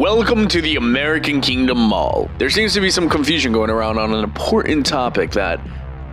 Welcome 0.00 0.48
to 0.48 0.62
the 0.62 0.76
American 0.76 1.42
Kingdom 1.42 1.76
Mall. 1.76 2.30
There 2.38 2.48
seems 2.48 2.72
to 2.72 2.80
be 2.80 2.90
some 2.90 3.06
confusion 3.06 3.52
going 3.52 3.68
around 3.68 3.98
on 3.98 4.14
an 4.14 4.24
important 4.24 4.86
topic 4.86 5.30
that 5.32 5.60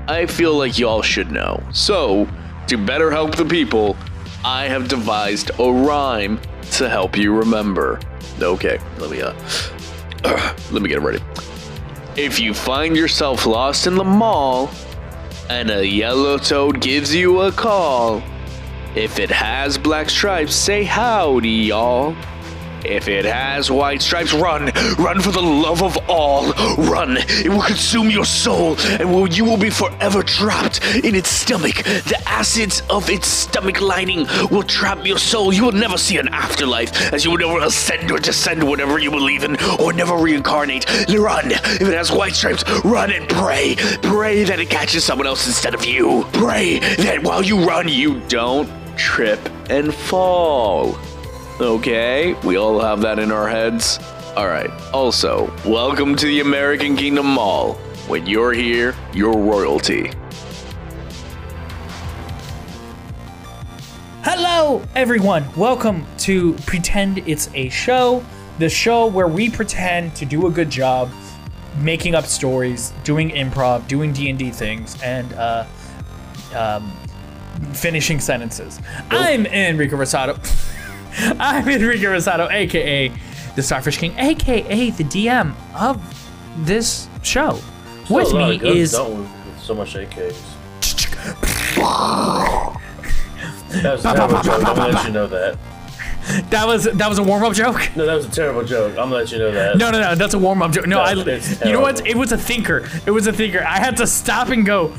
I 0.10 0.26
feel 0.26 0.56
like 0.56 0.78
y'all 0.78 1.02
should 1.02 1.32
know. 1.32 1.64
So, 1.72 2.28
to 2.68 2.78
better 2.78 3.10
help 3.10 3.38
the 3.38 3.46
people, 3.46 3.96
I 4.44 4.66
have 4.66 4.90
devised 4.90 5.52
a 5.58 5.72
rhyme 5.72 6.38
to 6.72 6.90
help 6.90 7.16
you 7.16 7.34
remember. 7.34 8.02
Okay, 8.42 8.78
let 8.98 9.10
me 9.10 9.22
uh, 9.22 9.34
let 10.70 10.82
me 10.82 10.90
get 10.90 10.98
it 10.98 11.06
ready. 11.06 11.24
If 12.18 12.42
you 12.42 12.54
find 12.54 12.94
yourself 12.94 13.46
lost 13.46 13.88
in 13.88 13.96
the 13.96 14.04
mall 14.04 14.70
and 15.50 15.72
a 15.72 15.88
yellow 15.88 16.38
toad 16.38 16.82
gives 16.82 17.16
you 17.16 17.40
a 17.40 17.54
call, 17.54 18.22
if 18.96 19.18
it 19.18 19.32
has 19.32 19.78
black 19.78 20.10
stripes, 20.10 20.54
say 20.54 20.84
howdy, 20.84 21.48
y'all. 21.48 22.18
If 22.88 23.10
it 23.10 23.26
has 23.26 23.70
white 23.70 24.02
stripes, 24.02 24.34
run! 24.34 24.72
Run 24.98 25.20
for 25.20 25.32
the 25.32 25.42
love 25.42 25.84
of 25.84 25.98
all! 26.10 26.54
Run! 26.78 27.18
It 27.20 27.50
will 27.50 27.62
consume 27.62 28.10
your 28.10 28.24
soul, 28.24 28.78
and 28.80 29.36
you 29.36 29.44
will 29.44 29.58
be 29.58 29.70
forever 29.70 30.24
trapped 30.24 30.82
in 30.96 31.14
its 31.14 31.30
stomach. 31.30 31.84
The 31.84 32.22
acids 32.26 32.82
of 32.90 33.10
its 33.10 33.28
stomach 33.28 33.82
lining 33.82 34.26
will 34.50 34.64
trap 34.64 35.06
your 35.06 35.18
soul. 35.18 35.52
You 35.54 35.66
will 35.66 35.74
never 35.74 35.98
see 35.98 36.18
an 36.18 36.30
afterlife, 36.30 37.14
as 37.14 37.26
you 37.26 37.32
will 37.32 37.40
never 37.40 37.60
ascend 37.66 38.10
or 38.10 38.20
descend 38.20 38.64
whatever 38.64 39.00
you 39.00 39.12
believe 39.12 39.44
in, 39.44 39.58
or 39.82 39.92
never 39.92 40.16
reincarnate. 40.16 40.86
Run! 41.10 41.52
If 41.52 41.82
it 41.82 41.94
has 41.94 42.10
white 42.10 42.36
stripes, 42.36 42.64
run 42.86 43.12
and 43.12 43.28
pray! 43.28 43.76
Pray 44.02 44.46
that 44.46 44.62
it 44.62 44.70
catches 44.70 45.04
someone 45.04 45.28
else 45.28 45.46
instead 45.46 45.76
of 45.76 45.84
you. 45.84 46.26
Pray 46.32 46.80
that 46.80 47.22
while 47.22 47.44
you 47.44 47.68
run, 47.68 47.90
you 47.90 48.22
don't 48.30 48.70
trip 48.98 49.40
and 49.70 49.94
fall. 49.94 50.98
Okay, 51.60 52.34
we 52.44 52.56
all 52.56 52.80
have 52.80 53.02
that 53.02 53.18
in 53.18 53.32
our 53.32 53.50
heads. 53.50 53.98
Alright, 54.38 54.70
also, 54.94 55.52
welcome 55.66 56.16
to 56.16 56.28
the 56.28 56.42
American 56.42 56.96
Kingdom 56.96 57.26
Mall. 57.26 57.74
When 58.08 58.28
you're 58.28 58.54
here, 58.54 58.94
you're 59.12 59.36
royalty. 59.36 60.12
Hello, 64.22 64.84
everyone. 64.94 65.52
Welcome 65.56 66.06
to 66.20 66.54
Pretend 66.68 67.28
It's 67.28 67.50
a 67.56 67.70
Show, 67.70 68.24
the 68.60 68.70
show 68.70 69.08
where 69.08 69.28
we 69.28 69.50
pretend 69.50 70.16
to 70.18 70.26
do 70.26 70.46
a 70.46 70.52
good 70.52 70.70
job 70.70 71.10
making 71.80 72.14
up 72.14 72.28
stories, 72.28 72.94
doing 73.04 73.32
improv, 73.32 73.88
doing 73.88 74.14
D&D 74.14 74.52
things, 74.52 74.96
and 75.02 75.34
uh, 75.34 75.66
um, 76.56 76.92
finishing 77.74 78.20
sentences. 78.20 78.80
I'm 79.10 79.48
Enrico 79.48 79.98
Rosato. 79.98 80.38
I'm 81.40 81.68
Enrique 81.68 82.04
Rosado, 82.04 82.52
aka 82.52 83.12
the 83.56 83.64
Starfish 83.64 83.98
King, 83.98 84.14
aka 84.18 84.90
the 84.92 85.04
DM 85.04 85.56
of 85.76 86.00
this 86.66 87.10
show. 87.24 87.60
With 88.10 88.28
Still 88.28 88.40
lot 88.40 88.62
me 88.62 88.70
is 88.80 88.94
with 88.94 89.60
so 89.60 89.74
much 89.74 89.96
AKs. 89.96 90.38
That 93.70 93.94
was 93.94 94.06
a 94.06 94.14
terrible 94.14 94.42
joke. 94.42 94.66
I'm 94.66 94.76
gonna 94.76 94.94
let 94.94 95.06
you 95.06 95.12
know 95.12 95.28
that. 95.28 95.58
that 96.50 96.66
was 96.68 96.86
that 96.86 97.10
was 97.10 97.20
a 97.20 97.24
warm 97.24 97.44
up 97.44 97.54
joke. 97.54 97.90
No, 97.96 98.06
that 98.06 98.16
was 98.16 98.26
a 98.26 98.32
terrible 98.32 98.64
joke. 98.64 98.92
I'm 98.92 99.10
gonna 99.10 99.16
let 99.16 99.32
you 99.32 99.40
know 99.40 99.52
that. 99.52 99.78
No, 99.78 99.92
no, 99.92 100.00
no. 100.00 100.16
That's 100.16 100.34
a 100.34 100.40
warm 100.40 100.62
up 100.62 100.72
joke. 100.72 100.88
No, 100.88 100.98
No, 100.98 101.04
I. 101.04 101.14
You 101.66 101.74
know 101.74 101.82
what? 101.82 102.06
It 102.08 102.16
was 102.16 102.32
a 102.32 102.38
thinker. 102.38 102.90
It 103.06 103.12
was 103.12 103.28
a 103.28 103.34
thinker. 103.34 103.60
I 103.60 103.80
had 103.80 103.98
to 103.98 104.08
stop 104.08 104.50
and 104.50 104.66
go. 104.66 104.94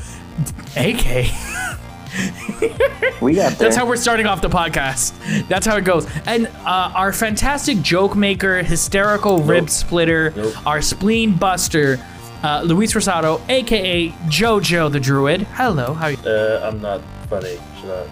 AK. 0.77 1.31
We 3.21 3.33
got 3.35 3.49
there. 3.53 3.67
That's 3.67 3.75
how 3.75 3.85
we're 3.85 3.97
starting 3.97 4.25
off 4.27 4.41
the 4.41 4.47
podcast. 4.49 5.13
That's 5.49 5.65
how 5.65 5.75
it 5.75 5.83
goes. 5.83 6.07
And 6.25 6.47
uh, 6.65 6.91
our 6.95 7.11
fantastic 7.11 7.81
joke 7.81 8.15
maker, 8.15 8.63
hysterical 8.63 9.39
rib 9.43 9.69
splitter, 9.69 10.31
Nope. 10.35 10.65
our 10.65 10.81
spleen 10.81 11.35
buster, 11.35 11.99
uh, 12.43 12.61
Luis 12.65 12.93
Rosado, 12.93 13.41
aka 13.49 14.09
JoJo 14.27 14.89
the 14.91 14.99
Druid. 15.01 15.41
Hello. 15.41 15.93
How 15.93 16.05
are 16.05 16.11
you? 16.11 16.17
Uh, 16.25 16.61
I'm 16.71 16.81
not 16.81 17.01
funny. 17.29 17.57
Shut 17.81 17.89
up. 17.89 18.07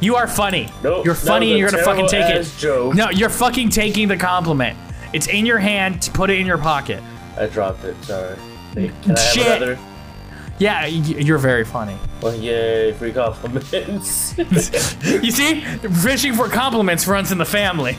You 0.00 0.16
are 0.16 0.28
funny. 0.28 0.68
Nope, 0.82 1.06
You're 1.06 1.14
funny 1.14 1.50
and 1.52 1.58
you're 1.58 1.70
gonna 1.70 1.82
fucking 1.82 2.08
take 2.08 2.28
it. 2.34 2.46
joke. 2.58 2.94
No, 2.94 3.08
you're 3.08 3.30
fucking 3.30 3.70
taking 3.70 4.06
the 4.08 4.18
compliment. 4.18 4.76
It's 5.14 5.28
in 5.28 5.46
your 5.46 5.58
hand. 5.58 6.02
To 6.02 6.10
put 6.10 6.28
it 6.28 6.38
in 6.40 6.46
your 6.46 6.58
pocket. 6.58 7.02
I 7.38 7.46
dropped 7.46 7.84
it. 7.84 7.96
Sorry. 8.04 8.36
Hey, 8.74 8.92
Can 9.02 9.16
I 9.16 9.20
have 9.20 9.32
Shit. 9.32 9.78
Another? 10.60 10.86
Yeah, 10.86 10.86
you're 10.86 11.38
very 11.38 11.64
funny. 11.64 11.96
Well, 12.20 12.34
yay, 12.34 12.92
free 12.92 13.12
compliments. 13.12 14.34
You 15.04 15.30
see, 15.30 15.60
fishing 15.60 16.34
for 16.34 16.48
compliments 16.48 17.06
runs 17.06 17.30
in 17.32 17.38
the 17.38 17.44
family. 17.44 17.96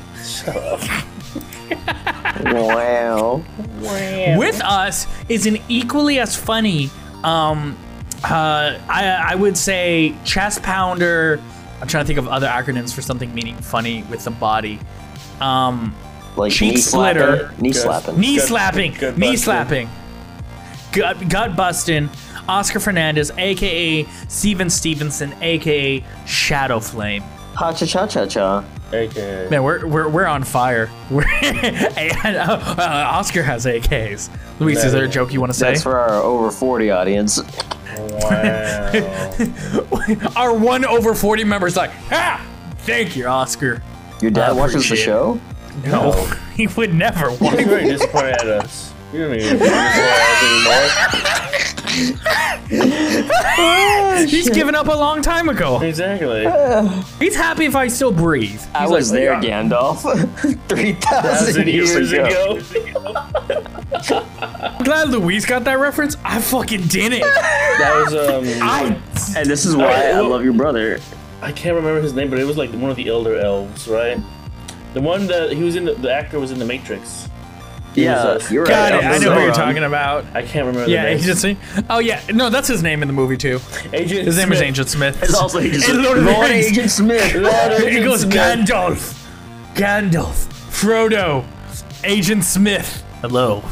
wow. 2.44 3.44
Wow. 3.80 4.38
With 4.38 4.62
us 4.62 5.08
is 5.30 5.46
an 5.46 5.58
equally 5.68 6.20
as 6.20 6.36
funny, 6.36 6.90
um, 7.24 7.78
uh, 8.24 8.80
I, 8.90 9.28
I 9.32 9.36
would 9.36 9.58
say 9.58 10.16
chest 10.24 10.64
pounder. 10.64 11.40
I'm 11.82 11.88
trying 11.88 12.04
to 12.04 12.08
think 12.08 12.20
of 12.20 12.28
other 12.28 12.48
acronyms 12.48 12.94
for 12.94 13.02
something 13.02 13.34
meaning 13.36 13.56
funny 13.58 14.04
with 14.04 14.24
the 14.24 14.32
body. 14.32 14.80
Um, 15.42 15.94
Like 16.36 16.52
Cheek 16.52 16.76
knee 16.76 16.78
slapping. 16.78 17.22
splitter. 17.22 17.54
Knee 17.62 17.74
slapping. 17.74 18.20
knee 18.20 18.40
slapping, 18.40 18.96
knee 19.20 19.36
slapping, 19.38 19.90
gut 20.92 21.28
gut 21.30 21.56
busting. 21.56 22.10
Oscar 22.48 22.80
Fernandez, 22.80 23.32
aka 23.38 24.04
Steven 24.28 24.70
Stevenson, 24.70 25.34
aka 25.42 26.04
Shadow 26.26 26.80
Flame. 26.80 27.24
Ha 27.56 27.74
cha 27.74 27.86
cha 27.86 28.08
cha 28.08 28.26
cha. 28.26 28.64
AK. 28.92 29.50
Man, 29.50 29.64
we're 29.64 29.86
we're, 29.88 30.08
we're 30.08 30.26
on 30.26 30.44
fire. 30.44 30.90
We're 31.10 31.26
and, 31.28 32.38
uh, 32.38 32.76
uh, 32.78 33.08
Oscar 33.14 33.42
has 33.42 33.66
AKs. 33.66 34.30
Luis, 34.60 34.84
is 34.84 34.92
there 34.92 35.06
a 35.06 35.08
joke 35.08 35.34
you 35.34 35.40
want 35.40 35.52
to 35.52 35.58
say? 35.58 35.72
That's 35.72 35.84
for 35.84 35.98
our 35.98 36.22
over 36.22 36.52
40 36.52 36.92
audience. 36.92 37.42
Wow. 37.98 38.92
Our 40.36 40.54
one 40.58 40.86
over 40.86 41.14
forty 41.16 41.44
members 41.44 41.76
like, 41.76 41.92
ah, 42.12 42.46
thank 42.80 43.16
you, 43.16 43.26
Oscar. 43.26 43.82
Your 44.22 44.32
dad 44.32 44.52
I 44.52 44.54
watches 44.54 44.90
the 44.90 44.96
show? 44.96 45.40
No, 45.86 46.12
he 46.56 46.68
would 46.68 46.94
never. 46.94 47.30
Watch. 47.32 47.40
He's 47.40 47.52
Why? 47.52 47.64
very 47.64 47.86
disappointed 47.86 48.34
at 48.34 48.48
us. 48.48 48.94
You 49.14 49.20
don't 49.20 49.36
even 49.36 49.60
do 49.60 49.60
this 49.60 51.35
anymore. 52.72 54.26
He's 54.28 54.50
given 54.50 54.76
up 54.76 54.88
a 54.88 54.92
long 54.96 55.22
time 55.22 55.50
ago. 55.50 55.82
Exactly. 55.82 56.46
He's 57.20 57.36
happy 57.36 57.66
if 57.66 57.76
I 57.76 57.88
still 57.88 58.12
breathe. 58.12 58.62
I 58.74 58.82
He's 58.84 58.90
was 58.92 59.12
like, 59.12 59.20
there, 59.20 59.44
"Yeah." 59.44 59.64
Gandalf. 59.64 60.02
3,000 60.70 60.96
Thousand 61.02 61.68
years, 61.68 61.92
years 61.94 62.12
ago. 62.14 62.58
ago. 62.58 64.26
I'm 64.52 64.84
glad 64.84 65.10
Luis 65.10 65.46
got 65.46 65.64
that 65.66 65.80
reference. 65.80 66.18
I 66.24 66.40
fucking 66.42 66.88
didn't. 66.88 67.22
That 67.22 68.04
was 68.06 68.14
um. 68.14 68.46
I 68.62 68.98
And 69.38 69.50
this 69.50 69.66
is 69.66 69.76
why 69.76 70.10
I 70.12 70.20
love 70.20 70.44
your 70.44 70.54
brother. 70.54 71.00
I 71.42 71.52
can't 71.52 71.76
remember 71.76 72.02
his 72.02 72.14
name, 72.14 72.30
but 72.30 72.40
it 72.40 72.46
was 72.46 72.58
like 72.58 72.72
one 72.72 72.90
of 72.90 72.96
the 72.96 73.08
elder 73.08 73.38
elves, 73.38 73.88
right? 73.88 74.18
The 74.94 75.02
one 75.02 75.28
that 75.28 75.52
he 75.52 75.64
was 75.64 75.76
in. 75.76 75.86
The, 75.86 75.94
the 75.94 76.12
actor 76.12 76.40
was 76.40 76.52
in 76.52 76.60
the 76.60 76.66
Matrix. 76.66 77.30
He 77.96 78.04
Yeah, 78.04 78.16
uh, 78.22 78.40
you're 78.52 78.66
got 78.66 78.92
right. 78.92 79.04
it. 79.04 79.08
I'm 79.08 79.22
know 79.22 79.34
who 79.34 79.42
you're 79.42 79.54
talking 79.54 79.84
about. 79.84 80.26
I 80.36 80.42
can't 80.42 80.68
remember. 80.68 80.90
Yeah, 80.90 81.04
the 81.04 81.10
name. 81.12 81.18
Agent 81.20 81.38
Smith. 81.40 81.86
Oh 81.90 82.00
yeah, 82.00 82.22
no, 82.34 82.50
that's 82.50 82.68
his 82.68 82.84
name 82.84 83.02
in 83.02 83.08
the 83.08 83.14
movie 83.14 83.38
too. 83.38 83.60
Agent. 83.94 84.26
His 84.26 84.38
name 84.38 84.52
is 84.52 84.62
Agent 84.62 84.90
Smith. 84.90 85.24
It's 85.24 85.34
also 85.34 85.60
Agent 85.60 85.88
In 85.90 86.04
Lord 86.04 86.18
of 86.18 86.26
the 86.26 86.32
Lord 86.32 86.52
Agent 86.52 86.92
Smith. 86.92 87.34
Lord 87.36 87.72
It 87.72 87.84
Agent 87.88 88.06
goes 88.06 88.22
Smith. 88.22 88.36
Gandalf, 88.36 89.28
Gandalf, 89.76 90.48
Frodo, 90.70 91.46
Agent 92.04 92.44
Smith. 92.44 93.04
Hello, 93.22 93.64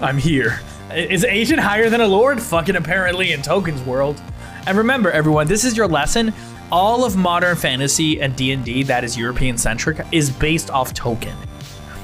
I'm 0.00 0.18
here. 0.18 0.60
Is 0.92 1.24
Agent 1.24 1.60
higher 1.60 1.88
than 1.88 2.00
a 2.00 2.06
lord? 2.08 2.42
Fucking 2.42 2.74
apparently 2.74 3.32
in 3.32 3.40
Tolkien's 3.40 3.82
world. 3.82 4.20
And 4.66 4.76
remember, 4.76 5.10
everyone, 5.10 5.46
this 5.46 5.64
is 5.64 5.76
your 5.76 5.86
lesson. 5.86 6.34
All 6.72 7.04
of 7.04 7.16
modern 7.16 7.56
fantasy 7.56 8.20
and 8.20 8.34
D&D 8.36 8.82
that 8.84 9.04
is 9.04 9.16
European 9.16 9.56
centric 9.56 10.04
is 10.12 10.30
based 10.30 10.70
off 10.70 10.92
Token. 10.92 11.34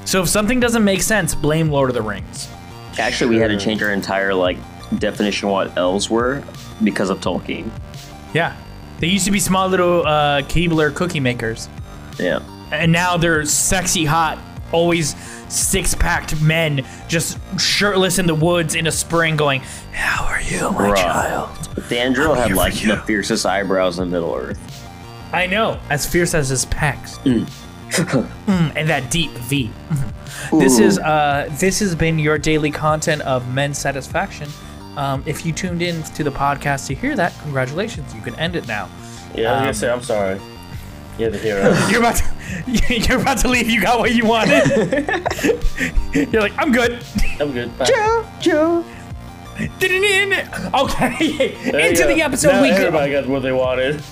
So 0.06 0.22
if 0.22 0.28
something 0.28 0.60
doesn't 0.60 0.84
make 0.84 1.02
sense, 1.02 1.34
blame 1.34 1.68
Lord 1.70 1.90
of 1.90 1.94
the 1.94 2.02
Rings. 2.02 2.48
Actually, 2.98 3.30
we 3.30 3.36
had 3.36 3.48
to 3.48 3.58
change 3.58 3.82
our 3.82 3.90
entire 3.92 4.32
like 4.32 4.56
definition 4.98 5.48
of 5.48 5.52
what 5.52 5.76
elves 5.76 6.08
were 6.08 6.42
because 6.82 7.10
of 7.10 7.20
Tolkien. 7.20 7.68
Yeah, 8.32 8.56
they 9.00 9.08
used 9.08 9.24
to 9.26 9.30
be 9.30 9.40
small 9.40 9.68
little 9.68 10.06
uh, 10.06 10.42
Keebler 10.42 10.94
cookie 10.94 11.20
makers. 11.20 11.68
Yeah. 12.18 12.40
and 12.72 12.90
now 12.92 13.16
they're 13.18 13.44
sexy, 13.44 14.04
hot, 14.06 14.38
always 14.72 15.14
six-packed 15.52 16.40
men 16.40 16.84
just 17.08 17.38
shirtless 17.60 18.18
in 18.18 18.26
the 18.26 18.34
woods 18.34 18.74
in 18.74 18.86
a 18.86 18.92
spring, 18.92 19.36
going, 19.36 19.60
"How 19.92 20.24
are 20.26 20.40
you, 20.40 20.70
my 20.72 20.88
Bruh. 20.90 20.96
child?" 20.96 21.48
Thranduil 21.76 22.30
I'm 22.36 22.48
had 22.48 22.56
like 22.56 22.74
the 22.74 22.96
fiercest 23.06 23.44
eyebrows 23.44 23.98
in 23.98 24.10
Middle 24.10 24.34
Earth. 24.34 24.58
I 25.32 25.46
know, 25.46 25.78
as 25.90 26.06
fierce 26.06 26.32
as 26.34 26.48
his 26.48 26.64
pecs, 26.66 27.18
Mm, 27.24 27.48
and 28.46 28.88
that 28.88 29.10
deep 29.10 29.30
V. 29.32 29.70
Mm. 29.88 30.60
This 30.60 30.78
is 30.78 30.98
uh, 30.98 31.48
this 31.58 31.80
has 31.80 31.94
been 31.94 32.18
your 32.18 32.36
daily 32.38 32.70
content 32.70 33.22
of 33.22 33.52
men's 33.52 33.78
satisfaction. 33.78 34.48
Um, 34.96 35.22
if 35.26 35.44
you 35.46 35.52
tuned 35.52 35.82
in 35.82 36.02
to 36.02 36.24
the 36.24 36.30
podcast 36.30 36.86
to 36.88 36.94
hear 36.94 37.14
that, 37.16 37.32
congratulations, 37.42 38.14
you 38.14 38.20
can 38.20 38.34
end 38.36 38.56
it 38.56 38.66
now. 38.66 38.88
Yeah, 39.34 39.52
I 39.52 39.52
was 39.52 39.58
Um, 39.58 39.62
gonna 39.64 39.74
say 39.74 39.90
I'm 39.90 40.02
sorry. 40.02 40.40
Yeah, 41.18 41.28
the 41.30 41.38
hero. 41.38 41.74
You're 41.88 42.00
about 42.00 42.16
to, 42.16 42.24
you're 43.08 43.20
about 43.20 43.38
to 43.38 43.48
leave. 43.48 43.70
You 43.70 43.80
got 43.80 43.98
what 43.98 44.14
you 44.14 44.26
wanted. 44.26 44.66
you're 46.12 46.42
like, 46.42 46.52
I'm 46.58 46.72
good. 46.72 47.02
I'm 47.40 47.52
good. 47.52 47.76
Bye. 47.78 47.86
Joe. 47.86 48.84
Okay, 49.58 51.54
There 51.70 51.80
into 51.80 52.04
the 52.04 52.20
episode 52.22 52.52
Now 52.52 52.62
we 52.62 52.68
go. 52.68 52.74
everybody 52.76 53.12
got 53.12 53.26
what 53.26 53.40
they 53.42 53.52
wanted. 53.52 54.02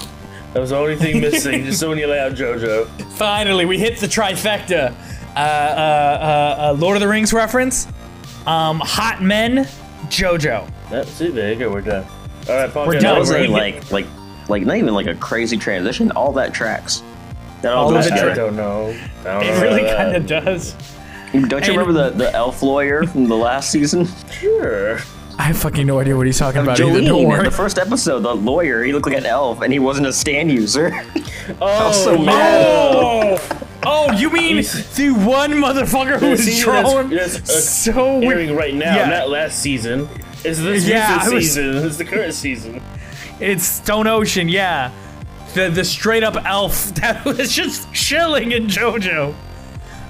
That 0.55 0.61
was 0.61 0.71
the 0.71 0.77
only 0.77 0.97
thing 0.97 1.21
missing. 1.21 1.65
Just 1.67 1.81
so 1.81 1.89
when 1.89 1.99
you 1.99 2.07
lay 2.07 2.21
out 2.21 2.33
JoJo. 2.33 2.87
Finally, 3.15 3.65
we 3.67 3.77
hit 3.79 3.99
the 3.99 4.07
trifecta. 4.07 4.95
Uh, 5.37 5.39
uh, 5.39 5.41
uh, 5.41 6.57
uh, 6.71 6.73
Lord 6.79 6.97
of 6.97 7.01
the 7.01 7.09
Rings 7.09 7.33
reference. 7.33 7.87
Um, 8.47 8.81
Hot 8.81 9.21
Men, 9.21 9.65
JoJo. 10.07 10.71
That's 10.91 11.21
it. 11.21 11.35
There 11.35 11.53
you 11.53 11.59
go. 11.59 11.73
We're 11.73 11.81
done. 11.81 12.07
All 12.49 12.55
right, 12.57 12.73
Paul. 12.73 12.87
We're 12.87 12.93
get 12.95 13.03
done. 13.03 13.15
That 13.15 13.21
was 13.21 13.31
over 13.31 13.41
a 13.41 13.45
it. 13.45 13.51
like 13.51 13.91
like 13.91 14.07
like 14.49 14.63
not 14.65 14.77
even 14.77 14.95
like 14.95 15.07
a 15.09 15.15
crazy 15.17 15.57
transition. 15.57 16.13
All 16.13 16.33
that 16.35 16.55
tracks. 16.55 17.03
That 17.63 17.73
all, 17.73 17.87
All 17.87 17.91
goes 17.93 18.07
of 18.07 18.13
it 18.13 18.19
I 18.23 18.35
don't 18.35 18.55
know. 18.57 18.97
I 19.21 19.25
don't 19.25 19.43
It 19.43 19.47
know 19.55 19.61
really 19.63 19.83
kind 19.91 20.15
of 20.17 20.27
does. 20.27 20.75
Don't 21.33 21.51
you 21.51 21.57
And- 21.57 21.69
remember 21.69 21.93
the, 21.95 22.11
the 22.11 22.33
elf 22.33 22.63
lawyer 22.63 23.05
from 23.07 23.27
the 23.27 23.35
last 23.37 23.71
season? 23.73 24.07
Sure. 24.31 24.99
I 25.39 25.43
have 25.49 25.59
fucking 25.59 25.87
no 25.87 25.99
idea 25.99 26.17
what 26.17 26.27
he's 26.27 26.39
talking 26.39 26.63
about 26.63 26.81
either. 26.81 27.01
Don't 27.01 27.05
Jolene, 27.25 27.29
worry. 27.29 27.45
the 27.45 27.51
first 27.51 27.79
episode, 27.79 28.21
the 28.21 28.35
lawyer, 28.35 28.85
he 28.85 28.93
looked 28.93 29.07
like 29.07 29.17
an 29.17 29.27
elf 29.27 29.63
and 29.63 29.73
he 29.73 29.79
wasn't 29.79 30.07
a 30.07 30.13
stand 30.13 30.51
user. 30.51 30.93
Oh, 31.61 31.93
so 31.93 32.15
yeah. 32.15 32.63
Oh, 32.65 33.39
oh, 33.85 34.13
you 34.13 34.31
mean 34.31 34.57
the 34.57 35.11
one 35.27 35.51
motherfucker 35.53 36.19
who 36.19 36.31
was 36.31 36.43
season 36.43 36.73
that's- 36.73 36.91
trolling? 36.91 37.11
that's, 37.11 37.69
so 37.83 38.19
weird. 38.19 38.51
right 38.57 38.73
now, 38.75 38.97
Yeah. 38.97 39.11
not 39.11 39.29
last 39.29 39.59
season. 39.59 40.09
Is 40.43 40.63
this 40.63 40.87
Yeah, 40.87 41.15
recent 41.17 41.35
was- 41.35 41.45
season. 41.45 41.77
It's 41.87 41.97
the 41.99 42.05
current 42.07 42.33
season. 42.33 42.83
It's 43.41 43.63
Stone 43.63 44.07
Ocean, 44.07 44.49
yeah. 44.49 44.91
The 45.53 45.69
the 45.69 45.85
straight 45.85 46.25
up 46.25 46.37
elf 46.47 46.95
that 46.95 47.23
was 47.27 47.53
just 47.55 47.93
chilling 47.93 48.53
in 48.53 48.69
JoJo. 48.69 49.35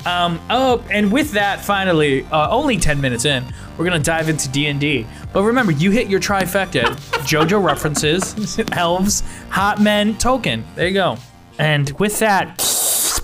Um, 0.07 0.41
oh, 0.51 0.85
and 0.89 1.11
with 1.11 1.33
that, 1.33 1.65
finally, 1.65 2.25
uh, 2.31 2.49
only 2.51 2.77
10 2.77 3.01
minutes 3.01 3.25
in, 3.25 3.43
we're 3.77 3.85
gonna 3.85 3.99
dive 3.99 4.29
into 4.29 4.49
D&D. 4.49 5.07
But 5.33 5.43
remember, 5.43 5.73
you 5.73 5.91
hit 5.91 6.09
your 6.09 6.21
trifecta. 6.21 6.83
JoJo 7.25 7.65
references, 7.65 8.61
elves, 8.73 9.23
hot 9.51 9.81
men, 9.81 10.15
Tolkien. 10.15 10.63
There 10.75 10.87
you 10.87 10.95
go. 10.95 11.17
And 11.59 11.91
with 11.99 12.19
that, 12.21 13.21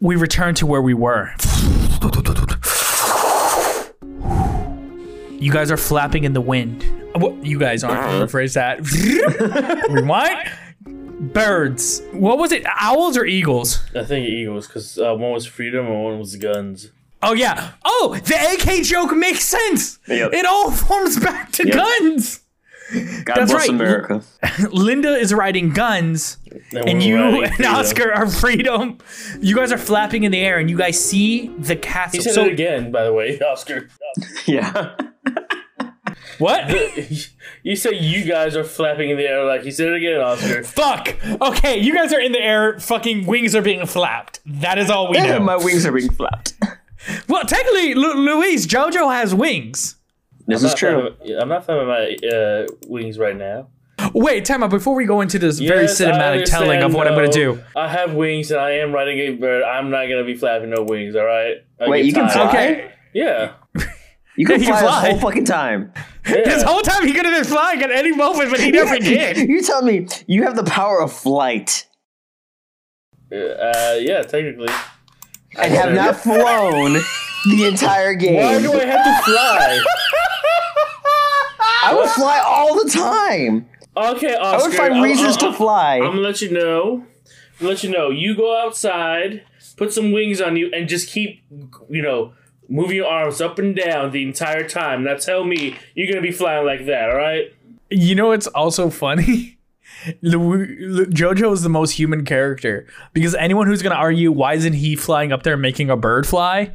we 0.00 0.16
return 0.16 0.54
to 0.56 0.66
where 0.66 0.82
we 0.82 0.94
were. 0.94 1.32
You 5.38 5.50
guys 5.52 5.70
are 5.72 5.76
flapping 5.76 6.24
in 6.24 6.34
the 6.34 6.40
wind. 6.40 6.84
What 7.16 7.44
you 7.44 7.58
guys 7.58 7.82
aren't. 7.82 7.98
I'm 8.00 8.20
gonna 8.20 8.26
rephrase 8.26 8.54
that. 8.54 9.88
Rewind. 9.90 11.32
Birds. 11.32 12.00
What 12.12 12.38
was 12.38 12.52
it? 12.52 12.64
Owls 12.80 13.16
or 13.16 13.24
eagles? 13.24 13.80
I 13.94 14.04
think 14.04 14.28
Eagles, 14.28 14.66
because 14.66 14.98
uh, 14.98 15.14
one 15.14 15.32
was 15.32 15.46
freedom 15.46 15.86
and 15.86 16.02
one 16.02 16.18
was 16.18 16.36
guns. 16.36 16.90
Oh 17.22 17.34
yeah. 17.34 17.72
Oh, 17.84 18.18
the 18.24 18.34
AK 18.34 18.84
joke 18.84 19.12
makes 19.16 19.44
sense. 19.44 19.98
Yep. 20.08 20.32
It 20.32 20.44
all 20.46 20.70
forms 20.88 21.18
back 21.18 21.52
to 21.52 21.66
Yep. 21.66 21.74
guns. 21.76 22.40
God 23.24 23.36
That's 23.36 23.50
bless 23.52 23.52
right. 23.52 23.70
America. 23.70 24.22
Linda 24.70 25.14
is 25.16 25.32
riding 25.32 25.70
guns, 25.70 26.36
And, 26.72 26.86
and 26.88 27.02
you 27.02 27.16
and 27.42 27.54
freedom. 27.54 27.74
Oscar 27.74 28.12
are 28.12 28.28
freedom. 28.28 28.98
You 29.40 29.56
guys 29.56 29.72
are 29.72 29.78
flapping 29.78 30.24
in 30.24 30.30
the 30.32 30.38
air, 30.40 30.58
and 30.58 30.68
you 30.68 30.76
guys 30.76 31.02
see 31.02 31.48
the 31.58 31.72
He 31.74 31.80
castle. 31.80 32.20
said 32.20 32.34
So 32.34 32.44
it 32.44 32.52
again, 32.52 32.92
by 32.92 33.04
the 33.04 33.12
way, 33.14 33.38
Oscar. 33.50 33.88
Yeah. 34.44 34.94
what? 36.38 36.68
you 37.62 37.76
say 37.76 37.92
you 37.98 38.24
guys 38.24 38.56
are 38.56 38.64
flapping 38.64 39.08
in 39.10 39.16
the 39.16 39.24
air 39.26 39.44
like 39.44 39.62
he 39.62 39.70
said 39.70 39.88
it 39.88 39.94
again, 39.96 40.20
Oscar. 40.20 40.62
Fuck. 40.62 41.16
Okay, 41.40 41.78
you 41.78 41.94
guys 41.94 42.12
are 42.12 42.20
in 42.20 42.32
the 42.32 42.42
air. 42.42 42.78
Fucking 42.78 43.24
wings 43.26 43.54
are 43.54 43.62
being 43.62 43.86
flapped. 43.86 44.40
That 44.44 44.76
is 44.78 44.90
all 44.90 45.10
we 45.10 45.18
know. 45.18 45.40
My 45.40 45.56
wings 45.56 45.86
are 45.86 45.92
being 45.92 46.10
flapped. 46.10 46.54
Well, 47.28 47.44
technically, 47.44 47.94
Lu 47.94 48.14
Luis, 48.14 48.66
JoJo 48.66 49.12
has 49.12 49.34
wings. 49.34 49.96
This 50.46 50.62
I'm 50.62 50.66
is 50.68 50.74
true. 50.74 51.10
flapping- 51.16 51.38
I'm 51.38 51.48
not 51.48 51.64
flapping 51.64 51.86
my 51.88 52.16
uh, 52.28 52.66
wings 52.88 53.18
right 53.18 53.36
now. 53.36 53.68
Wait, 54.14 54.44
time 54.44 54.62
out. 54.64 54.70
Before 54.70 54.94
we 54.96 55.04
go 55.04 55.20
into 55.20 55.38
this 55.38 55.58
very 55.60 55.82
Yes, 55.82 56.00
I 56.00 56.06
cinematic 56.06 56.44
telling 56.46 56.78
of 56.82 56.92
understand, 56.92 56.94
what 56.94 57.06
I'm 57.08 57.14
going 57.14 57.30
to 57.30 57.38
do. 57.38 57.62
I 57.76 57.88
have 57.88 58.14
wings 58.14 58.50
and 58.50 58.60
I 58.60 58.72
am 58.72 58.92
riding 58.92 59.18
a 59.18 59.30
bird. 59.30 59.62
I'm 59.62 59.90
not 59.90 60.06
gonna 60.08 60.24
be 60.24 60.34
flapping 60.34 60.70
no 60.70 60.82
wings. 60.82 61.14
All 61.14 61.24
right. 61.24 61.58
I 61.80 61.88
Wait, 61.88 61.98
get 62.02 62.06
you 62.06 62.12
can 62.14 62.28
fly? 62.28 62.48
Okay. 62.48 62.92
Yeah. 63.14 63.52
You 64.34 64.46
can 64.46 64.60
He 64.60 64.66
can 64.66 64.74
fly, 64.78 64.80
fly. 64.80 65.02
the 65.02 65.10
whole 65.10 65.20
fucking 65.20 65.44
time. 65.44 65.92
yeah. 66.26 66.36
This 66.44 66.62
whole 66.62 66.80
time 66.80 67.06
he 67.06 67.12
could 67.12 67.26
have 67.26 67.34
been 67.34 67.44
flying 67.52 67.82
at 67.82 67.90
any 67.90 68.12
moment, 68.16 68.50
but 68.50 68.60
he 68.60 68.70
never 68.70 68.98
did. 69.12 69.36
You 69.48 69.60
tell 69.60 69.82
me 69.82 70.08
you 70.26 70.44
have 70.44 70.56
the 70.56 70.64
power 70.64 71.02
of 71.02 71.12
flight 71.12 71.86
Uh, 73.30 73.96
yeah, 74.00 74.22
technically. 74.22 74.68
And 75.58 75.72
have 75.72 75.92
not 75.94 76.16
flown 76.16 76.94
the 77.50 77.64
entire 77.66 78.14
game. 78.14 78.36
Why 78.36 78.60
do 78.62 78.72
I 78.72 78.84
have 78.84 79.04
to 79.04 79.22
fly? 79.24 79.84
I 81.84 81.94
would 81.94 82.08
fly 82.10 82.40
all 82.44 82.82
the 82.82 82.90
time. 82.90 83.66
Okay, 83.96 84.34
Oscar. 84.34 84.58
I 84.58 84.62
would 84.68 84.76
find 84.76 84.94
I'm- 84.94 85.02
reasons 85.02 85.36
I'm- 85.42 85.52
to 85.52 85.56
fly. 85.56 85.96
I'm 85.96 86.02
gonna 86.02 86.20
let 86.20 86.40
you 86.40 86.50
know. 86.50 87.04
Let 87.60 87.82
you 87.84 87.90
know. 87.90 88.10
You 88.10 88.34
go 88.36 88.56
outside, 88.60 89.42
put 89.76 89.92
some 89.92 90.12
wings 90.12 90.40
on 90.40 90.56
you, 90.56 90.70
and 90.74 90.88
just 90.88 91.10
keep, 91.10 91.42
you 91.88 92.02
know, 92.02 92.32
moving 92.68 92.96
your 92.96 93.06
arms 93.06 93.40
up 93.40 93.58
and 93.58 93.76
down 93.76 94.10
the 94.12 94.22
entire 94.22 94.66
time. 94.68 95.04
Now 95.04 95.16
tell 95.16 95.44
me 95.44 95.76
you're 95.94 96.08
gonna 96.08 96.22
be 96.22 96.32
flying 96.32 96.64
like 96.64 96.86
that, 96.86 97.10
all 97.10 97.16
right? 97.16 97.52
You 97.90 98.14
know 98.14 98.28
what's 98.28 98.46
also 98.48 98.88
funny? 98.90 99.58
Lu- 100.22 100.66
Lu- 100.80 101.06
JoJo 101.06 101.52
is 101.52 101.62
the 101.62 101.68
most 101.68 101.92
human 101.92 102.24
character 102.24 102.86
because 103.12 103.34
anyone 103.34 103.66
who's 103.66 103.82
going 103.82 103.92
to 103.92 103.98
argue 103.98 104.32
why 104.32 104.54
isn't 104.54 104.72
he 104.74 104.96
flying 104.96 105.32
up 105.32 105.42
there 105.42 105.56
making 105.56 105.90
a 105.90 105.96
bird 105.96 106.26
fly? 106.26 106.72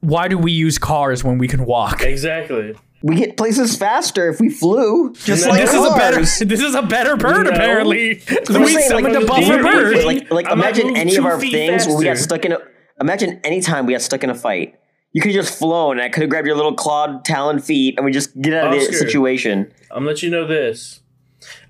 Why 0.00 0.28
do 0.28 0.36
we 0.38 0.52
use 0.52 0.78
cars 0.78 1.22
when 1.22 1.38
we 1.38 1.46
can 1.48 1.64
walk? 1.64 2.02
Exactly. 2.02 2.74
we 3.02 3.16
get 3.16 3.36
places 3.36 3.76
faster 3.76 4.28
if 4.28 4.40
we 4.40 4.48
flew. 4.48 5.12
Just 5.14 5.44
No, 5.46 5.52
like 5.52 5.60
This 5.62 5.74
is 5.74 5.84
a 5.84 5.90
better. 5.96 6.16
cars. 6.16 6.38
This 6.40 6.60
is 6.60 6.74
a 6.74 6.82
better 6.82 7.16
bird, 7.16 7.44
No. 7.46 7.50
apparently. 7.52 8.20
I'm 8.28 8.46
saying, 8.66 8.88
summoned 8.88 9.14
like, 9.14 9.22
a 9.24 9.26
buffer 9.26 9.62
bird. 9.62 9.94
you're- 9.96 10.04
Like, 10.04 10.30
like 10.30 10.46
I 10.46 10.54
might 10.54 10.76
imagine 10.76 10.96
any 10.96 11.16
of 11.16 11.24
our 11.24 11.38
feet 11.40 11.52
things 11.52 11.86
where 11.86 11.96
we 11.96 12.04
got 12.04 12.16
stuck 12.18 12.44
in 12.44 12.52
a. 12.52 12.58
Imagine 13.00 13.40
any 13.44 13.60
time 13.60 13.86
we 13.86 13.92
got 13.94 14.02
stuck 14.02 14.22
in 14.24 14.30
a 14.30 14.34
fight. 14.34 14.74
You 15.12 15.20
could 15.20 15.34
have 15.34 15.44
just 15.44 15.58
flown. 15.58 15.98
And 15.98 16.02
I 16.02 16.08
could 16.08 16.22
have 16.22 16.30
grabbed 16.30 16.46
your 16.46 16.56
little 16.56 16.74
clawed 16.74 17.24
talon 17.24 17.58
feet, 17.58 17.94
and 17.96 18.04
we 18.06 18.12
just 18.12 18.40
get 18.40 18.54
out 18.54 18.72
of 18.72 18.80
the 18.80 18.92
situation. 18.94 19.70
I'm 19.90 19.98
gonna 19.98 20.06
let 20.06 20.22
you 20.22 20.30
know 20.30 20.46
this. 20.46 21.00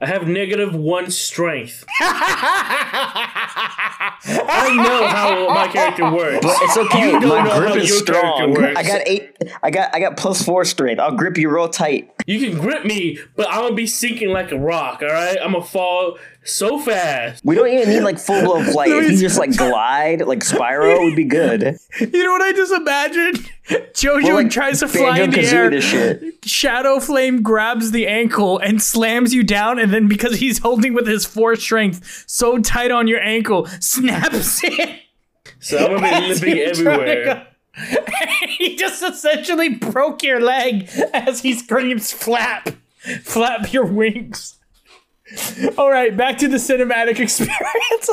I 0.00 0.06
have 0.06 0.26
negative 0.26 0.74
one 0.74 1.10
strength. 1.10 1.84
I 4.34 4.74
know 4.76 5.06
how 5.08 5.48
my 5.48 5.69
character 5.69 6.10
works. 6.10 6.44
But 6.44 6.56
it's 6.62 6.76
okay. 6.76 7.12
You 7.12 7.20
don't 7.20 7.44
My 7.44 7.58
grip 7.58 7.76
is 7.76 7.98
strong. 7.98 8.56
I 8.62 8.82
got 8.82 9.02
eight. 9.06 9.36
I 9.62 9.70
got. 9.70 9.94
I 9.94 10.00
got 10.00 10.16
plus 10.16 10.42
four 10.42 10.64
strength. 10.64 10.99
I'll 11.00 11.16
grip 11.16 11.37
you 11.38 11.50
real 11.50 11.68
tight. 11.68 12.11
You 12.26 12.38
can 12.38 12.58
grip 12.58 12.85
me, 12.85 13.18
but 13.37 13.49
I'm 13.49 13.62
gonna 13.62 13.75
be 13.75 13.87
sinking 13.87 14.30
like 14.30 14.52
a 14.52 14.58
rock. 14.58 15.02
All 15.02 15.08
right, 15.08 15.37
I'm 15.42 15.52
gonna 15.52 15.64
fall 15.64 16.18
so 16.44 16.78
fast. 16.78 17.44
We 17.44 17.54
don't 17.54 17.68
even 17.68 17.88
need 17.88 18.00
like 18.00 18.18
full 18.18 18.42
blown 18.42 18.64
flight. 18.72 18.90
If 18.90 19.11
you 19.12 19.18
just 19.18 19.38
like 19.38 19.56
glide, 19.56 20.22
like 20.22 20.40
Spyro, 20.40 21.04
would 21.04 21.16
be 21.16 21.25
good. 21.25 21.78
You 22.00 22.25
know 22.25 22.32
what 22.32 22.42
I 22.42 22.52
just 22.52 22.72
imagined? 22.72 23.50
JoJo 23.68 24.25
We're, 24.25 24.34
like, 24.34 24.50
tries 24.50 24.80
to 24.80 24.88
fly 24.88 25.20
in 25.20 25.30
the 25.30 25.40
air. 25.40 25.80
shit. 25.80 26.44
Shadow 26.44 26.99
Flame 27.00 27.42
grabs 27.42 27.90
the 27.92 28.06
ankle 28.08 28.58
and 28.58 28.82
slams 28.82 29.32
you 29.32 29.44
down, 29.44 29.78
and 29.78 29.92
then 29.92 30.08
because 30.08 30.37
he's 30.37 30.58
holding 30.58 30.94
with 30.94 31.06
his 31.06 31.25
force 31.25 31.61
strength 31.62 32.25
so 32.26 32.58
tight 32.58 32.90
on 32.90 33.06
your 33.06 33.20
ankle, 33.20 33.66
snaps 33.80 34.62
it. 34.64 35.00
So 35.61 35.78
I'm 35.78 36.00
gonna 36.00 36.00
be 36.00 36.30
as 36.30 36.42
limping 36.42 36.56
you 36.56 36.75
try 36.84 36.96
to 36.96 37.02
everywhere. 37.02 37.46
he 38.58 38.76
just 38.76 39.02
essentially 39.02 39.68
broke 39.70 40.22
your 40.22 40.40
leg 40.40 40.88
as 41.14 41.40
he 41.42 41.54
screams, 41.54 42.11
"Flap, 42.12 42.70
flap 43.22 43.72
your 43.72 43.84
wings." 43.87 44.58
All 45.78 45.90
right, 45.90 46.16
back 46.16 46.38
to 46.38 46.48
the 46.48 46.56
cinematic 46.58 47.18
experience. 47.20 48.10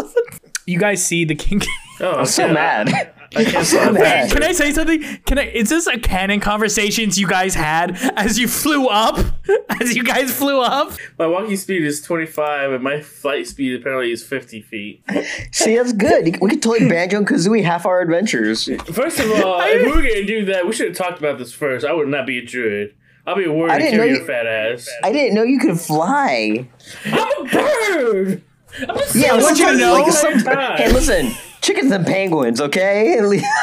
you 0.65 0.79
guys 0.79 1.03
see 1.05 1.25
the 1.25 1.35
king. 1.35 1.61
Oh, 1.99 2.19
I'm 2.19 2.25
So 2.25 2.51
mad. 2.53 3.13
I 3.35 3.43
can't 3.45 3.65
so 3.65 3.93
fly. 3.93 4.27
Can 4.31 4.41
I 4.41 4.53
say 4.53 4.71
something? 4.71 5.01
Can 5.25 5.37
I? 5.37 5.43
Is 5.49 5.69
this 5.69 5.85
a 5.85 5.99
canon 5.99 6.39
conversations 6.39 7.19
you 7.19 7.27
guys 7.27 7.53
had 7.53 7.95
as 8.15 8.39
you 8.39 8.47
flew 8.47 8.87
up? 8.87 9.19
As 9.81 9.95
you 9.95 10.03
guys 10.03 10.31
flew 10.35 10.61
up? 10.61 10.91
My 11.17 11.25
walking 11.25 11.55
speed 11.55 11.83
is 11.83 12.01
25, 12.01 12.73
and 12.73 12.83
my 12.83 13.01
flight 13.01 13.47
speed 13.47 13.79
apparently 13.79 14.11
is 14.11 14.23
50 14.23 14.61
feet. 14.61 15.03
See, 15.51 15.75
that's 15.77 15.93
good. 15.93 16.37
We 16.41 16.49
could 16.49 16.61
totally 16.61 16.89
Banjo 16.89 17.17
and 17.19 17.27
Kazooie 17.27 17.63
half 17.63 17.85
our 17.85 18.01
adventures. 18.01 18.65
First 18.91 19.19
of 19.19 19.31
all, 19.31 19.61
if 19.61 19.85
we 19.85 19.89
were 19.91 20.01
gonna 20.01 20.25
do 20.25 20.45
that, 20.45 20.65
we 20.67 20.73
should 20.73 20.89
have 20.89 20.97
talked 20.97 21.17
about 21.19 21.37
this 21.37 21.53
first. 21.53 21.85
I 21.85 21.93
would 21.93 22.07
not 22.09 22.25
be 22.27 22.39
a 22.39 22.45
druid. 22.45 22.93
I'll 23.27 23.35
be 23.35 23.45
a 23.45 23.51
warrior 23.51 23.73
I 23.73 23.79
didn't 23.79 23.97
know 23.97 24.03
your 24.05 24.17
you- 24.19 24.25
fat 24.25 24.45
ass. 24.47 24.89
I 25.03 25.11
didn't 25.11 25.35
know 25.35 25.43
you 25.43 25.59
could 25.59 25.79
fly. 25.79 26.67
I'm 27.05 27.45
a 27.45 27.49
bird. 27.49 28.41
I'm 28.87 28.97
a 28.97 29.01
Yeah, 29.15 29.33
I 29.33 29.41
want 29.41 29.59
you 29.59 29.65
to 29.71 29.77
know- 29.77 29.93
Like, 29.93 30.11
some, 30.11 30.39
hey, 30.77 30.91
listen, 30.91 31.31
chickens 31.61 31.91
and 31.91 32.05
penguins, 32.05 32.59
okay? 32.61 33.17
At 33.17 33.25
least- 33.25 33.45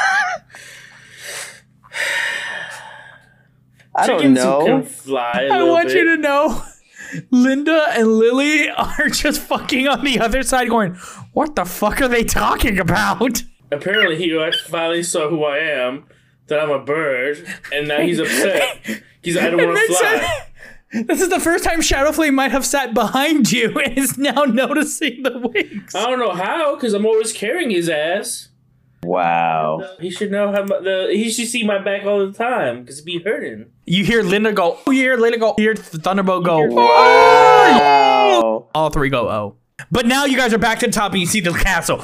I 3.95 4.05
don't 4.07 4.33
know. 4.33 4.65
Can 4.65 4.83
fly 4.83 5.47
a 5.49 5.53
I 5.53 5.63
want 5.63 5.87
bit. 5.87 5.97
you 5.97 6.15
to 6.15 6.21
know 6.21 6.61
Linda 7.31 7.87
and 7.93 8.07
Lily 8.19 8.69
are 8.69 9.09
just 9.09 9.41
fucking 9.41 9.87
on 9.87 10.03
the 10.03 10.19
other 10.19 10.43
side, 10.43 10.69
going, 10.69 10.93
"What 11.33 11.55
the 11.55 11.65
fuck 11.65 12.01
are 12.01 12.07
they 12.07 12.23
talking 12.23 12.77
about?" 12.79 13.41
Apparently, 13.71 14.15
he 14.17 14.37
finally 14.67 15.01
saw 15.03 15.29
who 15.29 15.43
I 15.43 15.57
am, 15.57 16.05
that 16.47 16.59
I'm 16.59 16.71
a 16.71 16.79
bird, 16.79 17.45
and 17.73 17.87
now 17.87 18.01
he's 18.01 18.19
upset. 18.19 18.79
He's 19.21 19.35
I 19.35 19.49
don't 19.49 19.57
want 19.57 19.77
to 19.77 19.87
fly. 19.87 20.19
sense. 20.19 20.43
This 21.07 21.19
is 21.19 21.27
the 21.27 21.41
first 21.41 21.65
time 21.65 21.81
Shadowflame 21.81 22.33
might 22.33 22.51
have 22.51 22.65
sat 22.65 22.93
behind 22.93 23.51
you 23.51 23.77
and 23.85 23.97
is 23.97 24.17
now 24.17 24.45
noticing 24.45 25.21
the 25.21 25.37
wings. 25.37 25.93
I 25.93 26.05
don't 26.09 26.17
know 26.17 26.31
how, 26.33 26.75
because 26.75 26.93
I'm 26.93 27.05
always 27.05 27.33
carrying 27.33 27.71
his 27.71 27.89
ass. 27.89 28.47
Wow. 29.03 29.83
He 29.99 30.09
should 30.09 30.31
know 30.31 30.51
how 30.53 30.63
my, 30.63 30.79
the 30.79 31.09
he 31.11 31.29
should 31.29 31.49
see 31.49 31.63
my 31.63 31.77
back 31.77 32.05
all 32.05 32.25
the 32.25 32.31
time, 32.31 32.81
because 32.81 32.99
it 32.99 33.05
be 33.05 33.19
hurting. 33.19 33.65
You 33.85 34.05
hear 34.05 34.23
Linda 34.23 34.53
go, 34.53 34.79
oh, 34.87 34.91
you 34.91 35.01
hear 35.01 35.17
Linda 35.17 35.37
go, 35.37 35.55
you 35.57 35.65
hear 35.65 35.75
Thunderbolt 35.75 36.45
go, 36.45 36.63
oh! 36.63 36.75
Wow. 36.75 38.67
all 38.73 38.89
three 38.89 39.09
go, 39.09 39.29
oh. 39.29 39.57
But 39.91 40.05
now 40.05 40.23
you 40.23 40.37
guys 40.37 40.53
are 40.53 40.57
back 40.57 40.79
to 40.79 40.87
the 40.87 40.91
top 40.93 41.11
and 41.11 41.19
you 41.19 41.27
see 41.27 41.41
the 41.41 41.51
castle. 41.51 41.99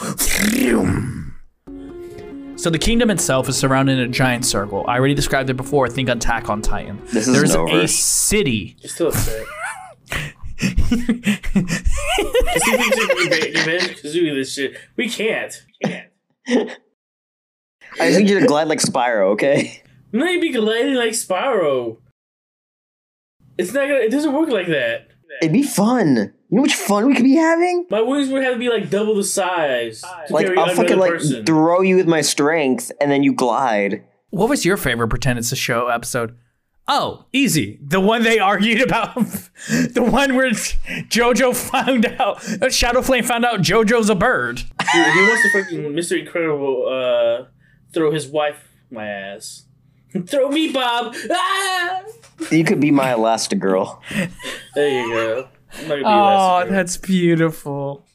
So 2.63 2.69
the 2.69 2.79
kingdom 2.79 3.09
itself 3.09 3.49
is 3.49 3.57
surrounded 3.57 3.99
in 3.99 4.05
a 4.05 4.07
giant 4.07 4.45
circle. 4.45 4.85
I 4.87 4.97
already 4.97 5.15
described 5.15 5.49
it 5.49 5.55
before. 5.55 5.89
Think 5.89 6.07
on 6.07 6.15
Attack 6.15 6.49
on 6.49 6.61
Titan. 6.61 7.01
This 7.07 7.27
isn't 7.27 7.33
There's 7.33 7.53
over. 7.57 7.81
a 7.81 7.89
city. 7.89 8.77
He's 8.79 8.93
still 8.93 9.09
upset. 9.09 9.43
Because 10.57 10.89
we 10.89 10.95
can 13.27 13.57
advantage 13.57 14.01
Kazooie 14.01 14.33
this 14.33 14.53
shit. 14.53 14.77
We 14.95 15.09
can't. 15.09 15.53
We 15.83 15.89
can't. 15.89 16.09
I 17.99 18.13
think 18.13 18.29
you're 18.29 18.47
glide 18.47 18.69
like 18.69 18.79
Spyro, 18.79 19.31
okay? 19.31 19.83
I'm 20.13 20.19
not 20.19 20.29
even 20.29 20.39
be 20.39 20.53
gliding 20.53 20.95
like 20.95 21.11
Spyro. 21.11 21.97
It's 23.57 23.73
not 23.73 23.89
gonna. 23.89 23.95
It 23.95 24.11
doesn't 24.11 24.31
work 24.31 24.47
like 24.47 24.67
that. 24.67 25.09
It'd 25.41 25.51
be 25.51 25.63
fun. 25.63 26.33
You 26.53 26.57
know 26.57 26.65
how 26.65 26.67
much 26.67 26.75
fun 26.75 27.07
we 27.07 27.15
could 27.15 27.23
be 27.23 27.33
having? 27.35 27.87
My 27.89 28.01
wings 28.01 28.29
would 28.29 28.43
have 28.43 28.53
to 28.53 28.59
be 28.59 28.69
like 28.69 28.91
double 28.91 29.15
the 29.15 29.23
size 29.23 30.01
to 30.01 30.31
Like 30.31 30.45
carry 30.45 30.55
I'll 30.59 30.75
fucking 30.75 30.99
like 30.99 31.13
person. 31.13 31.43
throw 31.45 31.81
you 31.81 31.95
with 31.95 32.05
my 32.05 32.21
strength 32.21 32.91
and 33.01 33.09
then 33.09 33.23
you 33.23 33.33
glide. 33.33 34.03
What 34.29 34.49
was 34.49 34.63
your 34.63 34.77
favorite 34.77 35.07
Pretend 35.07 35.39
It's 35.39 35.51
a 35.51 35.55
Show 35.55 35.87
episode? 35.87 36.37
Oh, 36.87 37.25
easy. 37.33 37.79
The 37.81 37.99
one 37.99 38.21
they 38.21 38.37
argued 38.37 38.83
about. 38.83 39.15
the 39.67 40.07
one 40.07 40.35
where 40.35 40.51
JoJo 40.51 41.55
found 41.55 42.05
out, 42.05 42.37
Shadowflame 42.41 43.25
found 43.25 43.45
out 43.45 43.61
JoJo's 43.61 44.11
a 44.11 44.15
bird. 44.15 44.57
Dude, 44.57 44.67
he 45.07 45.21
wants 45.21 45.41
to 45.41 45.63
fucking 45.63 45.79
Mr. 45.93 46.19
Incredible 46.19 46.87
uh, 46.87 47.45
throw 47.95 48.11
his 48.11 48.27
wife 48.27 48.69
my 48.91 49.07
ass. 49.07 49.65
throw 50.27 50.49
me, 50.49 50.71
Bob. 50.71 51.15
Ah! 51.31 52.03
You 52.51 52.63
could 52.63 52.79
be 52.79 52.91
my 52.91 53.07
Elastigirl. 53.13 53.99
There 54.75 55.01
you 55.01 55.09
go. 55.11 55.47
I'm 55.77 55.87
not 55.87 55.89
gonna 55.89 55.97
be 55.97 56.03
Oh, 56.05 56.65
that's 56.73 56.97
beautiful. 56.97 58.05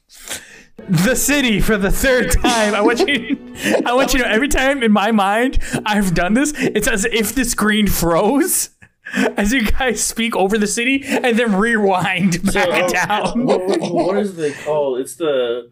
The 0.89 1.15
city 1.17 1.61
for 1.61 1.77
the 1.77 1.91
third 1.91 2.31
time. 2.43 2.75
I 2.75 2.81
want 2.81 3.01
you. 3.01 3.37
I 3.85 3.93
want 3.95 4.13
you 4.15 4.21
to 4.21 4.25
know. 4.27 4.31
Every 4.33 4.49
time 4.49 4.83
in 4.83 4.93
my 4.93 5.11
mind 5.11 5.59
I've 5.85 6.15
done 6.15 6.35
this, 6.35 6.53
it's 6.57 6.87
as 6.89 7.05
if 7.07 7.35
the 7.35 7.45
screen 7.45 7.87
froze 7.89 8.71
as 9.37 9.53
you 9.53 9.63
guys 9.71 10.03
speak 10.05 10.37
over 10.37 10.57
the 10.59 10.67
city 10.67 11.03
and 11.05 11.39
then 11.39 11.55
rewind 11.57 12.43
back 12.53 12.69
uh, 12.85 12.89
down. 13.07 13.45
what, 13.45 13.81
what- 13.81 14.19
is 14.19 14.37
they 14.37 14.53
called? 14.53 15.01
It's 15.01 15.17
the, 15.17 15.71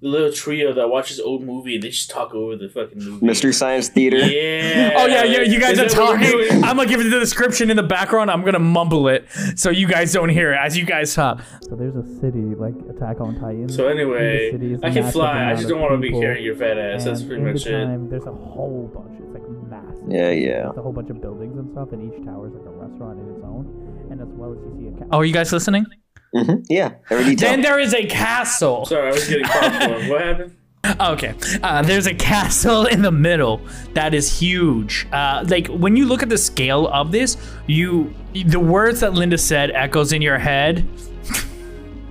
the 0.00 0.08
little 0.08 0.32
trio 0.32 0.72
that 0.74 0.88
watches 0.88 1.18
old 1.18 1.42
movie 1.42 1.74
and 1.74 1.82
they 1.82 1.88
just 1.90 2.08
talk 2.08 2.32
over 2.34 2.54
the 2.56 2.68
fucking 2.68 2.98
movie. 2.98 3.26
Mystery 3.26 3.52
Science 3.52 3.88
Theater. 3.88 4.18
Yeah. 4.18 4.92
Oh 4.96 5.06
yeah, 5.06 5.24
yeah. 5.24 5.40
You 5.42 5.58
guys 5.58 5.72
Is 5.72 5.80
are 5.80 5.88
that 5.88 5.98
what 5.98 6.20
we're 6.20 6.48
talking. 6.48 6.64
I'm 6.64 6.76
gonna 6.76 6.88
give 6.88 7.00
it 7.00 7.10
the 7.10 7.18
description 7.18 7.70
in 7.70 7.76
the 7.76 7.82
background. 7.82 8.30
I'm 8.30 8.44
gonna 8.44 8.60
mumble 8.60 9.08
it 9.08 9.26
so 9.56 9.70
you 9.70 9.88
guys 9.88 10.12
don't 10.12 10.28
hear 10.28 10.52
it 10.52 10.58
as 10.58 10.76
you 10.76 10.84
guys 10.84 11.14
talk. 11.14 11.42
So 11.62 11.74
there's 11.74 11.96
a 11.96 12.04
city 12.20 12.38
like 12.54 12.74
Attack 12.88 13.20
on 13.20 13.40
Titan. 13.40 13.68
So 13.68 13.88
anyway, 13.88 14.78
I 14.82 14.90
can 14.90 15.10
fly. 15.10 15.50
I 15.50 15.54
just 15.56 15.68
don't 15.68 15.80
want 15.80 15.92
to 15.92 15.98
be 15.98 16.10
carrying 16.10 16.44
your 16.44 16.54
fat 16.56 16.78
ass. 16.78 17.04
That's 17.04 17.22
pretty 17.22 17.42
much 17.42 17.66
it. 17.66 18.10
There's 18.10 18.26
a 18.26 18.32
whole 18.32 18.90
bunch. 18.94 19.20
It's 19.20 19.32
like 19.32 19.42
massive. 19.68 20.04
Yeah, 20.08 20.30
yeah. 20.30 20.70
a 20.76 20.80
whole 20.80 20.92
bunch 20.92 21.10
of 21.10 21.20
buildings 21.20 21.58
and 21.58 21.70
stuff, 21.72 21.92
and 21.92 22.12
each 22.12 22.24
tower 22.24 22.46
is 22.46 22.54
like 22.54 22.66
a 22.66 22.70
restaurant 22.70 23.20
in 23.20 23.34
its 23.34 23.44
own, 23.44 24.08
and 24.10 24.20
as 24.20 24.28
well 24.30 24.52
as 24.52 24.58
you 24.58 24.72
see 24.78 24.94
a. 24.94 24.98
Ca- 24.98 25.08
oh, 25.12 25.18
are 25.18 25.24
you 25.24 25.34
guys 25.34 25.52
listening? 25.52 25.86
Hmm 26.34 26.54
Yeah, 26.68 26.94
every 27.10 27.24
detail. 27.24 27.50
Then 27.50 27.60
there 27.62 27.78
is 27.78 27.94
a 27.94 28.04
castle. 28.06 28.86
Sorry, 28.86 29.08
I 29.08 29.12
was 29.12 29.28
getting 29.28 29.44
popcorn. 29.46 30.08
what 30.08 30.20
happened? 30.20 30.54
Okay, 31.00 31.34
uh, 31.62 31.82
there's 31.82 32.06
a 32.06 32.14
castle 32.14 32.86
in 32.86 33.02
the 33.02 33.10
middle 33.12 33.60
that 33.94 34.14
is 34.14 34.38
huge. 34.38 35.06
Uh, 35.12 35.44
like 35.48 35.66
when 35.66 35.96
you 35.96 36.06
look 36.06 36.22
at 36.22 36.28
the 36.28 36.38
scale 36.38 36.86
of 36.88 37.10
this, 37.12 37.36
you 37.66 38.14
the 38.46 38.60
words 38.60 39.00
that 39.00 39.12
Linda 39.14 39.36
said 39.38 39.70
echoes 39.72 40.12
in 40.12 40.22
your 40.22 40.38
head. 40.38 40.86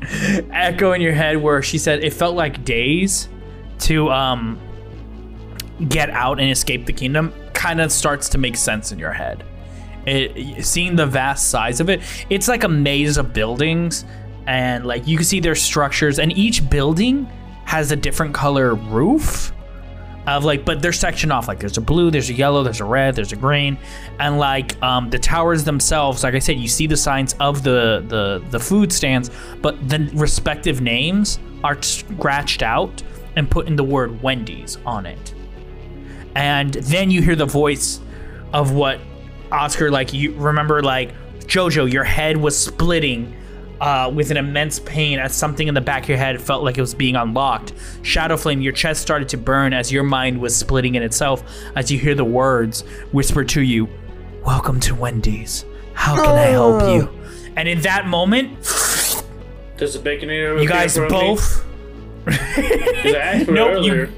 echo 0.52 0.94
in 0.94 1.02
your 1.02 1.14
head 1.14 1.38
where 1.42 1.62
she 1.62 1.78
said 1.78 2.04
it 2.04 2.14
felt 2.14 2.36
like 2.36 2.64
days 2.64 3.30
to 3.80 4.10
um 4.10 4.60
get 5.90 6.10
out 6.10 6.40
and 6.40 6.50
escape 6.50 6.86
the 6.86 6.94
kingdom 6.94 7.32
kind 7.54 7.80
of 7.82 7.92
starts 7.92 8.30
to 8.30 8.38
make 8.38 8.56
sense 8.56 8.92
in 8.92 9.00
your 9.00 9.14
head. 9.14 9.44
It, 10.08 10.66
seeing 10.66 10.96
the 10.96 11.06
vast 11.06 11.50
size 11.50 11.80
of 11.80 11.90
it, 11.90 12.02
it's 12.30 12.48
like 12.48 12.64
a 12.64 12.70
maze 12.70 13.18
of 13.18 13.34
buildings, 13.34 14.06
and 14.48 14.86
like 14.86 15.08
you 15.08 15.18
can 15.18 15.26
see 15.26 15.40
their 15.40 15.56
structures, 15.56 16.20
and 16.20 16.36
each 16.38 16.70
building 16.70 17.26
has 17.66 17.92
a 17.92 17.96
different 17.96 18.34
color 18.34 18.76
roof. 18.76 19.54
Of 20.26 20.44
like, 20.44 20.66
but 20.66 20.82
they're 20.82 20.92
sectioned 20.92 21.32
off. 21.32 21.48
Like, 21.48 21.60
there's 21.60 21.78
a 21.78 21.82
blue, 21.82 22.12
there's 22.12 22.30
a 22.30 22.34
yellow, 22.34 22.62
there's 22.62 22.82
a 22.82 22.86
red, 22.86 23.16
there's 23.16 23.32
a 23.32 23.38
green, 23.38 23.78
and 24.20 24.38
like 24.38 24.82
um, 24.84 25.10
the 25.10 25.18
towers 25.18 25.64
themselves. 25.64 26.22
Like 26.22 26.34
I 26.34 26.40
said, 26.40 26.58
you 26.58 26.68
see 26.68 26.86
the 26.86 26.98
signs 26.98 27.34
of 27.40 27.64
the 27.64 28.04
the 28.08 28.44
the 28.50 28.60
food 28.60 28.92
stands, 28.92 29.32
but 29.62 29.88
the 29.88 30.10
respective 30.14 30.82
names 30.82 31.40
are 31.64 31.82
scratched 31.82 32.62
out 32.62 33.02
and 33.38 33.50
put 33.50 33.68
in 33.68 33.78
the 33.78 33.86
word 33.86 34.22
Wendy's 34.22 34.78
on 34.86 35.06
it 35.06 35.34
and 36.38 36.76
then 36.76 37.10
you 37.10 37.24
hear 37.24 37.36
the 37.36 37.48
voice 37.48 38.00
of 38.54 38.72
what 38.72 39.00
Oscar 39.52 39.90
like 39.92 40.14
you 40.14 40.34
remember 40.36 40.82
like 40.82 41.14
Jojo 41.46 41.92
your 41.92 42.04
head 42.04 42.38
was 42.38 42.58
splitting 42.58 43.34
uh, 43.80 44.12
with 44.14 44.32
an 44.32 44.38
immense 44.38 44.80
pain 44.80 45.20
as 45.20 45.36
something 45.36 45.68
in 45.68 45.74
the 45.76 45.82
back 45.82 46.04
of 46.04 46.10
your 46.10 46.18
head 46.18 46.42
felt 46.42 46.64
like 46.64 46.78
it 46.78 46.82
was 46.82 46.96
being 46.96 47.16
unlocked. 47.16 47.74
Shadowflame, 48.02 48.62
your 48.64 48.74
chest 48.74 49.02
started 49.04 49.30
to 49.30 49.38
burn 49.38 49.72
as 49.72 49.92
your 49.92 50.04
mind 50.04 50.42
was 50.42 50.56
splitting 50.56 50.96
in 50.96 51.04
itself 51.04 51.44
as 51.76 51.92
you 51.92 52.00
hear 52.00 52.16
the 52.16 52.26
words 52.26 52.82
whispered 53.12 53.48
to 53.50 53.62
you, 53.62 53.88
Welcome 54.46 54.80
to 54.82 54.96
Wendy's. 54.96 55.64
How 55.94 56.16
can 56.16 56.36
I 56.36 56.46
help 56.48 56.82
you? 56.96 57.10
And 57.56 57.68
in 57.68 57.82
that 57.82 58.08
moment, 58.08 58.58
Does 59.78 59.94
the 59.94 60.00
baconator? 60.00 60.60
you 60.62 60.68
guys 60.68 60.98
both 60.98 61.64
Because 62.26 63.14
I 63.16 63.20
asked 63.20 63.46
for 63.46 63.52
Nope, 63.52 63.86
you- 63.86 64.10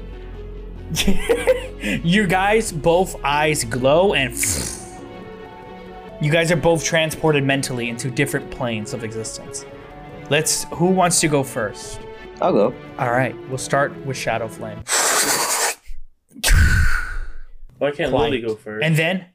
you 2.02 2.26
guys 2.26 2.72
both 2.72 3.14
eyes 3.22 3.62
glow 3.64 4.14
and 4.14 4.34
you 6.20 6.30
guys 6.30 6.50
are 6.52 6.56
both 6.56 6.84
transported 6.84 7.44
mentally 7.44 7.88
into 7.88 8.10
different 8.10 8.50
planes 8.50 8.92
of 8.92 9.04
existence. 9.04 9.64
Let's 10.28 10.64
who 10.74 10.86
wants 10.86 11.20
to 11.20 11.28
go 11.28 11.42
first? 11.42 12.00
I'll 12.40 12.52
go. 12.52 12.74
All 12.98 13.10
right, 13.10 13.34
we'll 13.48 13.58
start 13.58 13.94
with 14.06 14.16
Shadow 14.16 14.48
Flame. 14.48 14.78
Why 17.78 17.90
can't 17.92 18.10
Quiet. 18.10 18.30
Lily 18.30 18.40
go 18.42 18.54
first? 18.56 18.84
And 18.84 18.96
then 18.96 19.26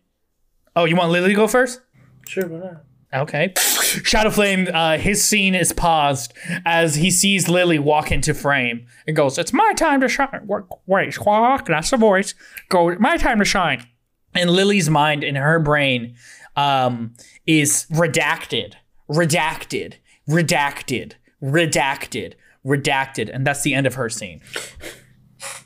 Oh, 0.76 0.84
you 0.86 0.96
want 0.98 1.12
Lily 1.12 1.30
to 1.30 1.36
go 1.36 1.48
first? 1.48 1.80
sure, 2.28 2.48
why 2.48 2.60
not? 2.60 2.84
Okay. 3.14 3.50
Shadowflame, 3.56 4.70
uh, 4.74 4.98
his 4.98 5.24
scene 5.24 5.56
is 5.56 5.72
paused 5.72 6.34
as 6.66 6.96
he 6.96 7.10
sees 7.12 7.48
Lily 7.48 7.80
walk 7.80 8.12
into 8.12 8.34
frame 8.34 8.86
and 9.08 9.16
goes, 9.16 9.38
It's 9.38 9.54
my 9.54 9.72
time 9.78 10.02
to 10.02 10.10
shine. 10.10 10.42
Wait, 10.46 10.64
Wait, 10.86 11.14
squawk, 11.14 11.66
that's 11.68 11.92
the 11.92 11.98
voice. 11.98 12.34
Go, 12.70 12.94
my 12.96 13.16
time 13.18 13.40
to 13.40 13.46
shine. 13.46 13.88
And 14.34 14.50
Lily's 14.50 14.90
mind 14.90 15.24
in 15.24 15.36
her 15.36 15.60
brain 15.60 16.16
um, 16.56 17.14
is 17.46 17.86
redacted, 17.92 18.74
redacted, 19.10 19.96
redacted, 20.28 21.14
redacted, 21.42 22.34
redacted. 22.66 23.30
And 23.34 23.46
that's 23.46 23.64
the 23.64 23.74
end 23.74 23.88
of 23.88 23.96
her 23.96 24.10
scene. 24.10 24.42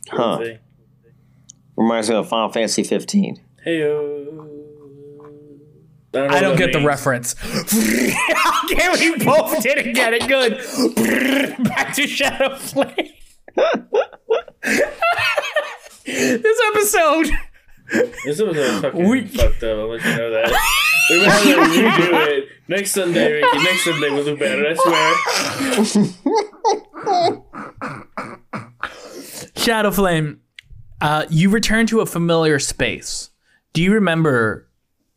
Huh. 0.09 0.43
Reminds 1.77 2.09
me 2.09 2.15
of 2.15 2.27
Final 2.27 2.51
Fantasy 2.51 2.83
15. 2.83 3.39
Hey, 3.63 3.83
I 6.13 6.39
don't 6.39 6.57
get 6.57 6.73
the 6.73 6.83
reference. 6.83 7.35
okay, 8.65 8.89
we 8.93 9.23
both 9.23 9.61
didn't 9.61 9.93
get 9.93 10.13
it. 10.13 10.27
Good. 10.27 10.57
Back 11.63 11.93
to 11.95 12.03
Shadowflame. 12.03 13.11
this 16.05 16.61
episode. 16.73 17.29
This 18.25 18.39
was 18.41 18.57
a 18.57 18.81
fucking 18.81 19.09
We- 19.09 19.25
fucked 19.27 19.63
up. 19.63 19.77
I'll 19.79 19.89
let 19.89 20.03
you 20.05 20.15
know 20.15 20.31
that. 20.31 20.51
We're 21.09 21.19
gonna 21.25 21.31
have 21.31 21.43
to 21.43 21.49
redo 21.55 22.27
it 22.37 22.49
next 22.67 22.91
Sunday, 22.91 23.33
Ricky. 23.41 23.57
Next 23.63 23.83
Sunday 23.83 24.09
we'll 24.11 24.25
do 24.25 24.37
better. 24.37 24.67
I 24.67 24.73
swear. 24.75 26.19
Shadowflame, 29.55 30.37
uh, 31.01 31.25
you 31.29 31.49
return 31.49 31.85
to 31.87 32.01
a 32.01 32.05
familiar 32.05 32.59
space. 32.59 33.29
Do 33.73 33.81
you 33.81 33.93
remember 33.93 34.67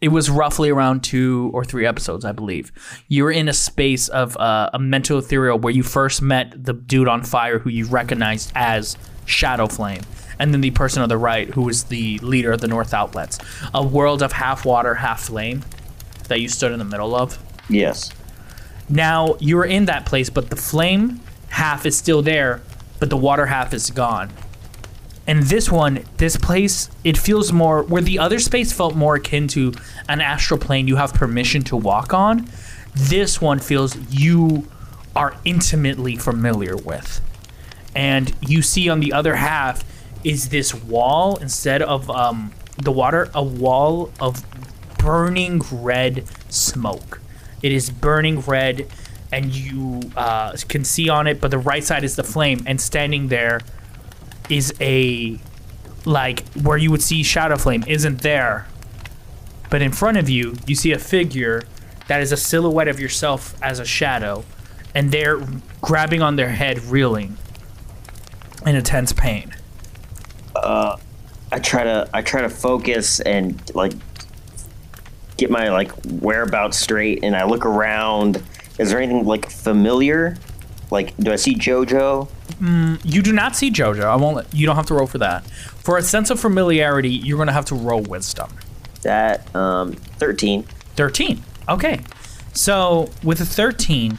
it 0.01 0.09
was 0.09 0.29
roughly 0.29 0.69
around 0.71 1.05
two 1.05 1.51
or 1.55 1.65
three 1.65 1.87
episodes, 1.87 2.25
I 2.25 2.33
believe. 2.33 2.73
You 3.07 3.23
were 3.23 3.31
in 3.31 3.49
a 3.49 3.53
space 3.53 4.09
of 4.09 4.37
uh, 4.37 4.69
a 4.75 4.79
mental 4.81 5.19
ethereal 5.19 5.61
where 5.61 5.73
you 5.73 5.85
first 5.85 6.21
met 6.21 6.53
the 6.65 6.73
dude 6.73 7.07
on 7.07 7.23
fire 7.23 7.61
who 7.61 7.71
you 7.71 7.87
recognized 7.87 8.51
as 8.57 8.97
Shadow 9.27 9.69
Flame, 9.69 10.03
and 10.43 10.53
then 10.53 10.61
the 10.61 10.73
person 10.73 11.05
on 11.05 11.09
the 11.09 11.17
right 11.17 11.49
who 11.51 11.63
was 11.63 11.85
the 11.85 12.19
leader 12.19 12.51
of 12.51 12.61
the 12.61 12.67
North 12.67 12.93
Outlets. 12.93 13.39
A 13.73 13.87
world 13.87 14.23
of 14.23 14.33
half 14.33 14.65
water, 14.65 14.95
half 14.95 15.23
flame 15.23 15.65
that 16.27 16.41
you 16.41 16.49
stood 16.49 16.73
in 16.73 16.81
the 16.81 16.85
middle 16.85 17.15
of. 17.15 17.39
Yes. 17.69 18.11
Now 18.89 19.37
you're 19.39 19.65
in 19.65 19.85
that 19.85 20.05
place, 20.05 20.31
but 20.31 20.51
the 20.51 20.57
flame 20.57 21.21
half 21.51 21.87
is 21.87 21.97
still 21.97 22.23
there, 22.23 22.61
but 22.99 23.09
the 23.09 23.17
water 23.17 23.47
half 23.47 23.73
is 23.73 23.89
gone. 23.93 24.33
And 25.29 25.45
this 25.45 25.71
one, 25.71 26.05
this 26.17 26.37
place, 26.37 26.91
it 27.05 27.17
feels 27.17 27.53
more 27.53 27.85
where 27.85 28.03
the 28.03 28.19
other 28.19 28.41
space 28.41 28.73
felt 28.73 28.97
more 28.97 29.15
akin 29.15 29.47
to 29.49 29.73
an 30.09 30.21
astral 30.21 30.59
plane 30.59 30.89
you 30.89 30.97
have 30.97 31.15
permission 31.15 31.63
to 31.65 31.77
walk 31.77 32.13
on. 32.13 32.49
This 32.97 33.41
one 33.41 33.61
feels 33.61 33.97
you 34.13 34.67
are 35.15 35.37
intimately 35.45 36.17
familiar 36.17 36.77
with. 36.77 37.21
And 37.95 38.35
you 38.41 38.61
see 38.61 38.89
on 38.89 38.99
the 38.99 39.13
other 39.13 39.37
half 39.37 39.85
is 40.25 40.49
this 40.49 40.75
wall 40.75 41.37
instead 41.37 41.83
of 41.83 42.09
um, 42.11 42.53
the 42.77 42.93
water, 42.93 43.31
a 43.35 43.43
wall 43.43 44.13
of 44.21 44.45
burning 44.99 45.61
red 45.71 46.25
smoke. 46.49 47.21
It 47.63 47.73
is 47.73 47.91
burning 47.91 48.41
red, 48.41 48.89
and 49.33 49.55
you 49.55 50.01
uh, 50.17 50.57
can 50.69 50.85
see 50.85 51.09
on 51.09 51.27
it, 51.27 51.41
but 51.41 51.51
the 51.51 51.59
right 51.59 51.83
side 51.83 52.05
is 52.05 52.17
the 52.17 52.25
flame, 52.25 52.63
and 52.67 52.81
standing 52.81 53.29
there 53.29 53.61
is 54.49 54.75
a 54.81 55.39
like 56.05 56.47
where 56.55 56.77
you 56.77 56.91
would 56.91 57.03
see 57.03 57.23
shadow 57.23 57.57
flame 57.57 57.85
isn't 57.87 58.23
there 58.23 58.67
but 59.71 59.81
in 59.81 59.93
front 59.93 60.17
of 60.17 60.29
you 60.29 60.55
you 60.67 60.75
see 60.75 60.93
a 60.93 60.99
figure 60.99 61.63
that 62.09 62.21
is 62.21 62.33
a 62.33 62.37
silhouette 62.37 62.89
of 62.89 62.99
yourself 62.99 63.57
as 63.63 63.79
a 63.79 63.85
shadow 63.85 64.45
and 64.95 65.13
they're 65.13 65.41
grabbing 65.81 66.21
on 66.21 66.37
their 66.37 66.49
head 66.49 66.79
reeling 66.85 67.37
in 68.67 68.75
intense 68.75 69.13
pain 69.13 69.55
I 70.57 71.59
try 71.59 71.85
to 71.85 72.09
I 72.13 72.23
try 72.23 72.43
to 72.43 72.49
focus 72.49 73.21
and 73.21 73.61
like 73.75 73.93
get 75.37 75.51
my 75.51 75.71
like 75.71 75.93
whereabouts 76.05 76.79
straight, 76.79 77.23
and 77.23 77.37
I 77.37 77.45
look 77.45 77.65
around. 77.67 78.43
Is 78.79 78.91
there 78.91 79.01
anything 79.01 79.25
like 79.27 79.51
familiar? 79.51 80.37
Like, 80.91 81.17
do 81.19 81.33
I 81.33 81.37
see 81.37 81.55
JoJo? 81.55 82.29
you 83.05 83.23
do 83.23 83.33
not 83.33 83.57
see 83.57 83.73
jojo 83.73 84.05
i 84.05 84.15
won't 84.15 84.37
let, 84.37 84.55
you 84.55 84.67
don't 84.67 84.77
have 84.77 84.87
to 84.87 84.95
roll 84.95 85.07
for 85.07 85.19
that 85.19 85.45
for 85.51 85.97
a 85.99 86.03
sense 86.03 86.31
of 86.31 86.39
familiarity 86.39 87.11
you're 87.11 87.37
going 87.37 87.49
to 87.49 87.53
have 87.53 87.65
to 87.65 87.75
roll 87.75 88.01
wisdom 88.03 88.49
That 89.03 89.53
um, 89.57 89.95
thirteen. 89.95 90.63
13 90.95 91.43
okay 91.69 92.01
so 92.53 93.11
with 93.25 93.41
a 93.41 93.45
13 93.45 94.17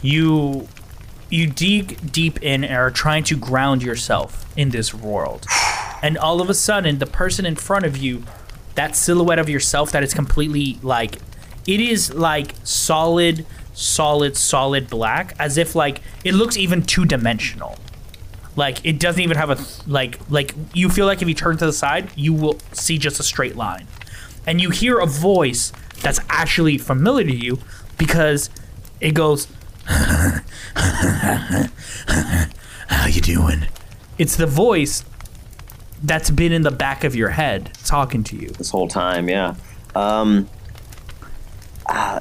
you 0.00 0.68
you 1.30 1.46
dig 1.46 2.12
deep 2.12 2.42
in 2.42 2.64
and 2.64 2.74
are 2.74 2.90
trying 2.90 3.24
to 3.24 3.36
ground 3.36 3.82
yourself 3.82 4.46
in 4.56 4.70
this 4.70 4.92
world. 4.94 5.46
And 6.00 6.16
all 6.16 6.40
of 6.40 6.48
a 6.48 6.54
sudden 6.54 7.00
the 7.00 7.06
person 7.06 7.44
in 7.44 7.56
front 7.56 7.84
of 7.84 7.96
you 7.96 8.22
that 8.76 8.94
silhouette 8.94 9.40
of 9.40 9.48
yourself 9.48 9.90
that 9.90 10.04
is 10.04 10.14
completely 10.14 10.78
like 10.80 11.16
it 11.66 11.80
is 11.80 12.14
like 12.14 12.54
solid 12.62 13.44
solid 13.74 14.36
solid 14.36 14.88
black 14.88 15.34
as 15.40 15.58
if 15.58 15.74
like 15.74 16.00
it 16.22 16.34
looks 16.34 16.56
even 16.56 16.82
two 16.82 17.04
dimensional 17.04 17.76
like 18.58 18.84
it 18.84 18.98
doesn't 18.98 19.22
even 19.22 19.36
have 19.36 19.50
a 19.50 19.90
like 19.90 20.18
like 20.28 20.54
you 20.74 20.88
feel 20.88 21.06
like 21.06 21.22
if 21.22 21.28
you 21.28 21.34
turn 21.34 21.56
to 21.56 21.64
the 21.64 21.72
side 21.72 22.10
you 22.16 22.32
will 22.32 22.58
see 22.72 22.98
just 22.98 23.20
a 23.20 23.22
straight 23.22 23.54
line. 23.56 23.86
And 24.46 24.60
you 24.60 24.70
hear 24.70 24.98
a 24.98 25.06
voice 25.06 25.72
that's 26.00 26.18
actually 26.28 26.78
familiar 26.78 27.24
to 27.24 27.34
you 27.34 27.58
because 27.98 28.50
it 29.00 29.12
goes 29.12 29.46
how 32.88 33.06
you 33.06 33.20
doing 33.20 33.66
it's 34.18 34.36
the 34.36 34.46
voice 34.46 35.04
that's 36.02 36.30
been 36.30 36.52
in 36.52 36.62
the 36.62 36.70
back 36.70 37.04
of 37.04 37.14
your 37.16 37.30
head 37.30 37.70
talking 37.84 38.22
to 38.24 38.36
you 38.36 38.48
this 38.50 38.70
whole 38.70 38.86
time. 38.86 39.28
Yeah. 39.28 39.54
Um, 39.96 40.48
uh, 41.86 42.20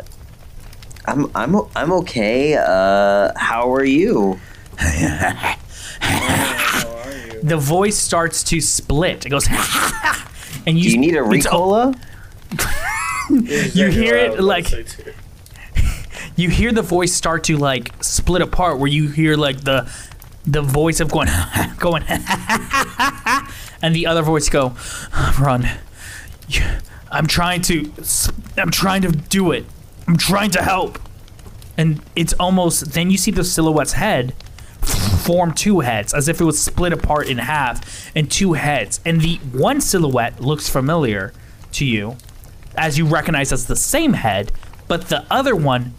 I'm 1.05 1.29
I'm 1.35 1.55
o- 1.55 1.69
I'm 1.75 1.91
okay. 1.93 2.55
Uh, 2.55 3.31
how 3.35 3.71
are 3.73 3.83
you? 3.85 4.39
the 7.43 7.57
voice 7.59 7.97
starts 7.97 8.43
to 8.43 8.59
split 8.61 9.25
it 9.25 9.29
goes 9.29 9.47
and 10.67 10.77
you, 10.77 10.83
Do 10.85 10.89
you 10.91 10.97
need 10.97 11.15
a 11.15 11.23
it's- 11.29 11.45
Ricola? 11.47 11.95
You 13.75 13.87
hear 13.89 14.15
it, 14.15 14.39
like- 14.39 14.69
you 16.37 16.49
hear 16.49 16.71
the 16.71 16.81
voice 16.81 17.13
start 17.13 17.43
to 17.45 17.57
like 17.57 17.91
split 18.01 18.41
apart 18.41 18.79
where 18.79 18.87
you 18.87 19.09
hear 19.09 19.35
like 19.35 19.61
the 19.61 19.91
the 20.45 20.61
voice 20.61 21.01
of 21.01 21.11
going 21.11 21.27
going 21.77 22.03
and 23.81 23.93
the 23.93 24.05
other 24.07 24.21
voice 24.21 24.47
go 24.47 24.73
run. 25.41 25.67
I'm 27.11 27.27
trying 27.27 27.61
to 27.63 27.91
i'm 28.55 28.71
trying 28.71 29.01
to 29.01 29.11
do 29.11 29.51
it. 29.51 29.65
I'm 30.07 30.17
trying 30.17 30.51
to 30.51 30.61
help. 30.61 30.99
And 31.77 32.01
it's 32.15 32.33
almost 32.33 32.93
then 32.93 33.11
you 33.11 33.17
see 33.17 33.31
the 33.31 33.43
silhouette's 33.43 33.93
head 33.93 34.33
form 35.27 35.53
two 35.53 35.81
heads 35.81 36.13
as 36.13 36.29
if 36.29 36.39
it 36.39 36.45
was 36.45 36.57
split 36.61 36.93
apart 36.93 37.27
in 37.27 37.39
half 37.39 38.15
and 38.15 38.31
two 38.31 38.53
heads. 38.53 39.01
And 39.05 39.21
the 39.21 39.37
one 39.51 39.81
silhouette 39.81 40.39
looks 40.39 40.69
familiar 40.69 41.33
to 41.73 41.85
you 41.85 42.15
as 42.77 42.97
you 42.97 43.05
recognize 43.05 43.51
as 43.51 43.65
the 43.65 43.75
same 43.75 44.13
head, 44.13 44.51
but 44.87 45.09
the 45.09 45.25
other 45.29 45.55
one, 45.55 45.93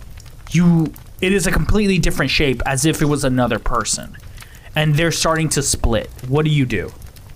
you 0.50 0.92
it 1.20 1.32
is 1.32 1.46
a 1.46 1.50
completely 1.50 1.98
different 1.98 2.30
shape, 2.30 2.62
as 2.64 2.84
if 2.84 3.02
it 3.02 3.06
was 3.06 3.24
another 3.24 3.58
person, 3.58 4.16
and 4.74 4.94
they're 4.94 5.12
starting 5.12 5.48
to 5.50 5.62
split. 5.62 6.08
What 6.28 6.44
do 6.44 6.50
you 6.50 6.64
do? 6.64 6.92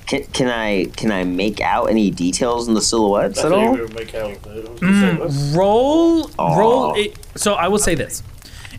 Can, 0.07 0.25
can 0.25 0.48
I 0.48 0.87
can 0.96 1.11
I 1.11 1.25
make 1.25 1.61
out 1.61 1.87
any 1.87 2.11
details 2.11 2.68
in 2.68 2.75
the 2.75 2.83
silhouettes 2.83 3.42
at 3.44 3.53
all? 3.53 3.77
Roll, 5.57 6.31
Aw. 6.38 6.59
roll. 6.59 6.94
It, 6.94 7.16
so 7.37 7.55
I 7.55 7.68
will 7.68 7.79
say 7.79 7.94
this: 7.94 8.22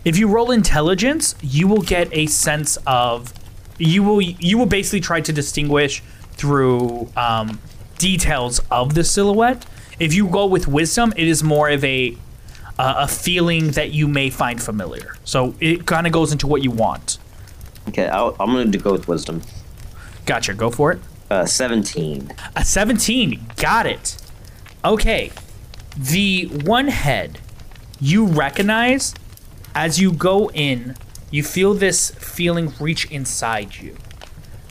if 0.04 0.18
you 0.18 0.28
roll 0.28 0.50
intelligence, 0.50 1.34
you 1.42 1.66
will 1.66 1.82
get 1.82 2.08
a 2.12 2.26
sense 2.26 2.78
of 2.86 3.32
you 3.78 4.02
will 4.02 4.20
you 4.20 4.58
will 4.58 4.66
basically 4.66 5.00
try 5.00 5.20
to 5.20 5.32
distinguish 5.32 6.02
through 6.32 7.10
um, 7.16 7.60
details 7.98 8.60
of 8.70 8.94
the 8.94 9.04
silhouette. 9.04 9.66
If 9.98 10.12
you 10.14 10.26
go 10.26 10.46
with 10.46 10.66
wisdom, 10.66 11.12
it 11.16 11.28
is 11.28 11.42
more 11.42 11.68
of 11.68 11.84
a 11.84 12.16
uh, 12.78 12.94
a 12.98 13.08
feeling 13.08 13.72
that 13.72 13.92
you 13.92 14.08
may 14.08 14.30
find 14.30 14.62
familiar. 14.62 15.16
So 15.24 15.54
it 15.60 15.86
kind 15.86 16.06
of 16.06 16.12
goes 16.12 16.32
into 16.32 16.46
what 16.46 16.62
you 16.62 16.70
want. 16.70 17.18
Okay, 17.88 18.06
I'll, 18.06 18.34
I'm 18.40 18.52
gonna 18.52 18.76
go 18.78 18.92
with 18.92 19.08
wisdom. 19.08 19.42
Gotcha. 20.26 20.54
Go 20.54 20.70
for 20.70 20.92
it. 20.92 21.00
Uh, 21.30 21.46
Seventeen. 21.46 22.32
A 22.56 22.64
17. 22.64 23.40
Got 23.56 23.86
it. 23.86 24.16
Okay. 24.84 25.30
The 25.96 26.46
one 26.64 26.88
head 26.88 27.38
you 28.00 28.26
recognize 28.26 29.14
as 29.74 30.00
you 30.00 30.12
go 30.12 30.50
in, 30.50 30.96
you 31.30 31.42
feel 31.42 31.74
this 31.74 32.10
feeling 32.12 32.72
reach 32.80 33.10
inside 33.10 33.76
you. 33.76 33.96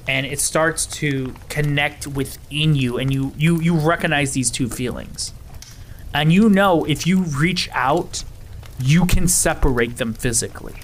And 0.08 0.26
it 0.26 0.40
starts 0.40 0.86
to 0.88 1.34
connect 1.50 2.08
within 2.08 2.76
you 2.76 2.98
and 2.98 3.14
you 3.14 3.34
you 3.38 3.62
you 3.62 3.76
recognize 3.76 4.34
these 4.34 4.52
two 4.52 4.68
feelings. 4.70 5.34
And 6.14 6.32
you 6.32 6.50
know 6.50 6.86
if 6.86 7.08
you 7.08 7.24
reach 7.24 7.70
out, 7.72 8.24
you 8.80 9.06
can 9.06 9.28
separate 9.28 9.98
them 9.98 10.14
physically. 10.14 10.76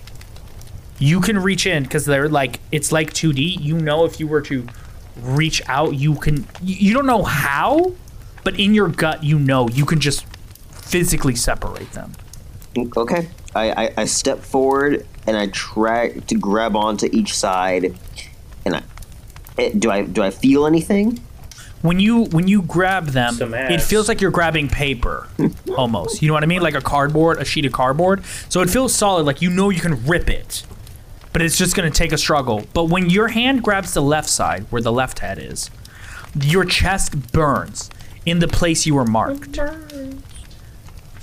You 0.97 1.21
can 1.21 1.39
reach 1.39 1.65
in 1.65 1.83
because 1.83 2.05
they're 2.05 2.29
like 2.29 2.59
it's 2.71 2.91
like 2.91 3.13
2D. 3.13 3.61
You 3.61 3.77
know 3.77 4.05
if 4.05 4.19
you 4.19 4.27
were 4.27 4.41
to 4.41 4.67
reach 5.21 5.61
out, 5.67 5.95
you 5.95 6.15
can. 6.15 6.45
You 6.61 6.93
don't 6.93 7.05
know 7.05 7.23
how, 7.23 7.93
but 8.43 8.59
in 8.59 8.73
your 8.73 8.89
gut, 8.89 9.23
you 9.23 9.39
know 9.39 9.69
you 9.69 9.85
can 9.85 9.99
just 9.99 10.25
physically 10.71 11.35
separate 11.35 11.91
them. 11.91 12.13
Okay. 12.97 13.29
I, 13.55 13.71
I, 13.71 13.93
I 13.97 14.05
step 14.05 14.39
forward 14.39 15.05
and 15.25 15.35
I 15.35 15.47
try 15.47 16.09
to 16.09 16.35
grab 16.35 16.75
onto 16.75 17.09
each 17.11 17.35
side, 17.35 17.95
and 18.65 18.75
I 18.75 18.83
eh, 19.57 19.71
do 19.77 19.91
I 19.91 20.03
do 20.03 20.21
I 20.21 20.31
feel 20.31 20.65
anything? 20.65 21.19
When 21.81 21.99
you 21.99 22.25
when 22.25 22.47
you 22.47 22.61
grab 22.61 23.07
them, 23.07 23.35
it 23.71 23.81
feels 23.81 24.07
like 24.09 24.19
you're 24.19 24.31
grabbing 24.31 24.67
paper, 24.67 25.27
almost. 25.77 26.21
You 26.21 26.27
know 26.27 26.33
what 26.33 26.43
I 26.43 26.47
mean? 26.47 26.61
Like 26.61 26.75
a 26.75 26.81
cardboard, 26.81 27.37
a 27.37 27.45
sheet 27.45 27.65
of 27.65 27.71
cardboard. 27.71 28.23
So 28.49 28.61
it 28.61 28.69
feels 28.69 28.93
solid, 28.93 29.25
like 29.25 29.41
you 29.41 29.49
know 29.49 29.69
you 29.69 29.79
can 29.79 30.05
rip 30.05 30.29
it, 30.29 30.63
but 31.31 31.41
it's 31.41 31.57
just 31.57 31.75
gonna 31.75 31.89
take 31.89 32.11
a 32.11 32.17
struggle. 32.17 32.65
But 32.73 32.85
when 32.85 33.09
your 33.09 33.29
hand 33.29 33.63
grabs 33.63 33.93
the 33.93 34.01
left 34.01 34.29
side, 34.29 34.65
where 34.69 34.81
the 34.81 34.91
left 34.91 35.19
head 35.19 35.39
is, 35.39 35.71
your 36.41 36.65
chest 36.65 37.31
burns 37.31 37.89
in 38.25 38.39
the 38.39 38.47
place 38.47 38.85
you 38.85 38.95
were 38.95 39.05
marked. 39.05 39.57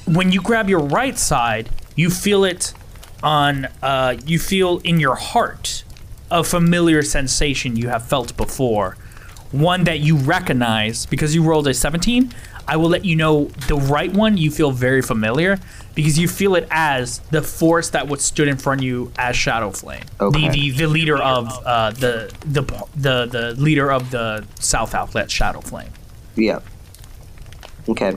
When 0.06 0.32
you 0.32 0.40
grab 0.40 0.68
your 0.70 0.80
right 0.80 1.18
side, 1.18 1.68
you 1.96 2.10
feel 2.10 2.44
it 2.44 2.72
on. 3.22 3.66
Uh, 3.82 4.16
you 4.24 4.38
feel 4.38 4.78
in 4.84 5.00
your 5.00 5.16
heart 5.16 5.84
a 6.30 6.42
familiar 6.42 7.02
sensation 7.02 7.76
you 7.76 7.88
have 7.88 8.06
felt 8.08 8.36
before, 8.36 8.96
one 9.52 9.84
that 9.84 10.00
you 10.00 10.16
recognize 10.16 11.06
because 11.06 11.34
you 11.34 11.42
rolled 11.42 11.66
a 11.68 11.74
17. 11.74 12.32
I 12.68 12.76
will 12.76 12.88
let 12.88 13.04
you 13.04 13.14
know 13.14 13.44
the 13.68 13.76
right 13.76 14.12
one 14.12 14.36
you 14.36 14.50
feel 14.50 14.72
very 14.72 15.00
familiar 15.00 15.58
because 15.94 16.18
you 16.18 16.26
feel 16.26 16.56
it 16.56 16.66
as 16.70 17.20
the 17.30 17.40
force 17.40 17.90
that 17.90 18.20
stood 18.20 18.48
in 18.48 18.56
front 18.56 18.80
of 18.80 18.84
you 18.84 19.12
as 19.18 19.36
Shadow 19.36 19.70
Flame, 19.70 20.02
Okay. 20.20 20.48
the, 20.48 20.70
the 20.70 20.70
the 20.78 20.86
leader 20.88 21.16
of 21.16 21.46
uh, 21.64 21.90
the 21.92 22.34
the 22.44 22.62
the 22.96 23.26
the 23.26 23.54
leader 23.56 23.92
of 23.92 24.10
the 24.10 24.44
South 24.58 24.94
Outlet, 24.96 25.30
Shadow 25.30 25.60
Flame. 25.60 25.90
Yeah. 26.34 26.58
Okay. 27.88 28.16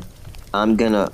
I'm 0.54 0.76
gonna 0.76 1.12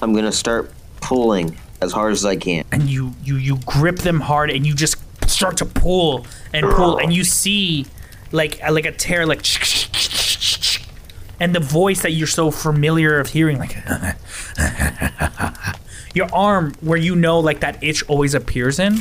I'm 0.00 0.14
gonna 0.14 0.32
start 0.32 0.72
pulling 1.02 1.56
as 1.82 1.92
hard 1.92 2.12
as 2.12 2.24
I 2.24 2.36
can. 2.36 2.64
and 2.72 2.88
you 2.88 3.12
you 3.22 3.36
you 3.36 3.58
grip 3.66 3.96
them 3.98 4.20
hard 4.20 4.50
and 4.50 4.66
you 4.66 4.74
just 4.74 4.96
start 5.28 5.58
to 5.58 5.66
pull 5.66 6.26
and 6.54 6.66
pull 6.70 6.96
and 6.96 7.12
you 7.12 7.22
see 7.22 7.84
like 8.32 8.60
like 8.70 8.86
a 8.86 8.92
tear 8.92 9.26
like 9.26 9.44
and 11.40 11.54
the 11.54 11.60
voice 11.60 12.02
that 12.02 12.12
you're 12.12 12.26
so 12.26 12.50
familiar 12.50 13.18
of 13.18 13.28
hearing 13.28 13.58
like 13.58 13.76
your 16.14 16.28
arm 16.32 16.74
where 16.80 16.98
you 16.98 17.14
know 17.14 17.38
like 17.38 17.60
that 17.60 17.82
itch 17.82 18.02
always 18.08 18.34
appears 18.34 18.78
in 18.78 18.98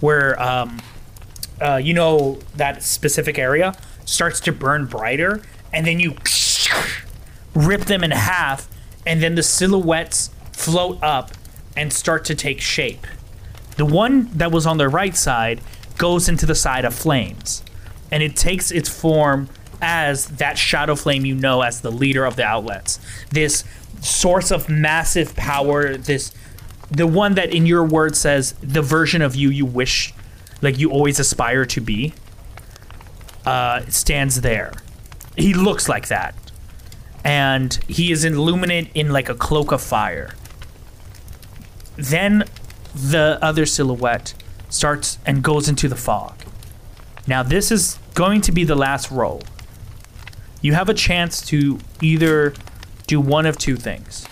where 0.00 0.40
um 0.42 0.80
uh, 1.60 1.76
you 1.76 1.94
know 1.94 2.38
that 2.56 2.82
specific 2.82 3.38
area 3.38 3.72
starts 4.04 4.40
to 4.40 4.52
burn 4.52 4.84
brighter 4.84 5.40
and 5.72 5.86
then 5.86 6.00
you 6.00 6.14
rip 7.54 7.82
them 7.82 8.02
in 8.02 8.10
half 8.10 8.68
and 9.06 9.22
then 9.22 9.34
the 9.34 9.42
silhouettes 9.42 10.30
float 10.52 10.98
up 11.02 11.32
and 11.76 11.92
start 11.92 12.24
to 12.26 12.34
take 12.34 12.60
shape. 12.60 13.06
The 13.76 13.86
one 13.86 14.28
that 14.36 14.52
was 14.52 14.66
on 14.66 14.78
the 14.78 14.88
right 14.88 15.16
side 15.16 15.60
goes 15.98 16.28
into 16.28 16.46
the 16.46 16.54
side 16.54 16.84
of 16.84 16.94
flames 16.94 17.62
and 18.12 18.22
it 18.22 18.36
takes 18.36 18.70
its 18.70 18.88
form 18.88 19.48
as 19.80 20.26
that 20.26 20.56
shadow 20.56 20.94
flame 20.94 21.24
you 21.24 21.34
know 21.34 21.62
as 21.62 21.80
the 21.80 21.90
leader 21.90 22.24
of 22.24 22.36
the 22.36 22.44
outlets. 22.44 23.00
This 23.30 23.64
source 24.00 24.52
of 24.52 24.68
massive 24.68 25.34
power 25.34 25.96
this 25.96 26.32
the 26.90 27.06
one 27.06 27.34
that 27.34 27.54
in 27.54 27.66
your 27.66 27.84
word 27.84 28.14
says 28.16 28.52
the 28.62 28.82
version 28.82 29.22
of 29.22 29.34
you 29.34 29.48
you 29.48 29.64
wish 29.64 30.12
like 30.60 30.78
you 30.78 30.90
always 30.90 31.18
aspire 31.18 31.64
to 31.64 31.80
be 31.80 32.12
uh 33.46 33.80
stands 33.86 34.42
there. 34.42 34.72
He 35.36 35.54
looks 35.54 35.88
like 35.88 36.08
that. 36.08 36.34
And 37.24 37.74
he 37.88 38.12
is 38.12 38.24
illuminated 38.24 38.90
in 38.94 39.10
like 39.10 39.28
a 39.28 39.34
cloak 39.34 39.72
of 39.72 39.80
fire. 39.80 40.34
Then 41.96 42.44
the 42.94 43.38
other 43.40 43.64
silhouette 43.64 44.34
starts 44.68 45.18
and 45.24 45.42
goes 45.42 45.68
into 45.68 45.88
the 45.88 45.96
fog. 45.96 46.34
Now, 47.26 47.42
this 47.42 47.70
is 47.70 47.98
going 48.14 48.40
to 48.42 48.52
be 48.52 48.64
the 48.64 48.74
last 48.74 49.10
roll. 49.10 49.42
You 50.60 50.74
have 50.74 50.88
a 50.88 50.94
chance 50.94 51.40
to 51.46 51.78
either 52.00 52.54
do 53.06 53.20
one 53.20 53.46
of 53.46 53.58
two 53.58 53.76
things. 53.76 54.26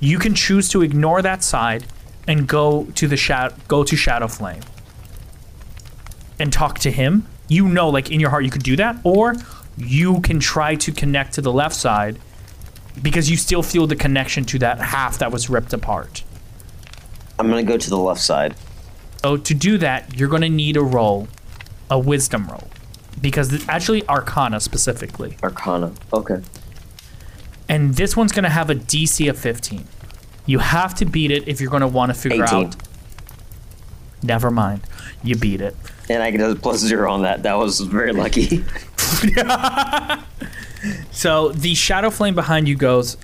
You 0.00 0.18
can 0.18 0.34
choose 0.34 0.68
to 0.70 0.82
ignore 0.82 1.22
that 1.22 1.44
side 1.44 1.84
and 2.26 2.46
go 2.48 2.84
to 2.94 3.06
the 3.06 3.16
shadow, 3.16 3.54
go 3.68 3.84
to 3.84 3.96
Shadow 3.96 4.28
Flame 4.28 4.62
and 6.38 6.52
talk 6.52 6.78
to 6.80 6.90
him. 6.90 7.26
You 7.48 7.68
know, 7.68 7.88
like 7.88 8.10
in 8.10 8.18
your 8.18 8.30
heart, 8.30 8.44
you 8.44 8.50
could 8.50 8.62
do 8.62 8.76
that, 8.76 8.96
or 9.04 9.34
you 9.76 10.20
can 10.20 10.40
try 10.40 10.74
to 10.76 10.92
connect 10.92 11.34
to 11.34 11.40
the 11.40 11.52
left 11.52 11.74
side 11.74 12.18
because 13.00 13.30
you 13.30 13.36
still 13.36 13.62
feel 13.62 13.86
the 13.86 13.96
connection 13.96 14.44
to 14.46 14.58
that 14.58 14.78
half 14.78 15.18
that 15.18 15.30
was 15.30 15.48
ripped 15.48 15.72
apart. 15.72 16.24
I'm 17.38 17.48
gonna 17.48 17.62
go 17.62 17.76
to 17.76 17.90
the 17.90 17.98
left 17.98 18.20
side. 18.20 18.54
So 19.22 19.36
to 19.36 19.54
do 19.54 19.78
that, 19.78 20.18
you're 20.18 20.28
going 20.28 20.42
to 20.42 20.48
need 20.48 20.76
a 20.76 20.82
roll, 20.82 21.28
a 21.92 21.98
wisdom 21.98 22.46
roll, 22.48 22.68
because 23.20 23.68
actually 23.68 24.02
Arcana 24.08 24.58
specifically, 24.60 25.36
Arcana. 25.42 25.92
Okay. 26.12 26.40
and 27.68 27.94
this 27.94 28.16
one's 28.16 28.32
going 28.32 28.44
to 28.44 28.48
have 28.50 28.70
a 28.70 28.74
DC 28.74 29.28
of 29.28 29.38
15. 29.38 29.84
You 30.46 30.58
have 30.58 30.94
to 30.96 31.04
beat 31.04 31.30
it 31.30 31.46
if 31.46 31.60
you're 31.60 31.70
going 31.70 31.82
to 31.82 31.86
want 31.88 32.10
to 32.12 32.18
figure 32.18 32.44
18. 32.44 32.66
out. 32.66 32.76
Never 34.22 34.50
mind, 34.50 34.80
you 35.22 35.36
beat 35.36 35.60
it. 35.60 35.76
And 36.08 36.22
I 36.22 36.30
get 36.30 36.40
a 36.40 36.54
plus 36.56 36.78
zero 36.80 37.12
on 37.12 37.22
that. 37.22 37.42
That 37.42 37.54
was 37.54 37.80
very 37.80 38.12
lucky. 38.12 38.64
So 41.12 41.50
the 41.52 41.74
shadow 41.74 42.10
flame 42.10 42.34
behind 42.34 42.66
you 42.66 42.74
goes. 42.74 43.16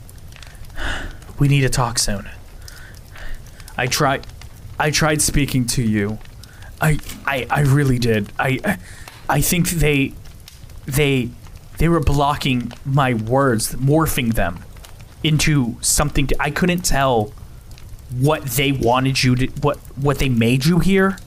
We 1.41 1.49
need 1.49 1.63
to 1.63 1.69
talk 1.69 1.99
soon. 1.99 2.29
I 3.77 3.87
tried, 3.89 4.27
I 4.79 4.91
tried 4.93 5.21
speaking 5.23 5.67
to 5.69 5.83
you. 5.83 6.19
I, 6.81 6.99
I, 7.27 7.47
I 7.51 7.61
really 7.61 7.99
did. 7.99 8.33
I, 8.39 8.79
I 9.29 9.41
think 9.41 9.71
they, 9.71 10.15
they, 10.87 11.31
they 11.79 11.89
were 11.89 12.01
blocking 12.01 12.73
my 12.85 13.15
words, 13.15 13.75
morphing 13.75 14.35
them 14.35 14.65
into 15.23 15.77
something. 15.81 16.29
I 16.39 16.51
couldn't 16.51 16.83
tell 16.83 17.33
what 18.11 18.45
they 18.45 18.73
wanted 18.73 19.23
you 19.23 19.37
to, 19.37 19.47
what, 19.61 19.77
what 19.97 20.19
they 20.19 20.29
made 20.29 20.65
you 20.65 20.79
hear, 20.79 21.19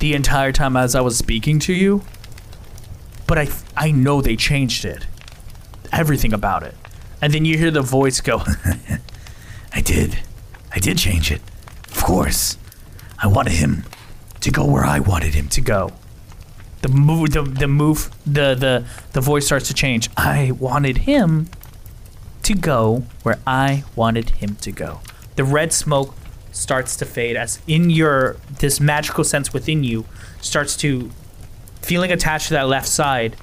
the 0.00 0.14
entire 0.14 0.52
time 0.52 0.76
as 0.76 0.94
I 0.94 1.00
was 1.00 1.16
speaking 1.16 1.58
to 1.60 1.72
you. 1.72 2.02
But 3.26 3.38
I, 3.38 3.48
I 3.76 3.90
know 3.90 4.20
they 4.20 4.36
changed 4.36 4.84
it 4.84 5.06
everything 5.92 6.32
about 6.32 6.62
it. 6.62 6.74
And 7.22 7.32
then 7.34 7.44
you 7.44 7.58
hear 7.58 7.70
the 7.70 7.82
voice 7.82 8.20
go, 8.20 8.42
I 9.72 9.80
did. 9.80 10.18
I 10.72 10.78
did 10.78 10.98
change 10.98 11.30
it. 11.30 11.42
Of 11.88 12.02
course. 12.02 12.56
I 13.18 13.26
wanted 13.26 13.52
him 13.54 13.84
to 14.40 14.50
go 14.50 14.64
where 14.64 14.84
I 14.84 15.00
wanted 15.00 15.34
him 15.34 15.48
to 15.48 15.60
go. 15.60 15.92
The 16.82 16.88
move 16.88 17.32
the, 17.32 17.42
the 17.42 17.68
move 17.68 18.10
the, 18.24 18.54
the 18.54 18.86
the 19.12 19.20
voice 19.20 19.46
starts 19.46 19.68
to 19.68 19.74
change. 19.74 20.08
I 20.16 20.52
wanted 20.52 20.98
him 20.98 21.48
to 22.42 22.54
go 22.54 23.04
where 23.22 23.38
I 23.46 23.84
wanted 23.94 24.30
him 24.30 24.56
to 24.56 24.72
go. 24.72 25.00
The 25.36 25.44
red 25.44 25.72
smoke 25.72 26.14
starts 26.52 26.96
to 26.96 27.04
fade 27.04 27.36
as 27.36 27.60
in 27.66 27.90
your 27.90 28.36
this 28.58 28.80
magical 28.80 29.24
sense 29.24 29.52
within 29.52 29.84
you 29.84 30.04
starts 30.40 30.76
to 30.76 31.10
feeling 31.80 32.10
attached 32.10 32.48
to 32.48 32.54
that 32.54 32.66
left 32.66 32.88
side 32.88 33.36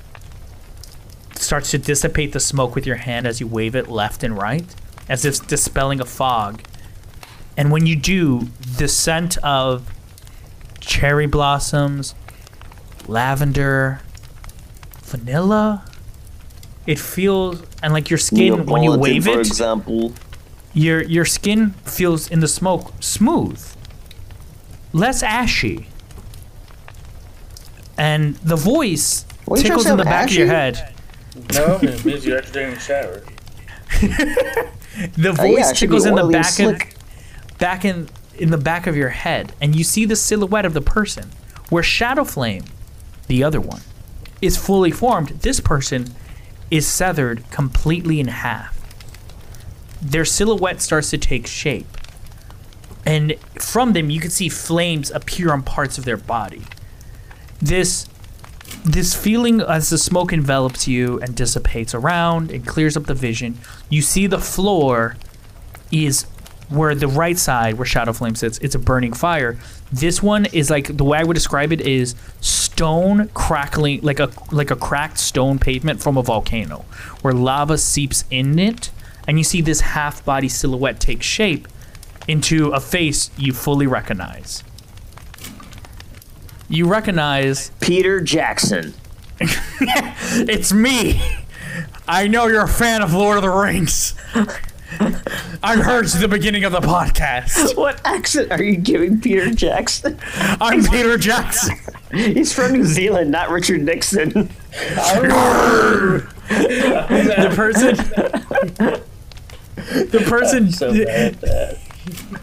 starts 1.41 1.71
to 1.71 1.77
dissipate 1.77 2.33
the 2.33 2.39
smoke 2.39 2.75
with 2.75 2.85
your 2.85 2.95
hand 2.97 3.27
as 3.27 3.39
you 3.39 3.47
wave 3.47 3.75
it 3.75 3.87
left 3.87 4.23
and 4.23 4.37
right, 4.37 4.65
as 5.09 5.25
if 5.25 5.45
dispelling 5.47 5.99
a 5.99 6.05
fog. 6.05 6.61
And 7.55 7.71
when 7.71 7.85
you 7.85 7.95
do, 7.95 8.47
the 8.77 8.87
scent 8.87 9.37
of 9.39 9.89
cherry 10.79 11.27
blossoms, 11.27 12.15
lavender, 13.07 14.01
vanilla, 15.03 15.83
it 16.85 16.99
feels 16.99 17.61
and 17.83 17.93
like 17.93 18.09
your 18.09 18.17
skin 18.17 18.65
when 18.65 18.83
you 18.83 18.91
Neapolitan, 18.91 18.99
wave 19.01 19.23
for 19.25 19.39
it, 19.39 19.47
example. 19.47 20.13
your 20.73 21.01
your 21.03 21.25
skin 21.25 21.71
feels 21.85 22.29
in 22.29 22.39
the 22.39 22.47
smoke 22.47 22.93
smooth, 23.01 23.61
less 24.93 25.21
ashy. 25.23 25.87
And 27.97 28.35
the 28.37 28.55
voice 28.55 29.25
What, 29.45 29.59
tickles 29.59 29.85
in 29.87 29.97
the 29.97 30.03
have 30.05 30.11
back 30.11 30.29
of 30.29 30.33
your 30.35 30.47
head. 30.47 30.93
No, 31.53 31.79
it 31.81 32.03
means 32.05 32.25
you're 32.25 32.37
actually 32.37 32.53
taking 32.53 32.73
a 32.73 32.79
shower. 32.79 33.23
The 35.15 35.29
Uh, 35.29 35.33
voice 35.33 35.57
yeah, 35.59 35.69
it 35.69 35.77
should 35.77 35.89
be 35.91 35.99
tickles 35.99 36.05
in 36.07 36.15
the 36.15 36.21
back 36.31 36.45
slick. 36.45 36.93
of 36.93 37.57
back 37.59 37.85
in 37.85 38.07
in 38.37 38.51
the 38.51 38.57
back 38.57 38.87
of 38.87 38.95
your 38.95 39.09
head, 39.09 39.53
and 39.61 39.75
you 39.75 39.83
see 39.83 40.05
the 40.05 40.15
silhouette 40.15 40.65
of 40.65 40.73
the 40.73 40.81
person. 40.81 41.31
Where 41.69 41.83
Shadow 41.83 42.23
Flame, 42.23 42.63
the 43.27 43.43
other 43.43 43.59
one, 43.59 43.81
is 44.41 44.57
fully 44.57 44.91
formed. 44.91 45.29
This 45.29 45.59
person 45.59 46.13
is 46.71 46.87
severed 46.87 47.49
completely 47.51 48.19
in 48.19 48.27
half. 48.27 48.73
Their 50.01 50.25
silhouette 50.25 50.81
starts 50.81 51.09
to 51.09 51.17
take 51.17 51.47
shape, 51.47 51.87
and 53.05 53.35
from 53.59 53.93
them 53.93 54.09
you 54.09 54.19
can 54.19 54.29
see 54.29 54.49
flames 54.49 55.11
appear 55.11 55.51
on 55.51 55.63
parts 55.63 55.97
of 55.97 56.05
their 56.05 56.17
body. 56.17 56.63
This 57.59 58.07
this 58.83 59.13
feeling 59.15 59.61
as 59.61 59.89
the 59.89 59.97
smoke 59.97 60.31
envelops 60.31 60.87
you 60.87 61.19
and 61.21 61.35
dissipates 61.35 61.93
around 61.93 62.51
and 62.51 62.65
clears 62.65 62.95
up 62.95 63.05
the 63.05 63.13
vision, 63.13 63.57
you 63.89 64.01
see 64.01 64.27
the 64.27 64.39
floor 64.39 65.15
is 65.91 66.25
where 66.69 66.93
the 66.95 67.07
right 67.07 67.37
side 67.37 67.77
where 67.77 67.85
Shadow 67.85 68.13
Flame 68.13 68.35
sits, 68.35 68.57
it's 68.59 68.75
a 68.75 68.79
burning 68.79 69.13
fire. 69.13 69.57
This 69.91 70.21
one 70.21 70.45
is 70.47 70.69
like 70.69 70.97
the 70.97 71.03
way 71.03 71.19
I 71.19 71.23
would 71.23 71.33
describe 71.33 71.71
it 71.71 71.81
is 71.81 72.15
stone 72.41 73.29
crackling 73.33 74.01
like 74.01 74.19
a 74.19 74.29
like 74.51 74.69
a 74.71 74.75
cracked 74.75 75.17
stone 75.17 75.59
pavement 75.59 76.01
from 76.01 76.17
a 76.17 76.21
volcano 76.21 76.85
where 77.21 77.33
lava 77.33 77.77
seeps 77.77 78.25
in 78.29 78.59
it 78.59 78.91
and 79.27 79.37
you 79.37 79.43
see 79.43 79.61
this 79.61 79.81
half 79.81 80.23
body 80.23 80.47
silhouette 80.49 80.99
take 80.99 81.23
shape 81.23 81.67
into 82.27 82.69
a 82.71 82.79
face 82.79 83.31
you 83.37 83.53
fully 83.53 83.87
recognize. 83.87 84.63
You 86.69 86.87
recognize 86.87 87.71
Peter 87.79 88.19
Jackson. 88.21 88.93
It's 90.29 90.73
me. 90.73 91.21
I 92.07 92.27
know 92.27 92.47
you're 92.47 92.63
a 92.63 92.67
fan 92.67 93.01
of 93.01 93.13
Lord 93.13 93.37
of 93.37 93.43
the 93.43 93.49
Rings. 93.49 94.13
I 95.63 95.75
heard 95.75 96.07
the 96.07 96.27
beginning 96.29 96.63
of 96.63 96.71
the 96.71 96.79
podcast. 96.79 97.75
What 97.75 97.99
accent 98.05 98.51
are 98.51 98.63
you 98.63 98.77
giving 98.77 99.19
Peter 99.19 99.51
Jackson? 99.53 100.17
I'm 100.61 100.83
Peter 100.85 101.17
Jackson. 101.17 101.75
He's 102.13 102.53
from 102.53 102.71
New 102.73 102.85
Zealand, 102.85 103.31
not 103.31 103.49
Richard 103.49 103.81
Nixon. 103.81 104.29
The 106.47 107.51
person. 107.55 107.95
the 110.09 110.23
person. 110.27 110.71
So 110.71 110.93
bad 110.93 111.33
at 111.33 111.41
that. 111.41 111.77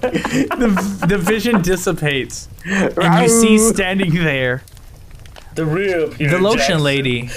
the, 0.03 1.07
the 1.09 1.19
vision 1.19 1.63
dissipates, 1.63 2.49
and 2.67 3.23
you 3.23 3.29
see 3.29 3.59
standing 3.59 4.15
there 4.15 4.63
The 5.55 5.65
real 5.65 6.11
Peter 6.11 6.33
the 6.37 6.39
lotion 6.43 6.59
Jackson. 6.59 6.83
lady. 6.83 7.31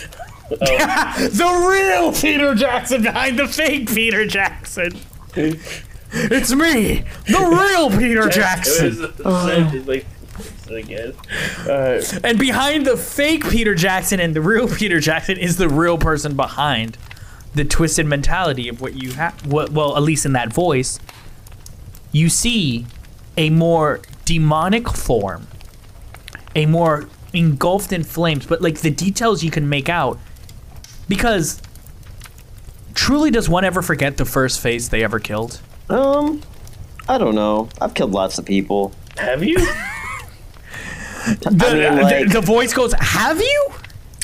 The 0.50 1.68
real 1.70 2.14
Peter 2.14 2.56
Jackson 2.56 3.04
behind 3.04 3.40
the 3.40 3.48
fake 3.48 3.90
Peter 3.90 4.26
Jackson. 4.26 4.98
It's 6.14 6.54
me, 6.54 7.04
the 7.28 7.40
real 7.40 7.90
Peter 7.98 8.30
Jackson. 8.30 9.14
It 9.20 9.88
like 9.88 10.06
again. 10.70 11.14
Alright. 11.66 12.26
And 12.26 12.38
behind 12.38 12.86
the 12.86 12.98
fake 12.98 13.48
Peter 13.50 13.76
Jackson 13.76 14.20
and 14.20 14.36
the 14.36 14.42
real 14.42 14.68
Peter 14.76 15.00
Jackson 15.00 15.38
is 15.38 15.58
the 15.58 15.70
real 15.70 15.98
person 15.98 16.36
behind 16.36 16.98
the 17.54 17.66
twisted 17.66 18.06
mentality 18.06 18.68
of 18.68 18.82
what 18.82 18.94
you 18.96 19.14
have. 19.14 19.46
What, 19.46 19.72
well, 19.72 19.98
at 19.98 20.04
least 20.04 20.26
in 20.26 20.34
that 20.34 20.54
voice, 20.54 21.00
you 22.12 22.30
see 22.30 22.86
a 23.36 23.50
more 23.50 24.02
demonic 24.26 24.90
form, 24.90 25.48
a 26.56 26.66
more 26.66 27.08
engulfed 27.34 27.92
in 27.92 28.04
flames, 28.04 28.46
but 28.46 28.62
like 28.62 28.80
the 28.80 28.92
details 28.92 29.44
you 29.44 29.52
can 29.52 29.68
make 29.68 29.90
out. 29.90 30.20
Because 31.08 31.62
truly, 32.94 33.32
does 33.32 33.48
one 33.50 33.64
ever 33.64 33.82
forget 33.82 34.18
the 34.18 34.26
first 34.26 34.60
face 34.60 34.88
they 34.90 35.04
ever 35.04 35.20
killed? 35.20 35.62
Um, 35.90 36.42
I 37.08 37.18
don't 37.18 37.36
know. 37.36 37.70
I've 37.80 37.94
killed 37.94 38.12
lots 38.12 38.38
of 38.38 38.46
people. 38.46 38.94
Have 39.18 39.44
you? 39.44 39.58
The, 41.42 41.52
mean, 41.52 42.02
like- 42.02 42.28
the, 42.28 42.36
the 42.36 42.42
voice 42.42 42.74
goes, 42.74 42.94
Have 42.94 43.42
you? 43.42 43.68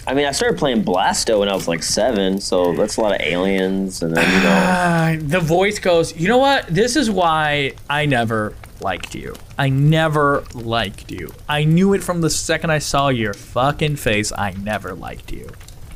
I 0.08 0.14
mean, 0.14 0.26
I 0.26 0.32
started 0.32 0.58
playing 0.58 0.86
Blasto 0.86 1.40
when 1.40 1.50
I 1.50 1.54
was 1.54 1.68
like 1.68 1.84
seven, 1.84 2.40
so 2.40 2.74
that's 2.74 2.96
a 2.96 3.02
lot 3.02 3.14
of 3.16 3.20
aliens, 3.22 4.02
and 4.02 4.16
then 4.16 4.26
you 4.26 4.44
know, 4.44 4.50
Uh, 4.50 5.16
the 5.30 5.40
voice 5.42 5.80
goes, 5.80 6.16
You 6.16 6.30
know 6.30 6.38
what? 6.38 6.66
This 6.68 6.96
is 6.96 7.10
why 7.12 7.74
I 7.90 8.06
never 8.06 8.54
liked 8.80 9.16
you. 9.16 9.36
I 9.58 9.68
never 9.68 10.46
liked 10.54 11.12
you. 11.12 11.34
I 11.50 11.66
knew 11.66 11.94
it 11.94 12.02
from 12.04 12.22
the 12.22 12.30
second 12.30 12.70
I 12.70 12.80
saw 12.80 13.10
your 13.10 13.34
fucking 13.34 13.98
face. 13.98 14.32
I 14.32 14.52
never 14.52 14.94
liked 14.94 15.32
you. 15.34 15.50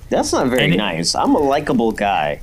That's 0.10 0.34
not 0.34 0.48
very 0.48 0.74
it- 0.74 0.78
nice. 0.78 1.16
I'm 1.16 1.36
a 1.36 1.40
likable 1.40 1.92
guy. 1.92 2.42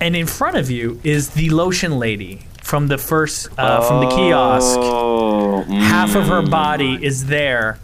And 0.00 0.16
in 0.16 0.26
front 0.26 0.56
of 0.56 0.70
you 0.70 1.00
is 1.04 1.30
the 1.30 1.50
lotion 1.50 1.98
lady 1.98 2.40
from 2.60 2.88
the 2.88 2.98
first, 2.98 3.48
uh, 3.56 3.82
from 3.82 4.00
the 4.00 4.08
kiosk. 4.08 4.78
Oh, 4.80 5.64
mm. 5.68 5.78
Half 5.80 6.16
of 6.16 6.26
her 6.26 6.42
body 6.42 6.98
is 7.04 7.26
there. 7.26 7.78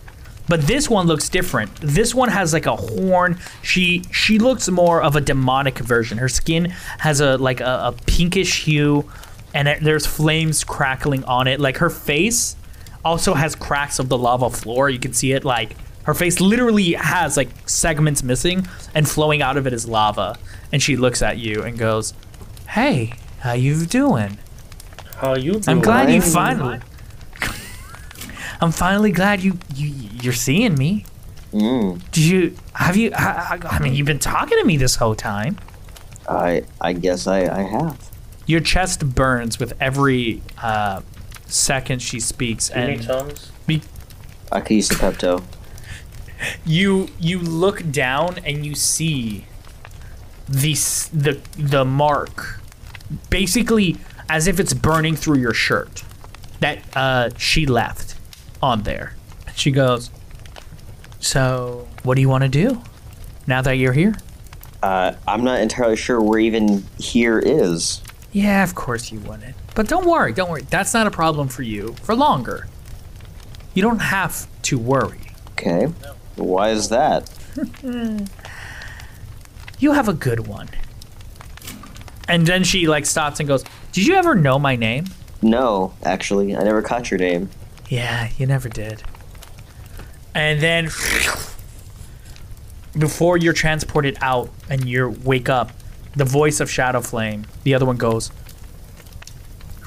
But 0.49 0.63
this 0.63 0.89
one 0.89 1.07
looks 1.07 1.29
different. 1.29 1.71
This 1.81 2.15
one 2.15 2.31
has 2.31 2.53
like 2.55 2.67
a 2.67 2.75
horn. 2.75 3.39
She 3.63 4.03
she 4.11 4.39
looks 4.39 4.69
more 4.69 5.03
of 5.03 5.15
a 5.15 5.21
demonic 5.21 5.79
version. 5.79 6.19
Her 6.19 6.29
skin 6.29 6.71
has 7.01 7.21
a 7.21 7.37
like 7.37 7.61
a, 7.61 7.65
a 7.89 7.95
pinkish 8.07 8.65
hue, 8.65 9.09
and 9.53 9.69
it, 9.69 9.81
there's 9.83 10.07
flames 10.07 10.65
crackling 10.65 11.23
on 11.25 11.47
it. 11.47 11.61
Like 11.61 11.77
her 11.77 11.91
face 11.91 12.57
also 13.05 13.35
has 13.35 13.55
cracks 13.55 13.99
of 13.99 14.09
the 14.09 14.17
lava 14.17 14.49
floor. 14.51 14.89
You 14.89 14.99
can 14.99 15.13
see 15.13 15.33
it 15.33 15.45
like 15.45 15.77
her 16.09 16.15
face 16.15 16.41
literally 16.41 16.93
has 16.95 17.37
like 17.37 17.51
segments 17.69 18.23
missing, 18.23 18.67
and 18.95 19.07
flowing 19.07 19.43
out 19.43 19.59
of 19.59 19.67
it 19.67 19.75
is 19.75 19.87
lava. 19.87 20.39
And 20.73 20.83
she 20.83 20.97
looks 20.97 21.21
at 21.21 21.37
you 21.37 21.63
and 21.63 21.77
goes, 21.77 22.15
"Hey, 22.67 23.13
how 23.41 23.53
you 23.53 23.85
doing? 23.85 24.39
How 25.17 25.37
you 25.37 25.53
doing? 25.53 25.65
I'm 25.69 25.81
glad 25.83 26.11
you 26.11 26.23
finally. 26.23 26.81
I'm 28.63 28.73
finally 28.73 29.13
glad 29.13 29.43
you 29.43 29.59
you 29.75 29.89
you're 30.23 30.33
seeing 30.33 30.77
me. 30.77 31.05
Mm. 31.53 32.01
Did 32.11 32.25
you 32.25 32.57
have 32.73 32.97
you? 32.97 33.11
I, 33.15 33.59
I 33.71 33.79
mean, 33.79 33.93
you've 33.93 34.07
been 34.07 34.19
talking 34.19 34.57
to 34.57 34.65
me 34.65 34.79
this 34.79 34.97
whole 34.97 35.15
time. 35.15 35.59
I 36.27 36.65
I 36.81 36.95
guess 36.95 37.27
I 37.27 37.41
I 37.41 37.65
have. 37.65 38.11
Your 38.47 38.61
chest 38.61 39.15
burns 39.15 39.59
with 39.59 39.75
every 39.79 40.41
uh, 40.63 41.03
second 41.45 42.01
she 42.01 42.19
speaks, 42.19 42.71
Any 42.71 42.95
and 42.95 43.03
tongues? 43.03 43.53
be, 43.67 43.83
I 44.51 44.63
could 44.63 44.77
use 44.77 44.89
the 44.89 44.95
Pepto. 44.95 45.45
You 46.65 47.09
you 47.19 47.39
look 47.39 47.91
down 47.91 48.39
and 48.45 48.65
you 48.65 48.75
see 48.75 49.47
the 50.49 50.75
the 51.13 51.41
the 51.57 51.85
mark, 51.85 52.61
basically 53.31 53.97
as 54.29 54.47
if 54.47 54.61
it's 54.61 54.75
burning 54.75 55.17
through 55.17 55.39
your 55.39 55.55
shirt 55.55 56.05
that 56.61 56.79
uh, 56.95 57.31
she 57.37 57.67
left 57.67 58.15
on 58.63 58.83
there. 58.83 59.15
She 59.55 59.71
goes, 59.71 60.11
"So, 61.21 61.89
what 62.03 62.15
do 62.15 62.21
you 62.21 62.29
want 62.29 62.43
to 62.43 62.49
do 62.49 62.83
now 63.47 63.63
that 63.63 63.73
you're 63.73 63.93
here?" 63.93 64.15
Uh, 64.83 65.15
I'm 65.27 65.43
not 65.43 65.61
entirely 65.61 65.97
sure 65.97 66.21
where 66.21 66.39
even 66.39 66.85
here 66.99 67.39
is. 67.39 68.01
Yeah, 68.31 68.63
of 68.63 68.75
course 68.75 69.11
you 69.11 69.19
wouldn't. 69.21 69.57
But 69.75 69.89
don't 69.89 70.07
worry, 70.07 70.33
don't 70.33 70.51
worry. 70.51 70.63
That's 70.63 70.95
not 70.95 71.07
a 71.07 71.11
problem 71.11 71.49
for 71.49 71.63
you 71.63 71.95
for 72.03 72.15
longer. 72.15 72.69
You 73.75 73.83
don't 73.83 74.01
have 74.01 74.47
to 74.63 74.79
worry. 74.79 75.21
Okay. 75.53 75.89
Why 76.39 76.71
is 76.71 76.89
that? 76.89 77.31
You 79.81 79.93
have 79.93 80.09
a 80.09 80.13
good 80.13 80.49
one. 80.49 80.69
And 82.27 82.45
then 82.47 82.65
she 82.65 82.89
like 82.89 83.07
stops 83.07 83.39
and 83.39 83.49
goes, 83.49 83.65
"Did 83.93 84.07
you 84.07 84.15
ever 84.17 84.35
know 84.35 84.59
my 84.59 84.75
name?" 84.75 85.05
No, 85.41 85.95
actually, 86.03 86.57
I 86.57 86.65
never 86.65 86.83
caught 86.83 87.11
your 87.13 87.19
name. 87.19 87.49
Yeah, 87.89 88.29
you 88.37 88.47
never 88.47 88.69
did. 88.69 89.03
And 90.35 90.61
then 90.61 90.89
before 92.99 93.37
you're 93.37 93.53
transported 93.53 94.19
out 94.21 94.51
and 94.69 94.85
you 94.85 95.17
wake 95.23 95.49
up, 95.49 95.71
the 96.17 96.25
voice 96.25 96.59
of 96.61 96.69
Shadow 96.69 97.01
Flame, 97.01 97.47
the 97.63 97.75
other 97.75 97.87
one 97.87 97.97
goes, 97.97 98.31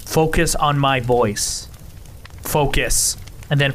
Focus 0.05 0.55
on 0.55 0.79
my 0.79 0.99
voice. 0.99 1.67
Focus. 2.41 3.17
And 3.49 3.59
then 3.59 3.73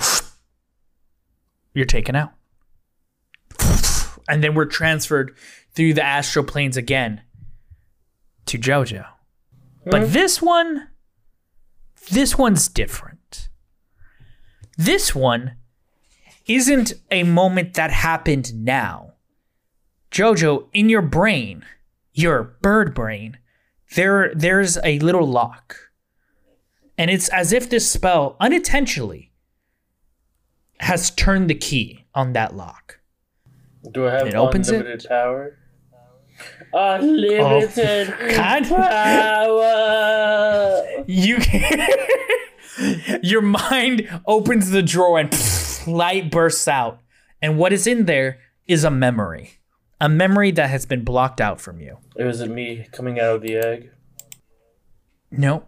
you're 1.75 1.85
taken 1.87 2.17
out. 2.17 2.33
And 4.29 4.43
then 4.43 4.55
we're 4.55 4.67
transferred 4.67 5.37
through 5.73 5.95
the 5.95 6.05
astral 6.05 6.45
planes 6.45 6.77
again 6.77 7.23
to 8.47 8.59
JoJo. 8.59 9.07
But 9.85 10.03
mm-hmm. 10.03 10.13
this 10.13 10.43
one, 10.43 10.89
this 12.11 12.37
one's 12.37 12.69
different. 12.69 13.49
This 14.77 15.15
one 15.15 15.57
isn't 16.47 16.93
a 17.11 17.23
moment 17.25 17.75
that 17.75 17.91
happened 17.91 18.65
now. 18.65 19.13
Jojo, 20.11 20.69
in 20.73 20.89
your 20.89 21.03
brain, 21.03 21.65
your 22.13 22.57
bird 22.63 22.95
brain, 22.95 23.39
there 23.95 24.33
there's 24.35 24.79
a 24.83 24.99
little 25.01 25.27
lock. 25.27 25.77
And 26.99 27.11
it's 27.11 27.29
as 27.29 27.53
if 27.53 27.69
this 27.69 27.91
spell 27.91 28.37
unintentionally 28.41 29.33
has 30.81 31.11
turned 31.11 31.51
the 31.51 31.55
key 31.55 32.07
on 32.15 32.33
that 32.33 32.57
lock. 32.57 33.01
Do 33.93 34.07
I 34.07 34.13
have 34.13 34.27
It 34.29 34.35
opens 34.35 34.69
it? 34.69 34.77
unlimited 34.77 35.09
power? 35.09 35.59
Uh, 36.73 36.99
unlimited 37.01 38.15
oh, 38.21 38.37
God. 38.37 38.65
power. 40.87 41.05
You 41.07 41.37
can 41.37 41.89
your 43.23 43.43
mind 43.43 44.09
opens 44.27 44.71
the 44.71 44.83
drawer 44.83 45.19
and 45.19 45.35
light 45.87 46.31
bursts 46.31 46.69
out. 46.69 47.01
And 47.41 47.59
what 47.59 47.73
is 47.73 47.87
in 47.87 48.05
there 48.07 48.39
is 48.67 48.85
a 48.85 48.91
memory. 48.91 49.61
A 50.01 50.09
memory 50.09 50.51
that 50.53 50.69
has 50.69 50.85
been 50.85 51.05
blocked 51.05 51.41
out 51.41 51.61
from 51.61 51.81
you. 51.81 51.99
It 52.17 52.25
was 52.25 52.41
it 52.41 52.51
me 52.51 52.87
coming 52.93 53.19
out 53.19 53.37
of 53.37 53.43
the 53.43 53.57
egg? 53.57 53.91
No, 55.31 55.65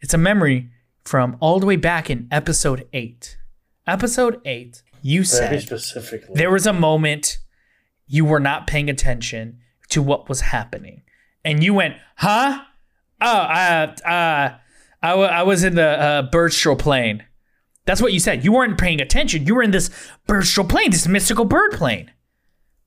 it's 0.00 0.14
a 0.14 0.18
memory 0.18 0.70
from 1.04 1.36
all 1.40 1.58
the 1.58 1.66
way 1.66 1.76
back 1.76 2.08
in 2.08 2.28
episode 2.30 2.86
8. 2.92 3.38
Episode 3.86 4.40
8, 4.44 4.82
you 5.02 5.20
Very 5.20 5.26
said 5.26 5.62
specifically. 5.62 6.34
there 6.36 6.50
was 6.50 6.66
a 6.66 6.72
moment 6.72 7.38
you 8.12 8.26
were 8.26 8.40
not 8.40 8.66
paying 8.66 8.90
attention 8.90 9.58
to 9.88 10.02
what 10.02 10.28
was 10.28 10.42
happening. 10.42 11.02
And 11.46 11.64
you 11.64 11.72
went, 11.72 11.96
huh? 12.16 12.62
Oh, 13.22 13.26
uh, 13.26 13.94
uh, 14.04 14.54
I, 15.02 15.08
w- 15.08 15.28
I 15.28 15.42
was 15.44 15.64
in 15.64 15.76
the 15.76 15.88
uh, 15.88 16.30
Birdstro 16.30 16.78
plane. 16.78 17.24
That's 17.86 18.02
what 18.02 18.12
you 18.12 18.20
said. 18.20 18.44
You 18.44 18.52
weren't 18.52 18.76
paying 18.76 19.00
attention. 19.00 19.46
You 19.46 19.54
were 19.54 19.62
in 19.62 19.70
this 19.70 19.88
Birdstro 20.28 20.68
plane, 20.68 20.90
this 20.90 21.08
mystical 21.08 21.46
bird 21.46 21.72
plane. 21.72 22.10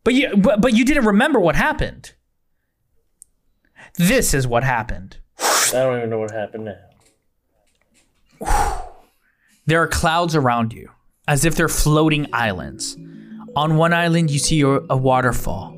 But 0.03 0.13
you, 0.13 0.37
but, 0.37 0.61
but 0.61 0.73
you 0.73 0.85
didn't 0.85 1.05
remember 1.05 1.39
what 1.39 1.55
happened. 1.55 2.13
This 3.95 4.31
is 4.35 4.45
what 4.45 4.63
happened. 4.63 5.17
I 5.39 5.71
don't 5.71 5.97
even 5.97 6.11
know 6.11 6.19
what 6.19 6.29
happened 6.29 6.65
now. 8.41 8.91
There 9.65 9.81
are 9.81 9.87
clouds 9.87 10.35
around 10.35 10.71
you, 10.71 10.91
as 11.27 11.45
if 11.45 11.55
they're 11.55 11.67
floating 11.67 12.27
islands. 12.31 12.95
On 13.55 13.77
one 13.77 13.93
island, 13.93 14.29
you 14.31 14.39
see 14.39 14.61
a, 14.61 14.79
waterfall. 14.97 15.71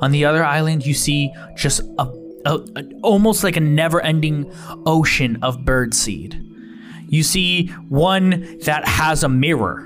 On 0.00 0.10
the 0.12 0.24
other 0.24 0.44
island, 0.44 0.84
you 0.86 0.94
see 0.94 1.32
just 1.56 1.80
a, 1.98 2.02
a, 2.44 2.54
a- 2.76 2.84
almost 3.02 3.42
like 3.42 3.56
a 3.56 3.60
never-ending 3.60 4.50
ocean 4.86 5.38
of 5.42 5.58
birdseed. 5.60 6.42
You 7.08 7.22
see 7.22 7.68
one 7.88 8.58
that 8.64 8.86
has 8.86 9.22
a 9.24 9.28
mirror. 9.28 9.82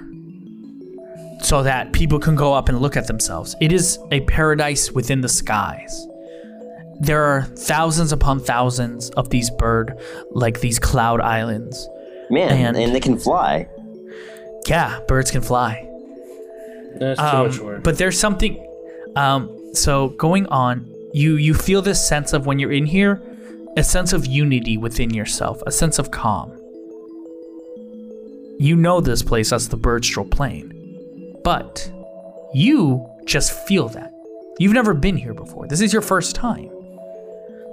so 1.42 1.62
that 1.62 1.92
people 1.92 2.18
can 2.18 2.35
go 2.37 2.53
up 2.53 2.68
and 2.68 2.81
look 2.81 2.96
at 2.98 3.07
themselves. 3.07 3.57
It 3.62 3.72
is 3.72 3.98
a 4.11 4.20
paradise 4.22 4.92
within 4.92 5.22
the 5.22 5.29
skies. 5.29 6.07
There 7.00 7.22
are 7.22 7.42
thousands 7.42 8.12
upon 8.12 8.40
thousands 8.40 9.09
of 9.11 9.31
these 9.31 9.48
bird, 9.50 9.98
like 10.33 10.61
these 10.61 10.79
cloud 10.79 11.20
islands. 11.22 11.88
Man, 12.29 12.53
And- 12.53 12.76
and, 12.76 12.94
they 12.94 13.00
can 13.00 13.18
fly. 13.18 13.66
Yeah, 14.66 15.00
birds 15.09 15.31
can 15.31 15.40
fly. 15.40 15.87
That's 16.98 17.20
too 17.20 17.26
Um, 17.26 17.46
much 17.48 17.59
work. 17.61 17.83
but 17.85 17.98
there's 17.98 18.18
something. 18.18 18.59
Um, 19.16 19.48
so 19.72 20.09
going 20.11 20.46
on, 20.46 20.87
you 21.12 21.37
you 21.37 21.55
feel 21.55 21.83
this 21.83 22.07
sense 22.07 22.33
of 22.33 22.46
when 22.46 22.59
you're 22.59 22.72
in 22.72 22.87
here, 22.87 23.20
a 23.76 23.83
sense 23.85 24.12
of 24.12 24.26
unity 24.26 24.76
within 24.76 25.11
yourself, 25.14 25.62
a 25.66 25.70
sense 25.72 25.98
of 25.98 26.11
calm. 26.11 26.53
You 28.59 28.76
know 28.76 29.00
this 29.00 29.22
place 29.22 29.53
as 29.53 29.68
the 29.68 29.79
Birdstrel 29.79 30.31
Plain, 30.31 31.37
but 31.42 31.90
you 32.53 33.07
just 33.24 33.53
feel 33.66 33.88
that. 33.90 34.12
You've 34.59 34.74
never 34.74 34.92
been 34.92 35.16
here 35.16 35.33
before. 35.33 35.66
This 35.66 35.81
is 35.81 35.92
your 35.92 36.03
first 36.03 36.35
time. 36.37 36.68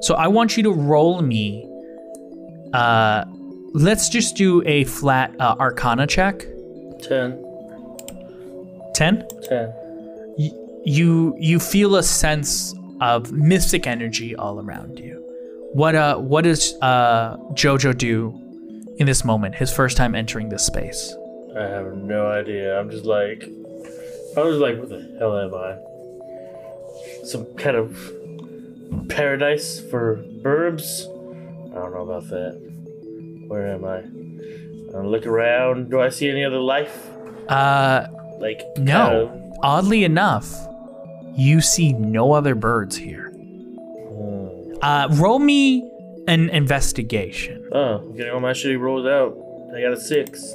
So 0.01 0.15
I 0.15 0.27
want 0.27 0.55
you 0.55 0.63
to 0.63 0.71
roll 0.71 1.21
me. 1.21 1.67
Uh, 2.73 3.25
let's 3.73 4.07
just 4.07 4.35
do 4.37 4.63
a 4.65 4.85
flat 4.85 5.35
uh, 5.39 5.55
Arcana 5.59 6.07
check. 6.07 6.45
10. 8.97 9.27
Ten. 9.43 9.71
10. 10.37 10.53
you 10.83 11.35
you 11.37 11.59
feel 11.59 11.97
a 11.97 12.03
sense 12.03 12.73
of 12.99 13.31
mystic 13.31 13.85
energy 13.85 14.35
all 14.35 14.59
around 14.59 14.97
you. 14.97 15.23
What 15.73 15.93
uh 15.93 16.17
what 16.17 16.45
does 16.45 16.73
uh 16.81 17.37
Jojo 17.53 17.95
do 17.95 18.33
in 18.97 19.05
this 19.05 19.23
moment? 19.23 19.53
His 19.53 19.71
first 19.71 19.97
time 19.97 20.15
entering 20.15 20.49
this 20.49 20.65
space. 20.65 21.15
I 21.55 21.61
have 21.61 21.93
no 21.93 22.25
idea. 22.25 22.79
I'm 22.79 22.89
just 22.89 23.05
like, 23.05 23.43
I 24.35 24.41
was 24.41 24.57
like, 24.57 24.79
what 24.79 24.89
the 24.89 25.15
hell 25.19 25.37
am 25.37 25.53
I? 25.53 25.77
Some 27.23 27.45
kind 27.53 27.77
of 27.77 27.89
paradise 29.09 29.79
for 29.91 30.17
burbs? 30.41 31.05
I 31.71 31.75
don't 31.75 31.93
know 31.93 32.01
about 32.01 32.27
that. 32.29 32.57
Where 33.47 33.67
am 33.67 33.85
I? 33.85 33.99
I 34.97 35.01
look 35.03 35.27
around. 35.27 35.91
Do 35.91 36.01
I 36.01 36.09
see 36.09 36.31
any 36.31 36.43
other 36.43 36.59
life? 36.59 37.11
Uh 37.47 38.07
Like 38.39 38.61
no. 38.77 38.93
kind 38.93 39.15
of- 39.15 39.53
Oddly 39.63 40.03
enough, 40.03 40.53
you 41.35 41.61
see 41.61 41.93
no 41.93 42.33
other 42.33 42.53
birds 42.55 42.95
here. 42.95 43.33
Uh 44.81 45.07
roll 45.13 45.39
me 45.39 45.89
an 46.27 46.49
investigation. 46.49 47.67
Oh, 47.71 47.97
I'm 47.99 48.15
getting 48.15 48.33
all 48.33 48.39
my 48.39 48.51
shitty 48.51 48.79
rolls 48.79 49.05
out. 49.07 49.35
I 49.75 49.81
got 49.81 49.93
a 49.93 49.99
six. 49.99 50.53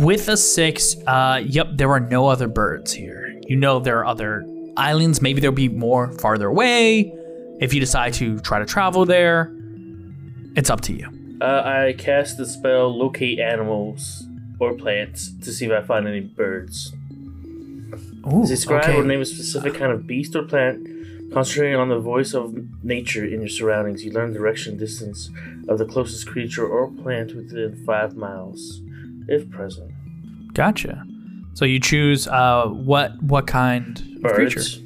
With 0.00 0.28
a 0.28 0.36
6, 0.36 0.96
uh 1.06 1.42
yep, 1.44 1.68
there 1.74 1.90
are 1.90 2.00
no 2.00 2.26
other 2.28 2.48
birds 2.48 2.92
here. 2.92 3.38
You 3.46 3.56
know 3.56 3.78
there 3.80 3.98
are 4.00 4.06
other 4.06 4.44
islands, 4.76 5.20
maybe 5.22 5.40
there'll 5.40 5.54
be 5.54 5.68
more 5.68 6.12
farther 6.12 6.48
away 6.48 7.12
if 7.60 7.74
you 7.74 7.80
decide 7.80 8.12
to 8.14 8.38
try 8.40 8.58
to 8.58 8.66
travel 8.66 9.04
there. 9.04 9.52
It's 10.56 10.70
up 10.70 10.80
to 10.82 10.92
you. 10.92 11.08
Uh, 11.40 11.62
I 11.64 11.94
cast 11.96 12.36
the 12.38 12.46
spell 12.46 12.96
locate 12.96 13.38
animals 13.38 14.24
or 14.58 14.74
plants 14.74 15.32
to 15.42 15.52
see 15.52 15.66
if 15.66 15.72
I 15.72 15.80
find 15.86 16.06
any 16.06 16.20
birds. 16.20 16.92
Ooh, 18.26 18.46
Describe 18.46 18.84
okay. 18.84 18.96
or 18.96 19.04
name 19.04 19.20
a 19.20 19.24
specific 19.24 19.74
kind 19.74 19.92
of 19.92 20.06
beast 20.06 20.34
or 20.36 20.42
plant. 20.42 20.86
Concentrating 21.32 21.76
on 21.76 21.88
the 21.88 21.98
voice 21.98 22.34
of 22.34 22.52
nature 22.82 23.24
in 23.24 23.40
your 23.40 23.48
surroundings, 23.48 24.04
you 24.04 24.10
learn 24.10 24.32
direction 24.32 24.72
and 24.72 24.80
distance 24.80 25.30
of 25.68 25.78
the 25.78 25.84
closest 25.84 26.26
creature 26.26 26.66
or 26.66 26.90
plant 26.90 27.34
within 27.36 27.80
five 27.86 28.16
miles, 28.16 28.80
if 29.28 29.48
present. 29.48 29.92
Gotcha. 30.54 31.06
So 31.54 31.64
you 31.64 31.78
choose 31.78 32.26
uh, 32.26 32.66
what 32.66 33.22
what 33.22 33.46
kind 33.46 34.00
of 34.24 34.32
creature? 34.32 34.58
Birds. 34.58 34.80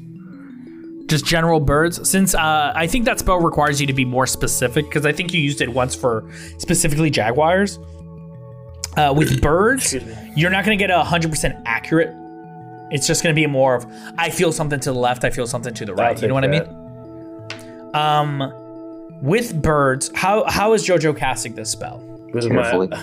Just 1.07 1.25
general 1.25 1.61
birds. 1.61 2.09
Since 2.09 2.35
uh, 2.35 2.73
I 2.75 2.87
think 2.87 3.07
that 3.07 3.19
spell 3.19 3.39
requires 3.39 3.81
you 3.81 3.87
to 3.87 3.93
be 3.95 4.05
more 4.05 4.27
specific, 4.27 4.85
because 4.87 5.07
I 5.07 5.13
think 5.13 5.33
you 5.33 5.41
used 5.41 5.61
it 5.63 5.71
once 5.71 5.95
for 5.95 6.31
specifically 6.59 7.09
jaguars. 7.11 7.79
Uh, 8.97 9.15
with 9.17 9.41
birds, 9.43 9.95
you're 10.37 10.51
not 10.51 10.65
gonna 10.65 10.77
get 10.77 10.91
a 10.91 11.03
hundred 11.03 11.31
percent 11.31 11.57
accurate. 11.65 12.15
It's 12.95 13.09
just 13.09 13.25
going 13.25 13.35
to 13.35 13.39
be 13.39 13.47
more 13.49 13.75
of 13.75 13.87
I 14.17 14.31
feel 14.31 14.53
something 14.53 14.79
to 14.79 14.93
the 14.93 14.99
left, 14.99 15.25
I 15.25 15.31
feel 15.31 15.49
something 15.49 15.75
to 15.75 15.85
the 15.85 15.95
right. 15.95 16.21
You 16.23 16.29
know 16.29 16.35
what 16.35 16.43
that. 16.43 16.69
I 16.69 16.83
mean? 17.83 17.95
Um, 17.95 19.19
with 19.21 19.61
birds, 19.61 20.13
how 20.15 20.45
how 20.49 20.75
is 20.75 20.87
JoJo 20.87 21.17
casting 21.17 21.57
this 21.57 21.71
spell? 21.71 21.99
With 22.33 22.49
carefully. 22.49 22.87
My, 22.87 22.97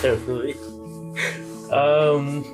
carefully. 0.00 0.54
Um, 1.72 2.44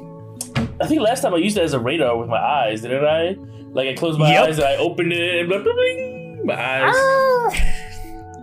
I 0.81 0.87
think 0.87 1.03
last 1.03 1.21
time 1.21 1.35
I 1.35 1.37
used 1.37 1.59
it 1.59 1.63
as 1.63 1.75
a 1.75 1.79
radar 1.79 2.17
with 2.17 2.31
my 2.31 2.39
eyes, 2.39 2.81
didn't 2.81 3.05
I? 3.05 3.37
Like 3.73 3.89
I 3.89 3.95
closed 3.95 4.19
my 4.19 4.33
yep. 4.33 4.49
eyes 4.49 4.59
and 4.59 4.67
I 4.67 4.77
opened 4.77 5.13
it 5.13 5.41
and 5.41 5.49
blah, 5.51 5.59
blah, 5.59 5.73
blah, 5.73 6.45
my 6.45 6.87
eyes. 6.87 6.95
Ah. 6.97 7.75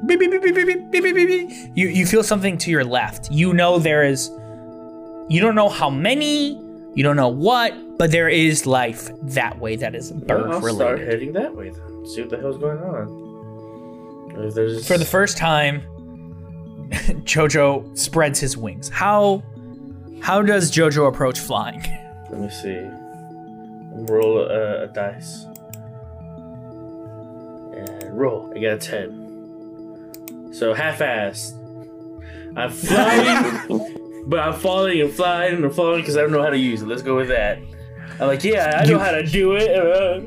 Beep, 0.06 0.20
beep, 0.20 0.30
beep, 0.30 1.50
you 1.74 1.88
you 1.88 2.06
feel 2.06 2.22
something 2.22 2.60
to 2.60 2.70
your 2.70 2.84
left. 2.84 3.32
You 3.32 3.54
know 3.54 3.80
there 3.80 4.04
is. 4.04 4.30
You 5.30 5.42
don't 5.42 5.56
know 5.56 5.70
how 5.70 5.90
many. 5.90 6.62
You 6.95 7.03
don't 7.03 7.17
know 7.17 7.27
what, 7.27 7.97
but 7.97 8.12
there 8.12 8.29
is 8.29 8.65
life 8.65 9.10
that 9.23 9.60
way 9.60 9.75
that 9.75 9.93
is 9.95 10.12
bird 10.12 10.47
Well, 10.47 10.65
I'll 10.65 10.75
start 10.75 10.99
heading 10.99 11.34
that 11.34 11.53
way 11.53 11.69
then. 11.69 12.05
See 12.08 12.21
what 12.21 12.29
the 12.29 12.38
hell's 12.38 12.58
going 12.58 12.79
on. 12.79 14.38
If 14.47 14.53
there's 14.53 14.88
For 14.88 14.97
the 14.97 15.05
first 15.05 15.38
time, 15.38 15.81
Jojo 17.25 17.97
spreads 17.97 18.39
his 18.39 18.58
wings. 18.58 18.89
How 18.89 19.43
how 20.21 20.41
does 20.41 20.71
Jojo 20.71 21.08
approach 21.08 21.39
flying? 21.39 21.81
let 22.31 22.39
me 22.39 22.49
see. 22.49 22.88
Roll 24.12 24.39
a, 24.39 24.84
a 24.84 24.88
dice. 24.88 25.45
And 27.75 28.17
roll. 28.17 28.51
I 28.55 28.60
got 28.60 28.73
a 28.73 28.77
ten. 28.77 30.51
So 30.53 30.73
half-assed. 30.73 31.53
I'm 32.58 32.71
flying, 32.71 34.05
but 34.28 34.40
I'm 34.40 34.54
falling 34.54 35.02
and 35.02 35.12
flying 35.12 35.64
and 35.64 35.74
falling 35.74 36.02
because 36.02 36.18
I 36.18 36.22
don't 36.22 36.32
know 36.32 36.44
how 36.44 36.50
to 36.50 36.58
use 36.58 36.82
it. 36.82 36.88
Let's 36.88 37.02
go 37.02 37.16
with 37.16 37.30
that. 37.30 37.60
I'm 38.20 38.28
like, 38.28 38.44
yeah, 38.44 38.80
I 38.82 38.86
know 38.86 38.92
You- 38.92 39.00
how 39.00 39.12
to 39.12 39.26
do 39.26 39.56
it. 39.56 39.72
Uh, 39.78 40.20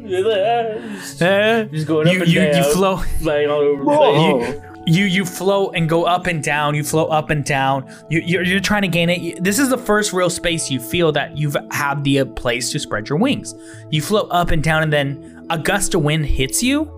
Just 1.64 1.86
going 1.86 2.08
up 2.08 2.14
you, 2.14 2.22
and 2.22 2.30
you, 2.30 2.40
down. 2.40 2.56
you 2.64 2.72
flow. 2.72 2.96
flying 2.96 3.50
all 3.50 3.60
over 3.60 3.82
the 3.82 3.88
Whoa. 3.88 4.38
place. 4.38 4.60
you 4.86 5.04
you 5.04 5.24
float 5.24 5.72
and 5.74 5.88
go 5.88 6.04
up 6.04 6.26
and 6.26 6.42
down 6.42 6.74
you 6.74 6.82
float 6.84 7.10
up 7.10 7.30
and 7.30 7.44
down 7.44 7.84
you, 8.10 8.20
you're, 8.20 8.42
you're 8.42 8.60
trying 8.60 8.82
to 8.82 8.88
gain 8.88 9.10
it 9.10 9.42
this 9.44 9.58
is 9.58 9.68
the 9.68 9.76
first 9.76 10.12
real 10.14 10.30
space 10.30 10.70
you 10.70 10.80
feel 10.80 11.12
that 11.12 11.36
you've 11.36 11.56
had 11.70 12.02
the 12.04 12.20
uh, 12.20 12.24
place 12.24 12.72
to 12.72 12.78
spread 12.78 13.06
your 13.08 13.18
wings 13.18 13.54
you 13.90 14.00
float 14.00 14.28
up 14.30 14.50
and 14.50 14.62
down 14.62 14.82
and 14.82 14.90
then 14.92 15.46
a 15.50 15.58
gust 15.58 15.94
of 15.94 16.02
wind 16.02 16.24
hits 16.24 16.62
you 16.62 16.90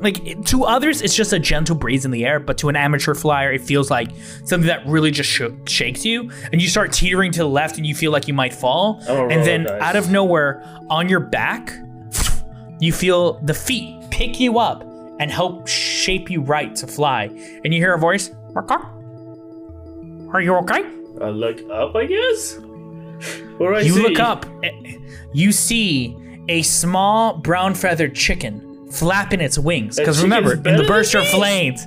like 0.00 0.44
to 0.46 0.64
others 0.64 1.02
it's 1.02 1.14
just 1.14 1.32
a 1.32 1.38
gentle 1.38 1.76
breeze 1.76 2.04
in 2.04 2.10
the 2.10 2.24
air 2.24 2.40
but 2.40 2.56
to 2.58 2.68
an 2.68 2.76
amateur 2.76 3.14
flyer 3.14 3.52
it 3.52 3.60
feels 3.60 3.90
like 3.90 4.10
something 4.44 4.66
that 4.66 4.84
really 4.86 5.10
just 5.10 5.28
sh- 5.28 5.42
shakes 5.66 6.04
you 6.04 6.30
and 6.52 6.62
you 6.62 6.68
start 6.68 6.90
teetering 6.92 7.30
to 7.32 7.40
the 7.40 7.48
left 7.48 7.76
and 7.76 7.86
you 7.86 7.94
feel 7.94 8.10
like 8.10 8.26
you 8.26 8.32
might 8.34 8.54
fall 8.54 8.98
I'm 9.02 9.06
gonna 9.06 9.20
roll 9.20 9.32
and 9.32 9.46
then 9.46 9.64
dice. 9.64 9.82
out 9.82 9.96
of 9.96 10.10
nowhere 10.10 10.64
on 10.88 11.08
your 11.08 11.20
back 11.20 11.72
you 12.80 12.92
feel 12.92 13.34
the 13.42 13.52
feet 13.54 13.94
pick 14.10 14.40
you 14.40 14.58
up 14.58 14.82
and 15.20 15.30
help 15.30 15.68
shape 15.68 16.30
you 16.30 16.40
right 16.40 16.74
to 16.76 16.86
fly. 16.86 17.24
And 17.62 17.74
you 17.74 17.78
hear 17.80 17.92
a 17.92 17.98
voice, 17.98 18.30
"Marco? 18.54 18.76
Are 20.32 20.40
you 20.40 20.54
okay? 20.56 20.82
I 21.20 21.28
look 21.28 21.60
up, 21.70 21.94
I 21.94 22.06
guess. 22.06 22.56
What 23.58 23.68
do 23.68 23.74
I 23.76 23.80
You 23.80 23.92
see? 23.92 24.02
look 24.02 24.18
up. 24.18 24.46
eh, 24.62 24.70
You 25.34 25.52
see 25.52 26.16
a 26.48 26.62
small 26.62 27.36
brown 27.36 27.74
feathered 27.74 28.14
chicken 28.14 28.69
flapping 28.90 29.40
its 29.40 29.58
wings. 29.58 29.96
Because 29.96 30.22
remember, 30.22 30.52
in 30.52 30.76
the 30.76 30.84
burster 30.86 31.20
me? 31.20 31.30
planes, 31.30 31.86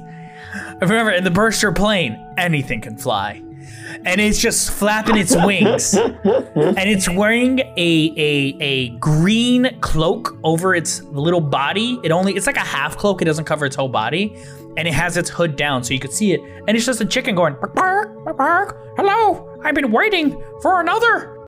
remember 0.82 1.12
in 1.12 1.24
the 1.24 1.32
burster 1.32 1.72
plane, 1.72 2.18
anything 2.38 2.82
can 2.82 2.98
fly. 2.98 3.42
And 4.06 4.20
it's 4.20 4.40
just 4.40 4.72
flapping 4.72 5.18
its 5.18 5.36
wings. 5.36 5.94
and 5.94 6.90
it's 6.90 7.08
wearing 7.10 7.60
a, 7.60 8.14
a 8.18 8.58
a 8.60 8.90
green 8.98 9.78
cloak 9.82 10.38
over 10.44 10.74
its 10.76 11.02
little 11.04 11.42
body. 11.42 12.00
It 12.04 12.12
only 12.12 12.34
it's 12.34 12.48
like 12.48 12.58
a 12.58 12.62
half 12.62 12.98
cloak, 12.98 13.22
it 13.22 13.26
doesn't 13.26 13.46
cover 13.46 13.66
its 13.66 13.76
whole 13.76 13.90
body. 13.90 14.36
And 14.76 14.88
it 14.88 14.94
has 14.94 15.18
its 15.18 15.30
hood 15.30 15.56
down 15.56 15.84
so 15.84 15.94
you 15.94 16.00
could 16.00 16.12
see 16.12 16.34
it. 16.34 16.42
And 16.68 16.76
it's 16.76 16.86
just 16.86 17.00
a 17.00 17.06
chicken 17.06 17.36
going, 17.36 17.56
bark, 17.76 17.76
bark, 17.76 18.38
bark. 18.38 18.78
Hello, 18.98 19.60
I've 19.64 19.76
been 19.76 19.92
waiting 19.92 20.42
for 20.64 20.82
another. 20.82 21.43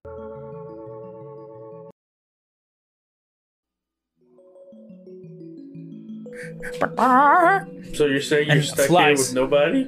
So 7.93 8.05
you're 8.05 8.22
saying 8.22 8.47
you're 8.47 8.57
And 8.57 8.66
stuck 8.66 8.88
flies. 8.88 9.05
here 9.05 9.18
with 9.18 9.51
nobody? 9.51 9.88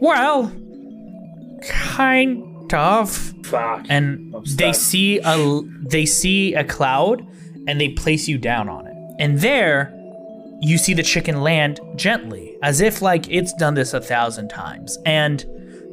Well, 0.00 0.52
kind 1.68 2.72
of. 2.72 3.10
Fuck. 3.44 3.86
and 3.88 4.32
they 4.56 4.72
see 4.72 5.18
a 5.24 5.60
they 5.88 6.06
see 6.06 6.54
a 6.54 6.62
cloud 6.62 7.26
and 7.66 7.80
they 7.80 7.88
place 7.88 8.28
you 8.28 8.38
down 8.38 8.68
on 8.68 8.86
it 8.86 8.94
and 9.18 9.40
there 9.40 9.92
you 10.60 10.78
see 10.78 10.94
the 10.94 11.02
chicken 11.02 11.40
land 11.40 11.80
gently 11.96 12.56
as 12.62 12.80
if 12.80 13.02
like 13.02 13.28
it's 13.28 13.52
done 13.54 13.74
this 13.74 13.92
a 13.92 14.00
thousand 14.00 14.50
times 14.50 14.96
and 15.04 15.44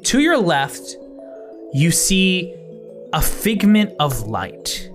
to 0.04 0.20
your 0.20 0.38
left 0.38 0.98
you 1.74 1.90
see 1.90 2.54
a 3.14 3.22
figment 3.24 3.92
of 4.00 4.28
light. 4.28 4.88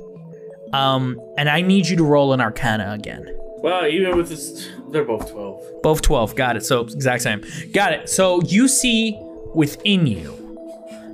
Um, 0.72 1.20
and 1.36 1.48
I 1.48 1.62
need 1.62 1.88
you 1.88 1.96
to 1.96 2.04
roll 2.04 2.32
an 2.32 2.40
Arcana 2.40 2.92
again. 2.92 3.26
Well, 3.62 3.86
even 3.86 4.16
with 4.16 4.28
this, 4.28 4.68
they're 4.90 5.04
both 5.04 5.30
12. 5.30 5.82
Both 5.82 6.02
12. 6.02 6.34
Got 6.34 6.56
it. 6.56 6.64
So 6.64 6.80
exact 6.82 7.22
same. 7.22 7.42
Got 7.72 7.92
it. 7.92 8.08
So 8.08 8.42
you 8.42 8.68
see 8.68 9.16
within 9.54 10.06
you, 10.06 10.36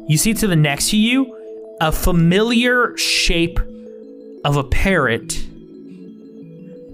you 0.08 0.16
see 0.16 0.32
to 0.34 0.46
the 0.46 0.56
next 0.56 0.90
to 0.90 0.96
you, 0.96 1.34
a 1.80 1.92
familiar 1.92 2.96
shape 2.96 3.60
of 4.44 4.56
a 4.56 4.64
parrot 4.64 5.38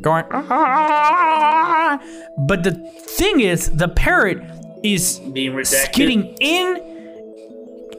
going. 0.01 0.25
"Ah." 0.31 2.01
But 2.47 2.65
the 2.65 2.73
thing 2.73 3.41
is, 3.41 3.71
the 3.71 3.89
parrot 3.89 4.43
is 4.83 5.21
Being 5.33 5.53
redacted. 5.53 5.85
skidding 5.93 6.37
in. 6.41 6.81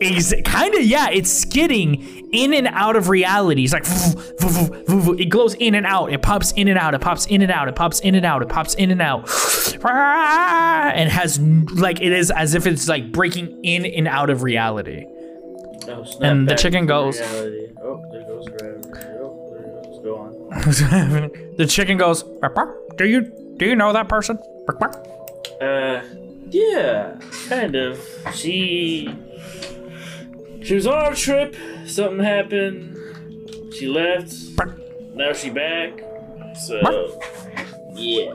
Is 0.02 0.36
kind 0.44 0.76
of 0.76 0.84
yeah, 0.84 1.10
it's 1.10 1.32
skidding 1.32 2.15
in 2.36 2.54
and 2.54 2.68
out 2.68 2.96
of 2.96 3.10
reality. 3.10 3.64
It's 3.64 3.74
like 3.74 3.86
it 5.20 5.30
glows 5.30 5.54
in 5.56 5.76
and 5.76 5.86
out. 5.86 6.12
It 6.12 6.22
pops 6.22 6.52
in 6.54 6.68
and 6.68 6.78
out. 6.78 6.94
It 6.94 7.02
pops 7.02 7.26
in 7.28 7.42
and 7.42 7.52
out. 7.52 7.68
It 7.68 7.76
pops 7.76 8.00
in 8.02 8.16
and 8.16 8.26
out. 8.26 8.42
It 8.42 8.50
pops 8.50 8.74
in 8.76 8.92
and 8.92 9.02
out, 9.02 9.30
and 9.86 11.10
has 11.10 11.40
like 11.40 12.02
it 12.02 12.12
is 12.12 12.32
as 12.32 12.54
if 12.56 12.66
it's 12.68 12.88
like 12.88 13.12
breaking 13.12 13.64
in 13.64 13.86
and 13.86 14.08
out 14.08 14.30
of 14.30 14.44
reality. 14.44 15.06
Oh, 15.88 16.06
And 16.22 16.48
the 16.50 16.56
chicken 16.56 16.86
goes- 16.86 17.20
Oh, 17.22 17.26
there 18.12 18.24
goes. 18.24 18.48
Oh, 18.52 18.52
there 18.52 19.64
goes. 19.84 20.00
Go 20.04 20.18
on. 20.18 21.32
the 21.58 21.66
chicken 21.70 21.98
goes. 21.98 22.24
"Bark, 22.24 22.56
bark. 22.56 22.98
Do 22.98 23.08
you 23.08 23.32
do 23.58 23.66
you 23.66 23.76
know 23.76 23.94
that 23.94 24.08
person? 24.10 24.38
Bark, 24.66 24.80
bark." 24.80 24.96
Uh, 25.62 26.02
yeah, 26.50 27.16
kind 27.50 27.76
of. 27.76 28.00
She 28.34 29.14
she 30.66 30.76
was 30.76 30.88
on 30.88 31.14
a 31.14 31.16
trip. 31.16 31.56
Something 31.86 32.20
happened. 32.24 32.98
She 33.74 33.88
left. 33.88 34.34
Now 35.14 35.34
she 35.34 35.50
back. 35.50 36.00
So 36.66 37.20
yeah. 37.94 38.34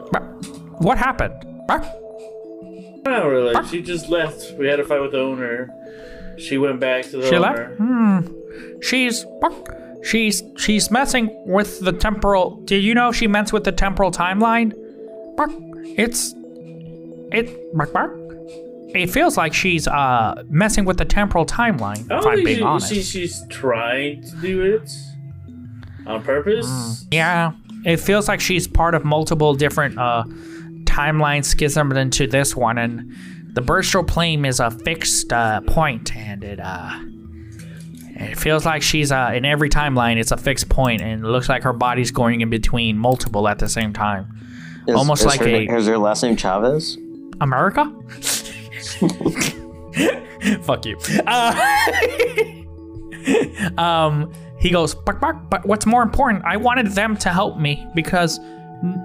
What 0.78 0.96
happened? 0.98 1.34
Bark. 1.66 1.82
not 3.04 3.24
really. 3.26 3.54
She 3.68 3.82
just 3.82 4.08
left. 4.08 4.56
We 4.58 4.66
had 4.66 4.80
a 4.80 4.84
fight 4.84 5.00
with 5.00 5.12
the 5.12 5.20
owner. 5.20 5.70
She 6.38 6.56
went 6.58 6.80
back 6.80 7.04
to 7.10 7.18
the 7.18 7.28
She 7.28 7.36
owner. 7.36 7.40
left? 7.40 7.76
Hmm. 7.78 8.80
She's 8.80 9.26
she's 10.02 10.42
she's 10.56 10.90
messing 10.90 11.30
with 11.46 11.80
the 11.80 11.92
temporal. 11.92 12.56
Did 12.64 12.82
you 12.82 12.94
know 12.94 13.12
she 13.12 13.26
messed 13.26 13.52
with 13.52 13.64
the 13.64 13.72
temporal 13.72 14.10
timeline? 14.10 14.72
It's 15.98 16.34
it. 17.32 17.48
It 18.94 19.08
feels 19.10 19.36
like 19.36 19.54
she's 19.54 19.86
uh 19.88 20.42
messing 20.48 20.84
with 20.84 20.98
the 20.98 21.04
temporal 21.04 21.46
timeline. 21.46 21.98
I 22.10 22.18
If 22.18 22.22
don't 22.22 22.26
I'm 22.28 22.34
think 22.36 22.46
being 22.46 22.58
she, 22.58 22.62
honest. 22.64 22.92
she, 22.92 23.02
she's 23.02 23.42
trying 23.48 24.22
to 24.22 24.36
do 24.40 24.62
it 24.62 24.90
on 26.06 26.22
purpose. 26.22 27.04
Yeah, 27.10 27.52
it 27.84 27.98
feels 27.98 28.26
like 28.28 28.40
she's 28.40 28.66
part 28.66 28.94
of 28.94 29.04
multiple 29.04 29.54
different 29.54 29.98
uh 29.98 30.24
timeline 30.84 31.44
schismed 31.44 31.96
into 31.96 32.26
this 32.26 32.56
one, 32.56 32.78
and 32.78 33.14
the 33.52 33.60
Burstro 33.62 34.06
plane 34.06 34.44
is 34.44 34.58
a 34.60 34.70
fixed 34.70 35.32
uh, 35.32 35.60
point, 35.62 36.14
and 36.16 36.42
it 36.42 36.58
uh 36.60 36.98
it 38.22 38.36
feels 38.38 38.66
like 38.66 38.82
she's 38.82 39.12
uh 39.12 39.30
in 39.34 39.44
every 39.44 39.70
timeline 39.70 40.16
it's 40.18 40.32
a 40.32 40.36
fixed 40.36 40.68
point, 40.68 41.00
and 41.00 41.24
it 41.24 41.28
looks 41.28 41.48
like 41.48 41.62
her 41.62 41.72
body's 41.72 42.10
going 42.10 42.40
in 42.40 42.50
between 42.50 42.98
multiple 42.98 43.46
at 43.48 43.58
the 43.60 43.68
same 43.68 43.92
time. 43.92 44.26
Is- 44.88 44.94
Almost 44.96 45.20
is 45.22 45.26
like 45.26 45.40
her, 45.40 45.46
a- 45.46 45.76
Is 45.76 45.86
her 45.86 45.98
last 45.98 46.22
name 46.22 46.36
Chavez? 46.36 46.98
America? 47.40 47.90
Fuck 50.62 50.86
you. 50.86 50.98
Uh, 51.26 51.54
um, 53.80 54.32
he 54.58 54.70
goes, 54.70 54.94
bark, 54.94 55.20
bark, 55.20 55.36
but 55.48 55.64
what's 55.66 55.86
more 55.86 56.02
important, 56.02 56.44
I 56.44 56.56
wanted 56.56 56.88
them 56.88 57.16
to 57.18 57.30
help 57.30 57.58
me 57.58 57.86
because 57.94 58.38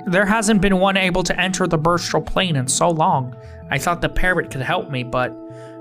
there 0.07 0.25
hasn't 0.25 0.61
been 0.61 0.79
one 0.79 0.97
able 0.97 1.23
to 1.23 1.39
enter 1.39 1.67
the 1.67 1.77
burstral 1.77 2.25
plane 2.25 2.55
in 2.55 2.67
so 2.67 2.89
long. 2.89 3.35
I 3.71 3.77
thought 3.77 4.01
the 4.01 4.09
parrot 4.09 4.51
could 4.51 4.61
help 4.61 4.89
me, 4.89 5.03
but 5.03 5.33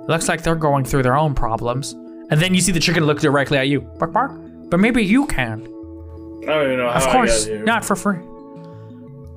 looks 0.08 0.28
like 0.28 0.42
they're 0.42 0.54
going 0.54 0.84
through 0.84 1.02
their 1.02 1.16
own 1.16 1.34
problems. 1.34 1.92
And 2.30 2.40
then 2.40 2.54
you 2.54 2.60
see 2.60 2.72
the 2.72 2.80
chicken 2.80 3.04
look 3.04 3.20
directly 3.20 3.58
at 3.58 3.68
you. 3.68 3.80
Bark, 3.80 4.12
bark. 4.12 4.32
But 4.70 4.80
maybe 4.80 5.04
you 5.04 5.26
can. 5.26 5.62
I 5.62 6.46
don't 6.46 6.66
even 6.66 6.78
know 6.78 6.90
how 6.90 7.04
Of 7.04 7.12
course, 7.12 7.46
not 7.46 7.84
for 7.84 7.96
free. 7.96 8.18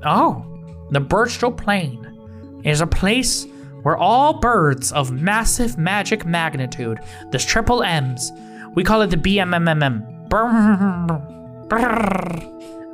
Oh, 0.06 0.46
the 0.92 1.00
Birchtree 1.00 1.58
Plain 1.58 2.62
is 2.64 2.82
a 2.82 2.88
place 2.88 3.46
where 3.84 3.98
all 3.98 4.40
birds 4.40 4.92
of 4.92 5.12
massive 5.12 5.78
magic 5.78 6.26
magnitude, 6.26 7.00
the 7.32 7.40
triple 7.40 7.84
M's, 7.84 8.32
we 8.76 8.84
call 8.84 9.02
it 9.02 9.08
the 9.08 9.18
BMMMM, 9.18 10.32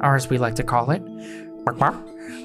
or 0.01 0.15
as 0.15 0.29
we 0.29 0.37
like 0.37 0.55
to 0.55 0.63
call 0.63 0.91
it, 0.91 1.01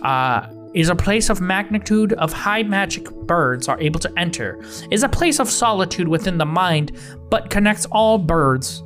uh, 0.03 0.47
is 0.75 0.89
a 0.89 0.95
place 0.95 1.29
of 1.31 1.41
magnitude 1.41 2.13
of 2.15 2.33
high 2.33 2.63
magic 2.63 3.11
birds 3.27 3.69
are 3.69 3.81
able 3.81 4.01
to 4.01 4.13
enter, 4.19 4.61
is 4.91 5.03
a 5.03 5.09
place 5.09 5.41
of 5.41 5.51
solitude 5.51 6.09
within 6.09 6.39
the 6.39 6.47
mind, 6.47 6.97
but 7.31 7.51
connects 7.51 7.87
all 7.87 8.19
birds 8.19 8.83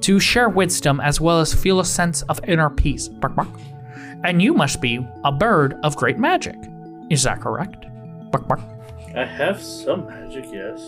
to 0.00 0.20
share 0.20 0.48
wisdom 0.48 1.00
as 1.00 1.20
well 1.20 1.40
as 1.40 1.54
feel 1.54 1.80
a 1.80 1.84
sense 1.84 2.22
of 2.22 2.40
inner 2.46 2.70
peace. 2.70 3.08
And 4.24 4.40
you 4.42 4.54
must 4.54 4.80
be 4.80 5.06
a 5.24 5.32
bird 5.32 5.74
of 5.82 5.96
great 5.96 6.18
magic. 6.18 6.56
Is 7.10 7.22
that 7.24 7.40
correct? 7.40 7.86
Bark, 8.30 8.48
bark. 8.48 8.60
I 9.16 9.24
have 9.24 9.62
some 9.62 10.06
magic, 10.06 10.46
yes. 10.52 10.80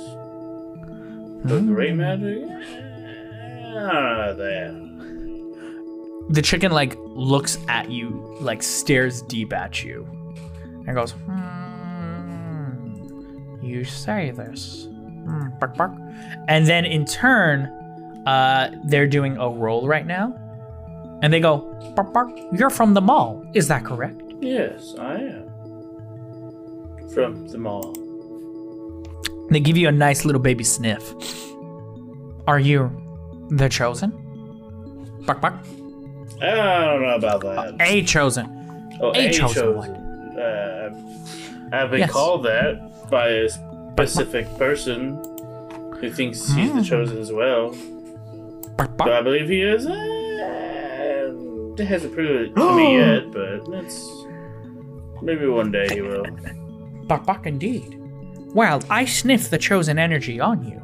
But 1.44 1.60
great 1.66 1.94
magic? 1.94 2.44
Ah, 3.76 4.32
there. 4.32 4.72
The 6.30 6.42
chicken 6.42 6.72
like 6.72 6.96
looks 6.98 7.56
at 7.68 7.88
you, 7.90 8.36
like 8.40 8.62
stares 8.62 9.22
deep 9.22 9.52
at 9.52 9.84
you, 9.84 10.04
and 10.86 10.94
goes, 10.96 11.12
hmm, 11.12 12.82
"You 13.62 13.84
say 13.84 14.32
this." 14.32 14.88
Hmm, 15.24 15.48
bark, 15.60 15.76
bark. 15.76 15.92
And 16.48 16.66
then 16.66 16.84
in 16.84 17.04
turn, 17.04 17.66
uh, 18.26 18.70
they're 18.86 19.06
doing 19.06 19.36
a 19.36 19.48
roll 19.48 19.86
right 19.86 20.06
now, 20.06 20.34
and 21.22 21.32
they 21.32 21.38
go, 21.38 21.58
"Bark, 21.94 22.12
bark. 22.12 22.30
You're 22.52 22.70
from 22.70 22.94
the 22.94 23.00
mall. 23.00 23.44
Is 23.54 23.68
that 23.68 23.84
correct?" 23.84 24.20
Yes, 24.40 24.96
I 24.98 25.14
am. 25.14 25.46
From 27.14 27.46
the 27.46 27.58
mall. 27.58 27.94
They 29.56 29.60
give 29.60 29.78
you 29.78 29.88
a 29.88 29.92
nice 29.92 30.26
little 30.26 30.42
baby 30.42 30.64
sniff. 30.64 31.14
Are 32.46 32.58
you 32.60 32.90
the 33.48 33.70
chosen? 33.70 34.10
Bark, 35.24 35.40
bark. 35.40 35.54
I 36.42 36.84
don't 36.84 37.00
know 37.00 37.14
about 37.16 37.40
that. 37.40 37.76
A 37.80 38.02
chosen. 38.02 38.44
oh, 39.00 39.14
a 39.14 39.28
a 39.28 39.32
chosen 39.32 39.62
chosen. 39.62 39.94
Uh, 40.38 40.90
I've 41.72 41.90
been 41.90 42.00
Yes. 42.00 42.10
called 42.12 42.42
that 42.44 43.08
by 43.10 43.28
a 43.28 43.48
specific 43.48 44.46
person 44.58 45.16
who 46.02 46.10
thinks 46.10 46.52
he's 46.52 46.70
Hmm. 46.72 46.76
the 46.76 46.84
chosen 46.84 47.16
as 47.16 47.32
well. 47.32 47.74
Bark, 48.76 48.94
Do 48.98 49.10
I 49.10 49.22
believe 49.22 49.48
he 49.48 49.62
is? 49.62 49.86
Uh, 49.86 51.32
it 51.78 51.86
hasn't 51.86 52.12
proved 52.12 52.50
it 52.50 52.54
to 52.56 52.76
me 52.76 52.96
yet, 52.98 53.32
but 53.32 53.70
that's 53.70 54.06
maybe 55.22 55.46
one 55.46 55.70
day 55.72 55.86
he 55.94 56.02
will. 56.02 56.26
Bark, 57.08 57.24
bark 57.24 57.46
indeed. 57.46 58.02
Well, 58.56 58.82
I 58.88 59.04
sniff 59.04 59.50
the 59.50 59.58
chosen 59.58 59.98
energy 59.98 60.40
on 60.40 60.64
you. 60.64 60.80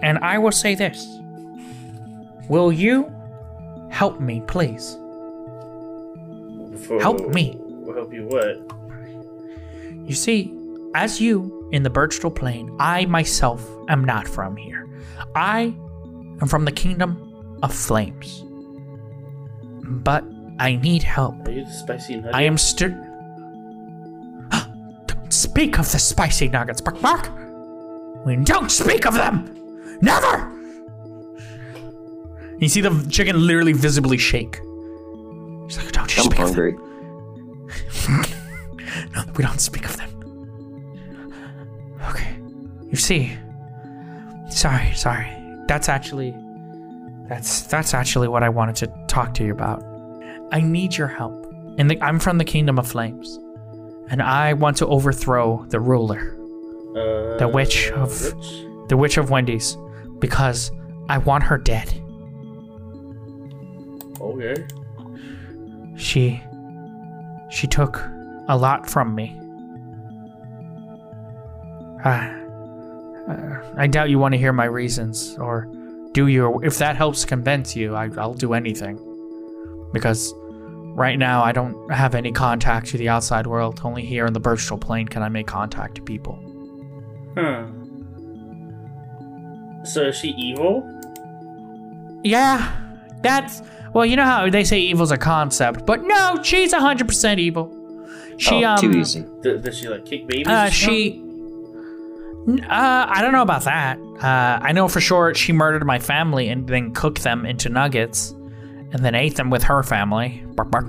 And 0.00 0.16
I 0.20 0.38
will 0.38 0.50
say 0.50 0.74
this. 0.74 1.06
Will 2.48 2.72
you 2.72 3.12
help 3.90 4.18
me, 4.18 4.42
please? 4.46 4.96
For, 6.86 6.98
Help 6.98 7.34
me. 7.34 7.58
Help 7.94 8.10
you 8.10 8.26
what? 8.26 10.08
You 10.08 10.14
see, 10.14 10.50
as 10.94 11.20
you 11.20 11.68
in 11.72 11.82
the 11.82 11.90
Birchtree 11.90 12.34
Plain, 12.34 12.74
I 12.80 13.04
myself 13.04 13.62
am 13.90 14.02
not 14.02 14.26
from 14.26 14.56
here. 14.56 14.88
I 15.34 15.74
am 16.40 16.48
from 16.48 16.64
the 16.64 16.72
kingdom 16.72 17.58
of 17.62 17.74
flames. 17.74 18.42
But 19.84 20.24
I 20.58 20.76
need 20.76 21.02
help. 21.02 21.46
Are 21.46 21.50
you 21.50 21.66
the 21.66 21.70
spicy 21.70 22.16
nugget? 22.16 22.34
I 22.34 22.44
am 22.44 22.56
still. 22.56 23.11
Speak 25.42 25.78
of 25.78 25.90
the 25.90 25.98
spicy 25.98 26.48
nuggets, 26.48 26.80
bark 26.80 27.00
bark! 27.00 27.30
We 28.24 28.36
don't 28.36 28.70
speak 28.70 29.06
of 29.06 29.14
them! 29.14 29.98
Never! 30.00 30.50
You 32.58 32.68
see 32.68 32.80
the 32.80 33.06
chicken 33.10 33.44
literally 33.44 33.72
visibly 33.72 34.18
shake. 34.18 34.56
She's 35.68 35.78
like, 35.78 35.92
don't 35.92 36.16
you 36.16 36.22
I'm 36.22 36.30
speak 36.30 36.38
hungry. 36.38 36.76
No, 39.14 39.24
we 39.36 39.42
don't 39.42 39.60
speak 39.60 39.86
of 39.86 39.96
them. 39.96 40.10
Okay. 42.10 42.36
You 42.90 42.96
see. 42.96 43.36
Sorry, 44.50 44.92
sorry. 44.94 45.28
That's 45.66 45.88
actually 45.88 46.34
that's 47.28 47.62
that's 47.62 47.94
actually 47.94 48.28
what 48.28 48.42
I 48.42 48.48
wanted 48.50 48.76
to 48.76 49.06
talk 49.08 49.32
to 49.34 49.44
you 49.44 49.52
about. 49.52 49.82
I 50.52 50.60
need 50.60 50.96
your 50.96 51.08
help. 51.08 51.46
And 51.78 51.96
I'm 52.02 52.18
from 52.18 52.36
the 52.36 52.44
Kingdom 52.44 52.78
of 52.78 52.86
Flames. 52.86 53.38
And 54.12 54.22
I 54.22 54.52
want 54.52 54.76
to 54.76 54.86
overthrow 54.86 55.64
the 55.70 55.80
ruler, 55.80 56.36
Uh, 56.94 57.38
the 57.38 57.50
witch 57.52 57.90
of- 57.92 58.10
which? 58.34 58.66
the 58.88 58.96
Witch 58.96 59.16
of 59.16 59.30
Wendy's, 59.30 59.76
because 60.18 60.70
I 61.08 61.16
want 61.18 61.42
her 61.44 61.56
dead. 61.58 61.88
Okay. 64.20 64.64
She. 65.96 66.42
She 67.48 67.66
took 67.66 68.02
a 68.48 68.56
lot 68.56 68.88
from 68.88 69.14
me. 69.14 69.38
Ah. 72.04 72.30
Uh, 73.28 73.60
I 73.76 73.86
doubt 73.86 74.10
you 74.10 74.18
want 74.18 74.32
to 74.34 74.38
hear 74.38 74.52
my 74.52 74.64
reasons, 74.64 75.36
or 75.38 75.68
do 76.12 76.26
you? 76.26 76.60
If 76.62 76.78
that 76.78 76.96
helps 76.96 77.24
convince 77.24 77.74
you, 77.76 77.94
I, 77.94 78.10
I'll 78.18 78.34
do 78.34 78.52
anything. 78.54 78.98
Because 79.92 80.34
right 80.94 81.18
now, 81.18 81.42
I 81.42 81.52
don't 81.52 81.90
have 81.92 82.14
any 82.14 82.32
contact 82.32 82.88
to 82.88 82.98
the 82.98 83.08
outside 83.08 83.46
world. 83.46 83.80
Only 83.84 84.04
here 84.04 84.26
in 84.26 84.32
the 84.32 84.40
Birchtal 84.40 84.80
Plane 84.80 85.08
can 85.08 85.22
I 85.22 85.28
make 85.28 85.46
contact 85.46 85.96
to 85.96 86.02
people. 86.02 86.38
Huh. 87.34 87.66
So 89.84 90.02
is 90.02 90.16
she 90.16 90.28
evil? 90.30 90.88
Yeah, 92.22 92.72
that's. 93.22 93.62
Well, 93.94 94.06
you 94.06 94.16
know 94.16 94.24
how 94.24 94.48
they 94.48 94.64
say 94.64 94.78
evil's 94.80 95.10
a 95.10 95.18
concept, 95.18 95.84
but 95.84 96.02
no, 96.02 96.42
she's 96.42 96.72
100% 96.72 97.38
evil. 97.38 97.78
She, 98.38 98.64
oh, 98.64 98.70
um. 98.70 98.78
too 98.78 98.92
easy. 98.92 99.24
Th- 99.42 99.60
does 99.60 99.78
she 99.78 99.88
like 99.88 100.04
kick 100.04 100.26
babies? 100.26 100.46
Uh, 100.46 100.70
she. 100.70 101.20
Uh, 102.48 103.06
I 103.08 103.20
don't 103.22 103.32
know 103.32 103.42
about 103.42 103.64
that. 103.64 103.98
Uh, 103.98 104.58
I 104.62 104.72
know 104.72 104.88
for 104.88 105.00
sure 105.00 105.34
she 105.34 105.52
murdered 105.52 105.86
my 105.86 105.98
family 105.98 106.48
and 106.48 106.66
then 106.66 106.92
cooked 106.92 107.22
them 107.22 107.46
into 107.46 107.68
nuggets, 107.68 108.34
and 108.92 109.04
then 109.04 109.14
ate 109.14 109.36
them 109.36 109.50
with 109.50 109.62
her 109.64 109.82
family. 109.82 110.44
Bark, 110.54 110.70
bark. 110.70 110.86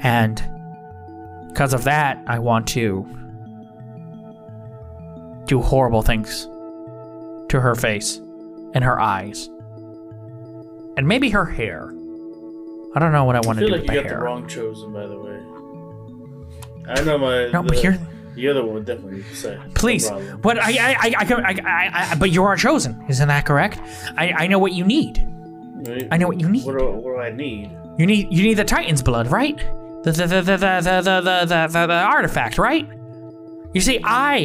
And 0.00 0.42
because 1.48 1.74
of 1.74 1.84
that, 1.84 2.22
I 2.26 2.38
want 2.38 2.66
to 2.68 3.06
do 5.46 5.60
horrible 5.60 6.02
things 6.02 6.44
to 7.48 7.60
her 7.60 7.74
face 7.74 8.18
and 8.74 8.82
her 8.82 8.98
eyes, 9.00 9.48
and 10.96 11.06
maybe 11.06 11.28
her 11.30 11.44
hair. 11.44 11.92
I 12.94 12.98
don't 12.98 13.12
know 13.12 13.24
what 13.24 13.36
I 13.36 13.40
I 13.40 13.42
want 13.46 13.58
to 13.58 13.66
feel 13.66 13.68
do 13.68 13.74
like 13.74 13.82
with 13.82 13.90
you 13.90 14.02
the 14.02 14.08
got 14.08 14.16
the 14.16 14.22
wrong 14.22 14.48
chosen, 14.48 14.92
by 14.92 15.06
the 15.06 15.18
way. 15.18 15.38
I 16.88 17.02
know 17.04 17.18
my. 17.18 17.48
No, 17.50 17.62
the, 17.62 17.68
but 17.68 17.82
you're. 17.82 17.98
the 18.34 18.48
other 18.48 18.64
one 18.64 18.74
would 18.74 18.86
definitely 18.86 19.22
say. 19.34 19.58
Please, 19.74 20.08
problem. 20.08 20.40
but 20.40 20.58
I, 20.58 20.70
I, 20.70 20.92
I, 20.92 21.14
I, 21.18 21.34
I, 21.34 21.54
I, 21.64 22.10
I, 22.12 22.14
but 22.16 22.30
you 22.30 22.44
are 22.44 22.56
chosen. 22.56 23.04
Isn't 23.08 23.28
that 23.28 23.46
correct? 23.46 23.78
I, 24.16 24.32
I 24.32 24.46
know 24.46 24.58
what 24.58 24.72
you 24.72 24.84
need. 24.84 25.26
I 26.10 26.16
know 26.16 26.28
what 26.28 26.40
you 26.40 26.48
need. 26.48 26.64
What 26.64 26.78
do, 26.78 26.90
what 26.90 27.14
do, 27.14 27.20
I 27.20 27.30
need? 27.30 27.70
You 27.98 28.06
need 28.06 28.32
you 28.32 28.42
need 28.42 28.54
the 28.54 28.64
Titan's 28.64 29.02
blood, 29.02 29.28
right? 29.28 29.56
The 30.04 30.12
the 30.12 30.26
the 30.26 30.42
the 30.42 30.56
the 30.56 30.80
the 30.80 31.20
the 31.20 31.20
the, 31.46 31.66
the, 31.68 31.86
the 31.86 32.02
artifact, 32.02 32.58
right? 32.58 32.88
You 33.72 33.80
see, 33.80 34.00
I 34.04 34.36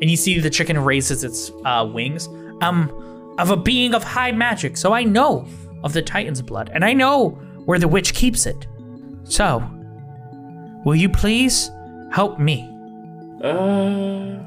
and 0.00 0.10
you 0.10 0.16
see 0.16 0.38
the 0.40 0.50
chicken 0.50 0.78
raises 0.78 1.24
its 1.24 1.50
uh, 1.64 1.88
wings. 1.92 2.28
Um, 2.62 2.90
of 3.38 3.50
a 3.50 3.56
being 3.56 3.94
of 3.94 4.04
high 4.04 4.32
magic, 4.32 4.76
so 4.76 4.92
I 4.92 5.02
know 5.02 5.46
of 5.82 5.94
the 5.94 6.02
Titan's 6.02 6.42
blood, 6.42 6.70
and 6.74 6.84
I 6.84 6.92
know 6.92 7.30
where 7.64 7.78
the 7.78 7.88
witch 7.88 8.12
keeps 8.12 8.44
it. 8.44 8.66
So, 9.24 9.62
will 10.84 10.94
you 10.94 11.08
please 11.08 11.70
help 12.12 12.38
me? 12.38 12.68
Uh, 13.42 14.38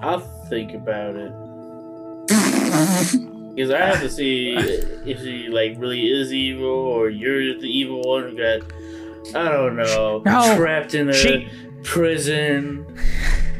I'll 0.00 0.20
think 0.48 0.72
about 0.72 1.16
it. 1.16 1.32
Because 3.54 3.70
I 3.70 3.78
have 3.78 4.00
to 4.00 4.08
see 4.10 4.54
if 4.56 5.20
she 5.20 5.48
like 5.48 5.74
really 5.78 6.06
is 6.08 6.32
evil 6.32 6.68
or 6.70 7.08
you're 7.10 7.58
the 7.58 7.66
evil 7.68 8.00
one 8.02 8.30
who 8.30 8.36
got, 8.36 8.62
I 9.34 9.50
don't 9.50 9.76
know, 9.76 10.22
No, 10.24 10.56
trapped 10.56 10.94
in 10.94 11.08
a 11.10 11.12
she- 11.12 11.48
prison 11.82 12.86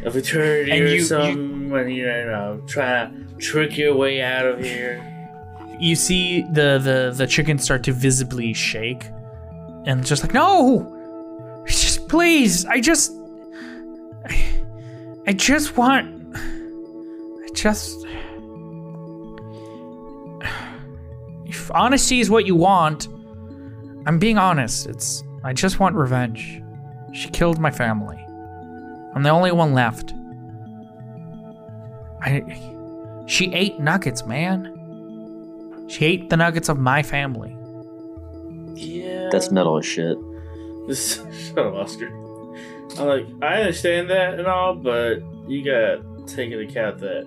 of 0.05 0.17
eternity 0.17 0.71
And 0.73 0.83
or 0.83 0.87
you- 0.89 0.95
you- 0.97 1.03
something, 1.05 1.73
and 1.73 1.93
you 1.95 2.07
know, 2.07 2.63
trying 2.67 3.29
to 3.29 3.35
trick 3.37 3.77
your 3.79 3.95
way 3.95 4.23
out 4.23 4.47
of 4.47 4.61
here. 4.61 5.03
you 5.81 5.95
see 5.97 6.43
the 6.53 6.79
the 6.79 7.13
the 7.17 7.27
chicken 7.27 7.59
start 7.59 7.83
to 7.85 7.93
visibly 7.93 8.53
shake 8.53 9.05
and 9.87 10.05
just 10.05 10.23
like 10.23 10.35
no! 10.35 10.87
Just 11.67 12.07
please 12.09 12.67
i 12.67 12.81
just 12.81 13.13
I, 14.27 14.45
I 15.27 15.33
just 15.33 15.77
want 15.79 16.37
i 16.37 17.49
just 17.55 18.00
if 21.51 21.71
honesty 21.73 22.21
is 22.21 22.31
what 22.31 22.47
you 22.47 22.55
want 22.55 23.09
i'm 24.07 24.19
being 24.19 24.39
honest 24.39 24.87
it's 24.87 25.23
i 25.45 25.53
just 25.53 25.79
want 25.79 25.95
revenge 25.95 26.63
she 27.13 27.29
killed 27.31 27.59
my 27.59 27.71
family 27.71 28.19
i'm 29.15 29.23
the 29.23 29.31
only 29.31 29.53
one 29.53 29.73
left 29.75 30.13
i 32.23 32.43
she 33.27 33.53
ate 33.53 33.79
nuggets 33.79 34.25
man 34.27 34.77
she 35.91 36.05
ate 36.05 36.31
the 36.31 36.37
nuggets 36.37 36.69
of 36.69 36.79
my 36.79 37.03
family. 37.03 37.57
Yeah. 38.75 39.29
That's 39.33 39.51
metal 39.51 39.77
as 39.79 39.85
shit. 39.85 40.17
This, 40.87 41.17
shut 41.49 41.59
up, 41.59 41.75
Oscar. 41.75 42.07
I'm 42.97 43.07
like, 43.07 43.27
I 43.43 43.61
understand 43.63 44.09
that 44.11 44.39
and 44.39 44.47
all, 44.47 44.77
but 44.77 45.19
you 45.49 45.65
gotta 45.65 46.03
take 46.27 46.53
into 46.53 46.61
account 46.61 46.99
that 47.01 47.25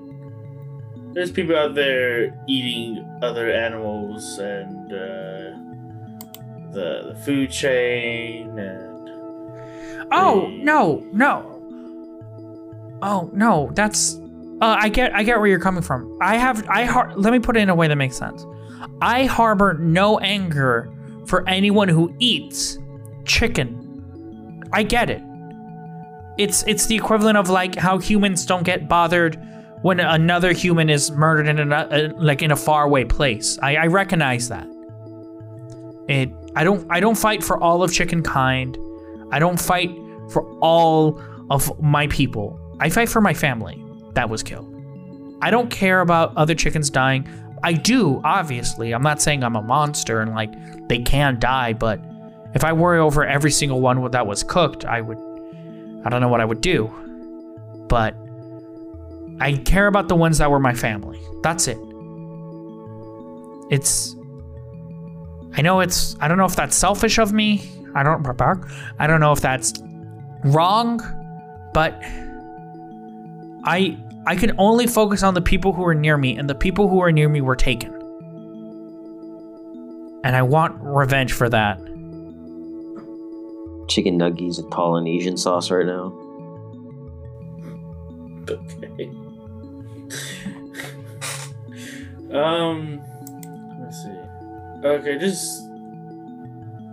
there's 1.13 1.31
people 1.31 1.55
out 1.55 1.75
there 1.75 2.37
eating 2.47 3.07
other 3.21 3.51
animals 3.51 4.37
and 4.39 4.91
uh, 4.91 6.71
the 6.71 7.13
the 7.13 7.21
food 7.25 7.51
chain 7.51 8.57
and 8.57 9.09
Oh 10.11 10.47
Hey. 10.47 10.57
no, 10.57 11.03
no. 11.13 11.49
Oh 13.01 13.29
no, 13.33 13.71
that's. 13.73 14.15
Uh, 14.61 14.77
I 14.79 14.87
get, 14.89 15.13
I 15.13 15.23
get 15.23 15.39
where 15.39 15.47
you're 15.47 15.59
coming 15.59 15.81
from. 15.83 16.17
I 16.21 16.37
have, 16.37 16.65
I 16.69 16.85
har- 16.85 17.11
let 17.17 17.33
me 17.33 17.39
put 17.39 17.57
it 17.57 17.61
in 17.61 17.69
a 17.69 17.75
way 17.75 17.87
that 17.89 17.95
makes 17.97 18.15
sense. 18.15 18.45
I 19.01 19.25
harbor 19.25 19.73
no 19.73 20.19
anger 20.19 20.89
for 21.25 21.47
anyone 21.49 21.89
who 21.89 22.15
eats 22.19 22.77
chicken. 23.25 24.63
I 24.71 24.83
get 24.83 25.09
it. 25.09 25.21
It's, 26.37 26.63
it's 26.65 26.85
the 26.85 26.95
equivalent 26.95 27.37
of 27.37 27.49
like 27.49 27.75
how 27.75 27.97
humans 27.97 28.45
don't 28.45 28.63
get 28.63 28.87
bothered 28.87 29.37
when 29.83 29.99
another 29.99 30.53
human 30.53 30.89
is 30.89 31.11
murdered 31.11 31.47
in 31.47 31.71
a, 31.71 31.75
uh, 31.75 32.09
like 32.17 32.41
in 32.41 32.51
a 32.51 32.55
faraway 32.55 33.03
place. 33.03 33.59
I, 33.61 33.75
I 33.75 33.87
recognize 33.87 34.47
that. 34.49 34.65
It, 36.07 36.31
I 36.55 36.63
don't, 36.63 36.87
I 36.89 36.99
don't 36.99 37.17
fight 37.17 37.43
for 37.43 37.61
all 37.61 37.83
of 37.83 37.91
chicken 37.91 38.23
kind. 38.23 38.77
I 39.31 39.39
don't 39.39 39.59
fight 39.59 39.91
for 40.31 40.49
all 40.59 41.21
of 41.49 41.81
my 41.81 42.07
people. 42.07 42.59
I 42.79 42.89
fight 42.89 43.09
for 43.09 43.19
my 43.19 43.33
family 43.33 43.83
that 44.13 44.29
was 44.29 44.41
killed. 44.41 44.69
I 45.41 45.51
don't 45.51 45.69
care 45.69 45.99
about 45.99 46.35
other 46.37 46.55
chickens 46.55 46.89
dying. 46.89 47.27
I 47.61 47.73
do, 47.73 48.21
obviously. 48.23 48.93
I'm 48.93 49.03
not 49.03 49.21
saying 49.21 49.43
I'm 49.43 49.57
a 49.57 49.61
monster 49.61 50.21
and 50.21 50.33
like 50.33 50.53
they 50.87 50.99
can 50.99 51.39
die, 51.39 51.73
but 51.73 51.99
if 52.53 52.63
I 52.63 52.71
worry 52.71 52.99
over 52.99 53.25
every 53.25 53.51
single 53.51 53.81
one 53.81 54.11
that 54.11 54.25
was 54.25 54.43
cooked, 54.43 54.85
I 54.85 55.01
would. 55.01 55.17
I 56.05 56.09
don't 56.09 56.21
know 56.21 56.29
what 56.29 56.39
I 56.39 56.45
would 56.45 56.61
do. 56.61 56.91
But 57.89 58.15
I 59.43 59.57
care 59.57 59.87
about 59.87 60.07
the 60.07 60.15
ones 60.15 60.37
that 60.37 60.49
were 60.49 60.59
my 60.59 60.73
family. 60.73 61.19
That's 61.41 61.67
it. 61.67 61.77
It's. 63.69 64.15
I 65.57 65.61
know 65.61 65.81
it's. 65.81 66.15
I 66.21 66.29
don't 66.29 66.37
know 66.37 66.45
if 66.45 66.55
that's 66.55 66.77
selfish 66.77 67.17
of 67.17 67.33
me. 67.33 67.69
I 67.93 68.03
don't. 68.03 68.25
I 68.99 69.05
don't 69.05 69.19
know 69.19 69.33
if 69.33 69.41
that's 69.41 69.73
wrong, 70.45 71.01
but 71.73 71.99
I 73.65 73.97
I 74.25 74.37
can 74.37 74.55
only 74.57 74.87
focus 74.87 75.23
on 75.23 75.33
the 75.33 75.41
people 75.41 75.73
who 75.73 75.83
are 75.83 75.93
near 75.93 76.15
me, 76.15 76.37
and 76.37 76.49
the 76.49 76.55
people 76.55 76.87
who 76.87 77.01
are 77.01 77.11
near 77.11 77.27
me 77.27 77.41
were 77.41 77.57
taken. 77.57 77.91
And 80.23 80.37
I 80.37 80.41
want 80.41 80.77
revenge 80.79 81.33
for 81.33 81.49
that. 81.49 81.79
Chicken 83.89 84.17
nuggies 84.17 84.55
with 84.55 84.71
Polynesian 84.71 85.35
sauce 85.35 85.69
right 85.69 85.85
now. 85.85 86.13
okay. 88.49 89.11
Um, 92.33 93.01
let's 93.79 94.03
see. 94.03 94.19
Okay, 94.83 95.17
just 95.17 95.63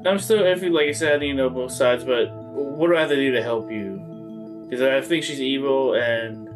I'm 0.07 0.19
still 0.19 0.43
iffy. 0.43 0.71
Like 0.71 0.89
I 0.89 0.93
said, 0.93 1.15
I 1.15 1.19
need 1.19 1.29
to 1.29 1.35
know 1.35 1.51
both 1.51 1.73
sides, 1.73 2.05
but 2.05 2.33
what 2.33 2.89
do 2.89 2.97
I 2.97 3.01
have 3.01 3.11
to 3.11 3.17
do 3.17 3.33
to 3.33 3.43
help 3.43 3.71
you? 3.71 4.67
Because 4.69 4.83
I 4.83 5.01
think 5.01 5.25
she's 5.25 5.41
evil 5.41 5.95
and 5.95 6.49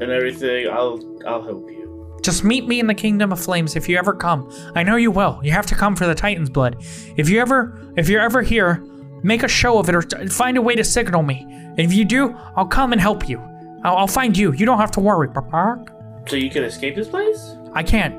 and 0.00 0.10
everything. 0.10 0.68
I'll 0.68 1.00
I'll 1.26 1.42
help 1.42 1.70
you. 1.70 1.84
Just 2.22 2.42
meet 2.42 2.66
me 2.66 2.80
in 2.80 2.86
the 2.86 2.94
Kingdom 2.94 3.32
of 3.32 3.40
Flames 3.40 3.76
if 3.76 3.88
you 3.88 3.98
ever 3.98 4.14
come. 4.14 4.50
I 4.74 4.82
know 4.82 4.96
you 4.96 5.10
will. 5.10 5.38
You 5.42 5.52
have 5.52 5.66
to 5.66 5.74
come 5.74 5.94
for 5.94 6.06
the 6.06 6.14
Titan's 6.14 6.48
blood. 6.48 6.76
If 7.16 7.28
you 7.28 7.38
ever, 7.38 7.92
if 7.98 8.08
you're 8.08 8.22
ever 8.22 8.40
here, 8.40 8.82
make 9.22 9.42
a 9.42 9.48
show 9.48 9.78
of 9.78 9.90
it 9.90 9.94
or 9.94 10.00
t- 10.02 10.26
find 10.28 10.56
a 10.56 10.62
way 10.62 10.74
to 10.74 10.84
signal 10.84 11.22
me. 11.22 11.46
If 11.76 11.92
you 11.92 12.04
do, 12.06 12.34
I'll 12.56 12.66
come 12.66 12.92
and 12.92 13.00
help 13.00 13.28
you. 13.28 13.40
I'll, 13.84 13.96
I'll 13.96 14.06
find 14.06 14.36
you. 14.36 14.52
You 14.54 14.64
don't 14.64 14.78
have 14.78 14.90
to 14.92 15.00
worry. 15.00 15.28
Bark. 15.28 15.90
So 16.26 16.36
you 16.36 16.48
can 16.48 16.64
escape 16.64 16.96
this 16.96 17.08
place? 17.08 17.56
I 17.74 17.82
can't. 17.82 18.14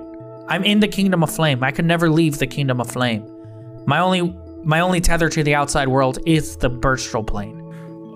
I'm 0.47 0.64
in 0.64 0.80
the 0.80 0.88
Kingdom 0.88 1.24
of 1.24 1.32
Flame. 1.34 1.64
I 1.64 1.72
can 1.72 1.88
never 1.88 2.10
leave 2.10 2.38
the 2.38 2.47
Kingdom 2.47 2.80
of 2.80 2.89
Flame. 2.91 3.26
My 3.86 3.99
only, 3.99 4.36
my 4.64 4.80
only 4.80 5.01
tether 5.01 5.30
to 5.30 5.43
the 5.43 5.56
outside 5.56 5.88
world 5.88 6.20
is 6.26 6.58
the 6.58 6.70
Birchtal 6.70 7.26
Plane. 7.26 7.62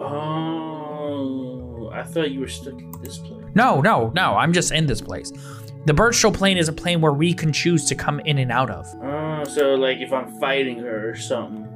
Oh, 0.02 1.90
I 1.94 2.04
thought 2.04 2.32
you 2.32 2.42
were 2.42 2.48
stuck 2.48 2.74
in 2.74 2.92
this 3.02 3.18
place. 3.18 3.46
No, 3.56 3.82
no, 3.82 4.12
no. 4.16 4.36
I'm 4.36 4.54
just 4.54 4.72
in 4.72 4.86
this 4.86 5.02
place. 5.02 5.32
The 5.86 6.12
show 6.12 6.32
plane 6.32 6.58
is 6.58 6.68
a 6.68 6.74
plane 6.74 7.02
where 7.02 7.14
we 7.14 7.34
can 7.34 7.52
choose 7.54 7.86
to 7.86 7.96
come 7.96 8.20
in 8.22 8.38
and 8.38 8.52
out 8.52 8.70
of. 8.70 8.86
Oh, 9.02 9.44
so 9.46 9.76
like 9.76 10.00
if 10.00 10.12
I'm 10.14 10.40
fighting 10.40 10.78
her 10.80 11.10
or 11.10 11.16
something, 11.16 11.68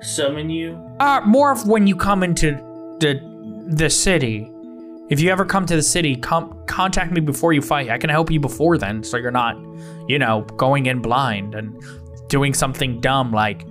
summon 0.00 0.50
you. 0.50 0.78
Uh, 1.00 1.22
more 1.24 1.50
of 1.50 1.66
when 1.66 1.86
you 1.86 1.96
come 1.96 2.22
into 2.22 2.52
the 3.00 3.20
the 3.68 3.90
city. 3.90 4.50
If 5.10 5.20
you 5.20 5.30
ever 5.30 5.44
come 5.44 5.64
to 5.66 5.74
the 5.74 5.82
city, 5.82 6.16
come 6.16 6.64
contact 6.66 7.12
me 7.12 7.20
before 7.20 7.52
you 7.52 7.62
fight. 7.62 7.88
I 7.88 7.96
can 7.98 8.10
help 8.10 8.30
you 8.30 8.40
before 8.40 8.76
then, 8.76 9.02
so 9.02 9.16
you're 9.16 9.30
not, 9.30 9.56
you 10.06 10.18
know, 10.18 10.42
going 10.56 10.86
in 10.86 11.00
blind 11.00 11.54
and 11.54 11.82
doing 12.28 12.52
something 12.52 13.00
dumb 13.00 13.32
like 13.32 13.64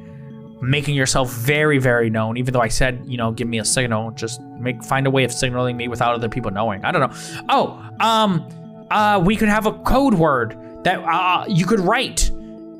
making 0.62 0.96
yourself 0.96 1.32
very, 1.32 1.78
very 1.78 2.10
known. 2.10 2.38
Even 2.38 2.54
though 2.54 2.62
I 2.62 2.70
said, 2.70 3.04
you 3.06 3.18
know, 3.18 3.32
give 3.32 3.48
me 3.48 3.60
a 3.60 3.66
signal, 3.66 4.12
just 4.12 4.42
make 4.60 4.84
find 4.84 5.06
a 5.06 5.12
way 5.12 5.24
of 5.24 5.32
signaling 5.32 5.78
me 5.78 5.88
without 5.88 6.16
other 6.16 6.30
people 6.30 6.50
knowing. 6.50 6.84
I 6.84 6.92
don't 6.92 7.02
know. 7.02 7.44
Oh, 7.50 7.90
um, 8.00 8.48
uh, 8.90 9.22
we 9.24 9.36
could 9.36 9.50
have 9.50 9.68
a 9.68 9.74
code 9.84 10.16
word 10.16 10.58
that 10.86 11.00
uh, 11.00 11.46
you 11.48 11.68
could 11.68 11.82
write, 11.82 12.32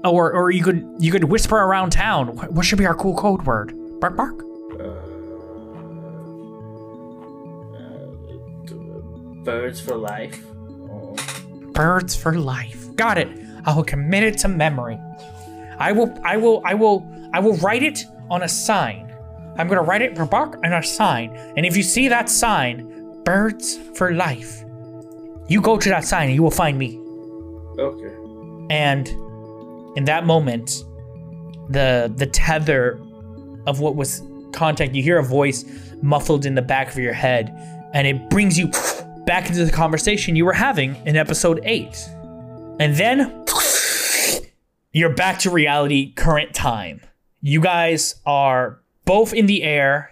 or 0.04 0.32
or 0.32 0.50
you 0.50 0.64
could 0.64 0.84
you 0.98 1.12
could 1.12 1.26
whisper 1.26 1.58
around 1.58 1.92
town. 1.92 2.36
What, 2.36 2.54
what 2.54 2.66
should 2.66 2.80
be 2.80 2.88
our 2.88 2.96
cool 2.96 3.16
code 3.16 3.44
word? 3.46 3.74
Bark 4.00 4.16
bark. 4.16 4.47
Birds 9.48 9.80
for 9.80 9.96
life. 9.96 10.44
Oh. 10.92 11.16
Birds 11.72 12.14
for 12.14 12.38
life. 12.38 12.94
Got 12.98 13.18
it. 13.18 13.30
I 13.66 13.74
will 13.74 13.86
commit 13.86 14.24
it 14.24 14.38
to 14.40 14.50
memory. 14.50 15.00
I 15.80 15.94
will 15.94 16.14
I 16.22 16.36
will 16.36 16.62
I 16.66 16.74
will 16.74 17.10
I 17.32 17.40
will 17.40 17.56
write 17.60 17.82
it 17.82 18.04
on 18.30 18.44
a 18.44 18.50
sign. 18.50 19.10
I'm 19.58 19.70
gonna 19.70 19.84
write 19.84 20.02
it 20.02 20.18
for 20.18 20.26
bark 20.26 20.58
on 20.66 20.74
a 20.74 20.84
sign. 20.84 21.30
And 21.56 21.66
if 21.66 21.78
you 21.78 21.84
see 21.84 22.10
that 22.10 22.28
sign, 22.28 23.24
birds 23.24 23.78
for 23.96 24.14
life, 24.14 24.66
you 25.48 25.62
go 25.62 25.78
to 25.78 25.88
that 25.88 26.04
sign 26.04 26.28
and 26.28 26.36
you 26.36 26.44
will 26.44 26.52
find 26.52 26.78
me. 26.78 27.00
Okay. 27.80 28.14
And 28.70 29.08
in 29.96 30.04
that 30.04 30.26
moment, 30.26 30.84
the 31.70 32.12
the 32.18 32.26
tether 32.26 33.00
of 33.66 33.80
what 33.80 33.96
was 33.96 34.22
contact, 34.52 34.94
you 34.94 35.02
hear 35.02 35.20
a 35.20 35.24
voice 35.24 35.64
muffled 36.02 36.46
in 36.46 36.56
the 36.56 36.62
back 36.62 36.90
of 36.90 36.98
your 36.98 37.14
head, 37.14 37.50
and 37.94 38.06
it 38.06 38.30
brings 38.30 38.60
you 38.60 38.70
back 39.28 39.48
into 39.50 39.66
the 39.66 39.72
conversation 39.72 40.36
you 40.36 40.46
were 40.46 40.54
having 40.54 40.96
in 41.06 41.16
episode 41.18 41.60
eight. 41.64 42.10
And 42.80 42.96
then 42.96 43.44
you're 44.94 45.14
back 45.14 45.38
to 45.40 45.52
reality, 45.52 46.14
current 46.14 46.56
time. 46.56 47.02
You 47.42 47.60
guys 47.62 48.16
are 48.26 48.80
both 49.06 49.34
in 49.34 49.46
the 49.46 49.62
air. 49.64 50.12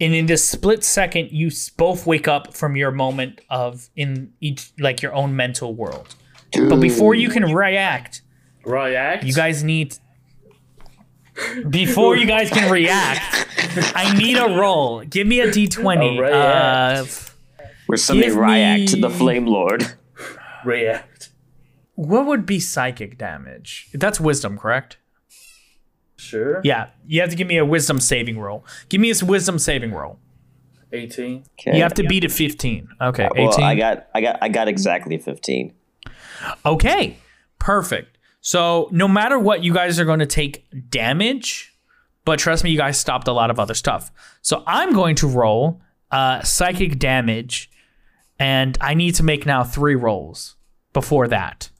And 0.00 0.12
in 0.12 0.26
this 0.26 0.46
split 0.46 0.82
second, 0.82 1.30
you 1.30 1.50
both 1.76 2.04
wake 2.04 2.26
up 2.26 2.52
from 2.52 2.74
your 2.76 2.90
moment 2.90 3.40
of 3.48 3.88
in 3.94 4.32
each 4.40 4.72
like 4.78 5.00
your 5.00 5.14
own 5.14 5.36
mental 5.36 5.72
world. 5.72 6.16
But 6.52 6.76
before 6.80 7.14
you 7.14 7.28
can 7.28 7.54
react, 7.54 8.22
React. 8.64 9.24
you 9.24 9.32
guys 9.32 9.62
need. 9.62 9.96
Before 11.68 12.16
you 12.16 12.26
guys 12.26 12.50
can 12.50 12.70
react, 12.70 13.48
I 13.94 14.16
need 14.16 14.36
a 14.36 14.56
roll. 14.58 15.04
Give 15.04 15.26
me 15.26 15.40
a 15.40 15.46
d20. 15.48 16.20
A 17.33 17.33
react. 17.84 17.88
Where 17.88 17.98
somebody 17.98 18.30
react 18.30 18.88
to 18.88 18.96
the 18.96 19.10
Flame 19.10 19.46
Lord. 19.46 19.94
react. 20.64 21.30
what 21.94 22.26
would 22.26 22.46
be 22.46 22.58
psychic 22.60 23.18
damage? 23.18 23.88
That's 23.92 24.18
wisdom, 24.20 24.58
correct? 24.58 24.98
Sure. 26.16 26.60
Yeah, 26.64 26.90
you 27.06 27.20
have 27.20 27.30
to 27.30 27.36
give 27.36 27.46
me 27.46 27.58
a 27.58 27.64
wisdom 27.64 28.00
saving 28.00 28.38
roll. 28.38 28.64
Give 28.88 29.00
me 29.00 29.10
a 29.10 29.24
wisdom 29.24 29.58
saving 29.58 29.92
roll. 29.92 30.18
18. 30.92 31.44
Okay. 31.58 31.76
You 31.76 31.82
have 31.82 31.94
to 31.94 32.04
beat 32.04 32.24
a 32.24 32.28
15. 32.28 32.88
Okay, 33.00 33.28
18. 33.34 33.46
Well, 33.48 33.62
I 33.62 33.74
got, 33.74 34.08
I 34.14 34.20
got, 34.20 34.38
I 34.40 34.48
got 34.48 34.68
exactly 34.68 35.18
fifteen. 35.18 35.74
Okay, 36.64 37.16
perfect. 37.58 38.16
So 38.40 38.88
no 38.92 39.08
matter 39.08 39.38
what, 39.38 39.64
you 39.64 39.72
guys 39.72 39.98
are 39.98 40.04
going 40.04 40.18
to 40.20 40.26
take 40.26 40.64
damage, 40.90 41.74
but 42.24 42.38
trust 42.38 42.62
me, 42.62 42.70
you 42.70 42.76
guys 42.76 42.98
stopped 42.98 43.26
a 43.26 43.32
lot 43.32 43.50
of 43.50 43.58
other 43.58 43.74
stuff. 43.74 44.10
So 44.42 44.62
I'm 44.66 44.92
going 44.92 45.16
to 45.16 45.26
roll 45.26 45.80
uh, 46.10 46.42
psychic 46.42 46.98
damage, 46.98 47.70
and 48.38 48.76
I 48.80 48.94
need 48.94 49.14
to 49.16 49.22
make 49.22 49.46
now 49.46 49.64
three 49.64 49.94
rolls 49.94 50.56
before 50.92 51.28
that. 51.28 51.70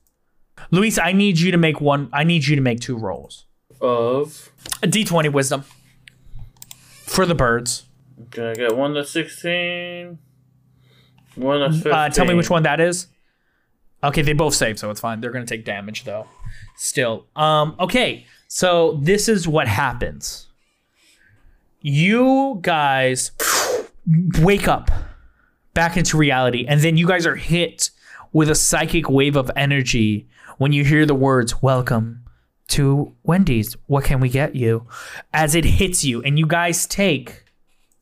Luis, 0.71 0.99
I 0.99 1.13
need 1.13 1.39
you 1.39 1.51
to 1.51 1.59
make 1.59 1.81
one. 1.81 2.09
I 2.13 2.25
need 2.25 2.47
you 2.47 2.57
to 2.57 2.63
make 2.63 2.81
two 2.81 2.97
rolls. 2.97 3.47
Of. 3.81 4.53
A 4.83 4.87
D20 4.87 5.33
wisdom 5.33 5.65
for 7.05 7.27
the 7.27 7.35
birds. 7.35 7.85
Okay, 8.25 8.51
I 8.51 8.55
got 8.55 8.77
one 8.77 8.95
that's 8.95 9.11
16. 9.11 10.19
One 11.35 11.61
that's 11.61 11.77
15. 11.77 11.93
Uh, 11.93 12.09
tell 12.09 12.25
me 12.25 12.35
which 12.35 12.51
one 12.51 12.63
that 12.63 12.81
is. 12.81 13.09
Okay, 14.03 14.23
they 14.23 14.33
both 14.35 14.55
save, 14.55 14.79
so 14.79 14.91
it's 14.91 15.01
fine. 15.01 15.21
They're 15.21 15.31
gonna 15.31 15.47
take 15.47 15.65
damage 15.65 16.05
though. 16.05 16.27
Still. 16.77 17.27
Um, 17.35 17.75
okay, 17.81 18.27
so 18.49 18.99
this 19.03 19.29
is 19.29 19.49
what 19.49 19.67
happens. 19.67 20.47
You 21.81 22.59
guys 22.63 23.33
wake 24.41 24.69
up 24.69 24.91
back 25.75 25.97
into 25.97 26.17
reality, 26.17 26.65
and 26.69 26.81
then 26.81 26.97
you 26.97 27.07
guys 27.07 27.27
are 27.27 27.37
hit 27.37 27.91
with 28.33 28.49
a 28.49 28.55
psychic 28.55 29.09
wave 29.09 29.37
of 29.37 29.51
energy 29.57 30.29
when 30.59 30.73
you 30.73 30.85
hear 30.85 31.05
the 31.07 31.15
words 31.15 31.61
"Welcome 31.63 32.25
to 32.69 33.15
Wendy's. 33.23 33.75
What 33.87 34.05
can 34.05 34.21
we 34.21 34.29
get 34.29 34.55
you?" 34.57 34.87
As 35.33 35.55
it 35.55 35.65
hits 35.65 36.05
you, 36.05 36.23
and 36.23 36.39
you 36.39 36.47
guys 36.47 36.87
take 36.87 37.43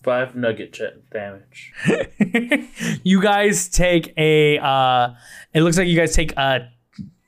Five 0.03 0.35
nugget 0.35 0.73
jet 0.73 1.09
damage. 1.11 1.73
you 3.05 3.23
guys 3.23 3.69
take 3.69 4.13
a 4.17 4.59
uh 4.59 5.15
it 5.55 5.63
looks 5.63 5.79
like 5.79 5.87
you 5.87 5.97
guys 5.97 6.13
take 6.15 6.37
a. 6.37 6.69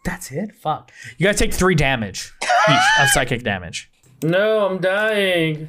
that's 0.04 0.32
it 0.32 0.52
fuck 0.56 0.90
you 1.16 1.24
guys 1.24 1.38
take 1.38 1.54
three 1.54 1.76
damage 1.76 2.32
each 2.42 2.80
of 3.00 3.08
psychic 3.10 3.44
damage 3.44 3.90
No, 4.24 4.66
I'm 4.66 4.78
dying. 4.80 5.68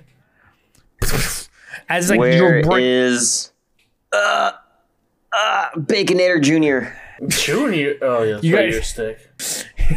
as 1.89 2.09
like 2.09 2.19
Where 2.19 2.33
your 2.35 2.63
brain 2.63 2.83
is 2.83 3.51
uh, 4.11 4.53
uh, 5.35 5.69
Baconator 5.75 6.41
Jr. 6.41 6.93
Junior. 7.27 7.95
Oh, 8.01 8.23
yeah. 8.23 8.39
You 8.41 8.55
guys, 8.55 8.73
your 8.73 8.81
stick. 8.83 9.19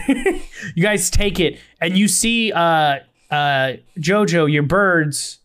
you 0.74 0.82
guys 0.82 1.10
take 1.10 1.38
it, 1.40 1.58
and 1.80 1.96
you 1.96 2.08
see 2.08 2.52
uh, 2.52 2.98
uh, 3.30 3.72
Jojo, 3.98 4.50
your 4.50 4.62
birds, 4.62 5.38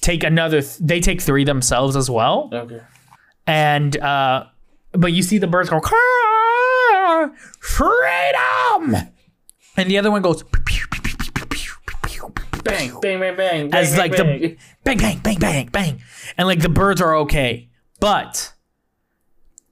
take 0.00 0.24
another. 0.24 0.60
Th- 0.60 0.78
they 0.78 1.00
take 1.00 1.20
three 1.20 1.44
themselves 1.44 1.96
as 1.96 2.10
well. 2.10 2.50
Okay. 2.52 2.80
And, 3.46 3.96
uh, 3.98 4.46
but 4.92 5.12
you 5.12 5.22
see 5.22 5.38
the 5.38 5.46
birds 5.46 5.70
go, 5.70 5.80
freedom! 7.60 8.96
And 9.76 9.90
the 9.90 9.98
other 9.98 10.10
one 10.10 10.22
goes, 10.22 10.42
bang, 12.64 12.92
bang, 13.00 13.20
bang, 13.20 13.36
bang. 13.36 13.74
As 13.74 13.96
like 13.96 14.16
the 14.16 14.56
bang, 14.84 14.98
bang, 14.98 15.18
bang, 15.18 15.38
bang, 15.38 15.66
bang. 15.66 16.02
And 16.36 16.48
like 16.48 16.60
the 16.60 16.68
birds 16.68 17.00
are 17.00 17.14
okay. 17.18 17.68
But 18.00 18.52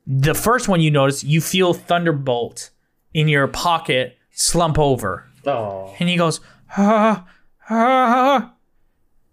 the 0.07 0.35
first 0.35 0.69
one 0.69 0.81
you 0.81 0.91
notice 0.91 1.25
you 1.25 1.41
feel 1.41 1.73
thunderbolt 1.75 2.71
in 3.13 3.29
your 3.29 3.47
pocket 3.49 4.17
slump 4.31 4.79
over. 4.79 5.27
Oh. 5.47 5.95
and 5.99 6.09
he 6.09 6.17
goes 6.17 6.41
ah, 6.77 7.27
ah, 7.69 8.53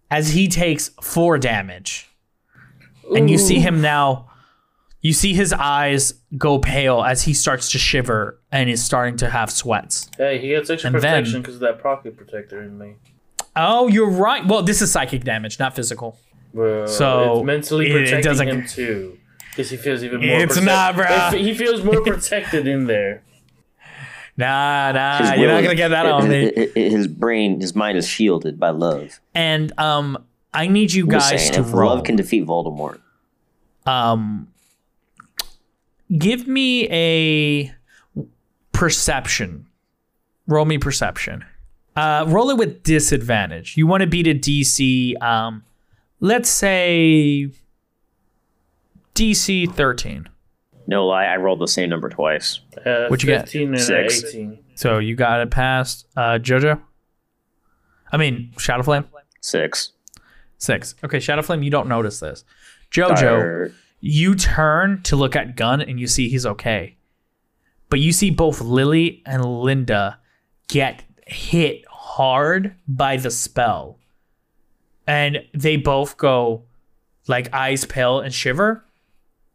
as 0.09 0.33
he 0.33 0.47
takes 0.47 0.89
four 1.01 1.37
damage. 1.37 2.09
And 3.15 3.29
you 3.29 3.37
see 3.37 3.59
him 3.59 3.81
now 3.81 4.27
you 5.01 5.13
see 5.13 5.33
his 5.33 5.51
eyes 5.51 6.13
go 6.37 6.59
pale 6.59 7.01
as 7.01 7.23
he 7.23 7.33
starts 7.33 7.71
to 7.71 7.79
shiver 7.79 8.39
and 8.51 8.69
is 8.69 8.83
starting 8.83 9.17
to 9.17 9.29
have 9.29 9.49
sweats. 9.49 10.07
Hey, 10.15 10.37
he 10.37 10.49
gets 10.49 10.69
extra 10.69 10.89
And 10.89 10.93
protection 10.95 11.41
because 11.41 11.55
of 11.55 11.61
that 11.61 11.81
pocket 11.81 12.15
protector 12.15 12.61
in 12.61 12.77
me. 12.77 12.95
oh 13.55 13.87
you're 13.87 14.09
right. 14.09 14.45
Well 14.45 14.61
this 14.63 14.81
is 14.81 14.91
psychic 14.91 15.23
damage 15.23 15.59
not 15.59 15.75
physical. 15.75 16.17
Well, 16.53 16.85
So, 16.87 17.43
mentally 17.43 17.89
it- 17.89 17.95
it 17.95 17.99
protecting 17.99 18.23
doesn't- 18.29 18.47
him 18.49 18.67
too. 18.67 19.17
Because 19.51 19.69
he 19.69 19.77
feels 19.77 20.03
even 20.03 20.21
more. 20.21 20.29
It's 20.41 20.57
protect- 20.57 20.65
not, 20.65 20.95
bruh. 20.95 21.37
He 21.37 21.53
feels 21.53 21.83
more 21.83 22.01
protected 22.03 22.67
in 22.67 22.87
there. 22.87 23.23
Nah, 24.37 24.93
nah, 24.93 25.17
His 25.17 25.39
you're 25.39 25.51
not 25.51 25.61
gonna 25.61 25.75
get 25.75 25.89
that 25.89 26.05
on 26.05 26.29
me. 26.29 26.51
His, 26.55 26.73
his 26.93 27.07
brain, 27.07 27.59
his 27.59 27.75
mind 27.75 27.97
is 27.97 28.07
shielded 28.07 28.59
by 28.59 28.69
love. 28.69 29.19
And 29.35 29.77
um, 29.77 30.23
I 30.53 30.67
need 30.67 30.93
you 30.93 31.03
I'm 31.03 31.09
guys 31.09 31.27
saying, 31.27 31.53
to 31.53 31.59
if 31.61 31.73
roll. 31.73 31.95
love 31.95 32.05
can 32.05 32.15
defeat 32.15 32.45
Voldemort. 32.45 32.99
um, 33.85 34.47
give 36.17 36.47
me 36.47 36.87
a 36.89 37.73
perception. 38.71 39.67
Roll 40.47 40.65
me 40.65 40.77
perception. 40.77 41.43
Uh, 41.95 42.23
roll 42.27 42.49
it 42.49 42.57
with 42.57 42.83
disadvantage. 42.83 43.75
You 43.77 43.85
want 43.85 44.01
to 44.01 44.07
beat 44.07 44.27
a 44.27 44.33
DC. 44.33 45.21
Um, 45.21 45.63
let's 46.21 46.49
say 46.49 47.49
DC 49.15 49.73
thirteen. 49.73 50.27
No 50.87 51.05
lie, 51.05 51.25
I 51.25 51.37
rolled 51.37 51.59
the 51.59 51.67
same 51.67 51.89
number 51.89 52.09
twice. 52.09 52.59
Uh, 52.85 53.05
What'd 53.07 53.23
you 53.23 53.27
get? 53.27 53.41
15 53.43 53.67
and 53.69 53.79
Six. 53.81 54.23
18. 54.25 54.59
So 54.75 54.97
you 54.97 55.15
got 55.15 55.39
it 55.41 55.51
past 55.51 56.07
uh, 56.17 56.39
JoJo. 56.41 56.81
I 58.11 58.17
mean 58.17 58.51
Shadowflame. 58.57 59.05
Six. 59.41 59.91
Six. 60.57 60.95
Okay, 61.03 61.17
Shadowflame. 61.17 61.63
You 61.63 61.69
don't 61.69 61.87
notice 61.87 62.19
this. 62.19 62.43
JoJo. 62.91 63.23
Or- 63.31 63.73
you 64.01 64.33
turn 64.35 65.01
to 65.03 65.15
look 65.15 65.35
at 65.35 65.55
Gun 65.55 65.79
and 65.81 65.99
you 65.99 66.07
see 66.07 66.27
he's 66.27 66.45
okay. 66.45 66.97
but 67.89 67.99
you 67.99 68.11
see 68.11 68.31
both 68.31 68.59
Lily 68.59 69.21
and 69.25 69.45
Linda 69.45 70.17
get 70.67 71.03
hit 71.27 71.85
hard 71.87 72.75
by 72.87 73.17
the 73.17 73.29
spell. 73.29 73.99
And 75.05 75.43
they 75.53 75.77
both 75.77 76.17
go 76.17 76.63
like 77.27 77.53
eyes 77.53 77.85
pale 77.85 78.19
and 78.19 78.33
shiver 78.33 78.83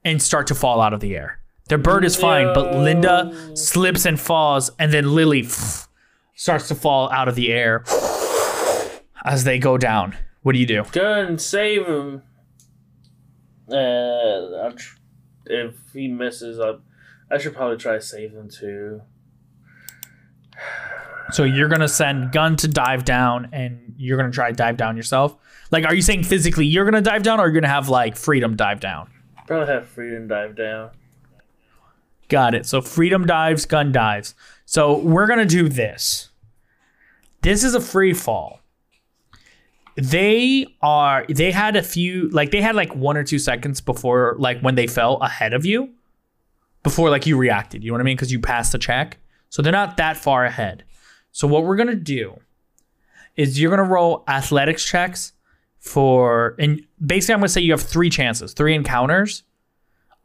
and 0.07 0.23
start 0.23 0.47
to 0.47 0.55
fall 0.55 0.81
out 0.81 0.93
of 0.95 1.01
the 1.01 1.17
air. 1.17 1.41
Their 1.69 1.79
bird 1.79 2.05
is 2.05 2.15
fine, 2.15 2.55
but 2.55 2.77
Linda 2.77 3.33
slips 3.57 4.07
and 4.07 4.21
falls, 4.21 4.71
and 4.79 4.93
then 4.93 5.13
Lily 5.17 5.43
starts 6.37 6.69
to 6.69 6.77
fall 6.77 7.11
out 7.11 7.27
of 7.27 7.35
the 7.35 7.53
air 7.53 7.83
as 9.25 9.43
they 9.43 9.59
go 9.59 9.77
down. 9.77 10.17
What 10.43 10.53
do 10.53 10.61
you 10.61 10.67
do? 10.67 10.85
Gun, 10.93 11.39
save 11.41 11.87
him. 11.87 12.23
Uh, 13.69 14.71
tr- 14.77 14.99
if 15.47 15.75
he 15.93 16.07
misses, 16.07 16.61
I, 16.61 16.75
I 17.29 17.39
should 17.39 17.57
probably 17.57 17.77
try 17.77 17.95
to 17.95 18.01
save 18.01 18.33
him 18.33 18.49
too. 18.49 19.03
So 21.33 21.43
you're 21.43 21.67
gonna 21.67 21.89
send 21.89 22.31
Gun 22.31 22.55
to 22.59 22.69
dive 22.69 23.05
down, 23.05 23.49
and 23.53 23.95
you're 23.97 24.17
gonna 24.17 24.31
try 24.31 24.49
to 24.49 24.55
dive 24.55 24.77
down 24.77 24.97
yourself. 24.97 25.37
Like, 25.73 25.85
are 25.85 25.93
you 25.93 26.01
saying 26.01 26.23
physically 26.23 26.67
you're 26.67 26.85
gonna 26.85 27.03
dive 27.03 27.25
down, 27.25 27.41
or 27.41 27.47
you're 27.47 27.61
gonna 27.61 27.67
have 27.67 27.89
like 27.89 28.15
Freedom 28.17 28.55
dive 28.55 28.79
down? 28.79 29.11
Probably 29.47 29.73
have 29.73 29.89
freedom 29.89 30.29
dive 30.29 30.57
down. 30.57 30.91
Got 32.29 32.55
it. 32.55 32.67
So 32.67 32.81
Freedom 32.81 33.27
dives, 33.27 33.67
Gun 33.67 33.93
dives. 33.93 34.35
So 34.65 34.99
we're 34.99 35.27
gonna 35.27 35.45
do 35.45 35.69
this. 35.69 36.31
This 37.43 37.63
is 37.63 37.75
a 37.75 37.81
free 37.81 38.13
fall. 38.13 38.61
They 39.97 40.67
are. 40.83 41.25
They 41.29 41.53
had 41.53 41.77
a 41.77 41.83
few. 41.83 42.29
Like 42.31 42.51
they 42.51 42.61
had 42.61 42.75
like 42.75 42.95
one 42.95 43.17
or 43.17 43.23
two 43.23 43.39
seconds 43.39 43.81
before, 43.81 44.35
like 44.39 44.61
when 44.61 44.75
they 44.75 44.87
fell 44.87 45.17
ahead 45.19 45.55
of 45.55 45.65
you, 45.65 45.91
before 46.83 47.09
like 47.09 47.27
you 47.27 47.37
reacted. 47.37 47.85
You 47.85 47.91
know 47.91 47.95
what 47.95 48.01
I 48.01 48.05
mean? 48.05 48.17
Because 48.17 48.33
you 48.33 48.41
passed 48.41 48.73
the 48.73 48.79
check. 48.79 49.19
So 49.49 49.63
they're 49.63 49.73
not 49.73 49.97
that 49.99 50.17
far 50.17 50.45
ahead. 50.45 50.83
So 51.31 51.47
what 51.47 51.65
we're 51.65 51.77
gonna 51.77 51.95
do 51.95 52.41
is 53.37 53.61
you're 53.61 53.71
gonna 53.71 53.89
roll 53.89 54.25
athletics 54.27 54.85
checks 54.85 55.33
for, 55.87 56.55
and 56.59 56.81
basically 57.05 57.35
I'm 57.35 57.41
gonna 57.41 57.49
say 57.49 57.61
you 57.61 57.73
have 57.73 57.83
three 57.83 58.11
chances, 58.11 58.53
three 58.53 58.75
encounters, 58.75 59.43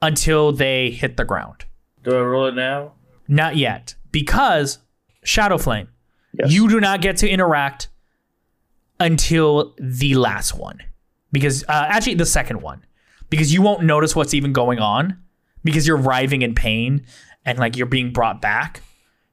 until 0.01 0.51
they 0.51 0.89
hit 0.91 1.17
the 1.17 1.25
ground. 1.25 1.65
Do 2.03 2.15
I 2.17 2.21
roll 2.21 2.47
it 2.47 2.55
now? 2.55 2.93
Not 3.27 3.55
yet, 3.55 3.95
because 4.11 4.79
Shadow 5.23 5.57
Flame, 5.57 5.87
Yes. 6.33 6.51
you 6.51 6.67
do 6.69 6.79
not 6.79 7.01
get 7.01 7.17
to 7.17 7.29
interact 7.29 7.89
until 8.99 9.73
the 9.79 10.15
last 10.15 10.57
one, 10.57 10.79
because 11.31 11.63
uh, 11.63 11.85
actually 11.89 12.15
the 12.15 12.25
second 12.25 12.61
one, 12.61 12.85
because 13.29 13.53
you 13.53 13.61
won't 13.61 13.83
notice 13.83 14.15
what's 14.15 14.33
even 14.33 14.53
going 14.53 14.79
on, 14.79 15.17
because 15.63 15.87
you're 15.87 15.97
writhing 15.97 16.41
in 16.41 16.55
pain 16.55 17.05
and 17.45 17.57
like 17.59 17.75
you're 17.75 17.85
being 17.87 18.11
brought 18.11 18.41
back. 18.41 18.81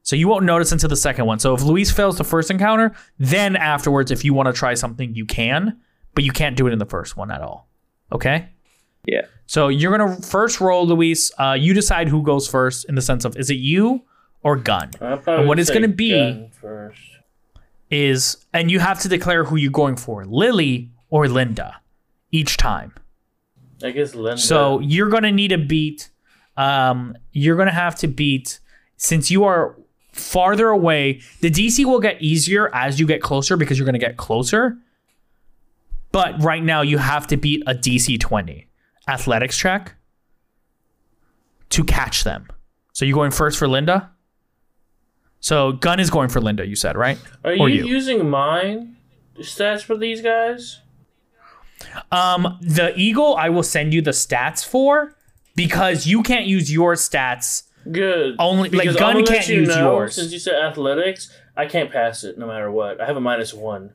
So 0.03 0.17
you 0.17 0.27
won't 0.29 0.45
notice 0.45 0.73
until 0.73 0.89
the 0.89 0.97
second 0.97 1.27
one. 1.27 1.39
So 1.39 1.55
if 1.55 1.63
Luis 1.63 1.91
fails 1.91 2.17
the 2.17 2.25
first 2.25 2.51
encounter, 2.51 2.95
then 3.19 3.57
afterwards, 3.57 4.11
if 4.11 4.25
you 4.25 4.33
want 4.33 4.47
to 4.47 4.55
try 4.55 4.73
something, 4.73 5.15
you 5.15 5.27
can, 5.27 5.79
but 6.19 6.25
you 6.25 6.33
can't 6.33 6.57
do 6.57 6.67
it 6.67 6.73
in 6.73 6.81
the 6.81 6.85
first 6.85 7.17
one 7.17 7.31
at 7.31 7.41
all. 7.43 7.69
Okay. 8.11 8.49
Yeah. 9.07 9.21
So 9.47 9.69
you're 9.69 9.97
gonna 9.97 10.17
first 10.21 10.61
roll, 10.61 10.85
Luis. 10.85 11.31
Uh, 11.39 11.53
you 11.57 11.73
decide 11.73 12.09
who 12.09 12.25
goes 12.25 12.49
first 12.49 12.87
in 12.89 12.97
the 12.97 13.03
sense 13.03 13.25
of 13.25 13.37
is 13.37 13.51
it 13.51 13.55
you 13.59 14.03
or 14.43 14.57
gun? 14.57 14.91
I'll 15.01 15.19
probably 15.19 15.43
And 15.43 15.49
what 15.49 15.61
it's 15.61 15.71
gonna 15.71 15.87
be 15.87 16.11
gun 16.11 16.51
first. 16.61 17.01
is, 17.89 18.45
and 18.53 18.69
you 18.69 18.81
have 18.81 18.99
to 19.03 19.09
declare 19.09 19.45
who 19.45 19.55
you're 19.55 19.71
going 19.71 19.95
for, 19.95 20.25
Lily 20.25 20.91
or 21.09 21.29
Linda, 21.29 21.77
each 22.33 22.57
time. 22.57 22.93
I 23.81 23.93
guess 23.93 24.17
Linda. 24.17 24.39
So 24.39 24.81
you're 24.81 25.11
gonna 25.11 25.31
need 25.31 25.53
a 25.53 25.59
beat. 25.59 26.11
Um, 26.57 27.17
you're 27.31 27.57
gonna 27.57 27.71
have 27.71 27.95
to 28.01 28.09
beat 28.09 28.59
since 28.97 29.31
you 29.31 29.45
are 29.45 29.77
farther 30.11 30.67
away. 30.71 31.21
The 31.43 31.51
DC 31.51 31.85
will 31.85 32.01
get 32.01 32.21
easier 32.21 32.75
as 32.75 32.99
you 32.99 33.07
get 33.07 33.23
closer 33.23 33.57
because 33.57 33.79
you're 33.79 33.87
gonna 33.87 34.01
get 34.01 34.17
closer. 34.17 34.79
But 36.13 36.43
right 36.43 36.63
now 36.63 36.83
you 36.83 36.99
have 36.99 37.27
to 37.29 37.37
beat 37.37 37.63
a 37.67 37.75
DC 37.75 38.19
20 38.19 38.67
athletics 39.07 39.57
check 39.57 39.95
to 41.71 41.85
catch 41.85 42.25
them. 42.25 42.49
So 42.93 43.05
you're 43.05 43.15
going 43.15 43.31
first 43.31 43.59
for 43.59 43.69
Linda? 43.69 44.11
So 45.41 45.73
Gun 45.73 46.01
is 46.01 46.11
going 46.11 46.29
for 46.31 46.41
Linda, 46.41 46.67
you 46.67 46.77
said, 46.77 46.97
right? 46.97 47.19
are 47.45 47.55
you, 47.55 47.67
you. 47.69 47.87
using 47.87 48.29
mine 48.29 48.97
stats 49.39 49.83
for 49.83 49.97
these 49.97 50.21
guys? 50.21 50.81
Um, 52.11 52.59
the 52.61 52.93
Eagle, 52.97 53.37
I 53.37 53.51
will 53.51 53.63
send 53.63 53.95
you 53.95 54.03
the 54.03 54.11
stats 54.11 54.65
for 54.65 55.17
because 55.55 56.07
you 56.07 56.23
can't 56.23 56.47
use 56.47 56.73
your 56.73 56.95
stats. 56.95 57.65
Good. 57.91 58.37
Only- 58.39 58.71
like, 58.71 58.97
gun 58.97 59.25
can't 59.25 59.49
you 59.49 59.61
use 59.61 59.69
know, 59.69 59.93
yours. 59.93 60.15
Since 60.17 60.33
you 60.33 60.39
said 60.39 60.55
athletics, 60.55 61.31
I 61.57 61.67
can't 61.67 61.91
pass 61.91 62.25
it 62.25 62.39
no 62.39 62.47
matter 62.47 62.71
what. 62.71 63.01
I 63.01 63.07
have 63.07 63.17
a 63.17 63.21
minus 63.21 63.55
one. 63.55 63.93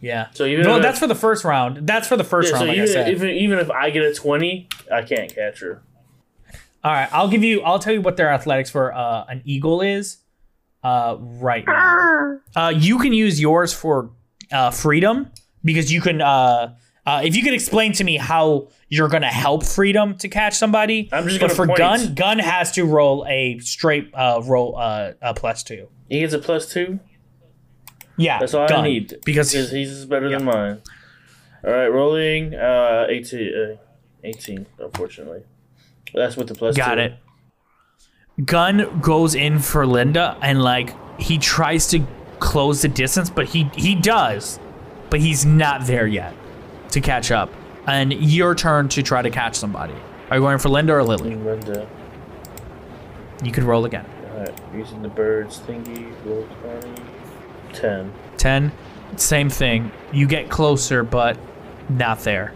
Yeah. 0.00 0.28
So 0.34 0.44
even 0.44 0.64
no, 0.64 0.76
if- 0.76 0.82
that's 0.82 0.98
for 0.98 1.06
the 1.06 1.14
first 1.14 1.44
round. 1.44 1.86
That's 1.86 2.06
for 2.08 2.16
the 2.16 2.24
first 2.24 2.48
Yeah, 2.52 2.58
so 2.58 2.64
round, 2.66 2.68
like 2.68 2.78
I 2.78 2.82
even, 2.82 2.92
said. 2.92 3.08
even 3.10 3.28
even 3.30 3.58
if 3.58 3.70
I 3.70 3.90
get 3.90 4.02
a 4.02 4.12
twenty, 4.14 4.68
I 4.92 5.02
can't 5.02 5.34
catch 5.34 5.60
her. 5.60 5.82
All 6.84 6.92
right, 6.92 7.08
I'll 7.12 7.28
give 7.28 7.42
you. 7.42 7.62
I'll 7.62 7.78
tell 7.78 7.92
you 7.92 8.00
what 8.00 8.16
their 8.16 8.30
athletics 8.30 8.70
for 8.70 8.94
uh, 8.94 9.24
an 9.28 9.42
eagle 9.44 9.80
is. 9.80 10.18
Uh, 10.84 11.16
right 11.18 11.64
now. 11.66 12.38
Uh, 12.54 12.72
you 12.76 12.98
can 12.98 13.12
use 13.12 13.40
yours 13.40 13.72
for 13.72 14.10
uh, 14.52 14.70
freedom 14.70 15.30
because 15.64 15.92
you 15.92 16.00
can. 16.00 16.20
Uh, 16.20 16.74
uh, 17.04 17.22
if 17.24 17.34
you 17.34 17.42
could 17.42 17.54
explain 17.54 17.92
to 17.92 18.04
me 18.04 18.16
how 18.16 18.68
you're 18.88 19.08
gonna 19.08 19.26
help 19.26 19.64
freedom 19.64 20.16
to 20.18 20.28
catch 20.28 20.54
somebody. 20.54 21.08
I'm 21.12 21.24
just 21.26 21.40
but 21.40 21.46
gonna 21.48 21.54
for 21.56 21.66
point. 21.66 21.78
gun, 21.78 22.14
gun 22.14 22.38
has 22.38 22.70
to 22.72 22.84
roll 22.84 23.24
a 23.28 23.58
straight 23.60 24.10
uh, 24.14 24.42
roll 24.44 24.76
uh, 24.76 25.12
a 25.22 25.34
plus 25.34 25.62
two. 25.64 25.88
He 26.08 26.20
gets 26.20 26.34
a 26.34 26.38
plus 26.38 26.70
two. 26.72 27.00
Yeah, 28.16 28.38
That's 28.38 28.54
all 28.54 28.66
gun, 28.68 28.80
I 28.80 28.88
need 28.88 29.18
because 29.24 29.52
he's 29.52 30.04
better 30.06 30.28
than 30.28 30.44
mine. 30.44 30.80
All 31.64 31.72
right, 31.72 31.88
rolling 31.88 32.54
uh, 32.54 33.06
18, 33.08 33.54
uh, 33.54 33.76
18 34.24 34.66
Unfortunately, 34.78 35.42
that's 36.14 36.36
with 36.36 36.48
the 36.48 36.54
plus. 36.54 36.76
Got 36.76 36.94
two. 36.94 37.00
it. 37.00 37.14
Gun 38.44 39.00
goes 39.00 39.34
in 39.34 39.58
for 39.58 39.86
Linda 39.86 40.36
and 40.42 40.62
like 40.62 40.94
he 41.20 41.38
tries 41.38 41.86
to 41.88 42.06
close 42.38 42.82
the 42.82 42.88
distance, 42.88 43.30
but 43.30 43.46
he 43.46 43.70
he 43.74 43.94
does, 43.94 44.58
but 45.10 45.20
he's 45.20 45.44
not 45.44 45.86
there 45.86 46.06
yet 46.06 46.34
to 46.90 47.00
catch 47.00 47.30
up. 47.30 47.50
And 47.86 48.12
your 48.12 48.54
turn 48.54 48.88
to 48.90 49.02
try 49.02 49.22
to 49.22 49.30
catch 49.30 49.54
somebody. 49.54 49.94
Are 50.30 50.36
you 50.38 50.42
going 50.42 50.58
for 50.58 50.68
Linda 50.68 50.92
or 50.94 51.04
Lily? 51.04 51.34
Linda. 51.36 51.88
You 53.44 53.52
could 53.52 53.64
roll 53.64 53.84
again. 53.84 54.04
All 54.32 54.40
right, 54.40 54.60
using 54.74 55.02
the 55.02 55.08
birds 55.08 55.60
thingy. 55.60 56.12
Roll 56.24 56.46
twenty. 56.62 57.02
Ten. 57.76 58.12
Ten, 58.36 58.72
same 59.16 59.48
thing. 59.50 59.90
You 60.12 60.26
get 60.26 60.48
closer, 60.50 61.02
but 61.02 61.38
not 61.88 62.20
there. 62.20 62.52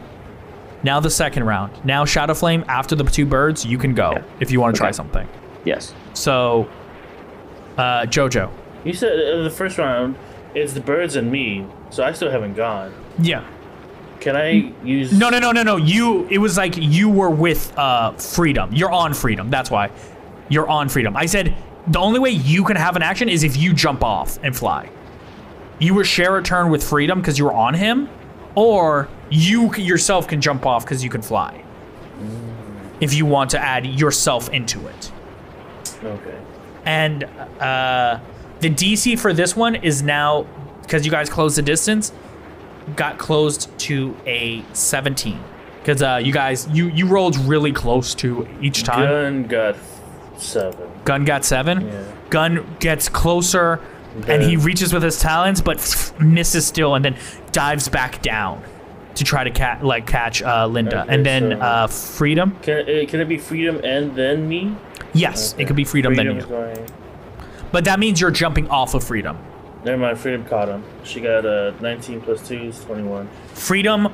Now 0.83 0.99
the 1.01 1.11
second 1.11 1.45
round. 1.45 1.73
Now 1.85 2.05
Shadow 2.05 2.35
Flame 2.35 2.65
after 2.69 2.95
the 2.97 3.05
two 3.05 3.27
birds. 3.27 3.65
You 3.67 3.79
can 3.79 3.95
go 3.95 4.13
Yeah. 4.13 4.23
if 4.41 4.51
you 4.51 4.61
want 4.61 4.75
to 4.75 4.79
try 4.79 4.91
something. 4.91 5.29
Yes. 5.65 5.95
So, 6.15 6.69
uh, 7.77 8.03
Jojo. 8.07 8.51
You 8.85 8.93
said 8.95 9.13
uh, 9.13 9.43
the 9.43 9.51
first 9.51 9.77
round 9.79 10.17
it's 10.55 10.73
the 10.73 10.81
birds 10.81 11.15
and 11.17 11.31
me, 11.31 11.67
so 11.91 12.03
I 12.03 12.13
still 12.13 12.31
haven't 12.31 12.55
gone. 12.55 12.93
Yeah. 13.19 13.45
Can 14.21 14.37
I 14.37 14.73
use? 14.85 15.13
No, 15.17 15.31
no, 15.31 15.39
no, 15.39 15.53
no, 15.53 15.63
no. 15.63 15.77
You. 15.77 16.27
It 16.29 16.39
was 16.39 16.57
like 16.57 16.77
you 16.77 17.09
were 17.09 17.31
with 17.31 17.77
uh 17.79 18.13
freedom. 18.13 18.71
You're 18.73 18.91
on 18.91 19.15
freedom. 19.15 19.49
That's 19.51 19.71
why. 19.71 19.91
You're 20.49 20.69
on 20.69 20.89
freedom. 20.89 21.17
I 21.17 21.27
said 21.27 21.55
the 21.87 21.99
only 21.99 22.19
way 22.19 22.31
you 22.31 22.65
can 22.65 22.77
have 22.77 22.97
an 22.97 23.03
action 23.03 23.29
is 23.29 23.45
if 23.45 23.57
you 23.57 23.73
jump 23.73 24.03
off 24.03 24.39
and 24.43 24.55
fly. 24.57 24.91
You 25.81 25.95
were 25.95 26.05
share 26.05 26.37
a 26.37 26.43
turn 26.43 26.71
with 26.71 26.85
freedom 26.85 27.21
because 27.21 27.39
you 27.39 27.47
were 27.47 27.53
on 27.53 27.75
him, 27.75 28.09
or 28.55 29.09
you 29.31 29.75
yourself 29.75 30.29
can 30.29 30.41
jump 30.41 30.67
off 30.67 30.85
because 30.85 31.03
you 31.03 31.11
can 31.11 31.23
fly. 31.23 31.65
If 33.01 33.15
you 33.15 33.25
want 33.25 33.51
to 33.51 33.59
add 33.59 33.87
yourself 33.87 34.51
into 34.51 34.87
it. 34.87 35.13
Okay. 36.05 36.39
And 36.85 37.25
uh, 37.25 38.21
the 38.61 38.71
DC 38.71 39.19
for 39.19 39.33
this 39.33 39.57
one 39.57 39.75
is 39.75 40.03
now 40.03 40.47
because 40.83 41.05
you 41.05 41.11
guys 41.11 41.31
closed 41.31 41.57
the 41.57 41.63
distance, 41.63 42.13
got 42.97 43.19
closed 43.19 43.71
to 43.81 44.17
a 44.27 44.65
17. 44.73 45.43
Because 45.79 46.03
uh, 46.03 46.21
you 46.23 46.33
guys, 46.33 46.69
you 46.69 46.89
you 46.89 47.07
rolled 47.07 47.37
really 47.39 47.73
close 47.73 48.15
to 48.17 48.47
each 48.61 48.83
time. 48.83 49.09
Gun 49.09 49.43
got 49.45 49.77
seven. 50.37 50.91
Gun 51.05 51.25
got 51.25 51.45
seven. 51.45 51.87
Yeah. 51.87 52.05
Gun 52.29 52.77
gets 52.81 53.09
closer, 53.09 53.81
and 54.27 54.43
he 54.43 54.57
reaches 54.57 54.93
with 54.93 55.03
his 55.03 55.19
talons, 55.21 55.61
but 55.61 55.79
misses 56.19 56.67
still, 56.67 56.95
and 56.95 57.05
then 57.05 57.17
dives 57.53 57.89
back 57.89 58.23
down 58.23 58.63
to 59.15 59.25
try 59.25 59.45
to 59.45 59.51
cat 59.51 59.85
like 59.85 60.07
catch 60.07 60.43
uh, 60.43 60.67
Linda, 60.67 61.03
Okay, 61.03 61.15
and 61.15 61.27
then 61.27 61.51
so- 61.53 61.59
uh, 61.61 61.87
freedom. 61.87 62.57
Can 62.63 62.89
it, 62.89 63.09
can 63.09 63.21
it 63.21 63.29
be 63.29 63.39
freedom 63.39 63.81
and 63.85 64.15
then 64.15 64.49
me? 64.49 64.75
Yes, 65.13 65.55
Okay. 65.55 65.63
it 65.63 65.67
could 65.67 65.77
be 65.77 65.85
freedom, 65.85 66.15
then 66.15 66.27
Freedom's 66.27 66.45
you, 66.45 66.49
going. 66.51 66.87
but 67.73 67.85
that 67.85 67.99
means 67.99 68.21
you're 68.21 68.31
jumping 68.31 68.69
off 68.69 68.95
of 68.95 69.03
freedom. 69.03 69.37
Never 69.85 69.97
mind. 69.99 70.19
Freedom 70.19 70.45
caught 70.45 70.69
him. 70.69 70.85
She 71.05 71.21
got 71.21 71.45
a 71.47 71.75
19 71.81 72.21
plus 72.21 72.47
two 72.47 72.55
is 72.65 72.79
21. 72.85 73.29
Freedom, 73.55 74.09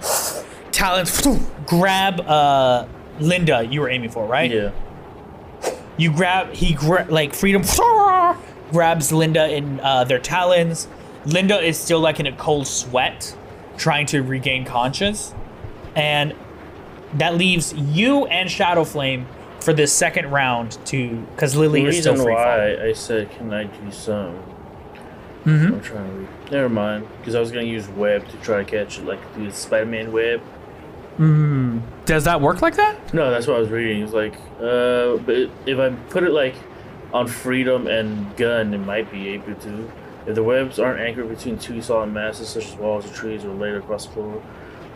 talents, 0.73 1.27
grab 1.67 2.21
uh, 2.21 2.87
Linda. 3.19 3.67
You 3.69 3.81
were 3.81 3.91
aiming 3.91 4.11
for 4.11 4.27
right? 4.27 4.51
Yeah. 4.51 4.71
You 5.99 6.13
grab 6.13 6.53
he 6.53 6.75
gra- 6.75 7.07
like 7.09 7.35
freedom 7.35 7.63
grabs 8.71 9.13
Linda 9.13 9.49
in 9.55 9.81
uh, 9.81 10.05
their 10.05 10.19
talons. 10.19 10.89
Linda 11.25 11.59
is 11.61 11.79
still 11.79 12.01
like 12.01 12.21
in 12.21 12.27
a 12.27 12.33
cold 12.33 12.67
sweat, 12.67 13.37
trying 13.77 14.07
to 14.07 14.23
regain 14.23 14.65
conscious, 14.65 15.35
and 15.95 16.35
that 17.15 17.35
leaves 17.37 17.73
you 17.75 18.27
and 18.27 18.51
Shadow 18.51 18.85
Flame 18.85 19.27
for 19.61 19.73
this 19.73 19.93
second 19.93 20.31
round 20.31 20.79
to 20.87 21.17
because 21.35 21.55
The 21.55 21.61
Lily 21.61 21.85
is 21.87 21.99
still 22.01 22.13
reason 22.13 22.27
free 22.27 22.35
falling. 22.35 22.79
why 22.79 22.85
I 22.89 22.93
said, 22.93 23.31
can 23.33 23.53
I 23.53 23.65
do 23.65 23.91
some? 23.91 24.39
Mhm. 25.45 25.67
I'm 25.75 25.81
trying 25.81 26.07
to 26.09 26.13
read. 26.19 26.29
Never 26.53 26.69
mind, 26.69 27.07
because 27.19 27.35
I 27.35 27.41
was 27.41 27.51
gonna 27.51 27.67
use 27.67 27.89
web 27.89 28.29
to 28.29 28.37
try 28.39 28.59
to 28.59 28.65
catch 28.65 28.99
it, 28.99 29.05
like 29.07 29.19
the 29.37 29.51
Spider-Man 29.53 30.13
web. 30.13 30.41
Does 32.05 32.25
that 32.25 32.41
work 32.41 32.63
like 32.63 32.77
that? 32.77 33.13
No, 33.15 33.31
that's 33.31 33.47
what 33.47 33.57
I 33.57 33.61
was 33.61 33.71
reading. 33.71 34.03
It's 34.03 34.13
like, 34.13 34.35
uh, 34.61 35.17
but 35.25 35.49
if 35.67 35.79
I 35.79 35.91
put 36.11 36.23
it 36.25 36.31
like 36.33 36.55
on 37.13 37.27
freedom 37.27 37.87
and 37.87 38.37
gun, 38.37 38.75
it 38.75 38.79
might 38.79 39.11
be 39.11 39.29
able 39.29 39.55
to. 39.55 39.91
If 40.27 40.35
the 40.35 40.43
webs 40.43 40.79
aren't 40.79 41.01
anchored 41.01 41.29
between 41.29 41.59
two 41.59 41.81
solid 41.81 42.07
masses, 42.13 42.49
such 42.49 42.67
as 42.67 42.75
walls 42.75 43.07
or 43.09 43.15
trees, 43.15 43.45
or 43.45 43.51
laid 43.55 43.75
across 43.75 44.07
the 44.07 44.13
floor 44.13 44.43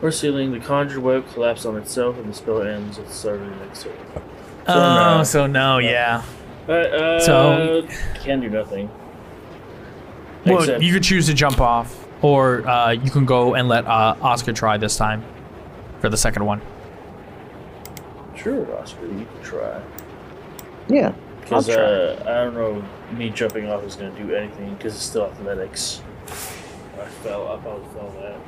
or 0.03 0.11
ceiling, 0.11 0.51
the 0.53 0.59
conjured 0.61 0.99
web 0.99 1.25
collapses 1.33 1.67
on 1.67 1.77
itself, 1.77 2.17
and 2.19 2.29
the 2.31 2.35
spell 2.35 2.63
ends 2.63 2.99
at 2.99 3.07
the 3.07 3.13
start 3.13 3.41
of 3.41 3.49
the 3.51 3.65
next 3.65 3.83
turn. 3.85 3.93
So, 4.15 4.23
oh, 4.75 5.17
no. 5.19 5.25
so 5.25 5.47
no, 5.47 5.79
yeah. 5.79 6.23
Uh, 6.69 6.73
uh, 6.73 7.21
So- 7.21 7.87
can 8.23 8.41
do 8.41 8.49
nothing. 8.49 8.91
Well, 10.47 10.61
Except- 10.61 10.83
you 10.83 10.93
could 10.93 11.03
choose 11.03 11.27
to 11.27 11.35
jump 11.35 11.61
off, 11.61 12.07
or 12.23 12.67
uh, 12.67 12.91
you 12.93 13.11
can 13.11 13.25
go 13.25 13.55
and 13.55 13.69
let 13.69 13.87
uh, 13.87 14.17
Oscar 14.23 14.53
try 14.53 14.79
this 14.79 14.97
time 14.97 15.23
for 16.01 16.09
the 16.09 16.17
second 16.17 16.45
one. 16.45 16.61
Sure, 18.37 18.67
Oscar, 18.79 19.05
you 19.07 19.27
can 19.33 19.43
try. 19.43 19.83
Yeah. 20.89 21.13
Because 21.41 21.69
I'll 21.69 21.79
uh, 21.79 22.23
I 22.23 22.45
don't 22.45 22.55
know, 22.55 22.85
me 23.17 23.31
jumping 23.31 23.69
off 23.69 23.83
is 23.85 23.97
going 23.97 24.15
to 24.15 24.23
do 24.23 24.35
anything 24.35 24.75
because 24.75 24.95
it's 24.95 25.05
still 25.05 25.27
athletics. 25.27 26.03
I 26.29 27.07
fell, 27.23 27.49
I 27.49 27.57
probably 27.59 27.89
fell 27.95 28.11
that. 28.21 28.39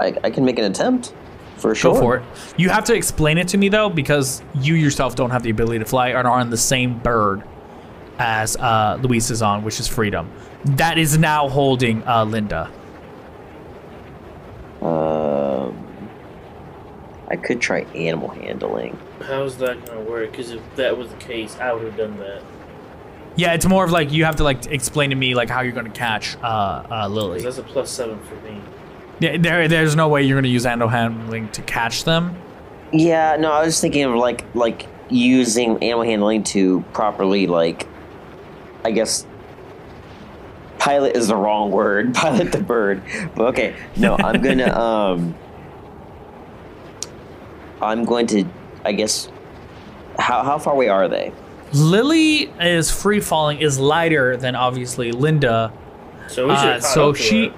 I, 0.00 0.26
I 0.26 0.30
can 0.30 0.44
make 0.44 0.58
an 0.58 0.64
attempt. 0.64 1.14
For 1.58 1.74
sure. 1.74 1.94
Go 1.94 2.00
for 2.00 2.16
it. 2.16 2.24
You 2.56 2.70
have 2.70 2.84
to 2.84 2.94
explain 2.94 3.38
it 3.38 3.46
to 3.48 3.58
me 3.58 3.68
though, 3.68 3.88
because 3.88 4.42
you 4.54 4.74
yourself 4.74 5.14
don't 5.14 5.30
have 5.30 5.44
the 5.44 5.50
ability 5.50 5.78
to 5.78 5.84
fly 5.84 6.08
and 6.08 6.26
are 6.26 6.40
on 6.40 6.50
the 6.50 6.56
same 6.56 6.98
bird 6.98 7.44
as 8.18 8.56
uh, 8.56 8.98
Luis 9.00 9.30
is 9.30 9.42
on, 9.42 9.62
which 9.62 9.78
is 9.78 9.86
Freedom. 9.86 10.28
That 10.64 10.98
is 10.98 11.18
now 11.18 11.48
holding 11.48 12.06
uh, 12.06 12.24
Linda. 12.24 12.70
Um, 14.80 15.86
I 17.28 17.36
could 17.36 17.60
try 17.60 17.80
animal 17.94 18.30
handling. 18.30 18.98
How's 19.22 19.56
that 19.58 19.84
going 19.86 20.04
to 20.04 20.10
work? 20.10 20.30
Because 20.32 20.50
if 20.50 20.60
that 20.76 20.96
was 20.96 21.08
the 21.08 21.16
case, 21.16 21.56
I 21.60 21.72
would 21.72 21.84
have 21.84 21.96
done 21.96 22.18
that. 22.18 22.42
Yeah, 23.36 23.54
it's 23.54 23.64
more 23.66 23.84
of 23.84 23.90
like 23.90 24.12
you 24.12 24.24
have 24.26 24.36
to 24.36 24.44
like 24.44 24.66
explain 24.66 25.08
to 25.10 25.16
me 25.16 25.34
like 25.34 25.48
how 25.48 25.62
you're 25.62 25.72
gonna 25.72 25.88
catch 25.88 26.36
uh, 26.36 26.46
uh, 26.46 26.86
'Cause 26.88 27.10
Lily. 27.12 27.40
that's 27.40 27.56
a 27.56 27.62
plus 27.62 27.90
seven 27.90 28.18
for 28.20 28.34
me. 28.46 28.60
Yeah, 29.20 29.38
there, 29.38 29.68
there's 29.68 29.96
no 29.96 30.08
way 30.08 30.22
you're 30.22 30.36
gonna 30.36 30.48
use 30.48 30.66
animal 30.66 30.88
handling 30.88 31.48
to 31.52 31.62
catch 31.62 32.04
them. 32.04 32.36
Yeah, 32.92 33.36
no, 33.40 33.50
I 33.50 33.64
was 33.64 33.80
thinking 33.80 34.04
of 34.04 34.14
like 34.16 34.44
like 34.54 34.86
using 35.08 35.82
animal 35.82 36.02
handling 36.04 36.42
to 36.44 36.82
properly 36.92 37.46
like 37.46 37.86
I 38.84 38.90
guess 38.90 39.26
pilot 40.78 41.16
is 41.16 41.28
the 41.28 41.36
wrong 41.36 41.70
word. 41.70 42.12
Pilot 42.14 42.52
the 42.52 42.60
bird. 42.60 43.02
But 43.34 43.46
okay. 43.46 43.74
No, 43.96 44.14
I'm 44.16 44.42
gonna 44.42 44.78
um 44.78 45.34
I'm 47.80 48.04
going 48.04 48.26
to 48.28 48.44
I 48.84 48.92
guess 48.92 49.28
how 50.18 50.42
how 50.42 50.58
far 50.58 50.74
away 50.74 50.88
are 50.88 51.08
they? 51.08 51.32
Lily 51.72 52.52
is 52.60 52.90
free 52.90 53.20
falling 53.20 53.60
is 53.60 53.78
lighter 53.78 54.36
than 54.36 54.54
obviously 54.56 55.10
Linda. 55.12 55.72
So 56.28 56.48
we 56.48 56.56
should 56.56 56.66
Uh, 56.68 56.80
so 56.80 57.12
she, 57.14 57.52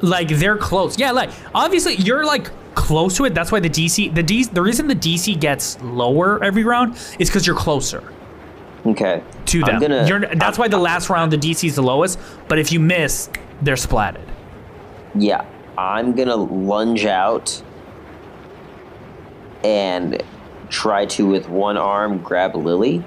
like, 0.00 0.28
they're 0.28 0.56
close. 0.56 0.98
Yeah, 0.98 1.10
like 1.12 1.30
obviously 1.54 1.96
you're 1.96 2.24
like 2.24 2.50
close 2.74 3.16
to 3.16 3.24
it. 3.26 3.34
That's 3.34 3.52
why 3.52 3.60
the 3.60 3.68
DC, 3.68 4.14
the 4.14 4.22
D, 4.22 4.44
the 4.44 4.62
reason 4.62 4.86
the 4.88 4.94
DC 4.94 5.38
gets 5.38 5.78
lower 5.82 6.42
every 6.42 6.64
round 6.64 6.94
is 7.18 7.28
because 7.28 7.46
you're 7.46 7.56
closer 7.56 8.02
Okay. 8.86 9.22
to 9.46 9.60
them. 9.60 9.74
I'm 9.76 9.80
gonna 9.80 10.06
you're, 10.08 10.20
that's 10.20 10.56
why 10.58 10.68
the 10.68 10.78
last 10.78 11.10
round 11.10 11.30
the 11.32 11.36
DC 11.38 11.64
is 11.68 11.74
the 11.76 11.82
lowest. 11.82 12.18
But 12.48 12.58
if 12.58 12.72
you 12.72 12.80
miss, 12.80 13.28
they're 13.60 13.74
splatted. 13.74 14.24
Yeah, 15.14 15.44
I'm 15.76 16.14
gonna 16.14 16.36
lunge 16.36 17.04
out 17.04 17.62
and 19.64 20.22
try 20.68 21.04
to, 21.06 21.26
with 21.26 21.48
one 21.48 21.76
arm, 21.76 22.18
grab 22.18 22.54
Lily, 22.54 23.04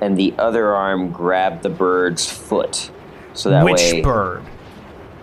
and 0.00 0.16
the 0.16 0.34
other 0.38 0.74
arm 0.74 1.10
grab 1.10 1.62
the 1.62 1.68
bird's 1.70 2.30
foot. 2.30 2.90
So 3.34 3.50
that 3.50 3.64
Which 3.64 3.80
way, 3.80 4.00
bird? 4.02 4.42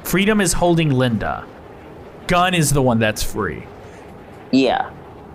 Freedom 0.04 0.42
is 0.42 0.54
holding 0.54 0.90
Linda. 0.92 1.46
Gun 2.28 2.54
is 2.54 2.72
the 2.72 2.82
one 2.82 3.00
that's 3.00 3.22
free. 3.24 3.66
yeah, 4.52 4.90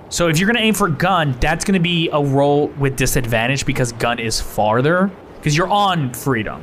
So 0.08 0.28
if 0.28 0.38
you're 0.38 0.46
gonna 0.46 0.64
aim 0.64 0.74
for 0.74 0.88
gun, 0.88 1.36
that's 1.40 1.64
gonna 1.64 1.78
be 1.80 2.08
a 2.12 2.22
roll 2.22 2.68
with 2.78 2.96
disadvantage 2.96 3.64
because 3.64 3.92
gun 3.92 4.18
is 4.18 4.40
farther. 4.40 5.10
Because 5.36 5.56
you're 5.56 5.68
on 5.68 6.12
freedom. 6.12 6.62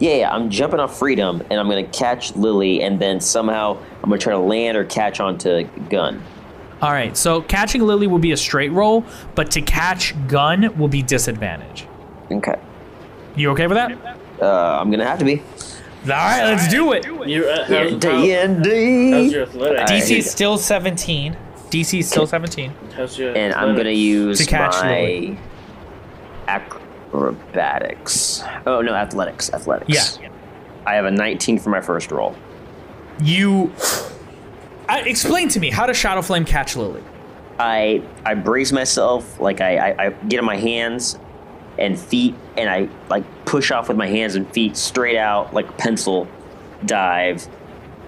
yeah, 0.00 0.14
yeah. 0.16 0.30
I'm 0.30 0.50
jumping 0.50 0.80
off 0.80 0.98
freedom, 0.98 1.42
and 1.50 1.60
I'm 1.60 1.68
gonna 1.68 1.84
catch 1.84 2.34
Lily, 2.34 2.82
and 2.82 2.98
then 2.98 3.20
somehow 3.20 3.76
I'm 4.02 4.08
gonna 4.08 4.18
try 4.18 4.32
to 4.32 4.38
land 4.38 4.76
or 4.76 4.84
catch 4.84 5.20
onto 5.20 5.64
gun. 5.90 6.22
All 6.82 6.92
right, 6.92 7.16
so 7.16 7.40
catching 7.42 7.82
Lily 7.82 8.06
will 8.06 8.18
be 8.18 8.32
a 8.32 8.36
straight 8.36 8.70
roll, 8.72 9.04
but 9.34 9.50
to 9.52 9.62
catch 9.62 10.14
gun 10.28 10.76
will 10.78 10.88
be 10.88 11.02
disadvantage. 11.02 11.86
Okay, 12.30 12.56
You 13.34 13.50
okay 13.52 13.66
with 13.66 13.76
that? 13.76 13.92
Uh, 14.42 14.78
I'm 14.80 14.90
gonna 14.90 15.06
have 15.06 15.18
to 15.20 15.24
be. 15.24 15.40
All 16.04 16.08
right, 16.12 16.44
let's 16.44 16.68
do 16.68 16.92
it. 16.92 17.04
You're 17.04 17.48
at, 17.50 17.68
Yeah, 17.70 17.88
how's, 17.90 17.98
D 18.00 18.32
and 18.34 18.62
D. 18.62 19.10
how's 19.10 19.32
your 19.32 19.42
athletics? 19.44 19.90
DC 19.90 20.18
is 20.18 20.30
still 20.30 20.58
17. 20.58 21.36
DC 21.70 21.98
is 22.00 22.08
still 22.08 22.26
17. 22.26 22.72
How's 22.94 23.18
your 23.18 23.34
and 23.36 23.54
I'm 23.54 23.74
gonna 23.74 23.90
use 23.90 24.38
To 24.38 24.46
catch 24.46 24.74
my 24.82 25.00
Lily. 25.00 25.38
acrobatics. 27.12 28.42
Oh 28.66 28.80
no, 28.82 28.94
athletics. 28.94 29.52
Athletics. 29.52 30.18
Yeah. 30.22 30.28
I 30.86 30.94
have 30.94 31.04
a 31.06 31.10
19 31.10 31.58
for 31.58 31.70
my 31.70 31.80
first 31.80 32.10
roll. 32.10 32.36
You. 33.20 33.72
Uh, 34.88 35.02
explain 35.04 35.48
to 35.48 35.60
me 35.60 35.70
how 35.70 35.86
does 35.86 35.96
Shadow 35.96 36.22
Flame 36.22 36.44
catch 36.44 36.76
Lily? 36.76 37.02
I 37.58 38.02
I 38.24 38.34
brace 38.34 38.72
myself, 38.72 39.40
like 39.40 39.60
I, 39.60 39.76
I, 39.90 40.06
I 40.06 40.10
get 40.10 40.38
on 40.40 40.44
my 40.44 40.56
hands 40.56 41.18
and 41.78 41.98
feet, 41.98 42.34
and 42.56 42.68
I 42.70 42.88
like 43.08 43.24
push 43.44 43.70
off 43.70 43.88
with 43.88 43.96
my 43.96 44.06
hands 44.06 44.34
and 44.34 44.48
feet 44.52 44.76
straight 44.76 45.16
out 45.18 45.52
like 45.54 45.68
a 45.68 45.72
pencil 45.72 46.28
dive, 46.84 47.46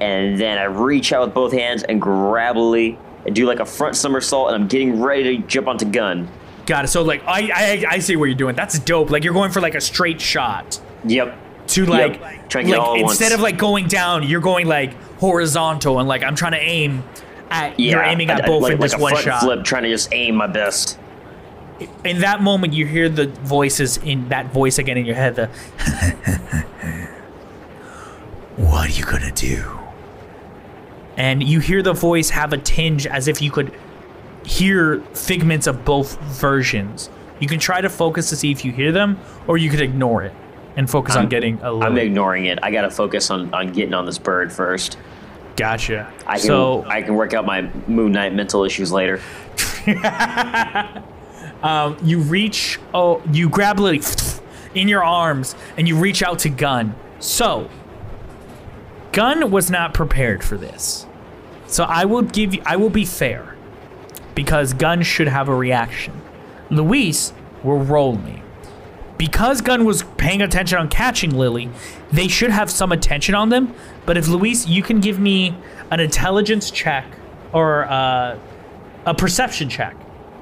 and 0.01 0.39
then 0.39 0.59
I 0.59 0.65
reach 0.65 1.13
out 1.13 1.27
with 1.27 1.35
both 1.35 1.53
hands 1.53 1.83
and 1.83 2.01
grab 2.01 2.57
Lily 2.57 2.99
and 3.27 3.35
do 3.35 3.47
like 3.47 3.61
a 3.61 3.65
front 3.67 3.97
somersault, 3.97 4.49
and 4.53 4.63
I'm 4.63 4.69
getting 4.69 5.01
ready 5.01 5.39
to 5.39 5.43
jump 5.47 5.67
onto 5.67 5.87
gun. 5.87 6.29
Got 6.67 6.85
it. 6.85 6.89
So 6.89 7.03
like 7.03 7.23
I 7.27 7.51
I, 7.55 7.85
I 7.93 7.99
see 8.01 8.17
what 8.17 8.27
you're 8.27 8.35
doing. 8.35 8.55
That's 8.55 8.79
dope. 8.79 9.11
Like 9.11 9.25
you're 9.25 9.33
going 9.35 9.51
for 9.51 9.61
like 9.61 9.75
a 9.75 9.81
straight 9.81 10.21
shot 10.21 10.79
Yep. 11.05 11.37
to 11.69 11.87
like, 11.87 12.21
get 12.21 12.55
like 12.55 12.79
all 12.79 12.97
at 12.97 13.03
once. 13.03 13.13
instead 13.21 13.33
of 13.33 13.41
like 13.41 13.57
going 13.57 13.87
down, 13.89 14.25
you're 14.25 14.41
going 14.43 14.67
like 14.67 14.93
horizontal 15.19 15.99
and 15.99 16.09
like 16.09 16.23
I'm 16.23 16.35
trying 16.35 16.53
to 16.53 16.61
aim 16.61 17.03
at 17.51 17.79
yeah, 17.79 17.93
you're 17.93 18.03
aiming 18.03 18.31
at 18.31 18.43
I- 18.43 18.45
I- 18.45 18.47
both 18.47 18.63
like, 18.63 18.73
in 18.75 18.81
this 18.81 18.93
like 18.93 19.01
a 19.01 19.03
one 19.03 19.17
shot. 19.17 19.41
flip, 19.41 19.65
trying 19.65 19.83
to 19.85 19.89
just 19.91 20.09
aim 20.13 20.35
my 20.37 20.47
best. 20.47 20.99
in 22.05 22.21
that 22.21 22.43
moment 22.43 22.73
you 22.73 22.87
hear 22.87 23.09
the 23.09 23.27
voices 23.29 23.97
in 23.99 24.29
that 24.31 24.53
voice 24.53 24.79
again 24.79 24.97
in 24.97 25.05
your 25.07 25.15
head 25.15 25.35
the 25.37 25.47
what 28.57 28.89
are 28.89 28.93
you 28.93 29.05
gonna 29.05 29.31
do 29.33 29.65
and 31.17 31.43
you 31.43 31.61
hear 31.61 31.83
the 31.83 31.93
voice 31.93 32.31
have 32.31 32.53
a 32.53 32.59
tinge 32.59 33.07
as 33.07 33.29
if 33.29 33.41
you 33.43 33.51
could 33.51 33.73
hear 34.45 35.01
figments 35.15 35.67
of 35.67 35.85
both 35.85 36.19
versions 36.41 37.11
you 37.41 37.47
can 37.47 37.59
try 37.61 37.81
to 37.81 37.89
focus 37.89 38.29
to 38.31 38.37
see 38.37 38.51
if 38.51 38.65
you 38.65 38.73
hear 38.73 38.91
them 38.93 39.19
or 39.47 39.57
you 39.59 39.71
could 39.71 39.81
ignore 39.81 40.23
it 40.23 40.33
and 40.79 40.89
focus 40.89 41.15
on 41.17 41.23
I'm- 41.23 41.29
getting 41.29 41.61
a 41.61 41.79
I'm 41.81 41.99
ignoring 41.99 42.47
it. 42.47 42.59
I 42.63 42.71
gotta 42.71 42.91
focus 42.91 43.31
on, 43.31 43.53
on 43.53 43.73
getting 43.73 43.93
on 43.93 44.07
this 44.07 44.17
bird 44.19 44.53
first. 44.53 44.97
gotcha 45.57 46.11
I 46.27 46.39
can 46.39 46.47
so 46.47 46.85
I 46.87 47.03
can 47.03 47.17
work 47.17 47.35
out 47.35 47.45
my 47.45 47.63
Moon 47.87 48.13
Knight 48.13 48.33
mental 48.33 48.65
issues 48.65 48.91
later. 48.91 49.21
Um, 51.63 51.97
you 52.05 52.21
reach 52.21 52.79
oh 52.95 53.21
you 53.33 53.49
grab 53.49 53.81
Lily 53.81 54.01
in 54.75 54.87
your 54.87 55.03
arms 55.03 55.57
and 55.77 55.89
you 55.89 55.97
reach 55.99 56.23
out 56.23 56.39
to 56.41 56.49
Gun. 56.49 56.95
So 57.19 57.69
Gun 59.11 59.51
was 59.51 59.69
not 59.69 59.93
prepared 59.93 60.45
for 60.45 60.57
this. 60.57 61.07
So 61.67 61.83
I 61.83 62.05
will 62.05 62.23
give 62.23 62.55
you 62.55 62.63
I 62.65 62.77
will 62.77 62.91
be 62.91 63.05
fair. 63.05 63.57
Because 64.37 64.73
Gun 64.73 65.03
should 65.03 65.27
have 65.27 65.49
a 65.49 65.55
reaction. 65.55 66.21
Luis 66.71 67.33
will 67.65 67.79
roll 67.81 68.17
me. 68.17 68.41
Because 69.19 69.61
Gun 69.61 69.85
was 69.85 70.05
paying 70.17 70.41
attention 70.43 70.79
on 70.79 70.89
catching 70.89 71.37
Lily, 71.37 71.71
they 72.13 72.29
should 72.29 72.51
have 72.51 72.71
some 72.71 72.93
attention 72.93 73.35
on 73.35 73.49
them. 73.49 73.75
But 74.07 74.17
if 74.17 74.29
Luis, 74.29 74.67
you 74.67 74.83
can 74.83 75.01
give 75.01 75.19
me 75.19 75.55
an 75.91 75.99
intelligence 76.01 76.71
check 76.71 77.05
or 77.53 77.85
uh, 77.85 78.39
a 79.05 79.15
perception 79.15 79.69
check 79.69 79.97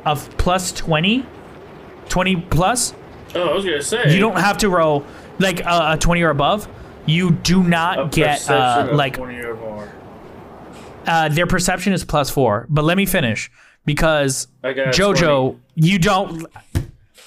of 0.05 0.29
plus 0.37 0.73
20, 0.73 1.25
20 2.09 2.37
plus, 2.43 2.95
Oh, 3.35 3.49
I 3.49 3.55
was 3.55 3.65
gonna 3.65 3.83
say 3.83 4.15
you 4.15 4.21
don't 4.21 4.39
have 4.39 4.57
to 4.59 4.71
roll 4.71 5.05
like 5.41 5.65
uh, 5.67 5.95
a 5.95 5.99
20 5.99 6.23
or 6.23 6.31
above. 6.31 6.69
You 7.07 7.33
do 7.33 7.63
not 7.63 7.99
a 7.99 8.09
get 8.09 8.49
uh, 8.49 8.89
like 8.93 9.15
20 9.17 9.37
or 9.41 9.57
more. 9.57 9.93
uh, 11.07 11.29
their 11.29 11.47
perception 11.47 11.93
is 11.93 12.05
plus 12.05 12.31
four. 12.31 12.67
But 12.71 12.85
let 12.85 12.97
me 12.97 13.05
finish 13.05 13.51
because 13.85 14.49
I 14.63 14.73
got 14.73 14.89
a 14.89 14.91
JoJo, 14.91 15.59
you 15.75 15.99
don't. 15.99 16.47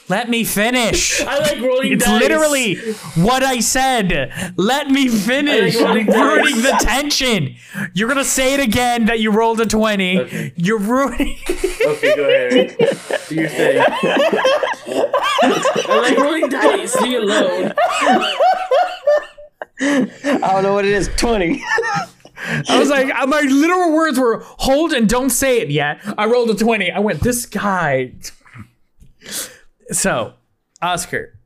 Let 0.09 0.27
me 0.29 0.43
finish. 0.43 1.21
I 1.25 1.37
like 1.39 1.59
rolling 1.61 1.91
dice. 1.91 2.01
It's 2.01 2.05
dice. 2.05 2.21
literally 2.21 2.75
what 3.23 3.43
I 3.43 3.59
said. 3.59 4.53
Let 4.57 4.89
me 4.89 5.07
finish. 5.07 5.79
Like 5.79 6.07
You're 6.07 6.35
ruining 6.35 6.61
the 6.63 6.75
tension. 6.81 7.55
You're 7.93 8.07
gonna 8.07 8.25
say 8.25 8.55
it 8.55 8.59
again 8.59 9.05
that 9.05 9.19
you 9.19 9.31
rolled 9.31 9.61
a 9.61 9.65
twenty. 9.67 10.19
Okay. 10.19 10.53
You're 10.55 10.79
ruining. 10.79 11.37
Okay, 11.89 12.15
go 12.15 12.23
ahead. 12.23 12.75
Do 13.29 13.35
your 13.35 13.47
thing. 13.49 13.83
I 15.87 15.99
like 16.01 16.17
rolling 16.17 16.49
dice. 16.49 16.95
Leave 17.01 17.09
me 17.09 17.15
alone. 17.15 17.73
I 19.81 20.37
don't 20.39 20.63
know 20.63 20.73
what 20.73 20.85
it 20.85 20.91
is. 20.91 21.09
Twenty. 21.15 21.63
I 22.45 22.77
was 22.79 22.89
like, 22.89 23.09
uh, 23.13 23.25
my 23.27 23.41
literal 23.41 23.93
words 23.93 24.19
were 24.19 24.41
hold 24.43 24.93
and 24.93 25.07
don't 25.09 25.29
say 25.29 25.59
it 25.61 25.69
yet. 25.71 25.99
I 26.17 26.25
rolled 26.25 26.49
a 26.49 26.55
twenty. 26.55 26.91
I 26.91 26.99
went, 26.99 27.21
this 27.21 27.45
guy. 27.45 28.11
So, 29.91 30.33
Oscar, 30.81 31.39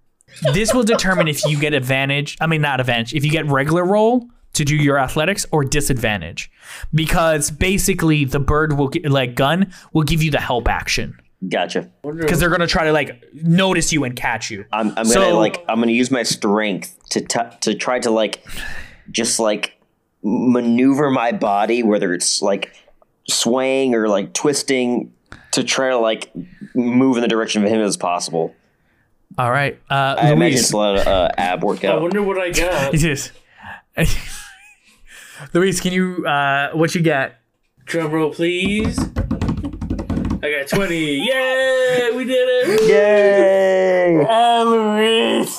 this 0.53 0.73
will 0.73 0.83
determine 0.83 1.27
if 1.27 1.45
you 1.45 1.59
get 1.59 1.73
advantage. 1.73 2.37
I 2.41 2.47
mean, 2.47 2.61
not 2.61 2.79
advantage. 2.79 3.13
If 3.13 3.23
you 3.23 3.31
get 3.31 3.45
regular 3.47 3.85
roll 3.85 4.27
to 4.53 4.63
do 4.63 4.75
your 4.75 4.99
athletics 4.99 5.45
or 5.51 5.63
disadvantage, 5.63 6.51
because 6.93 7.49
basically 7.51 8.25
the 8.25 8.39
bird 8.39 8.77
will 8.77 8.89
get, 8.89 9.09
like 9.09 9.35
gun 9.35 9.71
will 9.93 10.03
give 10.03 10.21
you 10.21 10.31
the 10.31 10.39
help 10.39 10.67
action 10.67 11.17
Gotcha. 11.49 11.89
because 12.03 12.39
they're 12.39 12.49
gonna 12.49 12.67
try 12.67 12.85
to 12.85 12.93
like 12.93 13.23
notice 13.33 13.91
you 13.91 14.03
and 14.03 14.15
catch 14.15 14.49
you. 14.51 14.65
I'm, 14.71 14.93
I'm 14.97 15.09
gonna 15.09 15.33
like 15.33 15.63
I'm 15.67 15.79
gonna 15.79 15.91
use 15.91 16.11
my 16.11 16.23
strength 16.23 16.97
to 17.09 17.21
t- 17.21 17.57
to 17.61 17.73
try 17.73 17.99
to 17.99 18.11
like 18.11 18.45
just 19.11 19.39
like 19.39 19.77
maneuver 20.23 21.09
my 21.09 21.31
body, 21.31 21.83
whether 21.83 22.13
it's 22.13 22.41
like 22.41 22.73
swaying 23.27 23.93
or 23.95 24.07
like 24.07 24.33
twisting, 24.33 25.11
to 25.53 25.63
try 25.63 25.89
to 25.89 25.97
like 25.97 26.31
move 26.75 27.17
in 27.17 27.21
the 27.21 27.27
direction 27.27 27.63
of 27.63 27.69
him 27.69 27.81
as 27.81 27.97
possible. 27.97 28.55
All 29.37 29.49
right, 29.49 29.79
uh, 29.89 30.15
I 30.17 30.31
imagine 30.31 30.39
Luis. 30.39 30.59
it's 30.59 30.71
a 30.71 30.77
lot 30.77 30.99
of 30.99 31.07
uh, 31.07 31.29
ab 31.37 31.63
I 31.65 31.97
wonder 31.97 32.21
what 32.21 32.37
I 32.37 32.51
got. 32.51 32.93
It 32.93 33.03
is. 33.03 33.31
Luis, 35.53 35.79
can 35.81 35.91
you 35.93 36.25
uh, 36.27 36.71
what 36.73 36.93
you 36.93 37.01
get? 37.01 37.39
Drum 37.85 38.11
roll, 38.11 38.31
please. 38.31 38.97
I 40.43 40.51
got 40.51 40.67
20. 40.67 40.95
Yay! 41.25 42.11
We 42.15 42.25
did 42.25 42.33
it! 42.35 42.89
Yay! 42.89 44.25
Oh, 44.29 44.95
Luis. 44.97 45.57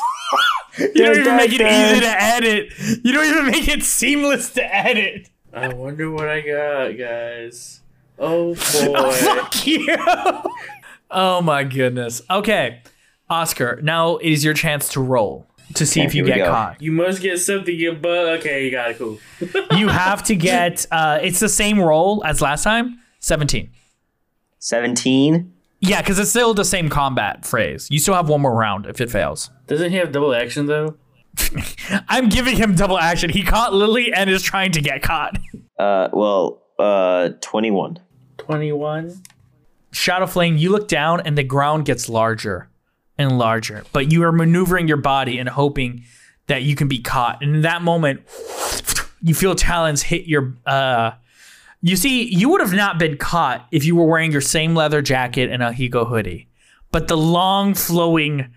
You 0.79 1.05
don't 1.05 1.19
even 1.21 1.37
make 1.37 1.53
it 1.53 1.61
easy 1.63 2.01
to 2.01 2.23
edit. 2.23 2.73
You 3.03 3.13
don't 3.13 3.27
even 3.27 3.47
make 3.47 3.69
it 3.69 3.83
seamless 3.83 4.51
to 4.51 4.75
edit. 4.75 5.31
I 5.53 5.69
wonder 5.69 6.11
what 6.11 6.29
I 6.29 6.41
got, 6.41 6.99
guys. 6.99 7.81
Oh 8.19 8.55
boy. 8.55 9.13
Fuck 9.13 9.67
you. 9.67 9.87
oh 11.11 11.41
my 11.43 11.65
goodness. 11.65 12.23
Okay, 12.31 12.83
Oscar. 13.29 13.81
Now 13.83 14.17
it 14.17 14.31
is 14.31 14.45
your 14.45 14.55
chance 14.55 14.89
to 14.91 15.01
roll 15.01 15.47
to 15.75 15.85
see 15.87 16.01
Okay, 16.01 16.07
if 16.07 16.15
you 16.15 16.25
get 16.25 16.47
caught. 16.47 16.81
you 16.81 16.93
must 16.93 17.21
get 17.23 17.39
something 17.39 17.75
you 17.75 17.93
but 17.95 18.39
okay, 18.39 18.65
you 18.65 18.71
got 18.71 18.91
it 18.91 18.99
cool. 18.99 19.19
You 19.77 19.89
have 19.89 20.23
to 20.25 20.37
get. 20.37 20.87
Uh, 20.91 21.19
it's 21.23 21.41
the 21.41 21.49
same 21.49 21.81
roll 21.81 22.23
as 22.25 22.41
last 22.41 22.63
time. 22.63 23.01
Seventeen. 23.21 23.71
Seventeen. 24.59 25.53
Yeah, 25.81 26.01
because 26.01 26.19
it's 26.19 26.31
still 26.31 26.55
the 26.55 26.65
same 26.65 26.89
combat 26.89 27.45
phrase. 27.45 27.89
You 27.91 27.99
still 27.99 28.15
have 28.15 28.29
one 28.29 28.41
more 28.41 28.55
round 28.55 28.87
if 28.87 29.01
it 29.01 29.11
fails. 29.11 29.51
Doesn't 29.67 29.91
he 29.91 29.97
have 29.99 30.13
double 30.13 30.35
action 30.35 30.67
though? 30.67 30.97
I'm 32.09 32.29
giving 32.29 32.57
him 32.57 32.75
double 32.75 32.99
action. 32.99 33.29
He 33.29 33.43
caught 33.43 33.75
Lily 33.75 34.13
and 34.13 34.31
is 34.31 34.43
trying 34.43 34.73
to 34.73 34.81
get 34.81 35.03
caught. 35.03 35.37
Uh, 35.79 36.09
well, 36.13 36.63
uh, 36.79 37.31
twenty-one. 37.41 37.99
21. 38.45 39.23
Shadow 39.91 40.27
Flame, 40.27 40.57
you 40.57 40.71
look 40.71 40.89
down 40.89 41.21
and 41.21 41.39
the 41.39 41.45
ground 41.45 41.85
gets 41.85 42.09
larger 42.09 42.69
and 43.17 43.39
larger, 43.39 43.85
but 43.93 44.13
you 44.13 44.23
are 44.25 44.33
maneuvering 44.33 44.89
your 44.89 44.97
body 44.97 45.39
and 45.39 45.49
hoping 45.49 46.05
that 46.47 46.63
you 46.63 46.75
can 46.75 46.89
be 46.89 46.99
caught. 46.99 47.43
And 47.43 47.57
in 47.57 47.63
that 47.63 47.83
moment, 47.83 48.23
you 49.23 49.35
feel 49.35 49.55
talons 49.55 50.03
hit 50.03 50.27
your. 50.27 50.55
Uh, 50.67 51.13
you 51.81 51.97
see, 51.97 52.25
you 52.25 52.49
would 52.51 52.61
have 52.61 52.73
not 52.73 52.99
been 52.99 53.17
caught 53.17 53.67
if 53.71 53.85
you 53.85 53.95
were 53.95 54.07
wearing 54.07 54.33
your 54.33 54.41
same 54.41 54.75
leather 54.75 55.03
jacket 55.03 55.51
and 55.51 55.63
a 55.63 55.71
Higo 55.71 56.09
hoodie, 56.09 56.49
but 56.91 57.09
the 57.09 57.17
long 57.17 57.75
flowing 57.75 58.53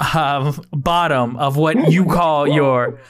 uh, 0.00 0.52
bottom 0.72 1.36
of 1.36 1.56
what 1.56 1.90
you 1.90 2.06
call 2.06 2.48
your 2.48 3.00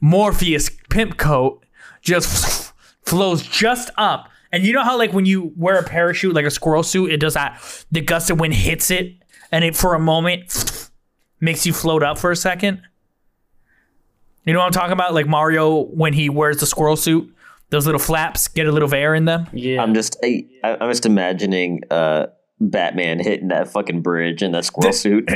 Morpheus 0.00 0.70
pimp 0.90 1.16
coat 1.16 1.64
just 2.02 2.72
flows 3.02 3.42
just 3.42 3.90
up. 3.96 4.28
And 4.56 4.64
you 4.64 4.72
know 4.72 4.82
how 4.82 4.96
like 4.96 5.12
when 5.12 5.26
you 5.26 5.52
wear 5.56 5.78
a 5.78 5.82
parachute, 5.82 6.34
like 6.34 6.46
a 6.46 6.50
squirrel 6.50 6.82
suit, 6.82 7.10
it 7.12 7.20
does 7.20 7.34
that. 7.34 7.60
The 7.92 8.00
gust 8.00 8.30
of 8.30 8.40
wind 8.40 8.54
hits 8.54 8.90
it, 8.90 9.12
and 9.52 9.62
it 9.64 9.76
for 9.76 9.94
a 9.94 9.98
moment 9.98 10.90
makes 11.40 11.66
you 11.66 11.72
float 11.74 12.02
up 12.02 12.16
for 12.18 12.30
a 12.30 12.36
second. 12.36 12.80
You 14.44 14.52
know 14.54 14.60
what 14.60 14.66
I'm 14.66 14.72
talking 14.72 14.92
about? 14.92 15.12
Like 15.12 15.26
Mario 15.26 15.82
when 15.82 16.12
he 16.14 16.30
wears 16.30 16.56
the 16.58 16.66
squirrel 16.66 16.96
suit, 16.96 17.32
those 17.70 17.84
little 17.84 17.98
flaps 17.98 18.48
get 18.48 18.66
a 18.66 18.72
little 18.72 18.92
air 18.94 19.14
in 19.14 19.24
them. 19.26 19.46
Yeah. 19.52 19.82
I'm 19.82 19.92
just 19.92 20.16
I, 20.24 20.46
I- 20.64 20.78
I'm 20.80 20.90
just 20.90 21.04
imagining 21.04 21.82
uh 21.90 22.28
Batman 22.60 23.18
hitting 23.18 23.48
that 23.48 23.68
fucking 23.68 24.00
bridge 24.00 24.42
in 24.42 24.52
that 24.52 24.64
squirrel 24.64 24.92
suit. 24.94 25.28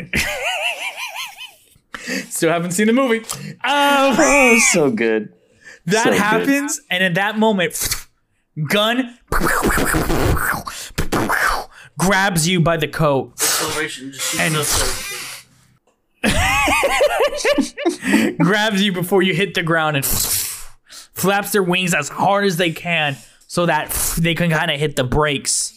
Still 2.30 2.50
haven't 2.50 2.70
seen 2.72 2.86
the 2.86 2.92
movie. 2.92 3.18
Um, 3.18 3.24
oh, 3.64 4.58
so 4.72 4.90
good. 4.90 5.32
that 5.86 6.04
So 6.04 6.10
good. 6.10 6.18
happens, 6.18 6.80
and 6.90 7.04
in 7.04 7.12
that 7.14 7.38
moment, 7.38 7.74
gun 8.68 9.18
grabs 11.98 12.48
you 12.48 12.60
by 12.60 12.76
the 12.76 12.88
coat. 12.88 13.32
And- 14.38 14.54
grabs 18.38 18.82
you 18.82 18.92
before 18.92 19.22
you 19.22 19.34
hit 19.34 19.54
the 19.54 19.62
ground 19.62 19.96
and 19.96 20.04
flaps 20.04 21.52
their 21.52 21.62
wings 21.62 21.94
as 21.94 22.08
hard 22.08 22.44
as 22.44 22.56
they 22.56 22.72
can 22.72 23.16
so 23.46 23.66
that 23.66 23.90
they 24.18 24.34
can 24.34 24.50
kind 24.50 24.70
of 24.70 24.78
hit 24.78 24.96
the 24.96 25.04
brakes 25.04 25.76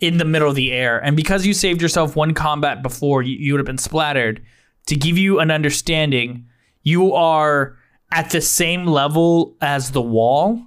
in 0.00 0.18
the 0.18 0.24
middle 0.24 0.48
of 0.48 0.54
the 0.54 0.72
air. 0.72 0.98
And 0.98 1.16
because 1.16 1.46
you 1.46 1.54
saved 1.54 1.80
yourself 1.80 2.16
one 2.16 2.34
combat 2.34 2.82
before, 2.82 3.22
you, 3.22 3.36
you 3.36 3.52
would 3.52 3.60
have 3.60 3.66
been 3.66 3.78
splattered. 3.78 4.42
To 4.86 4.96
give 4.96 5.16
you 5.16 5.38
an 5.38 5.52
understanding, 5.52 6.46
you 6.82 7.14
are 7.14 7.76
at 8.10 8.30
the 8.30 8.40
same 8.40 8.86
level 8.86 9.56
as 9.60 9.92
the 9.92 10.02
wall, 10.02 10.60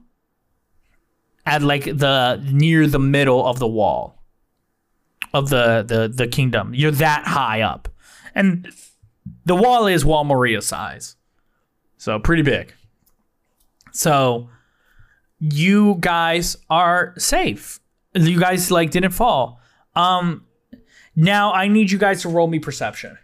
at 1.46 1.62
like 1.62 1.86
the 1.86 2.42
near 2.52 2.88
the 2.88 3.00
middle 3.00 3.46
of 3.46 3.60
the 3.60 3.68
wall 3.68 4.24
of 5.34 5.50
the 5.50 5.84
the 5.84 6.08
the 6.08 6.28
kingdom. 6.28 6.74
You're 6.74 6.92
that 6.92 7.26
high 7.26 7.62
up, 7.62 7.90
and 8.34 8.72
the 9.46 9.56
wall 9.56 9.88
is 9.88 10.06
Wall 10.06 10.24
Maria 10.24 10.62
size. 10.62 11.16
So 11.98 12.20
pretty 12.20 12.44
big. 12.44 12.74
So 13.92 14.50
you 15.40 15.98
guys 16.00 16.58
are 16.70 17.14
safe. 17.18 17.80
You 18.14 18.40
guys 18.40 18.72
like 18.72 18.92
didn't 18.92 19.12
fall. 19.12 19.60
Um 19.96 20.46
now 21.16 21.54
I 21.54 21.68
need 21.68 21.92
you 21.92 21.98
guys 21.98 22.22
to 22.24 22.30
roll 22.30 22.48
me 22.48 22.60
perception. 22.60 23.18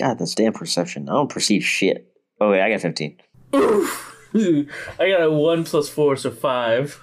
God, 0.00 0.18
that's 0.18 0.34
damn 0.34 0.52
perception. 0.52 1.08
I 1.08 1.12
don't 1.12 1.30
perceive 1.30 1.64
shit. 1.64 2.12
Oh 2.40 2.50
wait, 2.50 2.60
I 2.60 2.70
got 2.70 2.80
fifteen. 2.80 3.18
I 4.98 5.08
got 5.10 5.22
a 5.22 5.30
1 5.30 5.64
plus 5.64 5.88
4, 5.88 6.16
so 6.16 6.30
5. 6.30 7.00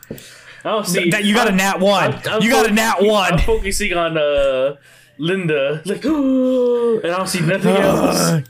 I 0.66 0.70
don't 0.70 0.86
see. 0.88 1.10
That 1.10 1.24
you 1.24 1.34
got 1.34 1.48
a 1.48 1.52
nat 1.52 1.80
one. 1.80 2.14
I'm- 2.14 2.22
I'm 2.30 2.42
you 2.42 2.50
got 2.50 2.70
a 2.70 2.74
nat 2.74 3.02
one. 3.02 3.34
I'm 3.34 3.40
focusing 3.40 3.94
on 3.94 4.18
uh, 4.18 4.76
Linda. 5.18 5.82
Like, 5.86 6.04
and 6.06 7.06
I 7.06 7.18
don't 7.18 7.28
see 7.30 7.42
nothing 7.42 7.76
else. 7.78 8.44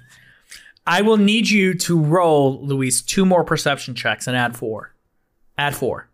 I 0.88 1.02
will 1.02 1.18
need 1.18 1.50
you 1.50 1.76
to 1.76 2.00
roll, 2.02 2.60
Luis, 2.66 3.02
two 3.04 3.26
more 3.26 3.44
perception 3.44 3.94
checks 3.94 4.26
and 4.28 4.36
add 4.36 4.58
four. 4.58 4.94
Add 5.58 5.76
four. 5.76 6.08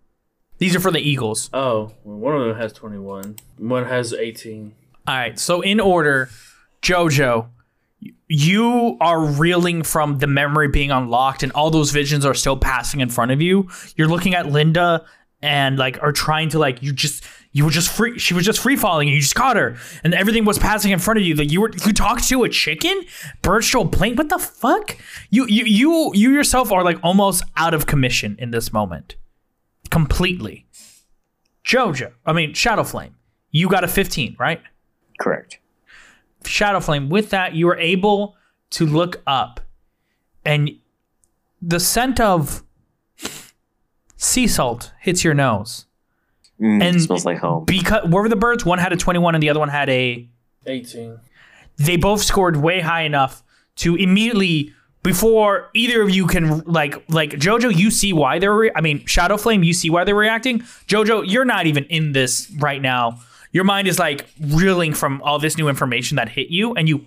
These 0.58 0.76
are 0.76 0.80
for 0.80 0.92
the 0.92 1.00
Eagles. 1.00 1.50
Oh, 1.54 1.92
well, 2.04 2.18
one 2.18 2.36
of 2.36 2.48
them 2.48 2.58
has 2.58 2.74
21. 2.74 3.38
One 3.58 3.86
has 3.86 4.12
18. 4.14 4.74
All 5.08 5.16
right. 5.16 5.38
So 5.40 5.62
in 5.62 5.80
order, 5.80 6.30
Jojo, 6.82 7.48
you 8.28 8.98
are 9.02 9.24
reeling 9.24 9.84
from 9.84 10.18
the 10.20 10.28
memory 10.28 10.68
being 10.68 10.92
unlocked, 10.92 11.44
and 11.44 11.52
all 11.54 11.70
those 11.70 11.92
visions 11.92 12.26
are 12.26 12.34
still 12.34 12.58
passing 12.58 13.00
in 13.00 13.10
front 13.10 13.32
of 13.32 13.42
you. 13.42 13.70
You're 13.96 14.08
looking 14.08 14.34
at 14.36 14.48
Linda 14.48 15.06
and 15.42 15.78
like 15.78 16.02
are 16.02 16.12
trying 16.12 16.50
to 16.50 16.60
like 16.60 16.82
you 16.82 16.92
just 16.92 17.24
you 17.52 17.64
were 17.64 17.72
just 17.72 17.90
free. 17.92 18.18
She 18.20 18.34
was 18.34 18.46
just 18.46 18.60
free 18.60 18.76
falling, 18.76 19.08
you 19.08 19.20
just 19.20 19.36
caught 19.36 19.56
her, 19.58 19.78
and 20.04 20.14
everything 20.14 20.44
was 20.44 20.58
passing 20.60 20.92
in 20.92 21.00
front 21.00 21.20
of 21.20 21.26
you. 21.26 21.36
That 21.36 21.46
you 21.46 21.62
were 21.62 21.72
you 21.86 21.94
talked 21.94 22.28
to 22.30 22.44
a 22.44 22.50
chicken, 22.50 23.02
stole 23.62 23.88
plane. 23.88 24.16
What 24.16 24.30
the 24.30 24.40
fuck? 24.40 24.98
You 25.30 25.46
you 25.48 25.66
you 25.66 26.12
you 26.14 26.32
yourself 26.32 26.72
are 26.72 26.84
like 26.84 26.98
almost 27.04 27.44
out 27.56 27.74
of 27.74 27.86
commission 27.86 28.36
in 28.40 28.52
this 28.52 28.74
moment, 28.74 29.16
completely. 29.92 30.66
Jojo, 31.64 32.12
I 32.26 32.34
mean 32.34 32.54
Shadow 32.54 32.84
Flame, 32.84 33.16
You 33.52 33.70
got 33.70 33.84
a 33.84 33.88
15, 33.88 34.36
right? 34.40 34.62
Correct. 35.20 35.60
Shadow 36.48 36.80
Flame, 36.80 37.10
with 37.10 37.30
that, 37.32 37.54
you 37.56 37.66
were 37.68 37.78
able 37.78 38.36
to 38.72 38.86
look 38.86 39.22
up 39.28 39.60
and 40.44 40.72
the 41.62 41.80
scent 41.80 42.20
of 42.20 42.64
sea 44.18 44.48
salt 44.48 44.92
hits 45.02 45.24
your 45.24 45.34
nose. 45.34 45.86
Mm, 46.60 46.82
And- 46.84 47.02
smells 47.02 47.26
like 47.26 47.40
home. 47.40 47.66
Because 47.66 48.08
where 48.10 48.24
were 48.24 48.30
the 48.30 48.36
birds? 48.36 48.66
One 48.66 48.80
had 48.80 48.94
a 48.94 48.98
21 48.98 49.36
and 49.36 49.42
the 49.44 49.50
other 49.50 49.60
one 49.60 49.70
had 49.70 49.90
a 49.90 50.28
18. 50.66 51.20
they 51.78 51.98
both 51.98 52.22
scored 52.24 52.58
way 52.58 52.80
high 52.82 53.02
enough 53.02 53.44
to 53.78 53.96
immediately 53.96 54.72
before 55.04 55.70
either 55.76 56.02
of 56.02 56.10
you 56.10 56.26
can 56.26 56.60
like 56.62 57.04
like 57.10 57.32
Jojo, 57.32 57.76
you 57.76 57.92
see 57.92 58.12
why 58.14 58.40
they're. 58.40 58.56
Re- 58.56 58.72
I 58.76 58.82
mean, 58.82 59.06
Shadow 59.06 59.38
Flame, 59.38 59.62
you 59.64 59.74
see 59.74 59.90
why 59.90 60.04
they're 60.04 60.16
reacting. 60.16 60.62
Jojo, 60.88 61.24
you're 61.28 61.46
not 61.46 61.68
even 61.68 61.84
in 61.86 62.14
this 62.14 62.52
right 62.58 62.82
now. 62.82 63.20
Your 63.56 63.64
mind 63.64 63.88
is 63.88 63.98
like 63.98 64.26
reeling 64.42 64.94
from 64.94 65.22
all 65.22 65.40
this 65.40 65.58
new 65.58 65.70
information 65.70 66.18
that 66.18 66.28
hit 66.28 66.50
you, 66.50 66.74
and 66.74 66.90
you, 66.90 67.06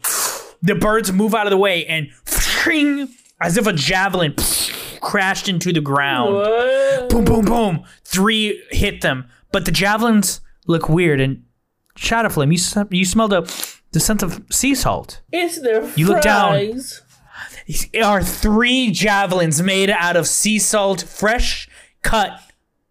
the 0.63 0.75
birds 0.75 1.13
move 1.13 1.35
out 1.35 1.47
of 1.47 1.51
the 1.51 1.59
way 1.59 1.85
and, 1.85 2.09
as 3.39 3.59
if 3.59 3.67
a 3.67 3.73
javelin 3.75 4.35
crashed 5.03 5.51
into 5.51 5.75
the 5.75 5.83
ground 5.83 6.35
What? 6.37 7.11
boom, 7.11 7.27
boom, 7.27 7.45
boom. 7.45 7.85
Three 8.03 8.65
hit 8.71 9.03
them, 9.03 9.29
but 9.53 9.67
the 9.67 9.71
javelins 9.71 10.41
look 10.67 10.89
weird. 10.89 11.21
And 11.21 11.45
Shadow 11.97 12.31
Flame, 12.31 12.51
you 12.51 12.59
you 12.93 13.05
smelled 13.05 13.35
a 13.35 13.47
the 13.93 14.01
scent 14.01 14.23
of 14.23 14.43
sea 14.51 14.75
salt. 14.75 15.21
It's 15.31 15.61
their 15.61 15.87
You 15.97 16.07
look 16.07 16.23
down. 16.23 16.81
There 17.93 18.05
are 18.05 18.23
three 18.23 18.91
javelins 18.91 19.61
made 19.61 19.91
out 19.91 20.17
of 20.17 20.27
sea 20.27 20.59
salt, 20.59 21.03
fresh 21.03 21.69
cut 22.03 22.41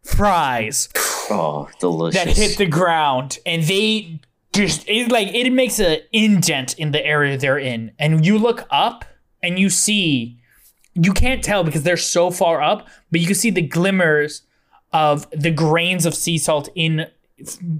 fries 0.07 0.89
Oh, 1.29 1.69
delicious. 1.79 2.23
that 2.23 2.35
hit 2.37 2.57
the 2.57 2.65
ground, 2.65 3.39
and 3.45 3.63
they 3.63 4.19
just 4.53 4.87
it 4.87 5.11
like 5.11 5.27
it 5.33 5.49
makes 5.51 5.79
an 5.79 5.99
indent 6.13 6.73
in 6.79 6.91
the 6.91 7.05
area 7.05 7.37
they're 7.37 7.59
in. 7.59 7.91
And 7.99 8.25
you 8.25 8.37
look 8.37 8.65
up 8.71 9.05
and 9.43 9.59
you 9.59 9.69
see, 9.69 10.39
you 10.93 11.13
can't 11.13 11.43
tell 11.43 11.63
because 11.63 11.83
they're 11.83 11.97
so 11.97 12.31
far 12.31 12.61
up, 12.61 12.87
but 13.11 13.19
you 13.19 13.27
can 13.27 13.35
see 13.35 13.49
the 13.49 13.61
glimmers 13.61 14.43
of 14.93 15.29
the 15.31 15.51
grains 15.51 16.05
of 16.05 16.15
sea 16.15 16.37
salt 16.37 16.69
in 16.75 17.07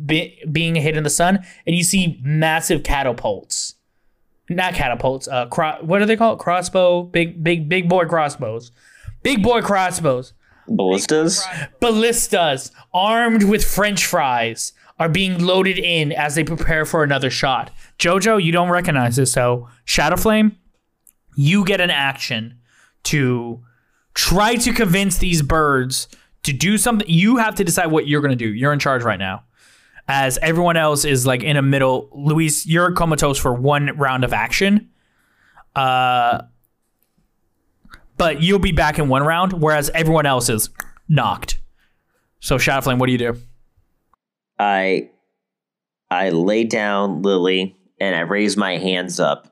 be, 0.06 0.40
being 0.52 0.76
hit 0.76 0.98
in 0.98 1.04
the 1.04 1.10
sun, 1.10 1.40
and 1.66 1.76
you 1.76 1.84
see 1.84 2.20
massive 2.24 2.84
catapults. 2.84 3.76
Not 4.50 4.74
catapults. 4.76 5.28
Uh, 5.28 5.46
cro- 5.48 5.80
what 5.82 6.02
are 6.02 6.06
they 6.06 6.16
called? 6.16 6.40
Crossbow. 6.40 7.04
Big, 7.04 7.44
big, 7.44 7.68
big 7.68 7.90
boy 7.90 8.06
crossbows. 8.06 8.72
Big 9.24 9.42
boy 9.44 9.62
crossbows 9.62 10.34
Ballistas? 10.68 11.46
ballistas 11.80 12.72
armed 12.94 13.44
with 13.44 13.64
french 13.64 14.06
fries 14.06 14.74
are 15.00 15.10
being 15.10 15.44
loaded 15.44 15.78
in 15.78 16.12
as 16.12 16.36
they 16.36 16.44
prepare 16.44 16.86
for 16.86 17.04
another 17.04 17.30
shot. 17.30 17.72
Jojo, 18.00 18.44
you 18.44 18.52
don't 18.52 18.70
recognize 18.70 19.16
this, 19.16 19.32
so 19.32 19.70
Shadowflame, 19.86 20.56
you 21.36 21.64
get 21.64 21.80
an 21.82 21.92
action 21.92 22.60
to 23.04 23.64
try 24.14 24.56
to 24.56 24.74
convince 24.74 25.20
these 25.20 25.42
birds 25.42 26.08
to 26.44 26.52
do 26.52 26.78
something. 26.78 27.08
You 27.08 27.38
have 27.38 27.56
to 27.56 27.64
decide 27.64 27.88
what 27.88 28.08
you're 28.08 28.22
going 28.22 28.32
to 28.32 28.36
do. 28.36 28.52
You're 28.52 28.74
in 28.74 28.80
charge 28.80 29.04
right 29.04 29.20
now. 29.20 29.44
As 30.08 30.40
everyone 30.42 30.78
else 30.78 31.06
is 31.06 31.28
like 31.28 31.44
in 31.44 31.58
a 31.58 31.62
middle, 31.62 32.10
Luis, 32.14 32.66
you're 32.66 32.92
comatose 32.94 33.38
for 33.38 33.54
one 33.54 33.96
round 33.98 34.24
of 34.24 34.34
action. 34.34 34.90
Uh, 35.76 36.44
but 38.18 38.42
you'll 38.42 38.60
be 38.60 38.72
back 38.72 39.00
in 39.00 39.08
one 39.10 39.24
round, 39.24 39.54
whereas 39.54 39.90
everyone 39.94 40.26
else 40.26 40.50
is 40.50 40.70
knocked. 41.08 41.60
So 42.40 42.58
Shadowflame, 42.58 43.00
what 43.00 43.06
do 43.08 43.12
you 43.12 43.18
do? 43.18 43.38
I 44.60 45.10
I 46.10 46.30
lay 46.30 46.64
down 46.64 47.22
Lily 47.22 47.76
and 48.00 48.16
I 48.16 48.22
raise 48.22 48.58
my 48.58 48.78
hands 48.78 49.20
up 49.20 49.48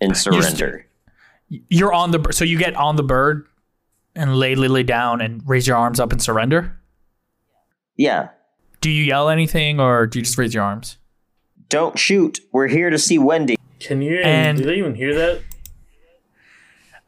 and 0.00 0.16
surrender. 0.16 0.86
You're 1.48 1.92
on 1.92 2.10
the 2.10 2.32
so 2.32 2.44
you 2.44 2.58
get 2.58 2.74
on 2.76 2.96
the 2.96 3.02
bird 3.02 3.46
and 4.14 4.36
lay 4.36 4.54
Lily 4.54 4.82
down 4.82 5.20
and 5.20 5.42
raise 5.46 5.66
your 5.66 5.76
arms 5.76 6.00
up 6.00 6.12
and 6.12 6.20
surrender. 6.22 6.78
yeah. 7.96 8.30
Do 8.82 8.90
you 8.90 9.04
yell 9.04 9.30
anything 9.30 9.80
or 9.80 10.06
do 10.06 10.18
you 10.18 10.24
just 10.24 10.36
raise 10.38 10.52
your 10.54 10.62
arms? 10.62 10.98
Don't 11.70 11.98
shoot. 11.98 12.40
We're 12.52 12.68
here 12.68 12.90
to 12.90 12.98
see 12.98 13.18
Wendy. 13.18 13.56
Can 13.80 14.00
you? 14.02 14.18
And- 14.18 14.58
do 14.58 14.64
they 14.64 14.76
even 14.76 14.94
hear 14.94 15.14
that? 15.14 15.40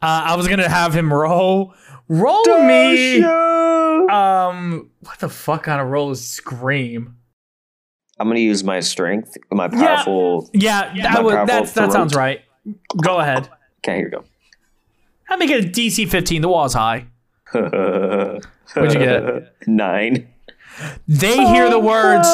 Uh, 0.01 0.23
I 0.27 0.35
was 0.35 0.47
gonna 0.47 0.69
have 0.69 0.93
him 0.93 1.11
roll, 1.13 1.73
roll 2.07 2.63
me. 2.63 3.21
Um, 3.23 4.89
what 5.01 5.19
the 5.19 5.29
fuck 5.29 5.63
kind 5.63 5.81
of 5.81 5.87
roll 5.87 6.11
is 6.11 6.25
scream? 6.25 7.17
I'm 8.17 8.27
gonna 8.27 8.39
use 8.39 8.63
my 8.63 8.79
strength, 8.79 9.37
my 9.51 9.67
powerful. 9.67 10.49
Yeah, 10.53 10.93
yeah 10.93 11.03
that 11.03 11.13
My 11.13 11.21
would 11.21 11.47
that's, 11.47 11.73
that 11.73 11.91
sounds 11.91 12.15
right. 12.15 12.41
Go 13.01 13.19
ahead. 13.19 13.49
Okay, 13.79 13.97
here 13.97 14.05
we 14.05 14.11
go. 14.11 14.23
I 15.29 15.35
make 15.35 15.49
it 15.49 15.65
a 15.65 15.67
DC 15.67 16.09
15. 16.09 16.41
The 16.41 16.49
wall's 16.49 16.73
high. 16.73 17.07
What'd 17.51 18.43
What'd 18.73 18.93
you 18.93 18.99
get? 18.99 19.53
Nine. 19.67 20.27
They 21.07 21.35
hear 21.35 21.69
the 21.69 21.79
words, 21.79 22.27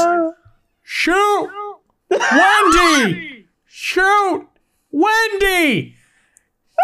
shoot, 0.84 1.50
Wendy, 2.10 3.48
shoot, 3.66 4.48
Wendy. 4.92 5.96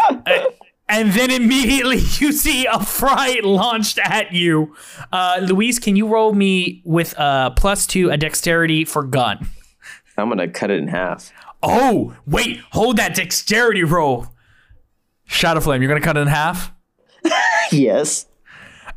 Uh, 0.91 0.95
and 0.99 1.11
then 1.11 1.31
immediately 1.31 1.97
you 2.19 2.31
see 2.31 2.65
a 2.65 2.83
fright 2.83 3.43
launched 3.43 3.99
at 3.99 4.33
you. 4.33 4.75
Uh, 5.11 5.39
Luis, 5.41 5.79
can 5.79 5.95
you 5.95 6.07
roll 6.07 6.33
me 6.33 6.81
with 6.85 7.13
a 7.17 7.53
plus 7.55 7.87
two 7.87 8.09
a 8.09 8.17
dexterity 8.17 8.85
for 8.85 9.03
gun? 9.03 9.47
I'm 10.17 10.29
gonna 10.29 10.47
cut 10.47 10.69
it 10.71 10.79
in 10.79 10.87
half. 10.87 11.31
Oh, 11.63 12.15
wait, 12.25 12.59
hold 12.71 12.97
that 12.97 13.15
dexterity 13.15 13.83
roll. 13.83 14.27
Shadow 15.25 15.61
Flame, 15.61 15.81
you're 15.81 15.89
gonna 15.89 16.01
cut 16.01 16.17
it 16.17 16.21
in 16.21 16.27
half? 16.27 16.71
Yes. 17.71 18.25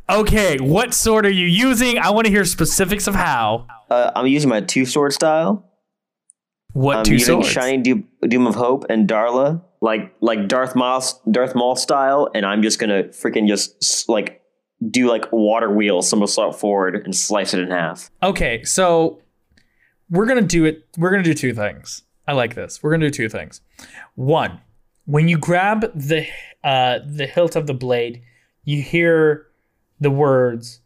Okay, 0.09 0.59
what 0.59 0.93
sword 0.93 1.25
are 1.25 1.31
you 1.31 1.45
using? 1.45 1.97
I 1.97 2.09
want 2.09 2.25
to 2.25 2.31
hear 2.31 2.43
specifics 2.43 3.07
of 3.07 3.15
how. 3.15 3.67
Uh, 3.89 4.11
I'm 4.13 4.27
using 4.27 4.49
my 4.49 4.59
two 4.59 4.85
sword 4.85 5.13
style. 5.13 5.65
What 6.73 6.97
I'm 6.97 7.03
two 7.05 7.13
using 7.13 7.41
swords? 7.41 7.47
Shining 7.47 7.83
Doom, 7.83 8.07
Doom 8.27 8.47
of 8.47 8.55
Hope 8.55 8.85
and 8.89 9.07
Darla, 9.07 9.61
like 9.81 10.13
like 10.21 10.47
Darth 10.47 10.75
Maul, 10.75 11.03
Darth 11.29 11.55
Maul 11.55 11.75
style, 11.75 12.29
and 12.33 12.45
I'm 12.45 12.61
just 12.61 12.79
gonna 12.79 13.03
freaking 13.05 13.47
just 13.47 14.07
like 14.09 14.41
do 14.89 15.09
like 15.09 15.31
water 15.31 15.71
wheel 15.71 16.01
somersault 16.01 16.59
forward 16.59 16.95
and 17.03 17.15
slice 17.15 17.53
it 17.53 17.59
in 17.59 17.71
half. 17.71 18.11
Okay, 18.21 18.63
so 18.63 19.21
we're 20.09 20.25
gonna 20.25 20.41
do 20.41 20.65
it. 20.65 20.85
We're 20.97 21.11
gonna 21.11 21.23
do 21.23 21.33
two 21.33 21.53
things. 21.53 22.03
I 22.27 22.33
like 22.33 22.55
this. 22.55 22.81
We're 22.81 22.91
gonna 22.91 23.07
do 23.07 23.11
two 23.11 23.29
things. 23.29 23.61
One, 24.15 24.59
when 25.05 25.27
you 25.27 25.37
grab 25.37 25.91
the 25.95 26.27
uh, 26.63 26.99
the 27.05 27.27
hilt 27.27 27.55
of 27.55 27.67
the 27.67 27.73
blade, 27.73 28.21
you 28.63 28.81
hear 28.81 29.47
the 29.99 30.11
words 30.11 30.81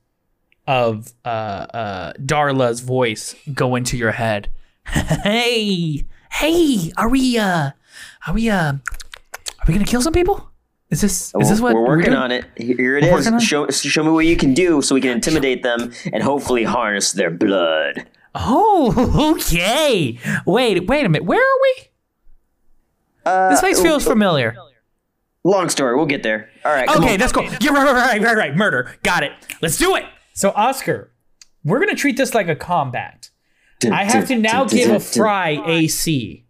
of 0.67 1.13
uh, 1.25 1.27
uh, 1.27 2.13
Darla's 2.13 2.81
voice 2.81 3.35
go 3.53 3.75
into 3.75 3.97
your 3.97 4.11
head. 4.11 4.49
hey, 4.85 6.05
hey, 6.31 6.91
are 6.97 7.09
we 7.09 7.37
uh, 7.37 7.71
are 8.27 8.33
we 8.33 8.49
uh, 8.49 8.73
are 8.73 8.79
we 9.67 9.73
gonna 9.73 9.85
kill 9.85 10.01
some 10.01 10.13
people? 10.13 10.49
Is 10.89 11.01
this 11.01 11.33
is 11.39 11.49
this 11.49 11.59
what 11.61 11.75
we're 11.75 11.85
working 11.85 12.05
doing? 12.11 12.17
on 12.17 12.31
it? 12.31 12.45
Here 12.57 12.97
it 12.97 13.03
We're 13.03 13.19
is. 13.19 13.43
Show 13.43 13.69
show 13.69 14.03
me 14.03 14.09
what 14.11 14.25
you 14.25 14.35
can 14.35 14.53
do, 14.53 14.81
so 14.81 14.95
we 14.95 15.01
can 15.01 15.11
intimidate 15.11 15.61
them 15.61 15.91
and 16.11 16.23
hopefully 16.23 16.63
harness 16.63 17.11
their 17.11 17.29
blood. 17.29 18.07
Oh, 18.33 19.35
okay. 19.37 20.17
Wait, 20.45 20.87
wait 20.87 21.05
a 21.05 21.09
minute. 21.09 21.25
Where 21.25 21.39
are 21.39 21.59
we? 21.61 21.83
Uh, 23.25 23.49
This 23.49 23.59
place 23.59 23.81
feels 23.81 24.03
familiar. 24.03 24.55
Long 25.43 25.69
story. 25.69 25.95
We'll 25.95 26.05
get 26.05 26.23
there. 26.23 26.49
All 26.65 26.71
right. 26.73 26.89
Okay, 26.89 27.13
on. 27.13 27.19
that's 27.19 27.31
cool. 27.31 27.43
Yeah, 27.61 27.71
right, 27.71 27.85
right, 27.85 27.93
right, 27.93 28.21
right, 28.21 28.37
right. 28.37 28.55
Murder. 28.55 28.95
Got 29.03 29.23
it. 29.23 29.31
Let's 29.61 29.77
do 29.77 29.95
it. 29.95 30.05
So, 30.33 30.51
Oscar, 30.51 31.11
we're 31.63 31.79
gonna 31.79 31.95
treat 31.95 32.17
this 32.17 32.33
like 32.33 32.47
a 32.47 32.55
combat. 32.55 33.28
I 33.85 34.03
have 34.03 34.27
to 34.27 34.35
now 34.35 34.65
give 34.65 34.91
a 34.91 34.99
fry 34.99 35.61
AC. 35.65 36.45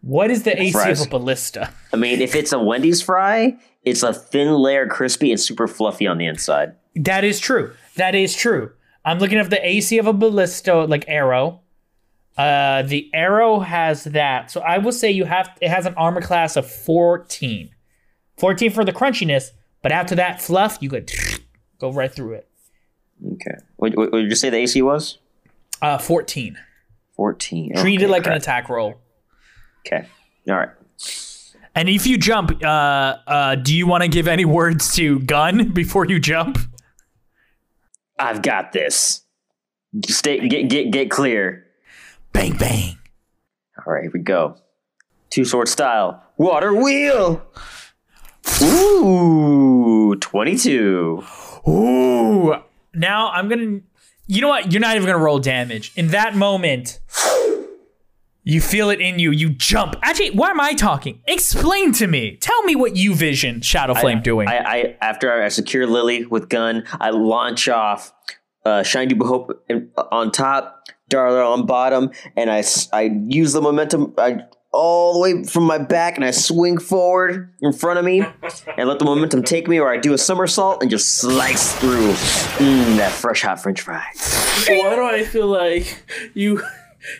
What 0.00 0.30
is 0.30 0.42
the 0.42 0.60
AC 0.60 0.72
Fries. 0.72 1.00
of 1.00 1.06
a 1.06 1.10
ballista? 1.10 1.72
I 1.92 1.96
mean, 1.96 2.20
if 2.20 2.34
it's 2.34 2.52
a 2.52 2.58
Wendy's 2.58 3.00
fry, 3.00 3.56
it's 3.84 4.02
a 4.02 4.12
thin 4.12 4.52
layer, 4.52 4.86
crispy, 4.86 5.30
and 5.30 5.40
super 5.40 5.66
fluffy 5.66 6.06
on 6.06 6.18
the 6.18 6.26
inside. 6.26 6.74
That 6.94 7.24
is 7.24 7.40
true. 7.40 7.72
That 7.96 8.14
is 8.14 8.34
true. 8.34 8.72
I'm 9.04 9.18
looking 9.18 9.38
at 9.38 9.48
the 9.48 9.66
AC 9.66 9.96
of 9.98 10.06
a 10.06 10.12
ballista, 10.12 10.84
like 10.84 11.06
arrow. 11.08 11.60
Uh, 12.36 12.82
the 12.82 13.10
arrow 13.14 13.60
has 13.60 14.04
that. 14.04 14.50
So 14.50 14.60
I 14.60 14.78
will 14.78 14.92
say 14.92 15.10
you 15.10 15.24
have 15.24 15.56
it 15.62 15.70
has 15.70 15.86
an 15.86 15.94
armor 15.94 16.20
class 16.20 16.56
of 16.56 16.70
14. 16.70 17.70
14 18.36 18.70
for 18.72 18.84
the 18.84 18.92
crunchiness, 18.92 19.50
but 19.80 19.92
after 19.92 20.14
that 20.16 20.42
fluff, 20.42 20.78
you 20.80 20.90
could 20.90 21.10
go 21.78 21.92
right 21.92 22.12
through 22.12 22.34
it. 22.34 22.48
Okay. 23.32 23.56
What, 23.76 23.96
what, 23.96 24.12
what 24.12 24.20
did 24.20 24.30
you 24.30 24.36
say 24.36 24.50
the 24.50 24.58
AC 24.58 24.82
was? 24.82 25.18
Uh, 25.80 25.98
14. 25.98 26.58
14. 27.16 27.74
Treat 27.76 28.00
it 28.00 28.04
Okay, 28.04 28.12
like 28.12 28.26
an 28.26 28.32
attack 28.32 28.68
roll. 28.68 28.94
Okay. 29.86 30.06
All 30.48 30.56
right. 30.56 30.70
And 31.74 31.88
if 31.88 32.06
you 32.06 32.18
jump, 32.18 32.62
uh, 32.62 32.66
uh, 32.66 33.54
do 33.56 33.74
you 33.74 33.86
want 33.86 34.02
to 34.02 34.08
give 34.08 34.28
any 34.28 34.44
words 34.60 34.94
to 34.96 35.20
gun 35.20 35.70
before 35.70 36.06
you 36.06 36.18
jump? 36.18 36.58
I've 38.18 38.42
got 38.42 38.72
this. 38.72 39.22
Stay, 40.06 40.48
get, 40.48 40.68
get, 40.68 40.90
get 40.90 41.10
clear. 41.10 41.66
Bang 42.32 42.56
bang. 42.56 42.98
All 43.86 43.92
right, 43.92 44.02
here 44.02 44.10
we 44.12 44.20
go. 44.20 44.56
Two 45.30 45.44
sword 45.44 45.68
style. 45.68 46.22
Water 46.36 46.72
wheel. 46.74 47.42
Ooh, 48.62 50.16
22. 50.16 51.24
Ooh. 51.68 52.54
Now 52.94 53.30
I'm 53.30 53.48
gonna. 53.48 53.80
You 54.26 54.40
know 54.40 54.48
what? 54.48 54.72
You're 54.72 54.80
not 54.80 54.96
even 54.96 55.06
gonna 55.06 55.22
roll 55.22 55.38
damage. 55.38 55.92
In 55.96 56.08
that 56.08 56.34
moment, 56.34 57.00
you 58.42 58.60
feel 58.60 58.90
it 58.90 59.00
in 59.00 59.18
you. 59.18 59.30
You 59.30 59.50
jump. 59.50 59.96
Actually, 60.02 60.30
why 60.30 60.50
am 60.50 60.60
I 60.60 60.74
talking? 60.74 61.20
Explain 61.26 61.92
to 61.94 62.06
me. 62.06 62.36
Tell 62.36 62.62
me 62.62 62.76
what 62.76 62.96
you 62.96 63.14
vision 63.14 63.60
Shadow 63.60 63.94
Flame 63.94 64.22
doing. 64.22 64.48
I, 64.48 64.58
I 64.58 64.96
after 65.00 65.42
I 65.42 65.48
secure 65.48 65.86
Lily 65.86 66.26
with 66.26 66.48
gun, 66.48 66.84
I 67.00 67.10
launch 67.10 67.68
off 67.68 68.12
uh, 68.64 68.82
Shine 68.82 69.10
Hope 69.20 69.64
on 70.10 70.30
top, 70.30 70.84
Darla 71.10 71.52
on 71.52 71.66
bottom, 71.66 72.10
and 72.36 72.50
I, 72.50 72.64
I 72.92 73.10
use 73.28 73.52
the 73.52 73.60
momentum 73.60 74.14
I, 74.18 74.38
all 74.74 75.14
the 75.14 75.20
way 75.20 75.44
from 75.44 75.64
my 75.64 75.78
back, 75.78 76.16
and 76.16 76.24
I 76.24 76.32
swing 76.32 76.78
forward 76.78 77.50
in 77.60 77.72
front 77.72 77.98
of 77.98 78.04
me, 78.04 78.24
and 78.76 78.88
let 78.88 78.98
the 78.98 79.04
momentum 79.04 79.42
take 79.42 79.68
me, 79.68 79.78
or 79.78 79.90
I 79.90 79.96
do 79.96 80.12
a 80.12 80.18
somersault 80.18 80.82
and 80.82 80.90
just 80.90 81.16
slice 81.16 81.74
through 81.76 82.12
mm, 82.12 82.96
that 82.96 83.12
fresh 83.12 83.42
hot 83.42 83.62
French 83.62 83.80
fry. 83.80 84.04
Why 84.68 84.94
do 84.96 85.04
I 85.04 85.24
feel 85.24 85.46
like 85.46 86.02
you 86.34 86.62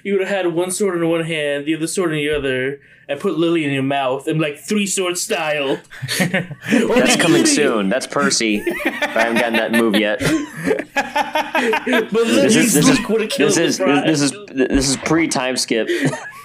you 0.02 0.12
would 0.12 0.26
have 0.26 0.44
had 0.44 0.54
one 0.54 0.70
sword 0.70 0.96
in 0.96 1.08
one 1.08 1.24
hand, 1.24 1.66
the 1.66 1.74
other 1.74 1.86
sword 1.86 2.12
in 2.12 2.18
the 2.18 2.30
other, 2.30 2.80
and 3.08 3.20
put 3.20 3.38
Lily 3.38 3.64
in 3.64 3.72
your 3.72 3.82
mouth 3.82 4.26
and 4.26 4.40
like 4.40 4.58
three 4.58 4.86
sword 4.86 5.18
style? 5.18 5.80
That's 6.18 7.16
coming 7.16 7.46
soon. 7.46 7.88
That's 7.88 8.06
Percy. 8.06 8.62
I 8.86 8.90
haven't 8.90 9.36
gotten 9.36 9.52
that 9.54 9.72
move 9.72 9.96
yet. 9.96 10.20
But 11.54 12.10
This 12.10 12.56
is 12.56 12.74
this 12.74 12.88
is 12.88 12.98
Luke 12.98 13.08
would 13.08 13.20
have 13.22 13.30
killed 13.30 13.50
this 13.50 13.58
is 13.58 13.78
the 13.78 14.02
this 14.04 14.20
is 14.20 14.32
this 14.48 14.88
is 14.88 14.96
pre 14.98 15.28
time 15.28 15.56
skip. 15.56 15.88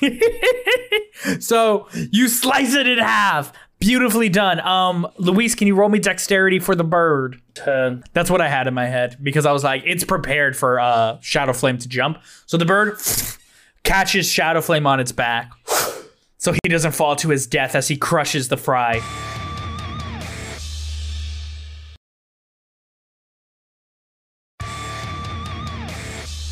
so 1.40 1.88
you 2.11 2.28
slice 2.28 2.74
it 2.76 2.88
in 2.88 2.99
half. 2.99 3.52
Beautifully 3.80 4.28
done. 4.28 4.60
Um, 4.60 5.08
Luis, 5.18 5.56
can 5.56 5.66
you 5.66 5.76
roll 5.76 5.88
me 5.88 6.00
dexterity 6.00 6.60
for 6.60 6.76
the 6.76 6.84
bird? 6.84 7.42
Ten. 7.54 8.04
That's 8.12 8.30
what 8.30 8.42
I 8.42 8.50
had 8.50 8.68
in 8.68 8.74
my 8.74 8.88
head 8.88 9.18
because 9.24 9.46
I 9.46 9.54
was 9.54 9.64
like, 9.64 9.84
it's 9.86 10.04
prepared 10.04 10.58
for 10.58 10.82
uh, 10.82 11.18
Shadow 11.22 11.54
Flame 11.54 11.78
to 11.78 11.88
jump. 11.88 12.22
So 12.46 12.58
the 12.58 12.66
bird 12.66 12.98
catches 13.84 14.30
Shadow 14.30 14.60
Flame 14.60 14.86
on 14.86 15.00
its 15.00 15.14
back, 15.14 15.52
so 16.38 16.52
he 16.52 16.70
doesn't 16.70 16.92
fall 16.92 17.16
to 17.18 17.30
his 17.30 17.48
death 17.48 17.74
as 17.74 17.88
he 17.88 17.96
crushes 17.96 18.50
the 18.50 18.58
fry. 18.58 19.02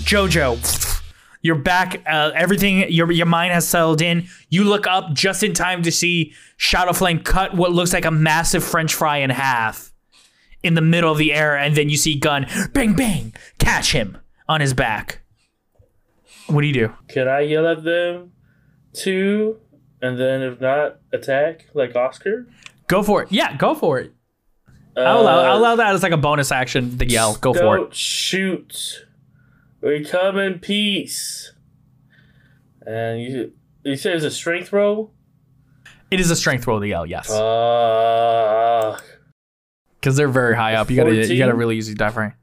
Jojo, 0.08 0.56
you're 1.42 1.56
back. 1.56 2.02
Uh, 2.06 2.32
everything, 2.36 2.92
your 2.92 3.12
your 3.12 3.26
mind 3.26 3.54
has 3.54 3.68
settled 3.68 4.02
in. 4.02 4.28
You 4.50 4.64
look 4.64 4.88
up 4.88 5.14
just 5.14 5.44
in 5.44 5.54
time 5.54 5.84
to 5.84 5.92
see 5.92 6.34
Shadow 6.58 6.94
Flame 6.94 7.20
cut 7.20 7.56
what 7.56 7.72
looks 7.72 7.94
like 7.94 8.06
a 8.06 8.12
massive 8.12 8.64
French 8.64 8.94
fry 8.94 9.18
in 9.18 9.30
half 9.30 9.94
in 10.64 10.74
the 10.74 10.82
middle 10.82 11.12
of 11.12 11.18
the 11.18 11.34
air, 11.34 11.58
and 11.58 11.76
then 11.76 11.90
you 11.90 11.98
see 11.98 12.16
Gun 12.16 12.48
bang 12.74 12.94
bang 12.94 13.34
catch 13.60 13.92
him 13.92 14.18
on 14.50 14.62
his 14.62 14.74
back. 14.74 15.22
What 16.48 16.62
do 16.62 16.68
you 16.68 16.74
do? 16.74 16.94
Can 17.10 17.28
I 17.28 17.42
yell 17.42 17.68
at 17.68 17.84
them 17.84 18.32
too? 18.94 19.60
And 20.02 20.20
then 20.20 20.42
if 20.42 20.62
not, 20.62 21.00
attack 21.12 21.68
like 21.74 21.96
Oscar? 21.96 22.48
Go 22.88 23.04
for 23.04 23.24
it. 23.24 23.32
Yeah, 23.32 23.58
go 23.58 23.74
for 23.76 24.00
it. 24.00 24.14
I'll 24.96 25.22
allow, 25.22 25.40
I'll 25.40 25.58
allow 25.58 25.76
that 25.76 25.94
as 25.94 26.02
like 26.02 26.12
a 26.12 26.18
bonus 26.18 26.52
action. 26.52 26.98
The 26.98 27.08
yell. 27.08 27.36
Go 27.36 27.54
for 27.54 27.78
it. 27.78 27.96
Shoot. 27.96 29.06
We 29.88 30.04
come 30.04 30.38
in 30.38 30.60
peace. 30.60 31.54
And 32.86 33.22
you 33.22 33.54
you 33.84 33.96
say 33.96 34.12
it's 34.12 34.26
a 34.26 34.32
strength 34.32 34.74
roll? 34.74 35.14
It 36.12 36.20
is 36.20 36.30
a 36.30 36.36
strength 36.36 36.68
roll. 36.68 36.82
The 36.82 36.90
yell. 36.90 37.06
Yes, 37.06 37.32
Uh, 37.32 39.00
because 39.96 40.18
they're 40.18 40.28
very 40.28 40.58
high 40.58 40.74
up. 40.76 40.90
You 40.90 40.98
gotta 40.98 41.16
you 41.16 41.38
gotta 41.38 41.56
really 41.56 41.78
use 41.78 41.88
your 41.88 41.96
diaphragm. 41.96 42.34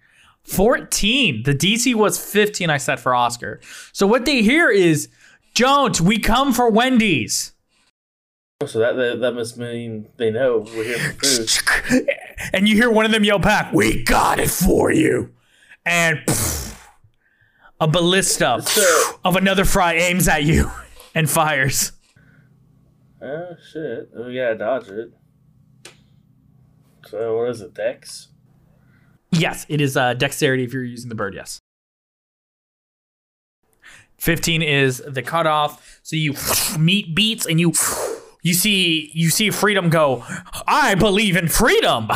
Fourteen. 0.43 1.43
The 1.43 1.55
DC 1.55 1.95
was 1.95 2.19
fifteen. 2.19 2.71
I 2.71 2.79
set 2.79 2.99
for 2.99 3.15
Oscar. 3.15 3.61
So 3.93 4.07
what 4.07 4.25
they 4.25 4.41
hear 4.41 4.71
is, 4.71 5.11
"Don't 5.55 6.01
we 6.01 6.19
come 6.19 6.55
for 6.55 6.71
Wendy's?" 6.71 7.53
so 8.67 8.79
that, 8.79 8.97
that 8.97 9.21
that 9.21 9.35
must 9.35 9.59
mean 9.59 10.09
they 10.17 10.31
know 10.31 10.65
we're 10.75 10.85
here 10.85 10.99
for 11.13 11.27
food. 11.27 12.09
and 12.55 12.67
you 12.67 12.75
hear 12.75 12.91
one 12.91 13.05
of 13.05 13.13
them 13.13 13.23
yell 13.23 13.39
back, 13.39 13.71
"We 13.75 14.03
got 14.03 14.41
it 14.41 14.49
for 14.51 14.91
you!" 14.91 15.35
And 15.85 16.21
pff, 16.27 16.74
a 17.85 17.89
ballista 17.89 18.63
So- 18.65 19.19
of 19.25 19.37
another 19.37 19.65
fry 19.65 19.95
aims 19.95 20.27
at 20.29 20.45
you 20.45 20.71
and 21.15 21.29
fires. 21.29 21.93
Oh 23.23 23.55
shit. 23.73 24.11
We 24.15 24.35
gotta 24.37 24.57
dodge 24.57 24.89
it. 24.89 25.13
So 27.07 27.37
what 27.39 27.51
is 27.51 27.61
it, 27.61 27.75
Dex? 27.75 28.29
Yes, 29.31 29.67
it 29.69 29.81
is 29.81 29.97
uh, 29.97 30.15
dexterity 30.15 30.65
if 30.65 30.73
you're 30.73 30.85
using 30.85 31.09
the 31.09 31.15
bird. 31.15 31.35
Yes. 31.35 31.59
Fifteen 34.19 34.63
is 34.63 35.03
the 35.07 35.23
cutoff. 35.23 36.01
So 36.03 36.17
you 36.17 36.35
meet 36.79 37.15
beats 37.15 37.47
and 37.47 37.61
you 37.61 37.73
you 38.43 38.55
see 38.55 39.11
you 39.15 39.31
see 39.31 39.51
freedom 39.51 39.91
go. 39.91 40.25
I 40.67 40.95
believe 40.95 41.37
in 41.37 41.49
freedom, 41.49 42.09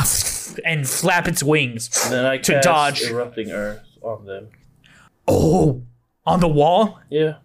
and 0.65 0.87
flap 0.87 1.27
its 1.27 1.43
wings. 1.43 1.89
And 2.05 2.13
then 2.13 2.25
I 2.25 2.37
To 2.37 2.59
dodge. 2.61 3.01
erupting 3.03 3.51
earth 3.51 3.81
on 4.01 4.25
them. 4.25 4.49
Oh, 5.29 5.83
on 6.25 6.39
the 6.39 6.47
wall. 6.47 6.99
Yeah. 7.09 7.35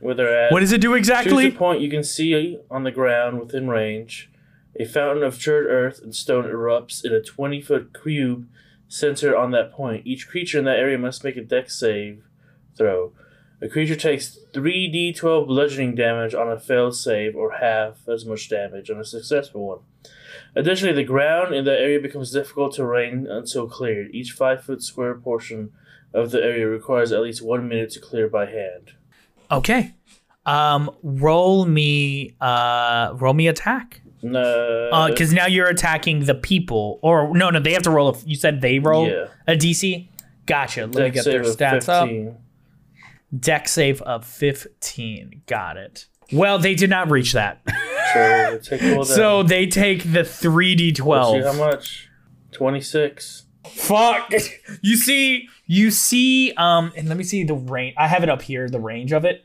Where 0.00 0.14
they're 0.14 0.46
at. 0.46 0.52
What 0.52 0.60
does 0.60 0.72
it 0.72 0.80
do 0.80 0.90
Choose 0.90 0.98
exactly? 0.98 1.48
a 1.48 1.52
point 1.52 1.80
you 1.80 1.90
can 1.90 2.02
see 2.02 2.58
on 2.70 2.84
the 2.84 2.90
ground 2.90 3.38
within 3.38 3.68
range. 3.68 4.30
A 4.78 4.84
fountain 4.84 5.22
of 5.22 5.38
charred 5.38 5.66
earth 5.66 6.00
and 6.02 6.14
stone 6.14 6.44
erupts 6.44 7.04
in 7.04 7.12
a 7.12 7.20
20 7.20 7.60
foot 7.60 7.96
cube 8.02 8.48
centered 8.88 9.36
on 9.36 9.50
that 9.50 9.72
point. 9.72 10.06
Each 10.06 10.28
creature 10.28 10.58
in 10.58 10.64
that 10.64 10.78
area 10.78 10.98
must 10.98 11.24
make 11.24 11.36
a 11.36 11.42
dex 11.42 11.78
save 11.78 12.24
throw. 12.76 13.12
A 13.62 13.68
creature 13.68 13.96
takes 13.96 14.38
3d12 14.54 15.46
bludgeoning 15.46 15.94
damage 15.94 16.34
on 16.34 16.50
a 16.50 16.58
failed 16.58 16.96
save, 16.96 17.36
or 17.36 17.52
half 17.60 18.08
as 18.08 18.24
much 18.24 18.48
damage 18.48 18.90
on 18.90 18.98
a 18.98 19.04
successful 19.04 19.66
one. 19.66 19.80
Additionally, 20.56 20.94
the 20.94 21.04
ground 21.04 21.54
in 21.54 21.66
that 21.66 21.78
area 21.78 22.00
becomes 22.00 22.32
difficult 22.32 22.74
terrain 22.74 23.26
until 23.28 23.68
cleared. 23.68 24.14
Each 24.14 24.32
5 24.32 24.64
foot 24.64 24.82
square 24.82 25.14
portion 25.14 25.72
of 26.14 26.30
the 26.30 26.42
area 26.42 26.66
requires 26.66 27.12
at 27.12 27.20
least 27.20 27.42
one 27.42 27.68
minute 27.68 27.90
to 27.90 28.00
clear 28.00 28.28
by 28.28 28.46
hand. 28.46 28.92
Okay. 29.50 29.94
Um, 30.46 30.90
roll 31.02 31.66
me. 31.66 32.34
Uh, 32.40 33.12
roll 33.16 33.34
me 33.34 33.46
attack. 33.48 34.00
No. 34.22 34.90
Uh, 34.92 35.08
because 35.08 35.32
now 35.32 35.46
you're 35.46 35.68
attacking 35.68 36.24
the 36.24 36.34
people. 36.34 36.98
Or 37.02 37.34
no, 37.36 37.50
no, 37.50 37.60
they 37.60 37.72
have 37.72 37.82
to 37.84 37.90
roll. 37.90 38.14
A, 38.14 38.18
you 38.26 38.36
said 38.36 38.60
they 38.60 38.78
roll 38.78 39.08
Yeah. 39.08 39.26
a 39.46 39.56
DC. 39.56 40.08
Gotcha. 40.46 40.86
Let 40.86 40.94
me 41.04 41.10
get 41.10 41.24
their 41.24 41.42
stats 41.42 41.88
up. 41.88 42.08
15. 42.08 42.36
Dex 43.38 43.70
save 43.72 44.02
of 44.02 44.24
15. 44.26 45.42
Got 45.46 45.76
it. 45.76 46.06
Well, 46.32 46.58
they 46.58 46.74
did 46.74 46.90
not 46.90 47.10
reach 47.10 47.32
that. 47.32 47.60
So 48.12 48.58
take 48.60 49.04
so 49.04 49.42
they 49.44 49.66
take 49.68 50.02
the 50.02 50.20
Let's 50.24 50.30
see 50.32 50.48
how 50.48 50.54
3d12. 50.54 51.58
much? 51.58 52.08
Twenty 52.50 52.80
six. 52.80 53.44
Fuck. 53.68 54.32
You 54.82 54.96
see, 54.96 55.48
you 55.66 55.90
see, 55.90 56.52
um, 56.56 56.92
and 56.96 57.08
let 57.08 57.18
me 57.18 57.24
see 57.24 57.44
the 57.44 57.54
range. 57.54 57.94
I 57.98 58.06
have 58.08 58.22
it 58.22 58.30
up 58.30 58.40
here, 58.40 58.68
the 58.68 58.80
range 58.80 59.12
of 59.12 59.24
it. 59.24 59.44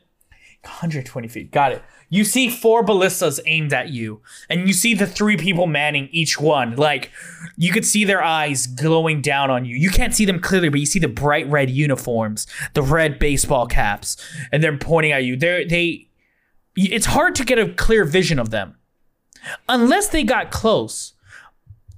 120 0.62 1.28
feet. 1.28 1.50
Got 1.50 1.72
it. 1.72 1.82
You 2.08 2.24
see 2.24 2.48
four 2.48 2.82
ballistas 2.82 3.40
aimed 3.46 3.72
at 3.72 3.88
you, 3.88 4.20
and 4.48 4.66
you 4.66 4.72
see 4.72 4.94
the 4.94 5.06
three 5.06 5.36
people 5.36 5.66
manning 5.66 6.08
each 6.12 6.40
one. 6.40 6.76
Like, 6.76 7.10
you 7.56 7.72
could 7.72 7.84
see 7.84 8.04
their 8.04 8.22
eyes 8.22 8.66
glowing 8.66 9.20
down 9.20 9.50
on 9.50 9.64
you. 9.64 9.76
You 9.76 9.90
can't 9.90 10.14
see 10.14 10.24
them 10.24 10.40
clearly, 10.40 10.68
but 10.68 10.80
you 10.80 10.86
see 10.86 11.00
the 11.00 11.08
bright 11.08 11.48
red 11.48 11.68
uniforms, 11.68 12.46
the 12.74 12.82
red 12.82 13.18
baseball 13.18 13.66
caps, 13.66 14.16
and 14.52 14.62
they're 14.62 14.78
pointing 14.78 15.12
at 15.12 15.24
you. 15.24 15.36
They're, 15.36 15.66
they, 15.66 16.08
it's 16.76 17.06
hard 17.06 17.34
to 17.36 17.44
get 17.44 17.58
a 17.58 17.72
clear 17.72 18.04
vision 18.04 18.38
of 18.38 18.50
them 18.50 18.76
unless 19.68 20.08
they 20.08 20.22
got 20.22 20.50
close. 20.50 21.12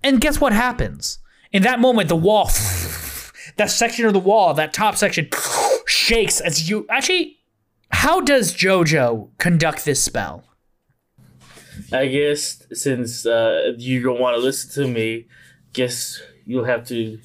And 0.03 0.21
guess 0.21 0.41
what 0.41 0.53
happens? 0.53 1.19
In 1.53 1.63
that 1.63 1.81
moment, 1.81 2.09
the 2.09 2.17
wall, 2.17 2.47
that 3.57 3.71
section 3.71 4.07
of 4.07 4.13
the 4.13 4.19
wall, 4.19 4.55
that 4.55 4.73
top 4.73 4.97
section, 4.97 5.29
shakes 5.87 6.41
as 6.41 6.69
you. 6.69 6.87
Actually, 6.91 7.39
how 7.91 8.21
does 8.21 8.55
JoJo 8.55 9.31
conduct 9.39 9.85
this 9.85 10.03
spell? 10.03 10.45
I 11.93 12.07
guess 12.09 12.67
since 12.73 13.25
uh, 13.25 13.73
you 13.79 14.03
don't 14.03 14.21
want 14.21 14.37
to 14.37 14.43
listen 14.43 14.85
to 14.85 14.91
me, 14.91 15.27
guess 15.73 16.21
you'll 16.45 16.65
have 16.65 16.87
to 16.89 17.19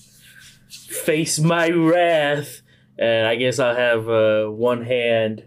face 0.69 1.39
my 1.39 1.69
wrath, 1.69 2.61
and 2.97 3.27
I 3.27 3.35
guess 3.35 3.59
I'll 3.59 3.75
have 3.75 4.07
uh, 4.07 4.45
one 4.47 4.85
hand 4.85 5.43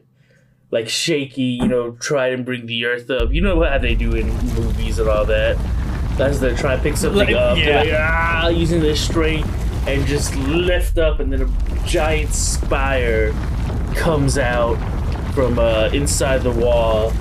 like 0.71 0.89
shaky, 0.89 1.43
you 1.43 1.69
know, 1.69 1.93
try 1.93 2.29
and 2.29 2.45
bring 2.45 2.67
the 2.67 2.85
earth 2.85 3.09
up. 3.09 3.33
You 3.33 3.41
know 3.41 3.63
how 3.65 3.79
they 3.79 3.95
do 3.95 4.15
in 4.15 4.29
movies 4.55 4.99
and 4.99 5.09
all 5.09 5.25
that. 5.27 5.57
That's 6.17 6.39
they're 6.39 6.57
trying 6.57 6.79
to 6.79 6.83
pick 6.83 6.97
something 6.97 7.19
Like, 7.27 7.35
up. 7.37 7.59
Yeah. 7.59 7.81
like, 7.81 7.93
ah, 7.95 8.49
using 8.49 8.81
their 8.81 8.97
strength. 8.97 9.49
and 9.89 10.05
just 10.07 10.35
lift 10.37 10.99
up, 10.99 11.21
and 11.21 11.33
then 11.33 11.43
a 11.43 11.87
giant 11.87 12.33
spire 12.33 13.33
comes 13.95 14.37
out 14.39 14.75
from 15.33 15.59
uh, 15.59 15.89
inside 15.93 16.43
the 16.43 16.51
wall 16.51 17.13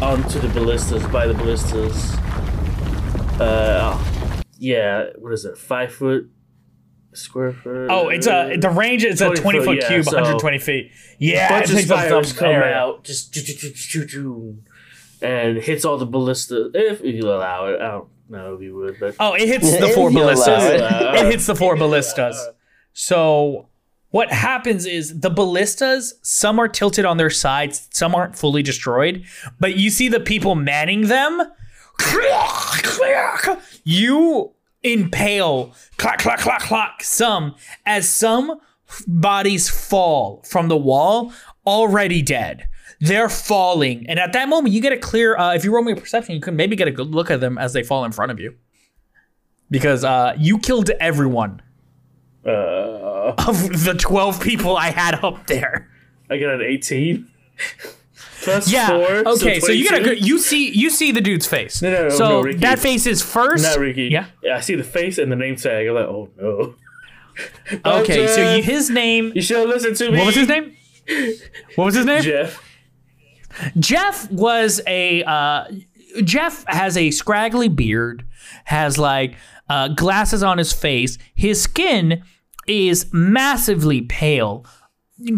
onto 0.00 0.38
the 0.38 0.48
ballistas 0.48 1.06
by 1.08 1.26
the 1.26 1.34
ballistas. 1.34 2.14
Uh, 3.40 3.98
yeah, 4.58 5.06
what 5.18 5.32
is 5.32 5.44
it? 5.44 5.58
Five 5.58 5.92
foot 5.94 6.30
square 7.12 7.52
foot. 7.52 7.88
Oh, 7.90 8.08
it's 8.08 8.26
a 8.26 8.56
the 8.56 8.70
range 8.70 9.04
is 9.04 9.20
a 9.20 9.26
20 9.26 9.40
20 9.40 9.58
foot, 9.58 9.64
foot 9.66 9.76
yeah, 9.82 9.88
cube, 9.88 10.04
so- 10.04 10.12
120 10.12 10.58
feet. 10.58 10.90
Yeah, 11.18 11.48
bunch 11.48 11.70
of 11.70 11.78
spires 11.80 12.32
come 12.32 12.54
out, 12.54 13.04
just 13.04 13.36
and 15.20 15.58
hits 15.58 15.84
all 15.84 15.98
the 15.98 16.06
ballistas. 16.06 16.70
If 16.74 17.00
you 17.02 17.22
allow 17.28 17.66
it, 17.66 17.80
I 17.80 17.90
don't 17.90 18.08
know 18.30 18.54
if 18.54 18.62
you 18.62 18.74
would, 18.76 18.98
but 19.00 19.14
Oh, 19.20 19.34
it 19.34 19.46
hits 19.48 19.70
the 19.80 19.88
four 19.88 20.10
ballistas. 20.10 20.64
it. 20.64 20.80
It 20.80 21.32
hits 21.32 21.46
the 21.46 21.54
four 21.54 21.76
ballistas. 21.76 22.36
So 22.92 23.68
what 24.10 24.32
happens 24.32 24.86
is 24.86 25.20
the 25.20 25.30
ballistas, 25.30 26.14
some 26.22 26.58
are 26.58 26.68
tilted 26.68 27.04
on 27.04 27.16
their 27.16 27.30
sides, 27.30 27.88
some 27.92 28.14
aren't 28.14 28.36
fully 28.36 28.62
destroyed, 28.62 29.24
but 29.60 29.76
you 29.76 29.90
see 29.90 30.08
the 30.08 30.20
people 30.20 30.54
manning 30.54 31.08
them. 31.08 31.42
You 33.84 34.52
impale 34.82 35.74
clack 35.96 36.20
clack 36.20 36.38
clack 36.38 36.60
clack 36.60 37.02
some 37.02 37.54
as 37.84 38.08
some 38.08 38.60
bodies 39.06 39.68
fall 39.68 40.42
from 40.48 40.68
the 40.68 40.76
wall 40.76 41.32
already 41.66 42.22
dead 42.22 42.68
they're 43.00 43.28
falling 43.28 44.06
and 44.08 44.18
at 44.18 44.32
that 44.32 44.48
moment 44.48 44.74
you 44.74 44.80
get 44.80 44.92
a 44.92 44.98
clear 44.98 45.36
uh, 45.36 45.54
if 45.54 45.64
you 45.64 45.72
roll 45.72 45.84
me 45.84 45.92
a 45.92 45.96
perception 45.96 46.34
you 46.34 46.40
can 46.40 46.56
maybe 46.56 46.74
get 46.74 46.88
a 46.88 46.90
good 46.90 47.10
look 47.10 47.30
at 47.30 47.40
them 47.40 47.56
as 47.58 47.72
they 47.72 47.82
fall 47.82 48.04
in 48.04 48.12
front 48.12 48.32
of 48.32 48.40
you 48.40 48.54
because 49.70 50.02
uh, 50.04 50.34
you 50.38 50.58
killed 50.58 50.90
everyone 50.98 51.62
uh, 52.44 53.34
of 53.46 53.84
the 53.84 53.94
12 53.98 54.40
people 54.40 54.76
i 54.76 54.90
had 54.90 55.22
up 55.24 55.46
there 55.46 55.88
I 56.30 56.38
got 56.38 56.54
an 56.54 56.62
18. 56.62 57.26
Plus 58.42 58.70
yeah 58.70 58.88
four. 58.88 59.32
okay 59.32 59.58
so, 59.58 59.72
you 59.72 59.88
get 59.88 60.00
a 60.00 60.04
good. 60.04 60.24
You 60.24 60.38
see 60.38 60.70
you 60.70 60.90
see 60.90 61.10
the 61.10 61.20
dude's 61.20 61.46
face 61.46 61.82
No, 61.82 61.90
no, 61.90 62.02
no, 62.04 62.08
so 62.10 62.42
no, 62.42 62.52
that 62.58 62.78
face 62.78 63.04
is 63.04 63.20
first 63.20 63.64
Not 63.64 63.78
Ricky. 63.78 64.04
yeah 64.04 64.26
I 64.52 64.60
see 64.60 64.76
the 64.76 64.84
face 64.84 65.18
and 65.18 65.30
the 65.32 65.36
name 65.36 65.56
tag. 65.56 65.88
I'm 65.88 65.94
like, 65.94 66.06
oh 66.06 66.28
no. 66.38 66.74
okay 67.84 68.26
so 68.28 68.54
you, 68.54 68.62
his 68.62 68.90
name 68.90 69.32
you 69.34 69.42
should 69.42 69.68
listen 69.68 69.94
to 69.94 70.10
me. 70.12 70.18
what 70.18 70.26
was 70.26 70.34
his 70.36 70.48
name 70.48 70.76
what 71.74 71.86
was 71.86 71.94
his 71.94 72.06
name 72.06 72.22
Jeff. 72.22 72.62
Jeff 73.78 74.30
was 74.30 74.80
a 74.86 75.22
uh, 75.24 75.64
Jeff 76.24 76.64
has 76.68 76.96
a 76.96 77.10
scraggly 77.10 77.68
beard, 77.68 78.24
has 78.64 78.98
like 78.98 79.36
uh, 79.68 79.88
glasses 79.88 80.42
on 80.42 80.58
his 80.58 80.72
face. 80.72 81.18
His 81.34 81.62
skin 81.62 82.22
is 82.66 83.06
massively 83.12 84.02
pale, 84.02 84.64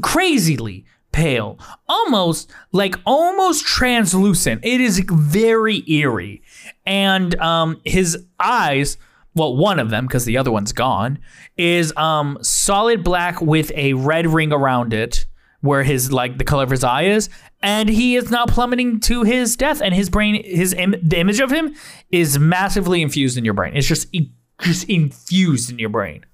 crazily 0.02 0.84
pale, 1.12 1.58
almost 1.88 2.52
like 2.72 2.96
almost 3.04 3.64
translucent. 3.64 4.64
It 4.64 4.80
is 4.80 5.02
very 5.10 5.82
eerie, 5.90 6.42
and 6.86 7.38
um, 7.40 7.80
his 7.84 8.24
eyes. 8.38 8.96
Well, 9.32 9.56
one 9.56 9.78
of 9.78 9.90
them, 9.90 10.08
because 10.08 10.24
the 10.24 10.36
other 10.38 10.50
one's 10.50 10.72
gone, 10.72 11.20
is 11.56 11.92
um, 11.96 12.36
solid 12.42 13.04
black 13.04 13.40
with 13.40 13.70
a 13.76 13.92
red 13.92 14.26
ring 14.26 14.52
around 14.52 14.92
it, 14.92 15.24
where 15.60 15.82
his 15.82 16.10
like 16.12 16.38
the 16.38 16.44
color 16.44 16.64
of 16.64 16.70
his 16.70 16.82
eye 16.84 17.02
is, 17.04 17.28
and 17.62 17.88
he 17.88 18.16
is 18.16 18.30
now 18.30 18.46
plummeting 18.46 19.00
to 19.00 19.22
his 19.22 19.56
death. 19.56 19.80
And 19.82 19.94
his 19.94 20.08
brain, 20.10 20.42
his 20.44 20.72
Im- 20.72 20.94
the 21.02 21.18
image 21.18 21.40
of 21.40 21.50
him 21.50 21.74
is 22.10 22.38
massively 22.38 23.02
infused 23.02 23.36
in 23.36 23.44
your 23.44 23.54
brain. 23.54 23.76
It's 23.76 23.86
just 23.86 24.08
in- 24.12 24.32
just 24.60 24.88
infused 24.88 25.70
in 25.70 25.78
your 25.78 25.88
brain, 25.90 26.24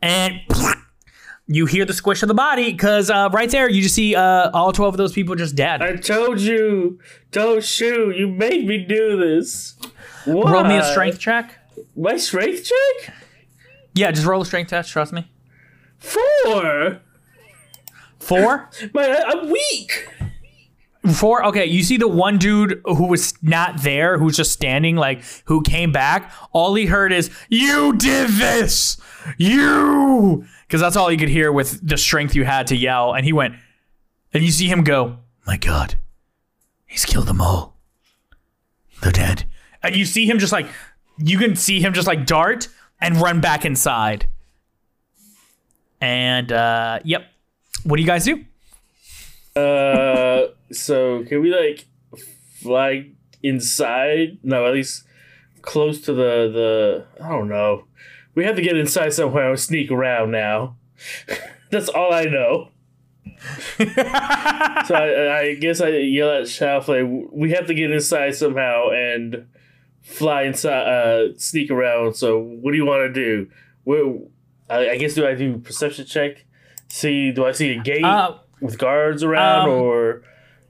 and 0.00 0.40
you 1.46 1.66
hear 1.66 1.84
the 1.84 1.92
squish 1.92 2.22
of 2.22 2.28
the 2.28 2.34
body 2.34 2.70
because 2.72 3.10
uh, 3.10 3.28
right 3.32 3.50
there 3.50 3.68
you 3.68 3.82
just 3.82 3.94
see 3.94 4.14
uh, 4.14 4.50
all 4.54 4.72
twelve 4.72 4.94
of 4.94 4.98
those 4.98 5.12
people 5.12 5.34
just 5.34 5.54
dead. 5.56 5.82
I 5.82 5.96
told 5.96 6.40
you, 6.40 6.98
don't 7.30 7.62
shoot. 7.64 8.16
You 8.16 8.28
made 8.28 8.66
me 8.66 8.78
do 8.84 9.16
this. 9.16 9.76
Why? 10.24 10.52
Roll 10.52 10.64
me 10.64 10.76
a 10.76 10.84
strength 10.84 11.18
check. 11.18 11.58
My 11.96 12.16
strength 12.16 12.64
check? 12.64 13.14
Yeah, 13.94 14.10
just 14.12 14.26
roll 14.26 14.42
a 14.42 14.46
strength 14.46 14.70
test. 14.70 14.90
Trust 14.90 15.12
me. 15.12 15.30
Four. 15.98 17.00
Four. 18.22 18.70
My, 18.94 19.22
I'm 19.26 19.50
weak. 19.50 20.08
Four. 21.14 21.44
Okay, 21.46 21.66
you 21.66 21.82
see 21.82 21.96
the 21.96 22.06
one 22.06 22.38
dude 22.38 22.80
who 22.84 23.06
was 23.06 23.34
not 23.42 23.82
there, 23.82 24.18
who's 24.18 24.36
just 24.36 24.52
standing, 24.52 24.96
like 24.96 25.24
who 25.46 25.62
came 25.62 25.90
back. 25.90 26.32
All 26.52 26.74
he 26.74 26.86
heard 26.86 27.12
is 27.12 27.30
"You 27.48 27.94
did 27.94 28.30
this, 28.30 28.96
you," 29.36 30.46
because 30.66 30.80
that's 30.80 30.96
all 30.96 31.08
he 31.08 31.16
could 31.16 31.28
hear 31.28 31.50
with 31.50 31.86
the 31.86 31.96
strength 31.96 32.36
you 32.36 32.44
had 32.44 32.68
to 32.68 32.76
yell. 32.76 33.12
And 33.12 33.24
he 33.24 33.32
went, 33.32 33.56
and 34.32 34.44
you 34.44 34.52
see 34.52 34.68
him 34.68 34.84
go, 34.84 35.18
"My 35.44 35.56
God, 35.56 35.96
he's 36.86 37.04
killed 37.04 37.26
them 37.26 37.40
all. 37.40 37.76
They're 39.02 39.12
dead." 39.12 39.44
And 39.82 39.96
you 39.96 40.04
see 40.04 40.30
him 40.30 40.38
just 40.38 40.52
like, 40.52 40.68
you 41.18 41.38
can 41.38 41.56
see 41.56 41.80
him 41.80 41.92
just 41.92 42.06
like 42.06 42.24
dart 42.24 42.68
and 43.00 43.16
run 43.16 43.40
back 43.40 43.64
inside. 43.64 44.28
And 46.00 46.52
uh, 46.52 47.00
yep, 47.04 47.26
what 47.84 47.96
do 47.96 48.02
you 48.02 48.06
guys 48.08 48.24
do? 48.24 48.44
Uh, 49.54 50.48
so 50.70 51.24
can 51.24 51.42
we 51.42 51.54
like 51.54 51.86
fly 52.62 53.10
inside? 53.42 54.38
No, 54.42 54.66
at 54.66 54.72
least 54.72 55.04
close 55.62 56.00
to 56.02 56.12
the 56.12 56.50
the. 56.52 57.22
I 57.22 57.28
don't 57.28 57.48
know. 57.48 57.84
We 58.34 58.44
have 58.44 58.56
to 58.56 58.62
get 58.62 58.76
inside 58.76 59.12
somewhere 59.12 59.50
and 59.50 59.60
sneak 59.60 59.90
around 59.90 60.30
now. 60.30 60.76
That's 61.70 61.88
all 61.88 62.12
I 62.12 62.24
know. 62.24 62.68
so 63.78 64.94
I, 64.94 65.38
I 65.38 65.54
guess 65.54 65.80
I 65.80 65.88
yell 65.88 66.30
at 66.30 66.44
Shadowflame. 66.44 67.28
We 67.32 67.50
have 67.52 67.66
to 67.66 67.74
get 67.74 67.90
inside 67.90 68.34
somehow 68.36 68.90
and 68.90 69.46
fly 70.02 70.42
inside, 70.42 70.86
uh, 70.86 71.36
sneak 71.36 71.70
around. 71.70 72.14
So 72.14 72.38
what 72.38 72.70
do 72.72 72.76
you 72.76 72.86
want 72.86 73.12
to 73.12 73.12
do? 73.12 73.50
Where, 73.84 74.18
I, 74.70 74.90
I 74.90 74.96
guess 74.96 75.14
do 75.14 75.26
I 75.26 75.34
do 75.34 75.58
perception 75.58 76.06
check? 76.06 76.44
See, 76.92 77.32
do 77.32 77.46
I 77.46 77.52
see 77.52 77.70
a 77.70 77.80
gate 77.80 78.04
Uh, 78.04 78.34
with 78.60 78.76
guards 78.76 79.22
around, 79.22 79.70
um, 79.70 79.70
or 79.70 80.22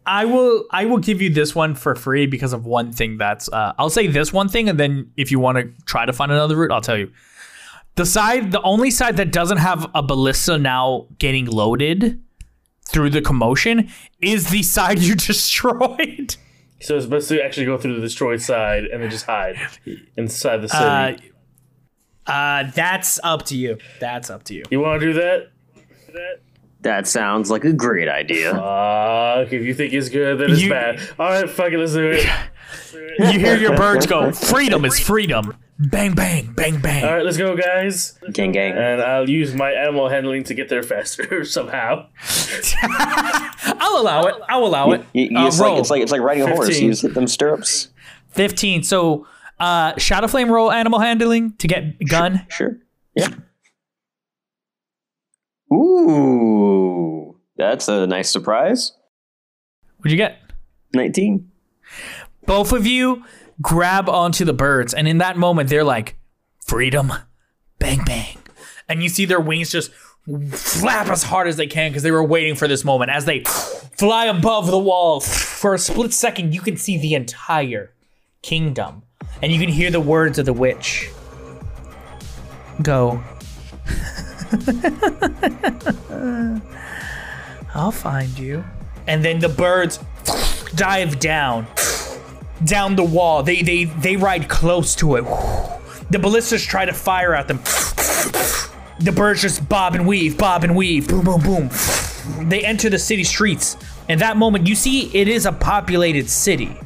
I 0.07 0.25
will 0.25 0.67
I 0.71 0.85
will 0.85 0.99
give 0.99 1.21
you 1.21 1.31
this 1.31 1.53
one 1.53 1.75
for 1.75 1.97
free 1.97 2.27
because 2.27 2.53
of 2.53 2.65
one 2.65 2.93
thing 2.93 3.19
that's 3.19 3.53
uh, 3.53 3.73
I'll 3.77 3.91
say 3.91 4.07
this 4.07 4.33
one 4.33 4.49
thing 4.49 4.69
and 4.69 4.79
then 4.79 5.11
if 5.17 5.33
you 5.33 5.41
want 5.41 5.59
to 5.59 5.85
try 5.85 6.07
to 6.07 6.13
find 6.13 6.31
another 6.31 6.55
route 6.55 6.71
I'll 6.71 6.81
tell 6.81 6.97
you. 6.97 7.11
The 7.97 8.07
side 8.07 8.53
the 8.53 8.63
only 8.63 8.89
side 8.93 9.17
that 9.17 9.33
doesn't 9.33 9.57
have 9.57 9.91
a 9.97 10.03
ballista 10.03 10.59
now 10.59 11.09
getting 11.19 11.47
loaded 11.47 12.23
through 12.85 13.11
the 13.11 13.21
commotion 13.21 13.91
is 14.21 14.51
the 14.51 14.63
side 14.63 15.01
you 15.01 15.15
destroyed. 15.33 16.37
so 16.83 16.97
it's 16.97 17.07
best 17.07 17.31
to 17.31 17.43
actually 17.43 17.67
go 17.67 17.77
through 17.77 17.97
the 17.97 18.01
destroyed 18.01 18.41
side 18.41 18.85
and 18.85 19.03
then 19.03 19.11
just 19.11 19.27
hide 19.27 19.57
inside 20.17 20.59
the 20.59 20.69
city? 20.69 21.33
Uh, 22.29 22.31
uh 22.31 22.71
that's 22.77 23.19
up 23.25 23.43
to 23.47 23.57
you. 23.57 23.79
That's 23.99 24.31
up 24.31 24.45
to 24.45 24.55
you. 24.55 24.63
you 24.71 24.79
want 24.79 25.01
to 25.01 25.07
do 25.09 25.15
that? 25.15 25.52
That 26.83 27.07
sounds 27.07 27.49
like 27.51 27.65
a 27.65 27.73
great 27.73 28.09
idea. 28.09 28.53
Uh, 28.55 29.45
if 29.49 29.53
you 29.53 29.73
think 29.73 29.93
it's 29.93 30.09
good, 30.09 30.39
then 30.41 30.51
it's 30.51 30.63
You- 30.63 30.71
bad. 30.71 31.01
All 31.19 31.31
right, 31.31 31.49
fuck 31.49 31.71
it, 31.73 31.79
let's 31.79 31.93
do 31.93 32.11
it. 32.11 32.27
You 33.21 33.39
hear 33.39 33.57
your 33.57 33.77
birds 33.77 34.07
go, 34.07 34.33
"Freedom 34.53 34.85
is 34.85 34.99
freedom." 34.99 35.55
Bang 35.79 36.15
bang 36.15 36.53
bang 36.57 36.81
bang. 36.81 37.05
All 37.05 37.13
right, 37.15 37.25
let's 37.25 37.37
go, 37.37 37.57
guys. 37.57 38.19
Gang, 38.33 38.53
gang. 38.53 38.73
And 38.73 39.01
I'll 39.03 39.29
use 39.29 39.53
my 39.55 39.71
animal 39.73 40.09
handling 40.09 40.45
to 40.45 40.55
get 40.55 40.69
there 40.69 40.83
faster 40.83 41.45
somehow. 41.57 42.07
I'll 42.83 44.01
allow 44.01 44.23
it. 44.27 44.35
I'll 44.49 44.65
allow 44.65 44.93
it. 44.93 45.05
You, 45.13 45.29
you, 45.31 45.39
Uh, 45.39 45.47
it's, 45.47 45.59
like, 45.59 45.69
roll. 45.71 45.79
it's 45.81 45.91
like 45.91 46.03
it's 46.03 46.13
like 46.13 46.21
riding 46.21 46.45
a 46.45 46.49
horse. 46.49 46.79
You 46.81 46.91
just 46.91 47.03
hit 47.03 47.15
them 47.15 47.27
stirrups. 47.27 47.89
15. 48.31 48.83
So, 48.83 49.27
uh, 49.61 49.97
Shadow 49.99 50.27
Flame 50.29 50.51
roll 50.51 50.71
animal 50.73 51.01
handling 51.01 51.55
to 51.59 51.67
get 51.67 51.99
gun. 52.09 52.47
Sure. 52.49 52.77
Yeah. 53.15 53.29
Ooh, 55.73 57.39
that's 57.57 57.89
a 57.89 58.07
nice 58.07 58.31
surprise. 58.31 58.93
What'd 59.99 60.11
you 60.13 60.19
get? 60.19 60.39
Nineteen. 60.95 61.51
Both 62.45 62.73
of 62.73 62.87
you 62.87 63.25
grab 63.61 64.09
onto 64.09 64.45
the 64.45 64.53
birds, 64.53 64.93
and 64.93 65.09
in 65.09 65.19
that 65.19 65.37
moment, 65.37 65.71
they're 65.71 65.85
like, 65.85 66.17
freedom, 66.67 67.13
bang, 67.79 68.05
bang. 68.05 68.39
And 68.89 69.03
you 69.03 69.09
see 69.09 69.25
their 69.25 69.41
wings 69.41 69.71
just 69.71 69.93
flap 70.53 71.09
as 71.09 71.23
hard 71.23 71.49
as 71.49 71.57
they 71.57 71.67
can 71.67 71.91
because 71.91 72.03
they 72.03 72.11
were 72.11 72.25
waiting 72.25 72.55
for 72.55 72.69
this 72.69 72.85
moment. 72.85 73.11
As 73.11 73.25
they 73.25 73.45
fly 73.97 74.27
above 74.27 74.67
the 74.67 74.79
wall 74.79 75.21
for 75.21 75.75
a 75.75 75.79
split 75.79 76.13
second, 76.13 76.55
you 76.55 76.61
can 76.61 76.77
see 76.77 76.99
the 76.99 77.15
entire 77.15 77.95
kingdom, 78.43 79.05
and 79.41 79.53
you 79.53 79.59
can 79.59 79.69
hear 79.69 79.91
the 79.91 80.01
words 80.01 80.39
of 80.39 80.47
the 80.47 80.53
witch 80.53 81.09
go. 82.83 83.23
I'll 87.75 87.91
find 87.91 88.39
you. 88.39 88.65
And 89.07 89.25
then 89.25 89.41
the 89.41 89.49
birds 89.49 89.99
dive 90.75 91.19
down, 91.19 91.67
down 92.65 92.97
the 92.97 93.05
wall. 93.05 93.43
They 93.43 93.63
they 93.63 93.85
they 93.85 94.17
ride 94.17 94.49
close 94.49 94.95
to 94.97 95.17
it. 95.17 95.25
The 96.11 96.19
ballistas 96.19 96.65
try 96.65 96.85
to 96.85 96.93
fire 96.93 97.35
at 97.35 97.49
them. 97.49 97.59
the 99.01 99.13
birds 99.15 99.43
just 99.43 99.69
bob 99.69 99.95
and 99.95 100.07
weave, 100.07 100.37
bob 100.37 100.65
and 100.65 100.77
weave, 100.77 101.09
boom, 101.09 101.25
boom, 101.25 101.41
boom. 101.41 101.71
They 102.49 102.65
enter 102.65 102.91
the 102.91 102.99
city 102.99 103.25
streets. 103.25 103.77
And 104.09 104.21
that 104.21 104.37
moment, 104.37 104.67
you 104.67 104.75
see 104.75 105.15
it 105.17 105.29
is 105.29 105.47
a 105.47 105.53
populated 105.53 106.29
city. 106.29 106.77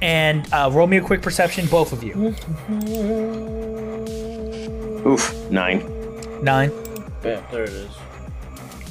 And 0.00 0.50
uh, 0.52 0.70
roll 0.72 0.86
me 0.86 0.98
a 0.98 1.02
quick 1.02 1.22
perception, 1.22 1.66
both 1.66 1.92
of 1.92 2.04
you. 2.04 2.34
Oof, 5.06 5.50
nine. 5.50 5.97
Nine. 6.42 6.70
Bam, 7.22 7.42
there 7.50 7.64
it 7.64 7.70
is. 7.70 7.90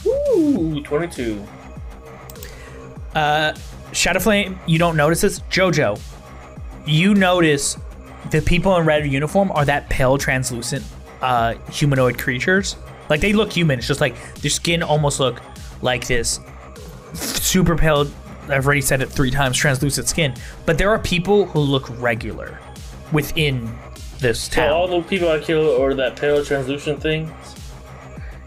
Ooh, 0.05 0.81
22. 0.83 1.43
Shadowflame, 3.91 4.57
you 4.67 4.77
don't 4.77 4.95
notice 4.95 5.21
this. 5.21 5.39
Jojo, 5.49 5.99
you 6.85 7.15
notice 7.15 7.77
the 8.31 8.41
people 8.41 8.75
in 8.77 8.85
red 8.85 9.07
uniform 9.07 9.51
are 9.53 9.65
that 9.65 9.89
pale, 9.89 10.17
translucent 10.17 10.83
uh, 11.21 11.55
humanoid 11.71 12.17
creatures. 12.19 12.75
Like 13.09 13.21
they 13.21 13.33
look 13.33 13.51
human. 13.51 13.79
It's 13.79 13.87
just 13.87 14.01
like 14.01 14.15
their 14.35 14.51
skin 14.51 14.83
almost 14.83 15.19
look 15.19 15.41
like 15.81 16.05
this 16.07 16.39
super 17.13 17.75
pale. 17.75 18.07
I've 18.49 18.65
already 18.65 18.81
said 18.81 19.01
it 19.01 19.09
three 19.09 19.31
times. 19.31 19.57
Translucent 19.57 20.07
skin. 20.07 20.33
But 20.65 20.77
there 20.77 20.89
are 20.89 20.99
people 20.99 21.45
who 21.45 21.59
look 21.59 21.89
regular 21.99 22.59
within 23.11 23.73
this 24.19 24.41
So 24.41 24.67
all 24.73 24.87
the 24.87 25.01
people 25.07 25.29
I 25.29 25.39
killed 25.39 25.79
are 25.81 25.93
that 25.95 26.15
pale 26.15 26.43
translucent 26.43 27.01
thing. 27.01 27.31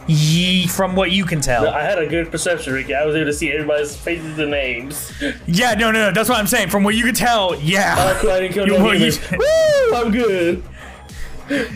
Ye, 0.06 0.66
from 0.66 0.96
what 0.96 1.12
you 1.12 1.24
can 1.24 1.40
tell. 1.40 1.68
I 1.68 1.82
had 1.82 1.98
a 1.98 2.06
good 2.06 2.32
perception, 2.32 2.72
Ricky. 2.72 2.94
I 2.94 3.04
was 3.06 3.14
able 3.14 3.26
to 3.26 3.32
see 3.32 3.52
everybody's 3.52 3.96
faces 3.96 4.38
and 4.38 4.50
names. 4.50 5.12
Yeah, 5.46 5.74
no, 5.74 5.92
no, 5.92 6.06
no. 6.08 6.10
That's 6.12 6.28
what 6.28 6.38
I'm 6.38 6.48
saying. 6.48 6.70
From 6.70 6.82
what 6.82 6.96
you 6.96 7.04
can 7.04 7.14
tell, 7.14 7.54
yeah. 7.60 7.94
Oh, 7.98 8.30
I 8.30 8.40
didn't 8.40 8.54
kill 8.54 8.66
You- 8.66 8.78
no 8.78 8.90
you- 8.92 8.98
humans. 9.12 9.30
Woo! 9.30 9.94
I'm 9.94 10.10
good. 10.10 10.62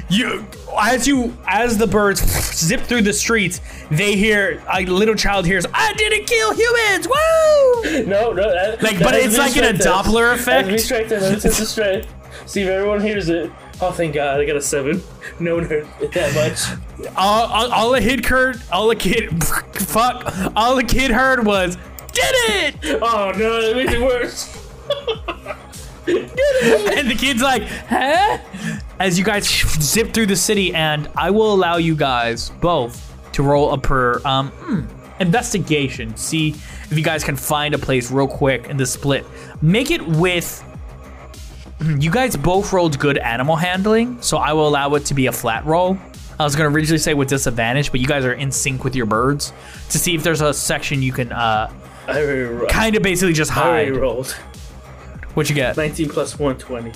you 0.08 0.46
as 0.80 1.06
you 1.06 1.36
as 1.48 1.76
the 1.78 1.86
birds 1.86 2.20
zip 2.54 2.80
through 2.82 3.02
the 3.02 3.12
streets 3.12 3.60
they 3.90 4.14
hear 4.14 4.62
a 4.72 4.84
little 4.86 5.16
child 5.16 5.44
hears 5.44 5.66
i 5.74 5.92
didn't 5.94 6.26
kill 6.28 6.52
humans 6.54 7.08
woo 7.08 8.06
No, 8.06 8.32
no. 8.32 8.52
That, 8.52 8.80
Like, 8.84 8.98
that 8.98 9.02
but 9.02 9.14
it's 9.16 9.36
like 9.36 9.56
in 9.56 9.64
a 9.64 9.76
Doppler 9.76 10.32
effect? 10.32 10.46
That 10.46 10.64
has 10.66 10.70
me 10.70 10.78
strength. 10.78 11.08
That 11.08 11.22
is 11.44 11.44
a 11.60 11.66
strength. 11.66 12.08
See 12.46 12.62
if 12.62 12.68
everyone 12.68 13.00
hears 13.00 13.28
it. 13.28 13.50
Oh, 13.80 13.90
thank 13.90 14.14
God, 14.14 14.40
I 14.40 14.44
got 14.44 14.56
a 14.56 14.60
seven. 14.60 15.02
No 15.40 15.58
it 15.58 15.86
that 16.12 16.34
much. 16.34 17.08
all, 17.16 17.46
all, 17.46 17.72
all 17.72 17.90
the 17.92 18.00
kid 18.00 18.24
heard 18.24 18.62
all 18.70 18.86
the 18.86 18.94
kid 18.94 19.42
fuck 19.74 20.32
all 20.54 20.76
the 20.76 20.84
kid 20.84 21.10
heard 21.10 21.44
was 21.44 21.76
did 22.12 22.22
it 22.84 23.00
Oh 23.02 23.32
no, 23.36 23.60
that 23.60 23.74
makes 23.74 23.92
it 23.92 24.00
worse. 24.00 24.52
Did 26.06 26.30
it! 26.36 26.98
And 26.98 27.10
the 27.10 27.16
kid's 27.16 27.42
like 27.42 27.62
huh 27.64 28.38
as 29.00 29.18
you 29.18 29.24
guys 29.24 29.44
zip 29.82 30.12
through 30.12 30.26
the 30.26 30.36
city 30.36 30.72
and 30.74 31.08
i 31.16 31.30
will 31.30 31.52
allow 31.52 31.76
you 31.76 31.96
guys 31.96 32.50
both 32.60 33.12
to 33.32 33.42
roll 33.42 33.72
a 33.72 33.78
per 33.78 34.20
um 34.24 34.50
hmm, 34.50 34.82
investigation 35.20 36.16
see 36.16 36.50
if 36.50 36.92
you 36.92 37.02
guys 37.02 37.24
can 37.24 37.34
find 37.34 37.74
a 37.74 37.78
place 37.78 38.10
real 38.12 38.28
quick 38.28 38.68
in 38.68 38.76
the 38.76 38.86
split 38.86 39.26
make 39.62 39.90
it 39.90 40.06
with 40.06 40.62
you 41.98 42.10
guys 42.10 42.36
both 42.36 42.72
rolled 42.72 42.98
good 42.98 43.18
animal 43.18 43.56
handling 43.56 44.20
so 44.22 44.36
i 44.38 44.52
will 44.52 44.68
allow 44.68 44.94
it 44.94 45.04
to 45.04 45.14
be 45.14 45.26
a 45.26 45.32
flat 45.32 45.64
roll 45.66 45.98
i 46.38 46.44
was 46.44 46.54
going 46.56 46.68
to 46.70 46.74
originally 46.74 46.98
say 46.98 47.14
with 47.14 47.28
disadvantage 47.28 47.90
but 47.90 48.00
you 48.00 48.06
guys 48.06 48.24
are 48.24 48.32
in 48.34 48.50
sync 48.50 48.84
with 48.84 48.94
your 48.94 49.06
birds 49.06 49.52
to 49.90 49.98
see 49.98 50.14
if 50.14 50.22
there's 50.22 50.40
a 50.40 50.52
section 50.54 51.02
you 51.02 51.12
can 51.12 51.32
uh 51.32 51.70
I 52.06 52.20
already, 52.22 52.40
ro- 52.42 52.66
kind 52.66 52.96
of 52.96 53.02
basically 53.02 53.32
just 53.32 53.50
I 53.50 53.54
hide 53.54 53.96
rolled. 53.96 54.30
what 55.34 55.48
you 55.48 55.54
get 55.54 55.76
19 55.76 56.08
plus 56.10 56.38
120. 56.38 56.92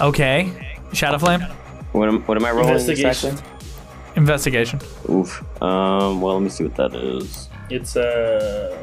okay 0.00 0.76
shadowflame 0.92 1.48
What 1.92 2.08
am, 2.08 2.22
what 2.26 2.36
am 2.38 2.44
I 2.44 2.50
rolling 2.52 2.68
Investigation. 2.70 3.30
exactly? 3.30 3.56
investigation 4.16 4.80
Oof. 5.08 5.42
Um. 5.62 6.20
Well, 6.20 6.34
let 6.34 6.42
me 6.42 6.48
see 6.50 6.64
what 6.64 6.74
that 6.76 6.94
is. 6.94 7.48
It's 7.68 7.96
uh. 7.96 8.76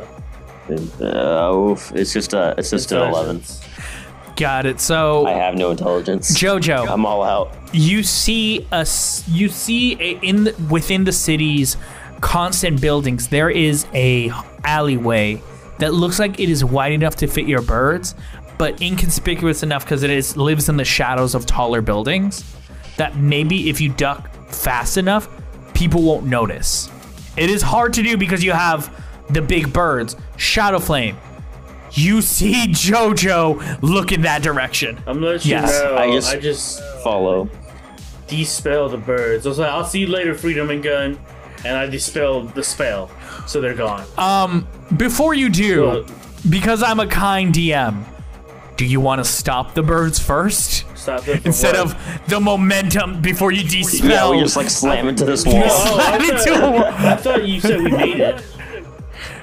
Uh, 1.02 1.54
oof. 1.54 1.92
It's 1.96 2.14
just 2.14 2.34
a. 2.34 2.54
It's 2.58 2.70
just 2.70 2.92
an 2.92 2.98
eleven. 3.00 3.38
intelligence. 3.38 3.67
Got 4.38 4.66
it. 4.66 4.80
So 4.80 5.26
I 5.26 5.32
have 5.32 5.56
no 5.56 5.72
intelligence. 5.72 6.38
Jojo, 6.38 6.88
I'm 6.88 7.06
all 7.06 7.24
out. 7.24 7.52
you 7.74 8.04
see 8.04 8.66
a 8.72 8.88
you 9.28 9.50
see 9.50 9.94
a, 10.00 10.20
in 10.22 10.46
the, 10.46 10.56
within 10.70 11.04
the 11.04 11.12
city's 11.12 11.76
constant 12.22 12.82
buildings 12.82 13.28
there 13.28 13.50
is 13.50 13.86
a 13.94 14.32
alleyway 14.64 15.42
that 15.80 15.94
looks 15.94 16.18
like 16.20 16.40
it 16.40 16.50
is 16.50 16.64
wide 16.66 16.92
enough 16.92 17.16
to 17.18 17.28
fit 17.28 17.48
your 17.48 17.62
birds, 17.62 18.16
but 18.58 18.82
inconspicuous 18.82 19.62
enough 19.64 19.84
because 19.84 20.02
it 20.04 20.10
is 20.10 20.36
lives 20.38 20.70
in 20.70 20.78
the 20.78 20.86
shadows 20.86 21.36
of 21.36 21.46
taller 21.46 21.82
buildings 21.82 22.44
that 22.98 23.16
maybe 23.16 23.70
if 23.70 23.80
you 23.80 23.92
duck 23.94 24.32
fast 24.48 24.98
enough, 24.98 25.30
people 25.74 26.02
won't 26.02 26.26
notice. 26.26 26.90
It 27.38 27.50
is 27.52 27.62
hard 27.62 27.94
to 27.94 28.02
do 28.04 28.18
because 28.18 28.44
you 28.44 28.52
have 28.52 28.92
the 29.30 29.42
big 29.42 29.72
birds. 29.72 30.16
Shadow 30.38 30.80
Flame. 30.80 31.18
You 31.92 32.22
see 32.22 32.68
Jojo 32.68 33.82
look 33.82 34.12
in 34.12 34.22
that 34.24 34.42
direction. 34.44 34.98
I'm 35.08 35.16
gonna 35.20 35.28
let 35.34 35.46
you 35.46 35.52
Yes. 35.52 35.72
know. 35.72 35.96
I 35.96 36.04
I 36.04 36.12
just- 36.12 36.42
just, 36.42 36.82
Follow. 37.04 37.50
dispel 38.28 38.90
the 38.90 38.98
birds. 38.98 39.46
I 39.46 39.50
was 39.50 39.60
like, 39.60 39.70
I'll 39.72 39.86
see 39.86 40.00
you 40.00 40.08
later, 40.08 40.34
Freedom 40.36 40.70
and 40.70 40.84
Gun. 40.84 41.18
And 41.66 41.76
I 41.76 41.88
dispelled 41.88 42.54
the 42.54 42.64
spell. 42.64 43.10
So 43.48 43.62
they're 43.62 43.74
gone. 43.74 44.04
Um, 44.18 44.68
Before 44.96 45.34
you 45.34 45.50
do, 45.50 45.82
Well- 45.86 46.06
because 46.50 46.84
I'm 46.84 47.00
a 47.00 47.08
kind 47.08 47.54
DM, 47.54 48.06
do 48.78 48.86
you 48.86 49.00
want 49.00 49.24
to 49.24 49.30
stop 49.30 49.74
the 49.74 49.82
birds 49.82 50.20
first 50.20 50.86
Stop 50.96 51.24
them 51.26 51.40
instead 51.46 51.74
what? 51.76 51.96
of 51.96 52.22
the 52.28 52.40
momentum 52.40 53.22
before 53.22 53.52
you 53.52 53.64
dispel? 53.64 54.08
Yeah, 54.10 54.30
we 54.30 54.40
just 54.40 54.56
like 54.56 54.70
slam 54.70 55.08
into 55.08 55.26
this 55.26 55.46
wall. 55.46 55.56
Oh, 55.66 55.98
I, 56.00 56.18
Slam 56.18 56.22
into 56.22 56.54
a 56.54 56.58
thought, 56.58 56.74
wall. 56.74 56.84
I 56.86 57.16
thought 57.16 57.48
you 57.48 57.60
said 57.60 57.82
we 57.82 57.92
made 57.92 58.20
it. 58.20 58.44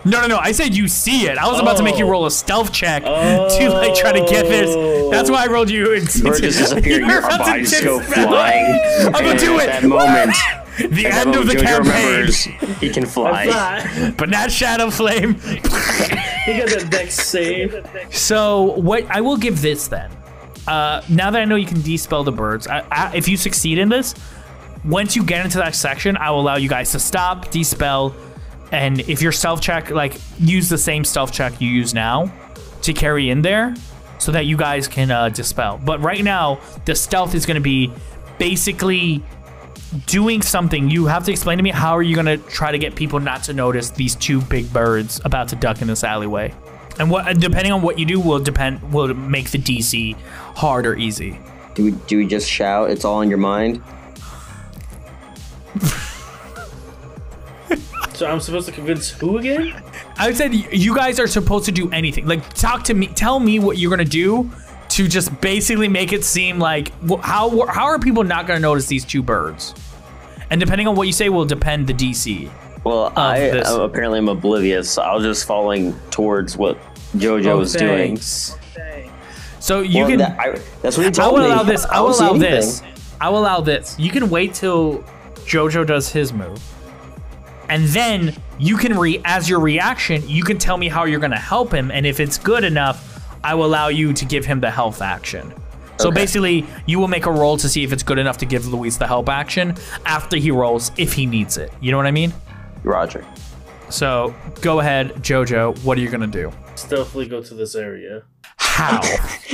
No, 0.04 0.20
no, 0.20 0.26
no. 0.26 0.38
I 0.38 0.52
said 0.52 0.74
you 0.76 0.86
see 0.88 1.26
it. 1.26 1.38
I 1.38 1.46
was 1.50 1.60
about 1.60 1.76
to 1.78 1.82
make 1.82 1.98
you 1.98 2.04
Oh. 2.06 2.10
roll 2.10 2.26
a 2.26 2.30
stealth 2.30 2.72
check 2.72 3.04
to 3.04 3.70
like 3.70 3.94
try 3.94 4.12
to 4.12 4.20
get 4.20 4.46
this. 4.46 4.74
That's 5.10 5.30
why 5.30 5.44
I 5.44 5.46
rolled 5.46 5.70
you. 5.70 5.92
Into, 5.92 6.22
Bird 6.24 6.42
just 6.42 6.58
disappeared. 6.58 7.00
You're 7.00 7.08
Your 7.10 7.18
about 7.20 7.38
bodies 7.40 7.80
go 7.80 8.00
flying. 8.00 8.80
I'm 9.06 9.12
gonna 9.12 9.28
And 9.30 9.38
do 9.38 9.58
at 9.60 9.68
it. 9.68 9.82
That 9.82 9.88
moment. 9.88 10.36
The 10.76 11.06
at 11.06 11.12
that 11.12 11.26
end 11.28 11.36
of 11.36 11.46
the 11.46 11.52
Jojo 11.54 11.62
campaign. 11.62 12.02
remembers 12.06 12.44
he 12.80 12.90
can 12.90 13.06
fly. 13.06 13.46
Fly. 13.46 14.14
But 14.18 14.28
not 14.28 14.50
Shadow 14.50 14.90
Flame. 14.90 15.34
He 15.34 16.58
got 16.58 16.68
that 16.68 16.88
dex 16.90 17.14
save. 17.14 17.86
So 18.10 18.72
what 18.80 19.06
I 19.10 19.20
will 19.20 19.36
give 19.36 19.62
this 19.62 19.86
then. 19.88 20.10
Uh, 20.66 21.02
now 21.08 21.30
that 21.30 21.40
I 21.40 21.44
know 21.44 21.56
you 21.56 21.66
can 21.66 21.80
dispel 21.82 22.24
the 22.24 22.32
birds, 22.32 22.66
I, 22.66 22.84
I, 22.90 23.14
if 23.14 23.28
you 23.28 23.36
succeed 23.36 23.78
in 23.78 23.88
this, 23.88 24.14
once 24.84 25.14
you 25.14 25.22
get 25.22 25.44
into 25.44 25.58
that 25.58 25.74
section, 25.74 26.16
I 26.16 26.30
will 26.30 26.40
allow 26.40 26.56
you 26.56 26.68
guys 26.70 26.90
to 26.92 26.98
stop, 26.98 27.50
dispel, 27.50 28.14
and 28.74 29.00
if 29.00 29.22
your 29.22 29.32
stealth 29.32 29.60
check, 29.60 29.90
like 29.90 30.16
use 30.38 30.68
the 30.68 30.78
same 30.78 31.04
stealth 31.04 31.32
check 31.32 31.60
you 31.60 31.68
use 31.68 31.94
now 31.94 32.32
to 32.82 32.92
carry 32.92 33.30
in 33.30 33.40
there, 33.42 33.74
so 34.18 34.32
that 34.32 34.46
you 34.46 34.56
guys 34.56 34.88
can 34.88 35.10
uh, 35.10 35.28
dispel. 35.28 35.80
But 35.82 36.00
right 36.00 36.24
now, 36.24 36.60
the 36.84 36.94
stealth 36.94 37.34
is 37.34 37.46
going 37.46 37.56
to 37.56 37.60
be 37.60 37.92
basically 38.38 39.22
doing 40.06 40.42
something. 40.42 40.90
You 40.90 41.06
have 41.06 41.24
to 41.24 41.30
explain 41.30 41.58
to 41.58 41.64
me 41.64 41.70
how 41.70 41.92
are 41.92 42.02
you 42.02 42.14
going 42.14 42.26
to 42.26 42.38
try 42.48 42.72
to 42.72 42.78
get 42.78 42.96
people 42.96 43.20
not 43.20 43.44
to 43.44 43.52
notice 43.52 43.90
these 43.90 44.16
two 44.16 44.40
big 44.40 44.72
birds 44.72 45.20
about 45.24 45.48
to 45.48 45.56
duck 45.56 45.80
in 45.80 45.88
this 45.88 46.02
alleyway. 46.02 46.52
And 46.98 47.10
what, 47.10 47.38
depending 47.38 47.72
on 47.72 47.82
what 47.82 47.98
you 47.98 48.06
do, 48.06 48.18
will 48.20 48.38
depend 48.38 48.92
will 48.92 49.12
make 49.14 49.50
the 49.50 49.58
DC 49.58 50.16
hard 50.56 50.86
or 50.86 50.96
easy. 50.96 51.38
Do 51.74 51.84
we, 51.84 51.90
do 51.92 52.16
we 52.18 52.26
just 52.26 52.48
shout? 52.48 52.90
It's 52.90 53.04
all 53.04 53.20
in 53.20 53.28
your 53.28 53.38
mind. 53.38 53.82
So 58.14 58.26
I'm 58.26 58.38
supposed 58.40 58.66
to 58.66 58.72
convince 58.72 59.10
who 59.10 59.38
again? 59.38 59.74
I 60.16 60.32
said 60.32 60.52
y- 60.52 60.68
you 60.70 60.94
guys 60.94 61.18
are 61.18 61.26
supposed 61.26 61.64
to 61.66 61.72
do 61.72 61.90
anything. 61.90 62.26
Like 62.26 62.48
talk 62.54 62.84
to 62.84 62.94
me, 62.94 63.08
tell 63.08 63.40
me 63.40 63.58
what 63.58 63.76
you're 63.78 63.90
gonna 63.90 64.04
do 64.04 64.50
to 64.90 65.08
just 65.08 65.40
basically 65.40 65.88
make 65.88 66.12
it 66.12 66.24
seem 66.24 66.58
like 66.60 66.92
how 67.22 67.66
how 67.66 67.84
are 67.86 67.98
people 67.98 68.22
not 68.22 68.46
gonna 68.46 68.60
notice 68.60 68.86
these 68.86 69.04
two 69.04 69.22
birds? 69.22 69.74
And 70.50 70.60
depending 70.60 70.86
on 70.86 70.94
what 70.94 71.06
you 71.08 71.12
say, 71.12 71.28
will 71.28 71.44
depend 71.44 71.86
the 71.88 71.92
DC. 71.94 72.48
Well, 72.84 73.12
I 73.16 73.38
this. 73.40 73.68
uh, 73.68 73.80
apparently 73.82 74.18
am 74.18 74.28
oblivious. 74.28 74.90
So 74.90 75.02
I 75.02 75.14
was 75.14 75.24
just 75.24 75.46
following 75.46 75.98
towards 76.10 76.56
what 76.56 76.78
JoJo 77.16 77.46
Oh, 77.46 77.58
was 77.58 77.72
doing. 77.72 78.16
So 79.60 79.80
you 79.80 80.00
Well, 80.00 80.08
can. 80.10 80.18
that- 80.18 80.38
I, 80.38 80.58
that's 80.82 80.96
what 80.98 81.14
he 81.16 81.22
I 81.22 81.26
will 81.28 81.38
me. 81.38 81.46
allow 81.46 81.62
this. 81.62 81.84
I 81.86 81.94
don't 81.94 82.04
will 82.10 82.14
allow 82.20 82.32
this. 82.34 82.82
I 83.20 83.28
will 83.30 83.38
allow 83.40 83.60
this. 83.60 83.96
You 83.98 84.10
can 84.10 84.28
wait 84.28 84.52
till 84.54 85.02
JoJo 85.46 85.86
does 85.86 86.10
his 86.12 86.32
move, 86.32 86.60
and 87.68 87.84
then 87.88 88.34
you 88.58 88.76
can 88.76 88.96
re 88.98 89.20
as 89.24 89.48
your 89.48 89.60
reaction. 89.60 90.22
You 90.28 90.42
can 90.44 90.58
tell 90.58 90.76
me 90.76 90.88
how 90.88 91.04
you're 91.04 91.20
gonna 91.20 91.38
help 91.38 91.72
him, 91.72 91.90
and 91.90 92.06
if 92.06 92.20
it's 92.20 92.38
good 92.38 92.64
enough, 92.64 93.10
I 93.42 93.54
will 93.54 93.66
allow 93.66 93.88
you 93.88 94.12
to 94.12 94.24
give 94.24 94.44
him 94.44 94.60
the 94.60 94.70
help 94.70 95.00
action. 95.02 95.52
So 95.98 96.08
Okay. 96.08 96.14
basically, 96.22 96.66
you 96.86 96.98
will 96.98 97.08
make 97.08 97.26
a 97.26 97.30
roll 97.30 97.56
to 97.58 97.68
see 97.68 97.84
if 97.84 97.92
it's 97.92 98.02
good 98.02 98.18
enough 98.18 98.38
to 98.38 98.46
give 98.46 98.66
Luis 98.66 98.96
the 98.96 99.06
help 99.06 99.28
action 99.28 99.76
after 100.06 100.36
he 100.36 100.50
rolls 100.50 100.90
if 100.96 101.12
he 101.12 101.24
needs 101.26 101.56
it. 101.56 101.72
You 101.80 101.90
know 101.92 101.96
what 101.98 102.06
I 102.06 102.10
mean? 102.10 102.32
Roger. 102.82 103.24
So 103.90 104.34
go 104.60 104.80
ahead, 104.80 105.10
JoJo. 105.22 105.84
What 105.84 105.96
are 105.98 106.00
you 106.00 106.08
gonna 106.10 106.26
do? 106.26 106.50
Stealthily 106.74 107.26
go 107.28 107.42
to 107.42 107.54
this 107.54 107.74
area. 107.76 108.22
How? 108.56 109.00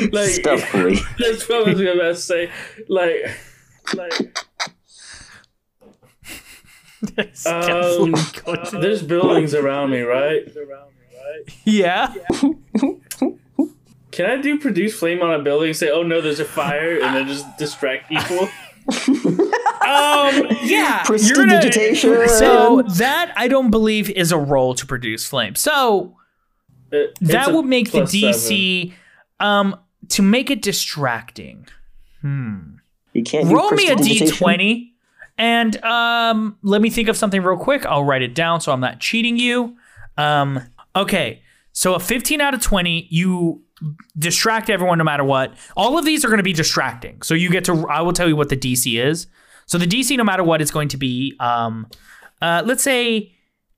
like 0.00 0.30
Stuffily. 0.30 0.98
that's 1.18 1.48
what 1.48 1.66
I 1.68 1.70
was 1.72 1.80
gonna 1.80 2.14
say. 2.14 2.50
Like, 2.88 3.36
like 3.94 4.12
It's 4.20 4.79
um, 7.46 8.12
definitely 8.12 8.80
there's 8.80 9.02
buildings 9.02 9.54
around 9.54 9.90
me, 9.90 10.00
right? 10.00 10.42
yeah. 11.64 12.12
Can 14.10 14.26
I 14.26 14.36
do 14.40 14.58
produce 14.58 14.98
flame 14.98 15.22
on 15.22 15.32
a 15.32 15.42
building 15.42 15.68
and 15.68 15.76
say, 15.76 15.88
"Oh 15.90 16.02
no, 16.02 16.20
there's 16.20 16.40
a 16.40 16.44
fire," 16.44 17.00
and 17.00 17.14
then 17.16 17.26
just 17.28 17.46
distract 17.58 18.08
people? 18.08 18.48
Um, 19.82 20.46
yeah. 20.64 21.04
you're 21.08 21.36
gonna- 21.36 21.60
Prestidigitation. 21.60 22.28
So 22.28 22.82
that 22.98 23.32
I 23.36 23.48
don't 23.48 23.70
believe 23.70 24.10
is 24.10 24.30
a 24.30 24.38
role 24.38 24.74
to 24.74 24.86
produce 24.86 25.26
flame. 25.26 25.54
So 25.54 26.16
It- 26.92 27.16
that 27.22 27.52
would 27.52 27.64
make 27.66 27.86
the 27.92 28.00
plus. 28.00 28.12
DC 28.12 28.92
um 29.40 29.74
to 30.10 30.22
make 30.22 30.50
it 30.50 30.60
distracting. 30.62 31.66
Hmm. 32.20 32.58
You 33.14 33.22
can't 33.22 33.46
Roll 33.50 33.70
me 33.72 33.88
a 33.88 33.96
prestidigitation? 33.96 34.46
d20 34.46 34.89
and 35.40 35.82
um 35.84 36.58
let 36.62 36.82
me 36.82 36.90
think 36.90 37.08
of 37.08 37.16
something 37.16 37.42
real 37.42 37.56
quick. 37.56 37.84
I'll 37.86 38.04
write 38.04 38.22
it 38.22 38.34
down 38.34 38.60
so 38.60 38.72
I'm 38.72 38.80
not 38.80 39.00
cheating 39.00 39.38
you. 39.38 39.76
Um 40.16 40.60
okay. 40.94 41.42
So 41.72 41.94
a 41.94 42.00
15 42.00 42.40
out 42.40 42.52
of 42.52 42.60
20, 42.60 43.08
you 43.10 43.62
distract 44.18 44.68
everyone 44.68 44.98
no 44.98 45.04
matter 45.04 45.24
what. 45.24 45.54
All 45.76 45.96
of 45.96 46.04
these 46.04 46.24
are 46.24 46.28
going 46.28 46.38
to 46.38 46.44
be 46.44 46.52
distracting. 46.52 47.22
So 47.22 47.32
you 47.32 47.48
get 47.48 47.64
to 47.64 47.86
I 47.88 48.02
will 48.02 48.12
tell 48.12 48.28
you 48.28 48.36
what 48.36 48.50
the 48.50 48.56
DC 48.56 49.02
is. 49.02 49.26
So 49.64 49.78
the 49.78 49.86
DC 49.86 50.16
no 50.16 50.24
matter 50.24 50.44
what 50.44 50.60
is 50.60 50.70
going 50.70 50.88
to 50.88 50.98
be 50.98 51.34
um 51.40 51.88
uh 52.42 52.62
let's 52.64 52.82
say 52.82 53.32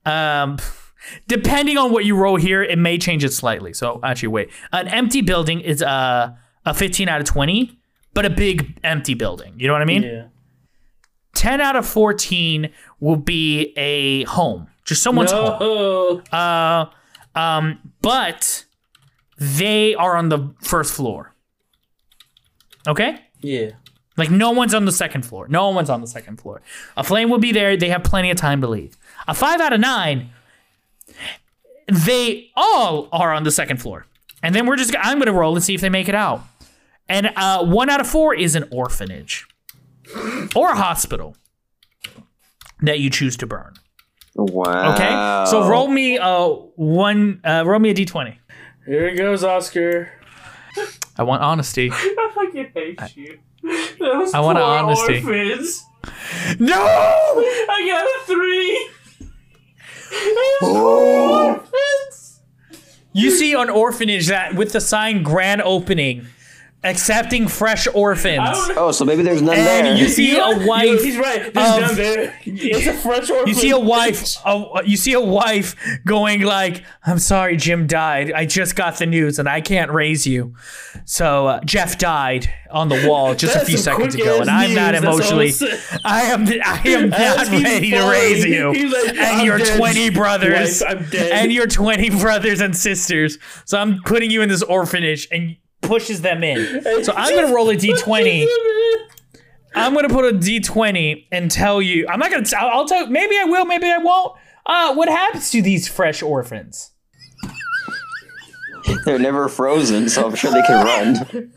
um 0.05 0.57
depending 1.27 1.77
on 1.77 1.93
what 1.93 2.03
you 2.03 2.17
roll 2.17 2.35
here, 2.35 2.61
it 2.61 2.77
may 2.77 2.97
change 2.97 3.23
it 3.23 3.31
slightly. 3.31 3.71
So 3.73 4.01
actually 4.03 4.29
wait. 4.29 4.49
An 4.73 4.89
empty 4.89 5.21
building 5.21 5.61
is 5.61 5.81
uh, 5.81 6.33
a 6.65 6.73
15 6.73 7.09
out 7.09 7.21
of 7.21 7.27
20, 7.27 7.77
but 8.13 8.25
a 8.25 8.29
big 8.29 8.79
empty 8.83 9.13
building. 9.13 9.53
You 9.57 9.67
know 9.67 9.73
what 9.73 9.81
I 9.81 9.85
mean? 9.85 10.03
Yeah. 10.03 10.27
10 11.33 11.61
out 11.61 11.75
of 11.75 11.87
14 11.87 12.69
will 12.99 13.15
be 13.15 13.73
a 13.77 14.23
home. 14.23 14.67
Just 14.85 15.01
someone's 15.03 15.31
home. 15.31 15.59
No. 15.59 16.21
Uh, 16.31 16.89
um, 17.35 17.79
but 18.01 18.65
they 19.37 19.95
are 19.95 20.15
on 20.15 20.29
the 20.29 20.53
first 20.61 20.93
floor. 20.93 21.33
Okay? 22.87 23.19
Yeah. 23.41 23.71
Like 24.15 24.29
no 24.29 24.51
one's 24.51 24.73
on 24.73 24.85
the 24.85 24.91
second 24.91 25.25
floor. 25.25 25.47
No 25.47 25.69
one's 25.69 25.89
on 25.89 26.01
the 26.01 26.07
second 26.07 26.39
floor. 26.39 26.61
A 26.95 27.03
flame 27.03 27.29
will 27.29 27.39
be 27.39 27.51
there. 27.51 27.75
They 27.75 27.89
have 27.89 28.03
plenty 28.03 28.29
of 28.29 28.37
time 28.37 28.61
to 28.61 28.67
leave. 28.67 28.95
A 29.27 29.33
five 29.33 29.59
out 29.59 29.73
of 29.73 29.79
nine, 29.79 30.29
they 31.87 32.51
all 32.55 33.09
are 33.11 33.33
on 33.33 33.43
the 33.43 33.51
second 33.51 33.77
floor. 33.81 34.05
And 34.43 34.53
then 34.53 34.67
we're 34.67 34.75
just 34.75 34.93
I'm 34.99 35.17
gonna 35.17 35.33
roll 35.33 35.55
and 35.55 35.63
see 35.63 35.73
if 35.73 35.81
they 35.81 35.89
make 35.89 36.07
it 36.07 36.15
out. 36.15 36.43
And 37.09 37.31
uh, 37.35 37.65
one 37.65 37.89
out 37.89 38.01
of 38.01 38.07
four 38.07 38.35
is 38.35 38.55
an 38.55 38.65
orphanage 38.71 39.47
or 40.55 40.69
a 40.71 40.75
hospital 40.75 41.35
that 42.81 42.99
you 42.99 43.09
choose 43.09 43.37
to 43.37 43.47
burn. 43.47 43.73
Wow. 44.35 44.93
Okay, 44.93 45.49
so 45.51 45.67
roll 45.69 45.87
me 45.87 46.17
uh 46.17 46.47
one 46.75 47.39
uh, 47.43 47.63
roll 47.65 47.79
me 47.79 47.89
a 47.91 47.93
d20. 47.93 48.37
Here 48.85 49.07
it 49.07 49.17
goes, 49.17 49.43
Oscar. 49.43 50.11
I 51.17 51.23
want 51.23 51.43
honesty. 51.43 51.89
I 51.93 52.31
fucking 52.33 52.71
hate 52.73 53.15
you. 53.15 53.39
Those 53.99 54.33
I 54.33 54.39
want 54.39 54.57
poor 54.57 54.65
honesty. 54.67 55.17
orphans. 55.17 55.83
No. 56.59 56.75
I 56.75 57.85
got 57.87 58.05
a 58.05 58.25
three. 58.25 58.89
Orphans. 60.61 62.41
You 63.13 63.29
see 63.31 63.53
an 63.53 63.69
orphanage 63.69 64.27
that 64.27 64.55
with 64.55 64.73
the 64.73 64.81
sign 64.81 65.21
grand 65.23 65.61
opening, 65.61 66.25
accepting 66.83 67.47
fresh 67.47 67.87
orphans. 67.93 68.41
Oh, 68.75 68.91
so 68.91 69.05
maybe 69.05 69.23
there's 69.23 69.41
none 69.41 69.55
there. 69.55 69.85
And 69.85 69.99
you 69.99 70.07
see 70.07 70.37
a 70.37 70.65
wife. 70.67 71.01
he's 71.01 71.17
right. 71.17 71.53
There's 71.53 71.75
of- 71.75 71.81
none 71.81 71.95
there. 71.95 72.39
It's 72.45 72.87
a 72.87 72.93
French 72.93 73.29
orphan. 73.29 73.47
You 73.47 73.53
see 73.53 73.69
a 73.71 73.79
wife. 73.79 74.37
A, 74.45 74.81
you 74.85 74.97
see 74.97 75.13
a 75.13 75.21
wife 75.21 75.75
going 76.05 76.41
like, 76.41 76.83
"I'm 77.05 77.19
sorry, 77.19 77.57
Jim 77.57 77.87
died. 77.87 78.31
I 78.31 78.45
just 78.45 78.75
got 78.75 78.97
the 78.97 79.05
news, 79.05 79.39
and 79.39 79.47
I 79.47 79.61
can't 79.61 79.91
raise 79.91 80.27
you." 80.27 80.55
So 81.05 81.47
uh, 81.47 81.61
Jeff 81.61 81.97
died 81.97 82.53
on 82.71 82.89
the 82.89 83.07
wall 83.07 83.35
just 83.35 83.55
a 83.55 83.65
few 83.65 83.77
seconds 83.77 84.15
ago, 84.15 84.41
and 84.41 84.49
I'm 84.49 84.73
not 84.73 84.93
news, 84.93 85.01
that's 85.01 85.31
emotionally. 85.31 85.99
I 86.03 86.21
am. 86.23 86.47
I 86.63 86.81
am 86.85 87.09
not 87.09 87.47
ready 87.47 87.91
to 87.91 88.09
raise 88.09 88.45
you 88.45 88.71
like, 88.73 89.15
and 89.17 89.45
your 89.45 89.57
dead, 89.57 89.77
20 89.77 90.09
brothers 90.11 90.81
wife, 90.81 90.97
I'm 90.97 91.09
dead." 91.09 91.31
and 91.31 91.51
your 91.51 91.67
20 91.67 92.09
brothers 92.21 92.61
and 92.61 92.75
sisters. 92.75 93.37
So 93.65 93.77
I'm 93.77 94.01
putting 94.03 94.31
you 94.31 94.41
in 94.41 94.49
this 94.49 94.63
orphanage 94.63 95.27
and 95.31 95.55
pushes 95.83 96.21
them 96.21 96.43
in. 96.43 97.03
So 97.03 97.13
I'm 97.15 97.35
gonna 97.35 97.53
roll 97.53 97.69
a 97.69 97.75
d20. 97.75 98.47
I'm 99.75 99.93
gonna 99.93 100.09
put 100.09 100.25
a 100.25 100.37
d20 100.37 101.27
and 101.31 101.49
tell 101.51 101.81
you. 101.81 102.07
I'm 102.07 102.19
not 102.19 102.31
gonna. 102.31 102.45
I'll, 102.57 102.79
I'll 102.79 102.85
tell. 102.87 103.07
Maybe 103.07 103.37
I 103.37 103.45
will. 103.45 103.65
Maybe 103.65 103.87
I 103.87 103.97
won't. 103.97 104.33
Uh, 104.65 104.93
what 104.95 105.09
happens 105.09 105.51
to 105.51 105.61
these 105.61 105.87
fresh 105.87 106.21
orphans? 106.21 106.91
They're 109.05 109.19
never 109.19 109.47
frozen, 109.49 110.09
so 110.09 110.25
I'm 110.27 110.35
sure 110.35 110.51
they 110.51 110.61
can 110.61 110.85
run. 110.85 111.51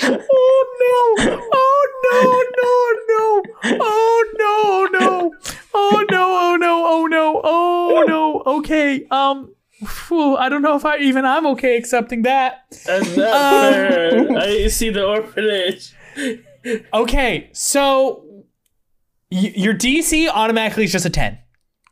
Oh 0.00 0.64
no! 0.80 1.38
Oh 1.52 1.86
no! 2.04 2.20
No! 2.56 2.72
No! 3.08 3.42
Oh 3.80 4.24
no! 4.38 4.98
No! 4.98 5.32
Oh 5.74 6.04
no! 6.10 6.24
Oh 6.30 6.56
no! 6.56 6.84
Oh 6.86 7.06
no! 7.06 7.40
Oh 7.44 8.04
no! 8.06 8.37
Okay. 8.48 9.06
Um. 9.10 9.54
phew, 9.86 10.36
I 10.36 10.48
don't 10.48 10.62
know 10.62 10.74
if 10.74 10.84
I 10.84 10.98
even 10.98 11.24
I'm 11.24 11.46
okay 11.48 11.76
accepting 11.76 12.22
that. 12.22 12.64
That's 12.84 13.16
not 13.16 13.26
Um, 13.28 13.72
fair. 13.72 14.38
I 14.38 14.66
see 14.68 14.90
the 14.90 15.04
orphanage. 15.06 15.94
Okay, 16.92 17.48
so 17.52 18.24
y- 19.30 19.52
your 19.54 19.72
DC 19.74 20.28
automatically 20.28 20.84
is 20.84 20.92
just 20.92 21.06
a 21.06 21.10
10. 21.10 21.38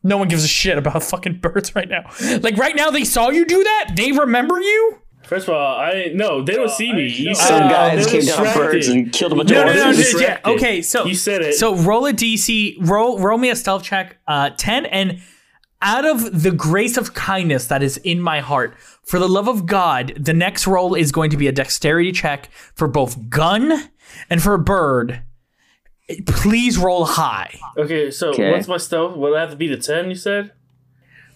No 0.03 0.17
one 0.19 0.27
gives 0.29 0.43
a 0.45 0.49
shit 0.49 0.77
about 0.79 1.03
fucking 1.13 1.39
birds 1.39 1.75
right 1.77 1.89
now. 1.89 2.11
Like 2.43 2.57
right 2.57 2.75
now, 2.75 2.91
they 2.91 3.05
saw 3.05 3.31
you 3.31 3.45
do 3.47 3.63
that. 3.63 3.93
They 3.97 4.11
remember 4.13 4.59
you. 4.61 4.99
First 5.23 5.49
of 5.49 5.55
all, 5.55 5.77
I 5.81 6.11
no, 6.15 6.43
they 6.43 6.55
don't 6.55 6.71
see 6.71 6.93
me. 6.93 7.07
You 7.07 7.35
Some 7.35 7.47
said 7.47 7.69
guys 7.71 8.07
they're 8.11 8.21
came 8.21 8.27
down 8.45 8.55
birds 8.57 8.89
and 8.89 9.13
killed 9.13 9.33
a 9.33 9.37
bunch 9.37 9.51
No, 9.51 9.61
of 9.63 9.75
no, 9.75 9.91
no, 9.91 9.93
no, 9.93 10.19
yeah. 10.21 10.39
Okay, 10.45 10.83
so 10.83 11.05
You 11.05 11.15
said 11.15 11.43
it. 11.43 11.55
So 11.55 11.75
roll 11.77 12.07
a 12.07 12.13
DC. 12.13 12.77
Roll 12.81 13.19
roll 13.19 13.39
me 13.39 13.51
a 13.51 13.57
stealth 13.57 13.83
check. 13.85 14.19
Uh, 14.27 14.51
10 14.57 14.87
and. 14.87 15.21
Out 15.83 16.05
of 16.07 16.43
the 16.43 16.51
grace 16.51 16.97
of 16.97 17.13
kindness 17.15 17.67
that 17.67 17.83
is 17.83 17.99
in 17.99 18.21
my 18.21 18.41
heart, 18.41 18.75
for 19.03 19.19
the 19.19 19.29
love 19.29 19.47
of 19.47 19.67
God, 19.67 20.15
the 20.19 20.33
next 20.33 20.67
roll 20.67 20.95
is 20.95 21.13
going 21.13 21.31
to 21.31 21.37
be 21.37 21.47
a 21.49 21.53
dexterity 21.53 22.13
check 22.13 22.49
for 22.75 22.89
both 22.89 23.29
gun 23.29 23.91
and 24.31 24.43
for 24.43 24.57
bird. 24.59 25.23
Please 26.27 26.79
roll 26.79 27.05
high. 27.05 27.59
Okay, 27.77 28.11
so 28.11 28.31
Okay. 28.31 28.53
what's 28.53 28.69
my 28.69 28.77
stealth? 28.79 29.17
Will 29.17 29.35
it 29.35 29.39
have 29.39 29.51
to 29.51 29.57
be 29.57 29.67
the 29.69 29.77
ten? 29.77 30.09
You 30.09 30.15
said. 30.15 30.53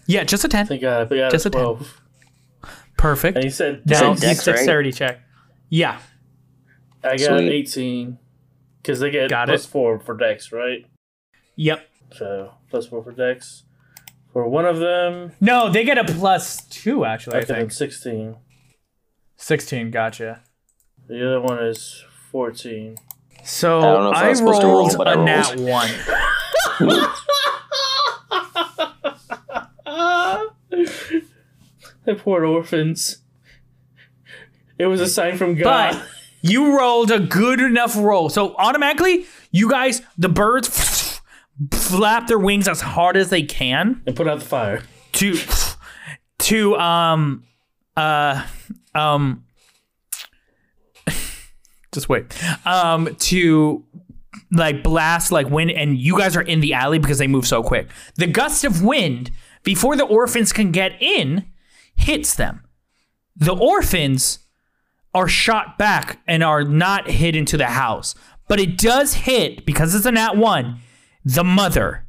Yeah, 0.07 0.25
just 0.25 0.45
a 0.45 0.49
10. 0.49 0.67
Thank 0.67 0.81
God, 0.81 1.13
I 1.13 1.17
got 1.17 1.31
Just 1.31 1.47
a 1.47 1.49
a 1.49 1.53
10. 1.53 1.61
twelve. 1.61 2.01
Perfect. 2.97 3.37
And 3.37 3.45
you 3.45 3.51
said 3.51 3.83
Now, 3.87 4.15
said 4.15 4.21
dex, 4.29 4.47
right? 4.47 4.55
dexterity 4.55 4.93
check. 4.93 5.21
Yeah. 5.69 5.99
I 7.05 7.17
got 7.17 7.33
an 7.33 7.39
Sweet. 7.39 7.53
eighteen. 7.53 8.19
Because 8.83 9.01
they 9.01 9.11
get 9.11 9.29
Got 9.29 9.49
plus 9.49 9.67
it. 9.67 9.69
four 9.69 9.99
for 10.01 10.17
dex, 10.17 10.53
right? 10.53 10.87
Yep. 11.57 11.87
So 12.13 12.53
plus 12.71 12.87
four 12.87 13.03
for 13.05 13.13
dex. 13.13 13.65
For 14.33 14.47
one 14.49 14.65
of 14.65 14.79
them, 14.79 15.33
No, 15.41 15.71
they 15.71 15.85
get 15.85 15.99
a 15.99 16.05
plus 16.05 16.65
two, 16.67 17.05
actually, 17.05 17.35
I 17.37 17.39
okay, 17.39 17.47
then 17.47 17.57
think. 17.63 17.73
sixteen. 17.73 18.37
16, 19.37 19.91
gotcha. 19.91 20.43
The 21.09 21.27
other 21.27 21.41
one 21.41 21.59
is 21.65 22.05
fourteen. 22.31 22.97
So 23.43 23.79
I 23.79 23.83
don't 23.83 24.05
know 24.05 24.11
I 24.11 24.27
I, 24.27 24.29
was 24.29 24.39
supposed 24.39 24.61
to 24.61 24.67
roll, 24.67 24.77
rolled 24.89 24.97
but 24.99 25.09
I 25.09 25.13
a 25.15 25.17
rolled. 25.17 25.27
nat 25.27 25.57
one. 25.59 25.91
The 32.05 32.15
poor 32.15 32.45
orphans. 32.45 33.19
It 34.79 34.87
was 34.87 35.01
a 35.01 35.07
sign 35.07 35.37
from 35.37 35.55
God. 35.55 35.93
But 35.95 36.07
you 36.41 36.77
rolled 36.79 37.11
a 37.11 37.21
good 37.21 37.61
enough 37.61 37.95
roll. 37.97 38.31
So 38.31 38.55
automatically, 38.57 39.27
you 39.51 39.69
guys, 39.69 40.01
the 40.17 40.29
birds 40.31 40.69
flap 41.73 42.27
their 42.27 42.39
wings 42.39 42.69
as 42.69 42.81
hard 42.81 43.17
as 43.17 43.31
they 43.31 43.43
can 43.43 44.03
and 44.07 44.17
put 44.17 44.27
out 44.29 44.41
the 44.41 44.45
fire. 44.45 44.83
to 45.13 45.37
to 46.39 46.77
um 46.77 47.45
uh 47.97 48.47
um 48.95 49.45
just 51.93 52.09
wait. 52.09 52.27
Um 52.67 53.15
to 53.17 53.85
like 54.53 54.83
blast 54.83 55.31
like 55.33 55.49
wind 55.51 55.71
and 55.71 55.97
you 55.99 56.17
guys 56.17 56.37
are 56.37 56.43
in 56.43 56.61
the 56.61 56.73
alley 56.75 56.99
because 56.99 57.19
they 57.19 57.27
move 57.27 57.47
so 57.47 57.63
quick. 57.63 57.89
The 58.17 58.27
gust 58.27 58.65
of 58.65 58.83
wind 58.83 59.31
before 59.63 59.97
the 59.97 60.05
orphans 60.05 60.53
can 60.53 60.73
get 60.73 61.01
in 61.01 61.45
hits 61.95 62.35
them. 62.35 62.65
The 63.37 63.55
orphans 63.55 64.41
are 65.15 65.29
shot 65.29 65.77
back 65.77 66.21
and 66.27 66.43
are 66.43 66.63
not 66.63 67.11
hit 67.11 67.35
into 67.37 67.57
the 67.57 67.67
house. 67.67 68.15
But 68.49 68.61
it 68.61 68.79
does 68.79 69.15
hit 69.15 69.65
because 69.65 69.95
it's 69.95 70.07
a 70.07 70.13
nat 70.13 70.37
one 70.37 70.81
the 71.25 71.45
mother 71.45 72.07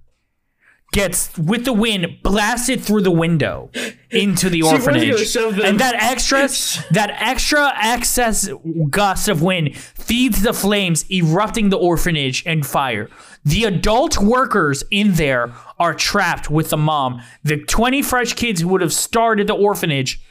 gets 0.93 1.37
with 1.37 1.63
the 1.63 1.71
wind 1.71 2.05
blasted 2.21 2.81
through 2.83 3.01
the 3.01 3.11
window 3.11 3.69
into 4.09 4.49
the 4.49 4.61
orphanage. 4.73 5.35
And 5.37 5.79
that 5.79 5.95
extra 5.95 6.39
that 6.91 7.15
extra 7.17 7.71
excess 7.81 8.49
gust 8.89 9.29
of 9.29 9.41
wind 9.41 9.77
feeds 9.77 10.41
the 10.41 10.53
flames, 10.53 11.05
erupting 11.09 11.69
the 11.69 11.77
orphanage 11.77 12.43
and 12.45 12.65
fire. 12.65 13.09
The 13.45 13.63
adult 13.63 14.19
workers 14.19 14.83
in 14.91 15.13
there 15.13 15.53
are 15.79 15.93
trapped 15.93 16.49
with 16.51 16.69
the 16.71 16.77
mom. 16.77 17.21
The 17.43 17.57
20 17.57 18.01
fresh 18.01 18.33
kids 18.33 18.61
who 18.61 18.67
would 18.67 18.81
have 18.81 18.93
started 18.93 19.47
the 19.47 19.55
orphanage 19.55 20.21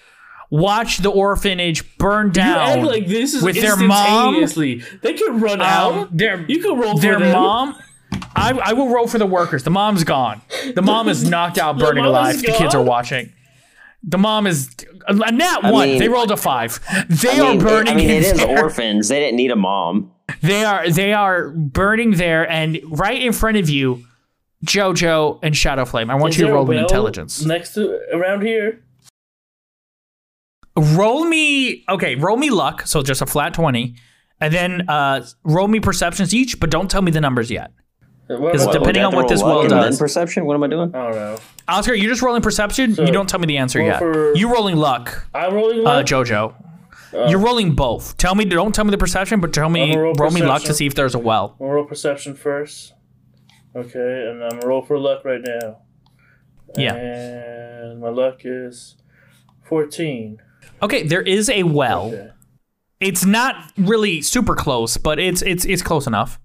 watch 0.51 0.99
the 0.99 1.11
orphanage 1.11 1.97
burn 1.97 2.31
down 2.33 2.85
like 2.85 3.07
this 3.07 3.35
is 3.35 3.43
with 3.43 3.55
their 3.57 3.77
mom. 3.77 4.35
They 5.03 5.15
could 5.15 5.41
run 5.41 5.61
Um, 5.61 5.67
out. 5.67 6.17
their 6.17 6.45
You 6.47 6.61
can 6.61 6.79
roll 6.79 6.97
for 6.97 7.01
their 7.01 7.19
mom. 7.19 7.77
I, 8.35 8.59
I 8.65 8.73
will 8.73 8.89
roll 8.89 9.07
for 9.07 9.19
the 9.19 9.27
workers. 9.27 9.65
The 9.65 9.71
mom's 9.71 10.05
gone. 10.05 10.41
The 10.75 10.83
mom 10.83 11.09
is 11.09 11.29
knocked 11.29 11.59
out, 11.59 11.79
burning 11.79 12.05
mom 12.05 12.11
alive. 12.15 12.41
The 12.41 12.49
kids 12.49 12.75
are 12.75 12.79
gone? 12.79 12.87
watching. 12.87 13.33
The 14.03 14.19
mom 14.19 14.47
is 14.47 14.71
a 15.09 15.33
nat 15.33 15.63
one. 15.63 15.89
mean- 15.91 15.99
they 15.99 16.09
rolled 16.09 16.31
a 16.31 16.37
five. 16.37 16.81
They 17.09 17.31
I 17.31 17.41
are 17.41 17.51
mean, 17.51 17.61
burning. 17.61 17.93
I 17.93 17.97
mean, 17.97 18.11
it 18.11 18.17
in 18.25 18.25
is 18.25 18.39
there. 18.39 18.63
orphans. 18.63 19.09
They 19.09 19.21
didn't 19.21 19.37
need 19.37 19.51
a 19.51 19.57
mom. 19.57 20.13
They 20.43 20.65
are 20.65 20.89
they 20.89 21.13
are 21.13 21.51
burning 21.51 22.13
there, 22.13 22.49
and 22.51 22.81
right 22.89 23.21
in 23.21 23.33
front 23.33 23.57
of 23.59 23.69
you, 23.69 24.05
Jojo 24.65 25.39
and 25.43 25.55
Shadowflame. 25.55 26.11
I 26.11 26.15
want 26.15 26.35
Is 26.35 26.39
you 26.39 26.43
to 26.43 26.47
there 26.47 26.55
a 26.55 26.57
roll 26.57 26.67
me 26.67 26.77
well 26.77 26.85
intelligence. 26.85 27.45
next 27.45 27.75
to 27.75 27.99
around 28.15 28.43
here. 28.43 28.83
Roll 30.77 31.25
me 31.25 31.85
okay. 31.89 32.15
Roll 32.15 32.37
me 32.37 32.49
luck. 32.51 32.87
So 32.87 33.03
just 33.03 33.21
a 33.23 33.27
flat 33.27 33.53
twenty, 33.55 33.97
and 34.41 34.55
then 34.55 34.89
uh, 34.89 35.27
roll 35.43 35.67
me 35.69 35.81
perceptions 35.81 36.33
each, 36.35 36.61
but 36.61 36.71
don't 36.71 36.91
tell 36.91 37.03
me 37.03 37.11
the 37.11 37.21
numbers 37.21 37.51
yet. 37.51 37.73
What 38.39 38.55
Is 38.55 38.63
about- 38.63 38.75
it 38.75 38.79
depending 38.79 39.03
on 39.05 39.15
what 39.15 39.29
this 39.29 39.43
well 39.43 39.63
and 39.63 39.71
then 39.71 39.79
does. 39.83 39.99
perception. 39.99 40.45
What 40.47 40.55
am 40.55 40.63
I 40.63 40.69
doing? 40.69 40.95
I 40.95 41.05
don't 41.07 41.15
know. 41.17 41.39
Oscar, 41.69 41.95
you're 41.95 42.11
just 42.11 42.23
rolling 42.23 42.43
perception. 42.43 42.95
you 42.95 43.11
don't 43.11 43.29
tell 43.29 43.41
me 43.41 43.47
the 43.47 43.57
answer 43.59 43.83
yet. 43.83 43.99
for- 43.99 44.35
You 44.37 44.53
rolling 44.53 44.77
luck. 44.77 45.27
I'm 45.35 45.53
rolling 45.55 45.81
uh, 45.81 45.83
luck. 45.83 46.07
Jojo. 46.07 46.55
You're 47.13 47.41
rolling 47.41 47.75
both. 47.75 48.17
Tell 48.19 48.37
me, 48.37 48.45
don't 48.45 48.73
tell 48.73 48.85
me 48.85 48.93
the 48.93 48.99
perception, 48.99 49.41
but 49.41 49.53
tell 49.53 49.69
me, 49.69 49.97
roll, 49.97 50.15
roll 50.15 50.31
me 50.31 50.43
luck 50.43 50.63
to 50.63 50.75
see 50.75 50.87
if 50.87 50.95
there's 50.95 51.17
a 51.17 51.19
well. 51.19 51.57
I'll 51.61 51.67
roll 51.67 51.85
perception 51.85 52.37
first. 52.37 52.93
Okay, 53.75 54.29
and 54.31 54.45
I'm 54.45 54.61
roll 54.61 54.83
for 54.83 54.97
luck 54.99 55.25
right 55.25 55.41
now. 55.45 55.79
Yeah. 56.77 56.95
And 56.95 58.01
my 58.01 58.11
luck 58.11 58.43
is 58.45 58.97
fourteen. 59.65 60.39
Okay, 60.83 61.03
there 61.03 61.23
is 61.23 61.49
a 61.51 61.65
well. 61.65 62.07
Okay. 62.13 62.29
It's 63.01 63.25
not 63.25 63.73
really 63.77 64.23
super 64.23 64.55
close, 64.55 64.97
but 64.97 65.19
it's 65.19 65.43
it's 65.43 65.65
it's 65.65 65.83
close 65.83 66.07
enough. 66.07 66.39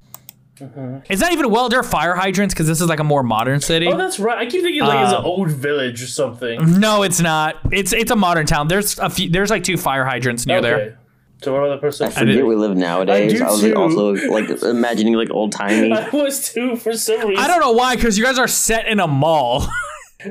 Mm-hmm. 0.58 0.98
It's 1.10 1.22
not 1.22 1.32
even 1.34 1.50
well. 1.50 1.68
There 1.70 1.80
are 1.80 1.84
fire 1.84 2.16
hydrants 2.16 2.54
because 2.54 2.68
this 2.68 2.80
is 2.80 2.88
like 2.88 3.00
a 3.00 3.04
more 3.04 3.24
modern 3.24 3.60
city. 3.60 3.88
Oh, 3.88 3.98
that's 3.98 4.20
right. 4.20 4.38
I 4.38 4.46
keep 4.46 4.62
thinking 4.64 4.82
like 4.84 5.04
it's 5.06 5.14
an 5.18 5.24
old 5.26 5.50
village 5.52 6.02
or 6.02 6.08
something. 6.08 6.80
no, 6.80 7.04
it's 7.04 7.20
not. 7.20 7.58
It's 7.72 7.92
it's 7.94 8.12
a 8.12 8.16
modern 8.16 8.46
town. 8.46 8.68
There's 8.70 8.98
a 9.00 9.10
few. 9.10 9.30
There's 9.30 9.50
like 9.50 9.64
two 9.64 9.76
fire 9.78 10.06
hydrants 10.06 10.46
near 10.46 10.60
Okay. 10.60 10.68
there. 10.68 11.00
So 11.42 11.54
what 11.54 11.64
other 11.64 11.78
person? 11.78 12.06
I 12.06 12.08
perception? 12.10 12.28
forget 12.28 12.36
did- 12.38 12.46
we 12.46 12.56
live 12.56 12.78
nowadays. 12.78 13.34
I 13.34 13.38
do 13.38 13.44
I, 13.44 13.52
was 13.52 13.62
too. 13.62 13.74
also 13.76 14.14
like 14.32 14.50
imagining 14.64 15.14
like 15.16 15.30
old 15.30 15.52
timey. 15.52 15.92
I 15.94 16.10
was 16.12 16.52
two 16.54 16.78
for 16.78 16.94
some 16.94 17.28
reason. 17.28 17.44
I 17.44 17.48
don't 17.48 17.60
know 17.60 17.74
why, 17.74 17.96
because 17.98 18.18
you 18.18 18.24
guys 18.24 18.40
are 18.40 18.48
set 18.48 18.88
in 18.88 19.00
a 19.00 19.08
mall. 19.08 19.68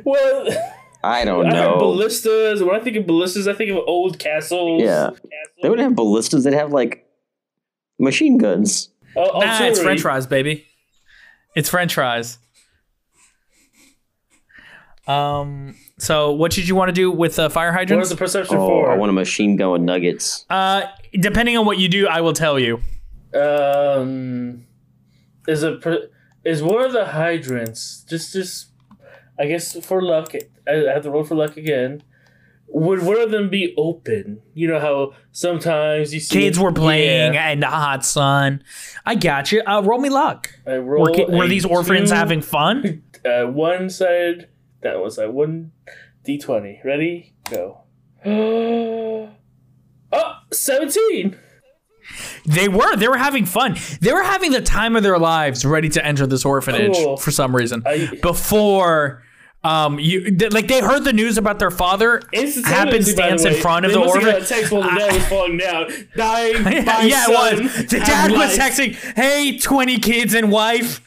Well, 0.04 0.48
I 1.04 1.24
don't 1.24 1.46
know. 1.46 1.54
I 1.54 1.56
have 1.60 1.70
know. 1.72 1.78
ballistas. 1.78 2.62
When 2.64 2.74
I 2.74 2.80
think 2.80 2.96
of 2.96 3.06
ballistas, 3.06 3.46
I 3.46 3.52
think 3.52 3.70
of 3.70 3.76
old 3.86 4.18
castles. 4.18 4.82
Yeah. 4.82 5.10
Castles. 5.10 5.20
They 5.62 5.68
wouldn't 5.68 5.86
have 5.86 5.94
ballistas. 5.94 6.42
They'd 6.42 6.54
have 6.54 6.72
like 6.72 7.06
machine 8.00 8.38
guns. 8.38 8.88
Oh, 9.16 9.40
nah, 9.40 9.62
it's. 9.64 9.80
French 9.80 10.00
fries, 10.02 10.26
baby. 10.26 10.66
It's 11.54 11.68
French 11.68 11.94
fries. 11.94 12.38
Um. 15.06 15.76
So, 15.98 16.32
what 16.32 16.50
did 16.52 16.66
you 16.66 16.74
want 16.74 16.88
to 16.88 16.92
do 16.92 17.10
with 17.10 17.38
uh, 17.38 17.48
fire 17.48 17.70
What 17.70 17.78
hydrants? 17.80 18.06
is 18.06 18.10
the 18.10 18.16
perception 18.16 18.56
Oh, 18.56 18.66
for? 18.68 18.90
I 18.90 18.96
want 18.96 19.10
a 19.10 19.12
machine 19.12 19.54
gun 19.56 19.70
with 19.72 19.82
nuggets. 19.82 20.44
Uh, 20.50 20.82
depending 21.12 21.56
on 21.56 21.66
what 21.66 21.78
you 21.78 21.88
do, 21.88 22.08
I 22.08 22.20
will 22.20 22.32
tell 22.32 22.58
you. 22.58 22.80
Um, 23.38 24.66
is 25.46 25.62
a 25.62 25.72
per- 25.76 26.08
is 26.44 26.62
one 26.62 26.82
of 26.84 26.92
the 26.92 27.04
hydrants 27.06 28.04
just 28.08 28.32
just 28.32 28.68
I 29.38 29.46
guess 29.46 29.76
for 29.84 30.00
luck 30.02 30.34
I 30.68 30.72
I 30.72 30.92
have 30.94 31.02
to 31.02 31.10
roll 31.10 31.24
for 31.24 31.34
luck 31.34 31.56
again. 31.56 32.02
Would 32.76 33.04
one 33.04 33.20
of 33.20 33.30
them 33.30 33.50
be 33.50 33.72
open? 33.78 34.40
You 34.52 34.66
know 34.66 34.80
how 34.80 35.12
sometimes 35.30 36.12
you 36.12 36.18
see 36.18 36.34
Kids 36.40 36.58
were 36.58 36.72
playing 36.72 37.34
Yeah. 37.34 37.50
in 37.50 37.60
the 37.60 37.68
hot 37.68 38.04
sun. 38.04 38.64
I 39.06 39.14
got 39.14 39.52
you. 39.52 39.62
Uh, 39.64 39.80
roll 39.84 40.00
me 40.00 40.08
luck. 40.10 40.50
I 40.66 40.78
roll 40.78 41.04
Were, 41.04 41.26
were 41.38 41.46
these 41.46 41.64
orphans 41.64 42.10
two, 42.10 42.16
having 42.16 42.42
fun? 42.42 43.04
uh, 43.24 43.44
one 43.44 43.88
side? 43.90 44.48
That 44.82 45.00
was 45.00 45.18
like 45.18 45.30
one 45.30 45.70
d 46.24 46.36
twenty. 46.36 46.80
Ready? 46.84 47.34
Go. 47.48 47.82
oh, 48.26 49.30
17. 50.52 51.38
They 52.46 52.68
were. 52.68 52.96
They 52.96 53.08
were 53.08 53.16
having 53.16 53.46
fun. 53.46 53.76
They 54.00 54.12
were 54.12 54.22
having 54.22 54.50
the 54.52 54.60
time 54.60 54.96
of 54.96 55.02
their 55.02 55.18
lives, 55.18 55.64
ready 55.64 55.88
to 55.90 56.04
enter 56.04 56.26
this 56.26 56.44
orphanage 56.44 56.92
Cool. 56.94 57.16
for 57.16 57.30
some 57.30 57.54
reason. 57.56 57.82
I- 57.86 58.18
Before, 58.20 59.22
um, 59.64 59.98
you 59.98 60.36
like 60.50 60.68
they 60.68 60.80
heard 60.80 61.04
the 61.04 61.12
news 61.12 61.38
about 61.38 61.58
their 61.58 61.70
father 61.70 62.22
Instantaneously, 62.32 62.62
happenstance 62.72 63.44
in 63.44 63.54
front 63.54 63.86
of 63.86 63.92
They 63.92 63.98
the 63.98 64.04
must 64.04 64.14
have 64.16 64.22
got 64.24 64.34
orphanage. 64.34 64.50
a 64.50 64.54
text 64.54 64.72
while 64.72 64.82
the 64.82 64.88
dad 64.98 65.12
was 65.14 65.26
falling 65.26 65.56
down. 65.56 65.90
Dying. 66.16 66.64
Yeah, 67.08 67.24
it 67.28 67.62
was. 67.64 67.86
The 67.86 67.98
dad 68.00 68.30
was 68.30 68.56
life. 68.56 68.58
texting, 68.58 68.94
"Hey, 69.16 69.58
twenty 69.58 69.98
kids 69.98 70.34
and 70.34 70.52
wife, 70.52 71.00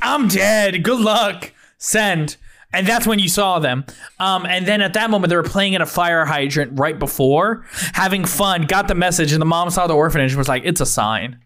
I'm 0.00 0.28
dead. 0.28 0.82
Good 0.84 1.00
luck. 1.00 1.52
Send." 1.78 2.36
And 2.72 2.86
that's 2.86 3.04
when 3.04 3.18
you 3.18 3.28
saw 3.28 3.58
them. 3.58 3.84
Um, 4.20 4.46
and 4.46 4.64
then 4.64 4.80
at 4.80 4.92
that 4.92 5.10
moment, 5.10 5.28
they 5.30 5.34
were 5.36 5.42
playing 5.42 5.72
in 5.72 5.82
a 5.82 5.86
fire 5.86 6.24
hydrant 6.24 6.78
right 6.78 6.96
before, 6.96 7.64
having 7.94 8.24
fun. 8.24 8.62
Got 8.62 8.86
the 8.86 8.94
message, 8.94 9.32
and 9.32 9.42
the 9.42 9.46
mom 9.46 9.70
saw 9.70 9.88
the 9.88 9.94
orphanage. 9.96 10.30
And 10.30 10.38
was 10.38 10.48
like, 10.48 10.62
"It's 10.64 10.80
a 10.80 10.86
sign." 10.86 11.40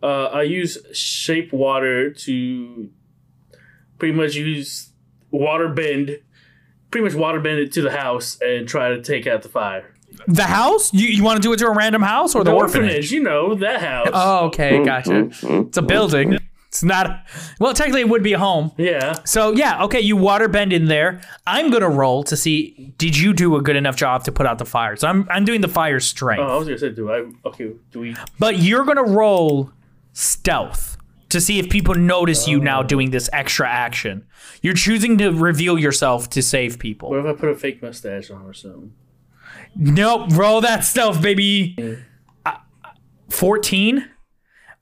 Uh, 0.00 0.26
I 0.26 0.42
use 0.42 0.78
shape 0.92 1.52
water 1.52 2.12
to 2.12 2.90
pretty 3.98 4.14
much 4.14 4.34
use 4.36 4.90
water 5.34 5.68
bend, 5.68 6.18
pretty 6.90 7.04
much 7.04 7.14
water 7.14 7.40
bend 7.40 7.58
it 7.58 7.72
to 7.72 7.82
the 7.82 7.90
house 7.90 8.38
and 8.40 8.68
try 8.68 8.90
to 8.90 9.02
take 9.02 9.26
out 9.26 9.42
the 9.42 9.48
fire. 9.48 9.94
The 10.28 10.44
house? 10.44 10.94
You, 10.94 11.08
you 11.08 11.24
want 11.24 11.42
to 11.42 11.42
do 11.42 11.52
it 11.52 11.58
to 11.58 11.66
a 11.66 11.74
random 11.74 12.02
house 12.02 12.34
or 12.34 12.44
the, 12.44 12.52
orphanage? 12.52 13.10
you 13.10 13.22
know 13.22 13.54
that 13.56 13.80
house. 13.80 14.10
Oh, 14.12 14.46
okay, 14.46 14.74
mm-hmm. 14.74 14.84
gotcha. 14.84 15.66
It's 15.66 15.76
a 15.76 15.82
building. 15.82 16.38
It's 16.68 16.82
not. 16.82 17.26
Well, 17.60 17.72
technically, 17.72 18.00
it 18.00 18.08
would 18.08 18.22
be 18.22 18.32
a 18.32 18.38
home. 18.38 18.72
yeah. 18.76 19.14
So 19.24 19.52
yeah, 19.52 19.84
okay, 19.84 20.00
you 20.00 20.16
water 20.16 20.48
bend 20.48 20.72
in 20.72 20.86
there. 20.86 21.20
I'm 21.46 21.70
gonna 21.70 21.88
roll 21.88 22.24
to 22.24 22.36
see 22.36 22.92
did 22.98 23.16
you 23.16 23.32
do 23.32 23.54
a 23.54 23.62
good 23.62 23.76
enough 23.76 23.94
job 23.96 24.24
to 24.24 24.32
put 24.32 24.46
out 24.46 24.58
the 24.58 24.64
fire. 24.64 24.96
So 24.96 25.06
I'm 25.06 25.28
I'm 25.30 25.44
doing 25.44 25.60
the 25.60 25.68
fire 25.68 26.00
strength. 26.00 26.40
Oh, 26.40 26.54
I 26.54 26.56
was 26.56 26.66
gonna 26.66 26.78
say, 26.78 26.90
do 26.90 27.12
I? 27.12 27.26
Okay, 27.46 27.74
do 27.92 28.00
we? 28.00 28.16
But 28.40 28.58
you're 28.58 28.84
gonna 28.84 29.04
roll 29.04 29.70
stealth 30.14 30.93
to 31.34 31.40
see 31.40 31.58
if 31.58 31.68
people 31.68 31.94
notice 31.94 32.48
you 32.48 32.58
Oh. 32.60 32.62
now 32.64 32.82
doing 32.82 33.10
this 33.10 33.28
extra 33.32 33.68
action. 33.68 34.24
You're 34.62 34.74
choosing 34.74 35.18
to 35.18 35.30
reveal 35.30 35.78
yourself 35.78 36.30
to 36.30 36.42
save 36.42 36.78
people. 36.78 37.10
What 37.10 37.20
if 37.20 37.26
I 37.26 37.32
put 37.38 37.50
a 37.50 37.54
fake 37.54 37.82
mustache 37.82 38.30
on 38.30 38.42
or 38.46 38.54
something? 38.54 38.92
Nope, 39.76 40.30
roll 40.32 40.60
that 40.62 40.84
stealth, 40.84 41.20
baby. 41.20 41.76
Uh, 42.46 42.56
14. 43.28 44.08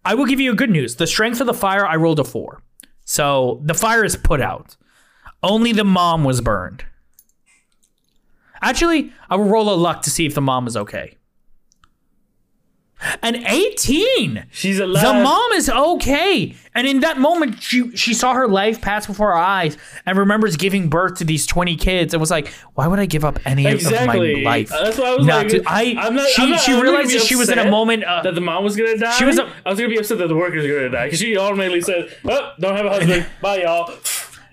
I 0.05 0.15
will 0.15 0.27
give 0.27 0.41
you 0.41 0.53
a 0.53 0.55
good 0.55 0.71
news. 0.71 0.97
The 0.97 1.07
strength 1.07 1.41
of 1.41 1.47
the 1.47 1.55
fire, 1.55 1.85
I 1.87 1.97
rolled 1.97 2.21
a 2.21 2.25
four. 2.25 2.63
So 3.05 3.61
the 3.65 3.75
fire 3.75 4.05
is 4.05 4.17
put 4.17 4.41
out. 4.41 4.77
Only 5.43 5.73
the 5.73 5.85
mom 5.85 6.23
was 6.25 6.41
burned. 6.41 6.85
Actually, 8.61 9.13
I 9.29 9.37
will 9.37 9.45
roll 9.49 9.69
a 9.73 9.75
luck 9.75 10.03
to 10.03 10.11
see 10.11 10.25
if 10.27 10.35
the 10.35 10.41
mom 10.41 10.67
is 10.67 10.77
okay. 10.77 11.17
An 13.23 13.37
18. 13.47 14.47
She's 14.51 14.79
alive. 14.79 15.03
The 15.03 15.13
mom 15.25 15.53
is 15.53 15.69
okay. 15.69 16.55
And 16.75 16.87
in 16.87 17.01
that 17.01 17.19
moment, 17.19 17.61
she 17.63 17.95
she 17.97 18.15
saw 18.15 18.33
her 18.35 18.47
life 18.49 18.81
pass 18.81 19.07
before 19.07 19.29
her 19.33 19.37
eyes 19.37 19.77
and 20.07 20.17
remembers 20.17 20.57
giving 20.57 20.89
birth 20.89 21.17
to 21.19 21.25
these 21.25 21.45
20 21.47 21.77
kids 21.77 22.15
and 22.15 22.21
was 22.21 22.31
like, 22.31 22.49
why 22.75 22.87
would 22.87 22.99
I 22.99 23.07
give 23.07 23.25
up 23.25 23.39
any 23.45 23.67
of- 23.67 23.75
Exactly. 23.75 24.33
of 24.35 24.39
my 24.45 24.51
life? 24.51 24.69
That's 24.71 24.99
why 24.99 25.09
I 25.09 25.15
was 25.17 25.27
Not 25.27 25.37
like, 25.47 25.49
to- 25.49 25.63
I, 25.67 25.95
I'm 25.99 26.15
not. 26.15 26.29
she 26.29 26.43
I'm 26.43 26.51
not, 26.51 26.61
she 26.61 26.73
realized 26.81 27.13
that 27.15 27.23
she 27.23 27.35
was 27.37 27.51
in 27.51 27.59
a 27.59 27.71
moment. 27.71 28.05
Uh, 28.05 28.23
that 28.23 28.35
the 28.35 28.41
mom 28.41 28.65
was 28.65 28.77
gonna 28.77 28.97
die. 28.97 29.13
She 29.19 29.25
was 29.25 29.39
a- 29.39 29.51
I 29.67 29.71
was 29.71 29.79
gonna 29.79 29.91
be 29.91 29.99
upset 29.99 30.19
that 30.19 30.29
the 30.29 30.37
workers 30.37 30.63
were 30.67 30.75
gonna 30.75 30.89
die 30.91 31.07
because 31.07 31.19
she 31.19 31.37
automatically 31.37 31.81
said, 31.83 32.09
"Oh, 32.25 32.53
don't 32.61 32.77
have 32.77 32.87
a 32.87 32.91
husband. 32.91 33.27
Bye, 33.43 33.63
y'all," 33.63 33.93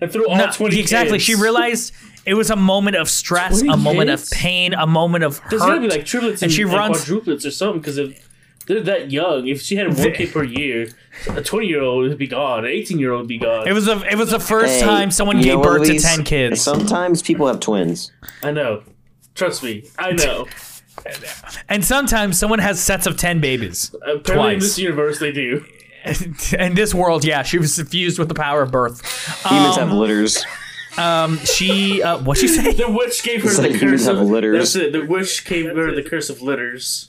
and 0.02 0.12
threw 0.12 0.28
all 0.28 0.38
no, 0.38 0.50
twenty. 0.52 0.80
exactly. 0.80 1.18
Kids. 1.18 1.24
She 1.24 1.36
realized 1.36 1.94
it 2.26 2.34
was 2.34 2.50
a 2.50 2.56
moment 2.56 2.98
of 2.98 3.10
stress, 3.10 3.60
20 3.62 3.70
a 3.74 3.78
moment 3.78 4.10
of 4.10 4.30
pain, 4.32 4.74
a 4.74 4.86
moment 4.86 5.24
of 5.24 5.40
There's 5.50 5.62
gotta 5.62 5.80
be 5.80 5.88
like 5.88 6.06
triplets 6.06 6.42
and 6.42 6.50
and, 6.50 6.52
she 6.52 6.66
runs- 6.66 7.06
quadruplets 7.06 7.46
or 7.46 7.52
something 7.52 7.80
because 7.80 7.98
if 7.98 8.28
they're 8.70 8.82
that 8.82 9.12
young, 9.12 9.48
if 9.48 9.62
she 9.62 9.76
had 9.76 9.88
one 9.98 10.14
kid 10.14 10.32
per 10.34 10.44
year, 10.44 10.88
a 11.28 11.42
twenty 11.44 11.68
year 11.68 11.82
old 11.82 12.08
would 12.08 12.18
be 12.18 12.28
gone. 12.28 12.60
An 12.66 12.72
eighteen 12.72 13.00
year 13.00 13.12
old 13.12 13.24
would 13.24 13.28
be 13.28 13.40
gone. 13.40 13.68
it 13.68 13.74
was 13.74 13.88
a, 13.90 14.00
it 14.10 14.16
was 14.18 14.30
the 14.32 14.40
first 14.40 14.80
Hey, 14.80 14.82
time 14.86 15.12
someone 15.12 15.38
you 15.38 15.44
gave 15.44 15.58
what, 15.60 15.64
birth 15.66 15.84
to 15.84 15.90
Luis? 15.90 16.04
10 16.16 16.24
kids. 16.24 16.62
Sometimes 16.62 17.22
people 17.22 17.48
have 17.48 17.60
twins. 17.60 18.12
I 18.44 18.52
know. 18.52 18.84
Trust 19.36 19.64
me, 19.64 19.84
I 19.98 20.12
know. 20.14 20.48
And 21.70 21.84
sometimes 21.86 22.38
someone 22.38 22.60
has 22.60 22.80
sets 22.82 23.08
of 23.08 23.16
10 23.18 23.40
babies. 23.40 23.96
Apparently, 24.02 24.16
in 24.16 24.60
Twice. 24.60 24.62
this 24.64 24.80
universe, 24.80 25.20
they 25.20 25.32
do. 25.32 25.64
in 26.60 26.76
this 26.76 26.94
world, 26.94 27.24
yeah, 27.24 27.42
she 27.44 27.58
was 27.58 27.74
suffused 27.74 28.20
with 28.20 28.28
the 28.28 28.34
power 28.36 28.62
of 28.62 28.72
birth. 28.72 29.02
Humans 29.48 29.78
Um, 29.78 29.88
have 29.90 29.98
litters. 29.98 30.44
Um, 30.98 31.38
She, 31.46 32.04
uh, 32.04 32.18
what 32.20 32.38
she 32.38 32.50
say? 32.50 32.74
The 32.74 32.90
witch 32.92 33.24
gave 33.24 33.44
her 33.44 33.48
It's 33.48 33.58
the 33.58 33.64
like 33.70 33.72
humans 33.82 34.02
curse 34.02 34.08
of 34.08 34.18
have 34.18 34.28
litters. 34.28 34.74
That's 34.74 34.88
it. 34.88 34.92
The 34.92 35.06
witch 35.06 35.46
gave 35.46 35.66
her 35.74 35.96
the 35.96 36.04
curse 36.04 36.30
of 36.30 36.42
litters. 36.42 37.09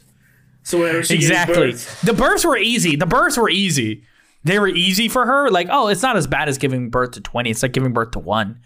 So 0.71 0.79
whenever 0.79 1.03
she 1.03 1.15
Exactly. 1.15 1.73
birth, 1.73 2.01
The 2.03 2.13
births 2.13 2.45
were 2.45 2.57
easy. 2.57 2.97
The 2.97 3.07
births 3.07 3.37
were 3.37 3.51
easy. 3.51 4.05
They 4.45 4.59
were 4.59 4.69
easy 4.69 5.09
for 5.09 5.27
her. 5.27 5.51
Like, 5.51 5.69
oh, 5.71 5.89
it's 5.89 6.03
not 6.03 6.17
as 6.17 6.27
bad 6.27 6.49
as 6.49 6.59
giving 6.59 6.91
birth 6.91 7.13
to 7.13 7.21
20. 7.21 7.51
It's 7.51 7.63
like 7.63 7.73
giving 7.73 7.93
birth 7.93 8.13
to 8.13 8.19
one. 8.19 8.61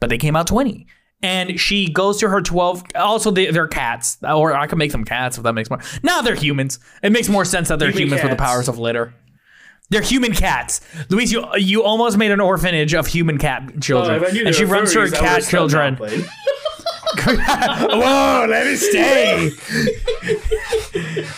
But 0.00 0.10
they 0.10 0.18
came 0.18 0.34
out 0.34 0.46
20. 0.46 0.86
And 1.22 1.60
she 1.60 1.88
goes 1.88 2.18
to 2.18 2.28
her 2.28 2.40
12. 2.40 2.82
Also, 2.96 3.30
they, 3.30 3.50
they're 3.50 3.68
cats. 3.68 4.18
Or 4.22 4.54
I 4.54 4.66
can 4.66 4.78
make 4.78 4.90
them 4.90 5.04
cats 5.04 5.36
if 5.36 5.44
that 5.44 5.52
makes 5.52 5.70
more. 5.70 5.80
No, 6.02 6.22
they're 6.22 6.34
humans. 6.34 6.80
It 7.02 7.12
makes 7.12 7.28
more 7.28 7.44
sense 7.44 7.68
that 7.68 7.78
they're 7.78 7.90
Human 7.90 8.08
humans 8.08 8.22
with 8.22 8.32
the 8.32 8.36
powers 8.36 8.66
of 8.68 8.78
litter. 8.78 9.14
They're 9.90 10.00
human 10.00 10.32
cats. 10.32 10.80
Luis, 11.10 11.30
you 11.30 11.46
you 11.56 11.84
almost 11.84 12.16
made 12.16 12.30
an 12.30 12.40
orphanage 12.40 12.94
of 12.94 13.06
human 13.06 13.36
cat 13.36 13.70
oh, 13.76 13.78
children. 13.78 14.32
knew 14.32 14.46
and 14.46 14.54
she 14.54 14.64
runs 14.64 14.92
to 14.94 15.00
her 15.00 15.10
cat 15.10 15.42
children. 15.44 15.98
Whoa, 17.24 18.46
let 18.48 18.66
me 18.66 18.76
stay. 18.76 19.50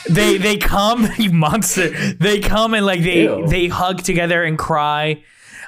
they 0.08 0.38
they 0.38 0.56
come, 0.56 1.08
you 1.18 1.30
monster. 1.32 1.90
They 2.14 2.40
come 2.40 2.74
and 2.74 2.86
like 2.86 3.00
they 3.02 3.22
Ew. 3.24 3.46
they 3.48 3.68
hug 3.68 4.02
together 4.02 4.42
and 4.42 4.58
cry. 4.58 5.22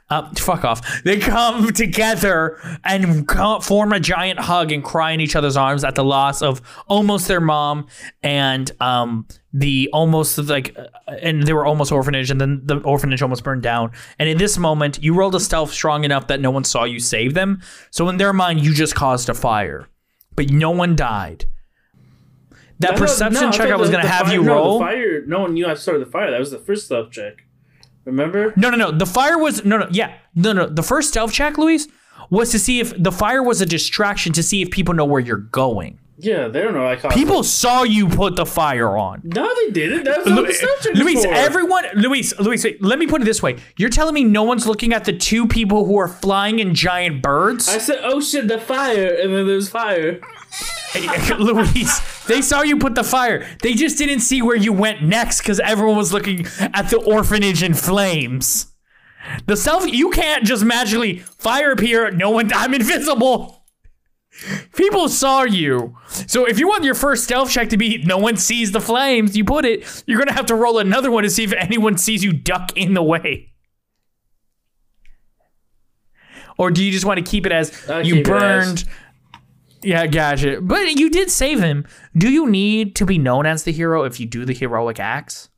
Uh, 0.09 0.33
fuck 0.37 0.65
off. 0.65 1.03
They 1.03 1.19
come 1.19 1.73
together 1.73 2.61
and 2.85 3.27
co- 3.27 3.59
form 3.59 3.93
a 3.93 3.99
giant 3.99 4.39
hug 4.39 4.71
and 4.71 4.85
cry 4.85 5.11
in 5.11 5.21
each 5.21 5.35
other's 5.35 5.57
arms 5.57 5.83
at 5.83 5.97
the 5.97 6.05
loss 6.05 6.43
of 6.43 6.63
almost 6.87 7.27
their 7.27 7.41
mom 7.41 7.89
and 8.23 8.71
um 8.81 9.27
the 9.53 9.91
almost 9.93 10.39
like 10.39 10.77
uh, 10.79 10.85
and 11.23 11.43
they 11.43 11.53
were 11.53 11.67
almost 11.67 11.91
orphanage 11.91 12.31
and 12.31 12.41
then 12.41 12.61
the 12.65 12.77
orphanage 12.83 13.21
almost 13.21 13.43
burned 13.43 13.65
down. 13.65 13.91
And 14.21 14.29
in 14.29 14.39
this 14.39 14.59
moment, 14.59 15.03
you 15.03 15.13
rolled 15.13 15.35
a 15.35 15.41
stealth 15.41 15.73
strong 15.73 16.05
enough 16.05 16.29
that 16.29 16.41
no 16.41 16.53
one 16.53 16.63
saw 16.63 16.85
you 16.85 17.01
save 17.01 17.35
them. 17.35 17.61
So 17.91 18.09
in 18.09 18.17
their 18.19 18.33
mind, 18.33 18.65
you 18.65 18.73
just 18.75 18.95
caused 18.95 19.29
a 19.29 19.35
fire, 19.35 19.89
but 20.37 20.51
no 20.51 20.71
one 20.71 20.95
died. 20.95 21.47
That 22.79 22.97
perception 22.97 23.43
no, 23.45 23.53
check 23.53 23.71
I 23.71 23.77
was 23.77 23.91
gonna 23.91 24.07
have 24.07 24.27
fire- 24.27 24.35
you 24.35 24.43
no, 24.43 24.55
roll. 24.55 24.79
Fire. 24.79 25.25
No 25.27 25.41
one 25.41 25.55
knew 25.55 25.67
I 25.67 25.75
started 25.75 26.07
the 26.07 26.11
fire. 26.11 26.31
That 26.31 26.39
was 26.41 26.51
the 26.51 26.59
first 26.59 26.87
stealth 26.87 27.11
check. 27.11 27.45
Remember? 28.05 28.53
No, 28.57 28.71
no, 28.71 28.77
no. 28.77 28.91
The 28.93 29.07
fire 29.07 29.39
was 29.39 29.65
no, 29.65 29.79
no. 29.79 29.89
Yeah, 29.91 30.15
no, 30.35 30.53
no. 30.53 30.67
The 30.67 30.83
first 30.83 31.09
stealth 31.09 31.33
check, 31.33 31.59
Luis, 31.59 31.89
was 32.31 32.51
to 32.51 32.59
see 32.59 32.79
if 32.81 32.95
the 33.03 33.13
fire 33.13 33.43
was 33.43 33.61
a 33.61 33.67
distraction 33.67 34.33
to 34.35 34.43
see 34.43 34.63
if 34.63 34.71
people 34.71 34.95
know 34.95 35.05
where 35.05 35.21
you're 35.21 35.37
going. 35.39 35.99
Yeah, 36.19 36.49
they 36.49 36.63
don't 36.63 36.73
know. 36.73 36.87
I 36.87 36.97
caught 36.97 37.13
People 37.13 37.43
saw 37.43 37.83
you 37.83 38.09
put 38.09 38.37
the 38.37 38.47
fire 38.47 38.97
on. 38.97 39.21
No, 39.25 39.55
they 39.55 39.71
didn't. 39.71 40.05
That 40.05 40.25
was 40.25 40.33
what 40.33 40.47
the 40.47 40.55
stealth 40.55 40.97
Luis, 40.97 41.25
for. 41.25 41.33
everyone, 41.33 41.85
Luis, 41.95 42.39
Luis, 42.39 42.65
wait, 42.65 42.83
let 42.83 42.99
me 42.99 43.07
put 43.07 43.21
it 43.21 43.25
this 43.25 43.43
way. 43.43 43.57
You're 43.77 43.91
telling 43.91 44.15
me 44.15 44.25
no 44.25 44.43
one's 44.43 44.67
looking 44.67 44.95
at 44.95 45.05
the 45.05 45.13
two 45.13 45.47
people 45.47 45.85
who 45.85 45.99
are 45.99 46.09
flying 46.09 46.59
in 46.59 46.75
giant 46.75 47.23
birds? 47.23 47.69
I 47.69 47.79
said, 47.79 48.01
"Oh 48.03 48.21
shit, 48.21 48.49
the 48.49 48.59
fire!" 48.59 49.15
And 49.15 49.35
then 49.35 49.47
there's 49.47 49.69
fire. 49.69 50.21
Luis, 51.39 52.25
they 52.25 52.41
saw 52.41 52.63
you 52.63 52.79
put 52.79 52.95
the 52.95 53.05
fire. 53.05 53.47
They 53.63 53.75
just 53.75 53.99
didn't 53.99 54.21
see 54.21 54.41
where 54.41 54.57
you 54.57 54.73
went 54.73 55.03
next 55.03 55.41
because 55.41 55.61
everyone 55.61 55.97
was 55.97 56.13
looking 56.13 56.47
at 56.59 56.89
the 56.89 56.99
orphanage 56.99 57.63
in 57.63 57.75
flames. 57.75 58.73
The 59.47 59.57
self, 59.57 59.87
you 59.87 60.11
can't 60.11 60.45
just 60.45 60.65
magically 60.65 61.19
fire 61.19 61.73
appear. 61.73 62.11
No 62.11 62.31
one, 62.31 62.51
I'm 62.55 62.73
invisible. 62.73 63.66
People 64.75 65.09
saw 65.09 65.43
you. 65.43 65.97
So 66.09 66.47
if 66.47 66.59
you 66.59 66.69
want 66.69 66.85
your 66.85 66.95
first 66.95 67.25
stealth 67.25 67.51
check 67.51 67.71
to 67.71 67.77
be 67.77 67.99
no 68.05 68.19
one 68.19 68.37
sees 68.37 68.73
the 68.73 68.81
flames, 68.81 69.37
you 69.37 69.45
put 69.45 69.65
it, 69.65 70.05
you're 70.07 70.19
going 70.19 70.29
to 70.29 70.35
have 70.35 70.47
to 70.47 70.55
roll 70.55 70.79
another 70.79 71.11
one 71.11 71.23
to 71.23 71.31
see 71.31 71.45
if 71.45 71.53
anyone 71.53 71.97
sees 71.97 72.23
you 72.23 72.33
duck 72.33 72.77
in 72.77 72.95
the 72.95 73.03
way. 73.03 73.53
Or 76.59 76.71
do 76.71 76.83
you 76.85 76.91
just 76.91 77.05
want 77.05 77.19
to 77.19 77.25
keep 77.25 77.47
it 77.47 77.53
as 77.53 77.89
I'll 77.89 78.05
you 78.05 78.23
burned? 78.23 78.85
Yeah, 79.83 80.07
gotcha. 80.07 80.61
But 80.61 80.97
you 80.97 81.11
did 81.11 81.31
save 81.31 81.61
him. 81.61 81.87
Do 82.17 82.31
you 82.31 82.49
need 82.49 82.97
to 82.97 83.07
be 83.07 83.19
known 83.19 83.47
as 83.47 83.65
the 83.65 83.73
hero 83.73 84.05
if 84.05 84.19
you 84.19 84.27
do 84.27 84.45
the 84.45 84.55
heroic 84.55 84.99
acts? 84.99 85.49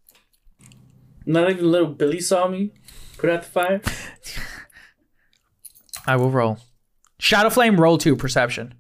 Not 1.25 1.51
even 1.51 1.71
little 1.71 1.89
Billy 1.89 2.21
saw 2.21 2.49
me 2.49 2.73
put 3.17 3.31
out 3.31 3.43
the 3.43 3.49
fire. 3.49 3.81
I 6.07 6.17
will 6.17 6.31
roll. 6.31 6.59
Shadow 7.19 7.51
Flame, 7.51 7.81
roll 7.81 7.99
two 7.99 8.17
perception. 8.17 8.75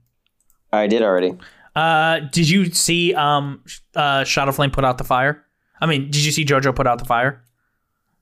I 0.73 0.87
did 0.87 1.03
already. 1.03 1.37
Uh, 1.75 2.21
did 2.33 2.49
you 2.49 2.67
see 2.73 3.15
um 3.15 3.63
uh 3.95 4.25
Shadow 4.25 4.53
Flame 4.53 4.71
put 4.71 4.85
out 4.85 4.99
the 4.99 5.05
fire? 5.05 5.45
I 5.81 5.87
mean, 5.87 6.07
did 6.07 6.25
you 6.25 6.33
see 6.33 6.45
JoJo 6.45 6.75
put 6.75 6.87
out 6.87 6.99
the 6.99 7.05
fire? 7.05 7.45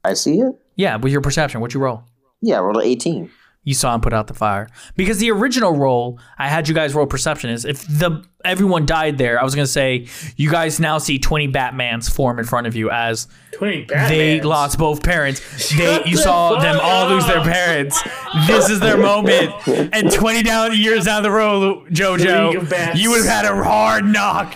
I 0.04 0.14
see 0.14 0.40
it. 0.40 0.54
Yeah, 0.76 0.96
with 0.96 1.10
your 1.12 1.22
perception, 1.22 1.60
what'd 1.60 1.74
you 1.74 1.80
roll? 1.80 2.04
Yeah, 2.42 2.58
I 2.58 2.60
rolled 2.60 2.76
an 2.76 2.82
18. 2.82 3.30
You 3.66 3.74
saw 3.74 3.94
him 3.94 4.00
put 4.00 4.12
out 4.14 4.28
the 4.28 4.34
fire 4.34 4.68
because 4.96 5.18
the 5.18 5.30
original 5.32 5.72
roll 5.76 6.20
I 6.38 6.46
had 6.48 6.68
you 6.68 6.74
guys 6.74 6.94
roll 6.94 7.04
perception 7.06 7.50
is 7.50 7.64
if 7.64 7.84
the 7.86 8.24
everyone 8.44 8.86
died 8.86 9.18
there. 9.18 9.40
I 9.40 9.44
was 9.44 9.56
gonna 9.56 9.66
say 9.66 10.06
you 10.36 10.50
guys 10.52 10.78
now 10.78 10.98
see 10.98 11.18
twenty 11.18 11.48
Batmans 11.48 12.08
form 12.08 12.38
in 12.38 12.44
front 12.44 12.68
of 12.68 12.76
you 12.76 12.90
as 12.90 13.26
Twenty 13.52 13.84
Batmans. 13.84 14.08
they 14.08 14.40
lost 14.40 14.78
both 14.78 15.02
parents. 15.02 15.40
They 15.76 16.04
you 16.04 16.16
saw 16.16 16.60
them 16.60 16.78
all 16.80 17.08
lose 17.08 17.26
their 17.26 17.42
parents. 17.42 18.00
This 18.46 18.70
is 18.70 18.78
their 18.78 18.96
moment. 18.96 19.50
And 19.92 20.12
twenty 20.12 20.44
down 20.44 20.76
years 20.78 21.06
down 21.06 21.24
the 21.24 21.30
road, 21.32 21.88
JoJo, 21.90 22.96
you 22.96 23.10
would 23.10 23.24
have 23.26 23.44
had 23.44 23.44
a 23.46 23.62
hard 23.64 24.04
knock 24.04 24.54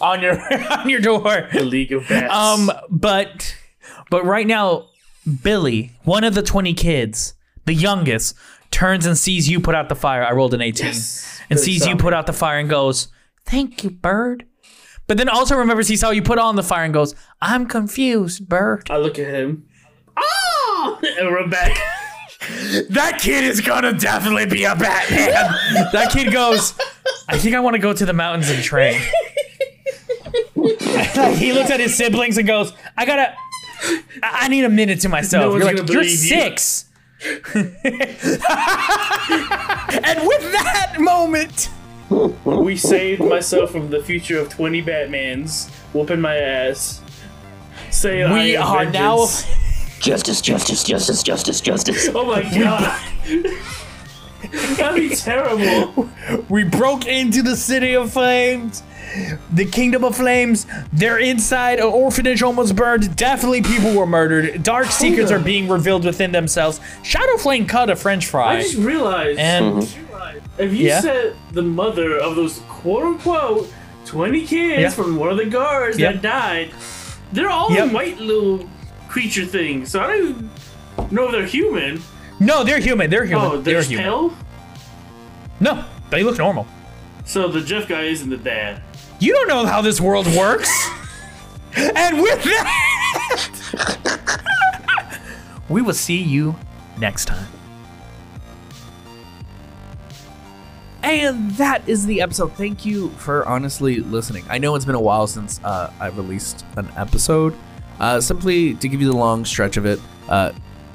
on 0.00 0.22
your 0.22 0.38
on 0.72 0.88
your 0.88 1.00
door. 1.00 1.48
the 1.52 1.64
League 1.64 1.90
of 1.92 2.08
Bats. 2.08 2.32
Um, 2.32 2.70
but 2.88 3.56
but 4.08 4.24
right 4.24 4.46
now, 4.46 4.86
Billy, 5.42 5.90
one 6.04 6.22
of 6.22 6.34
the 6.34 6.42
twenty 6.42 6.74
kids, 6.74 7.34
the 7.64 7.74
youngest, 7.74 8.34
turns 8.70 9.06
and 9.06 9.16
sees 9.16 9.48
you 9.48 9.60
put 9.60 9.74
out 9.74 9.88
the 9.88 9.94
fire. 9.94 10.22
I 10.24 10.32
rolled 10.32 10.54
an 10.54 10.60
eighteen, 10.62 10.86
Yes. 10.88 11.40
and 11.50 11.58
Good 11.58 11.64
sees 11.64 11.86
you 11.86 11.96
put 11.96 12.12
out 12.14 12.26
the 12.26 12.32
fire 12.32 12.58
and 12.58 12.68
goes, 12.68 13.08
"Thank 13.44 13.84
you, 13.84 13.90
bird." 13.90 14.46
But 15.08 15.18
then 15.18 15.28
also 15.28 15.56
remembers 15.56 15.88
he 15.88 15.96
saw 15.96 16.10
you 16.10 16.22
put 16.22 16.38
on 16.38 16.56
the 16.56 16.62
fire 16.62 16.84
and 16.84 16.94
goes, 16.94 17.14
"I'm 17.40 17.66
confused, 17.66 18.48
bird." 18.48 18.88
I 18.90 18.96
look 18.98 19.18
at 19.18 19.26
him. 19.26 19.66
Ah! 20.16 20.98
And 21.18 21.32
run 21.32 21.50
back. 21.50 21.76
That 22.90 23.20
kid 23.22 23.44
is 23.44 23.60
gonna 23.60 23.92
definitely 23.92 24.46
be 24.46 24.64
a 24.64 24.74
Batman. 24.74 25.30
that 25.92 26.10
kid 26.10 26.32
goes, 26.32 26.74
I 27.28 27.38
think 27.38 27.54
I 27.54 27.60
want 27.60 27.74
to 27.74 27.78
go 27.78 27.92
to 27.92 28.04
the 28.04 28.12
mountains 28.12 28.50
and 28.50 28.60
train. 28.64 29.00
he 31.36 31.52
looks 31.52 31.70
at 31.70 31.78
his 31.78 31.94
siblings 31.96 32.38
and 32.38 32.46
goes, 32.46 32.72
I 32.96 33.06
gotta, 33.06 33.34
I 34.22 34.40
I 34.42 34.48
need 34.48 34.64
a 34.64 34.68
minute 34.68 35.00
to 35.02 35.08
myself. 35.08 35.52
No 35.52 35.56
You're 35.56 35.64
like, 35.64 35.76
you're 35.76 35.84
believe 35.86 36.24
you." 36.24 36.36
and 37.54 37.70
with 40.26 40.52
that 40.52 40.96
moment, 40.98 41.70
we 42.44 42.76
saved 42.76 43.22
myself 43.22 43.70
from 43.70 43.90
the 43.90 44.02
future 44.02 44.40
of 44.40 44.48
twenty 44.48 44.82
Batmans 44.82 45.70
whooping 45.94 46.20
my 46.20 46.36
ass. 46.36 47.00
Say 47.90 48.28
we 48.32 48.56
are 48.56 48.84
now. 48.86 49.26
Justice, 50.00 50.40
justice, 50.40 50.82
justice, 50.82 51.22
justice, 51.22 51.60
justice. 51.60 52.08
Oh 52.12 52.26
my 52.26 52.42
god. 52.42 53.00
That'd 54.50 55.08
be 55.10 55.14
terrible. 55.14 56.08
We 56.48 56.64
broke 56.64 57.06
into 57.06 57.42
the 57.42 57.56
city 57.56 57.94
of 57.94 58.12
flames. 58.12 58.82
The 59.52 59.66
kingdom 59.66 60.04
of 60.04 60.16
flames. 60.16 60.66
They're 60.92 61.18
inside. 61.18 61.78
An 61.78 61.84
orphanage 61.84 62.42
almost 62.42 62.74
burned. 62.74 63.14
Definitely 63.14 63.62
people 63.62 63.94
were 63.94 64.06
murdered. 64.06 64.62
Dark 64.62 64.86
secrets 64.86 65.30
on. 65.30 65.40
are 65.40 65.44
being 65.44 65.68
revealed 65.68 66.04
within 66.04 66.32
themselves. 66.32 66.80
Shadow 67.02 67.36
Flame 67.36 67.66
cut 67.66 67.90
a 67.90 67.96
French 67.96 68.26
fry. 68.26 68.56
I 68.56 68.62
just 68.62 68.76
realized 68.76 69.38
And 69.38 69.82
mm-hmm. 69.82 70.38
if 70.62 70.72
you 70.72 70.86
Yeah? 70.88 71.00
said 71.00 71.36
the 71.52 71.62
mother 71.62 72.16
of 72.18 72.36
those 72.36 72.60
quote 72.68 73.04
unquote 73.04 73.70
20 74.06 74.46
kids 74.46 74.80
Yeah. 74.80 74.88
from 74.90 75.16
one 75.16 75.28
of 75.28 75.36
the 75.36 75.46
guards 75.46 75.98
Yep. 75.98 76.14
that 76.14 76.22
died, 76.22 76.70
they're 77.32 77.50
all 77.50 77.70
Yep. 77.72 77.92
white 77.92 78.18
little 78.18 78.66
creature 79.08 79.44
things. 79.44 79.90
So 79.90 80.00
I 80.00 80.06
don't 80.06 80.28
even 80.28 80.50
know 81.10 81.26
if 81.26 81.32
they're 81.32 81.46
human. 81.46 82.02
No, 82.46 82.64
they're 82.64 82.80
human. 82.80 83.10
They're 83.10 83.24
human. 83.24 83.44
Oh, 83.46 83.50
they're 83.60 83.74
there's 83.74 83.88
human. 83.88 84.04
pale? 84.04 84.36
No, 85.60 85.84
they 86.10 86.22
look 86.22 86.38
normal. 86.38 86.66
So 87.24 87.48
the 87.48 87.60
Jeff 87.60 87.88
guy 87.88 88.02
isn't 88.02 88.28
the 88.28 88.36
dad. 88.36 88.82
You 89.20 89.32
don't 89.34 89.48
know 89.48 89.64
how 89.66 89.80
this 89.82 90.00
world 90.00 90.26
works. 90.36 90.68
and 91.76 92.20
with 92.20 92.42
that, 92.42 92.68
we 95.68 95.80
will 95.82 95.94
see 95.94 96.20
you 96.20 96.56
next 96.98 97.26
time. 97.26 97.46
And 101.02 101.50
that 101.52 101.88
is 101.88 102.06
the 102.06 102.20
episode. 102.20 102.52
Thank 102.54 102.84
you 102.84 103.10
for 103.10 103.46
honestly 103.48 104.00
listening. 104.00 104.44
I 104.48 104.58
know 104.58 104.74
it's 104.76 104.84
been 104.84 104.94
a 104.94 105.00
while 105.00 105.26
since 105.26 105.60
uh, 105.64 105.92
I 105.98 106.08
released 106.08 106.64
an 106.76 106.88
episode. 106.96 107.56
Uh, 107.98 108.20
simply 108.20 108.74
to 108.74 108.88
give 108.88 109.00
you 109.00 109.08
the 109.10 109.16
long 109.16 109.44
stretch 109.44 109.76
of 109.76 109.84
it, 109.86 110.00
uh, 110.28 110.52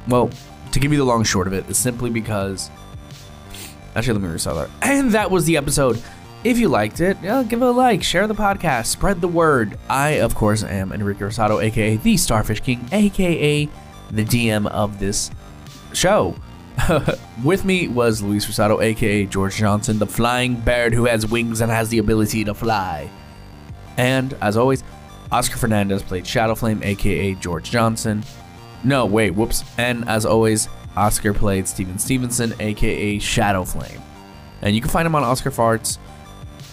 well, 0.08 0.30
to 0.72 0.80
give 0.80 0.92
you 0.92 0.98
the 0.98 1.06
long 1.06 1.24
short 1.24 1.48
of 1.48 1.54
it, 1.54 1.70
is 1.70 1.78
simply 1.78 2.10
because. 2.10 2.70
Actually, 3.96 4.14
let 4.14 4.22
me 4.24 4.30
restart 4.30 4.70
that. 4.70 4.90
And 4.90 5.12
that 5.12 5.32
was 5.32 5.46
the 5.46 5.58
episode. 5.58 6.02
If 6.44 6.60
you 6.60 6.70
liked 6.70 7.02
it, 7.02 7.18
yeah, 7.24 7.44
give 7.44 7.62
it 7.62 7.66
a 7.66 7.72
like, 7.72 8.04
share 8.04 8.28
the 8.28 8.36
podcast, 8.36 8.86
spread 8.86 9.22
the 9.22 9.28
word. 9.28 9.78
I, 9.90 10.20
of 10.22 10.36
course, 10.36 10.64
am 10.64 10.94
Enrique 10.94 11.22
Rosado, 11.22 11.62
aka 11.62 11.98
the 11.98 12.16
Starfish 12.16 12.62
King, 12.62 12.88
aka 12.92 13.68
the 14.12 14.24
DM 14.24 14.68
of 14.68 15.00
this 15.00 15.32
show. 15.94 16.36
With 17.44 17.66
me 17.66 17.88
was 17.88 18.22
Luis 18.22 18.46
Rosado, 18.46 18.82
aka 18.82 19.26
George 19.26 19.56
Johnson, 19.56 19.98
the 19.98 20.06
flying 20.06 20.56
bird 20.56 20.94
who 20.94 21.06
has 21.06 21.26
wings 21.26 21.60
and 21.60 21.72
has 21.72 21.90
the 21.90 21.98
ability 21.98 22.44
to 22.46 22.54
fly. 22.54 23.10
And 23.98 24.34
as 24.42 24.58
always, 24.58 24.84
Oscar 25.32 25.58
Fernandez 25.58 26.04
played 26.04 26.24
Shadowflame, 26.24 26.86
aka 26.86 27.34
George 27.36 27.72
Johnson. 27.72 28.24
No, 28.84 29.06
wait, 29.06 29.32
whoops. 29.32 29.64
And 29.78 30.08
as 30.08 30.26
always, 30.26 30.70
Oscar 30.96 31.34
played 31.34 31.68
Steven 31.68 32.00
Stevenson, 32.00 32.54
aka 32.60 33.20
Shadow 33.20 33.64
Flame. 33.64 34.02
And 34.62 34.76
you 34.76 34.82
can 34.82 34.90
find 34.90 35.06
him 35.06 35.16
on 35.16 35.24
Oscar 35.24 35.52
Farts. 35.52 35.98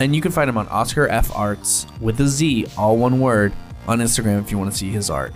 And 0.01 0.15
you 0.15 0.21
can 0.21 0.33
find 0.33 0.49
him 0.49 0.59
on 0.59 0.67
Oscar 0.69 1.07
F 1.09 1.35
Arts 1.35 1.87
with 2.01 2.21
a 2.21 2.27
Z, 2.27 2.67
all 2.77 2.97
one 2.97 3.21
word, 3.21 3.53
on 3.87 4.01
Instagram 4.01 4.41
if 4.41 4.51
you 4.51 4.59
want 4.59 4.71
to 4.71 4.77
see 4.77 4.91
his 4.91 5.11
art. 5.11 5.33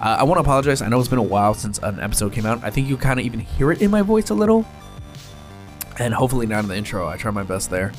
Uh, 0.00 0.18
I 0.20 0.24
want 0.24 0.36
to 0.36 0.42
apologize. 0.42 0.82
I 0.82 0.88
know 0.88 1.00
it's 1.00 1.08
been 1.08 1.18
a 1.18 1.22
while 1.22 1.54
since 1.54 1.78
an 1.78 1.98
episode 2.00 2.32
came 2.32 2.46
out. 2.46 2.62
I 2.62 2.70
think 2.70 2.88
you 2.88 2.96
kind 2.96 3.18
of 3.18 3.24
even 3.26 3.40
hear 3.40 3.72
it 3.72 3.80
in 3.80 3.90
my 3.90 4.02
voice 4.02 4.30
a 4.30 4.34
little. 4.34 4.66
And 5.98 6.12
hopefully 6.12 6.46
not 6.46 6.64
in 6.64 6.68
the 6.68 6.76
intro. 6.76 7.08
I 7.08 7.16
try 7.16 7.30
my 7.30 7.42
best 7.42 7.70
there. 7.70 7.92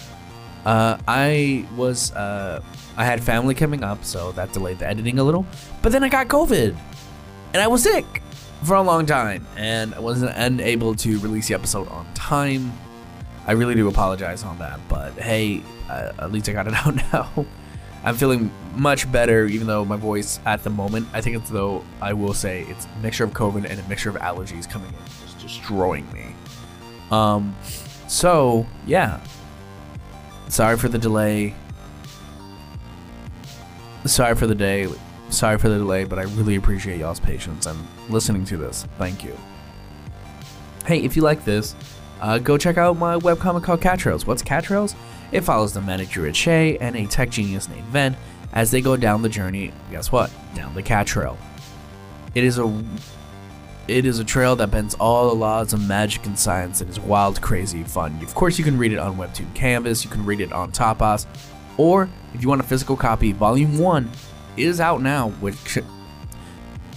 Uh, 0.65 0.98
I 1.07 1.65
was, 1.76 2.11
uh, 2.11 2.61
I 2.95 3.06
had 3.06 3.23
family 3.23 3.56
coming 3.56 3.84
up, 3.84 4.06
so 4.06 4.31
that 4.34 4.53
delayed 4.53 4.80
the 4.80 4.88
editing 4.88 5.18
a 5.18 5.23
little. 5.23 5.45
But 5.81 5.91
then 5.91 6.03
I 6.03 6.10
got 6.10 6.27
COVID, 6.27 6.77
and 7.53 7.61
I 7.61 7.68
was 7.68 7.84
sick 7.84 8.22
for 8.64 8.76
a 8.76 8.82
long 8.82 9.06
time, 9.06 9.45
and 9.56 9.94
I 9.94 9.99
wasn't 9.99 10.32
unable 10.36 10.95
to 10.95 11.19
release 11.19 11.48
the 11.48 11.53
episode 11.53 11.88
on 11.90 12.11
time. 12.14 12.72
I 13.45 13.53
really 13.53 13.76
do 13.76 13.88
apologize 13.88 14.44
on 14.44 14.60
that, 14.60 14.80
but 14.90 15.14
hey, 15.14 15.61
uh, 15.90 16.11
at 16.19 16.32
least 16.32 16.49
I 16.49 16.53
got 16.53 16.68
it 16.68 16.74
out 16.86 16.95
now. 17.14 17.45
I'm 18.03 18.15
feeling 18.15 18.52
much 18.76 19.11
better, 19.11 19.45
even 19.48 19.68
though 19.68 19.84
my 19.84 19.98
voice 19.98 20.40
at 20.45 20.64
the 20.64 20.69
moment, 20.69 21.07
I 21.14 21.22
think 21.22 21.38
it's 21.38 21.49
though, 21.49 21.84
I 22.02 22.14
will 22.14 22.34
say, 22.34 22.65
it's 22.69 22.86
a 22.86 22.99
mixture 23.02 23.24
of 23.24 23.32
COVID 23.32 23.69
and 23.69 23.80
a 23.80 23.88
mixture 23.90 24.10
of 24.10 24.15
allergies 24.18 24.69
coming 24.69 24.90
in, 24.90 25.06
just 25.26 25.40
destroying 25.40 26.11
me. 26.14 26.36
Um, 27.11 27.56
so, 28.07 28.65
yeah. 28.86 29.19
Sorry 30.49 30.78
for 30.78 30.88
the 30.88 30.98
delay. 30.98 31.53
Sorry 34.06 34.36
for 34.36 34.48
the 34.48 34.56
day. 34.56 34.88
Sorry 35.30 35.58
for 35.58 35.70
the 35.70 35.78
delay, 35.78 36.04
but 36.04 36.20
I 36.20 36.24
really 36.24 36.56
appreciate 36.56 36.99
y'all's 36.99 37.20
patience 37.20 37.66
and 37.66 37.78
listening 38.10 38.45
to 38.45 38.58
this. 38.58 38.88
Thank 38.98 39.24
you. 39.24 39.38
Hey, 40.86 40.99
if 41.04 41.16
you 41.16 41.22
like 41.22 41.44
this, 41.44 41.76
uh, 42.22 42.40
go 42.40 42.58
check 42.58 42.78
out 42.78 42.98
my 42.98 43.16
webcomic 43.18 43.64
called 43.64 43.82
Cat 43.82 43.99
Trails. 43.99 44.26
What's 44.26 44.41
Cat 44.41 44.64
Trails? 44.64 44.95
It 45.32 45.41
follows 45.41 45.74
the 45.74 45.82
manic 45.82 46.10
druid 46.10 46.36
Shay 46.36 46.78
and 46.78 46.95
a 46.95 47.06
tech 47.06 47.30
genius 47.30 47.68
named 47.68 47.86
Ven 47.88 48.16
as 48.54 48.72
they 48.72 48.82
go 48.82 48.95
down 48.95 49.22
the 49.22 49.30
journey. 49.30 49.74
Guess 49.91 50.12
what? 50.12 50.32
Down 50.56 50.74
the 50.74 50.82
cat 50.82 51.08
trail. 51.08 51.38
It 52.36 52.44
is 52.44 52.60
a 52.60 52.84
it 53.88 54.06
is 54.06 54.20
a 54.20 54.24
trail 54.26 54.56
that 54.58 54.70
bends 54.70 54.95
all 54.95 55.30
the 55.30 55.36
laws 55.36 55.72
of 55.74 55.88
magic 55.88 56.26
and 56.26 56.38
science 56.38 56.82
and 56.82 56.90
is 56.90 56.99
wild, 56.99 57.41
crazy, 57.41 57.84
fun. 57.84 58.20
Of 58.22 58.36
course, 58.36 58.58
you 58.58 58.66
can 58.66 58.78
read 58.78 58.91
it 58.91 58.99
on 58.99 59.16
Webtoon 59.16 59.54
Canvas, 59.56 60.04
you 60.04 60.10
can 60.10 60.26
read 60.26 60.41
it 60.41 60.52
on 60.52 60.74
Tapas, 60.74 61.26
or 61.78 62.10
if 62.34 62.41
you 62.41 62.49
want 62.49 62.60
a 62.60 62.66
physical 62.66 62.98
copy, 62.98 63.32
Volume 63.32 63.78
1 63.78 64.12
is 64.58 64.80
out 64.80 65.02
now, 65.02 65.30
which 65.30 65.78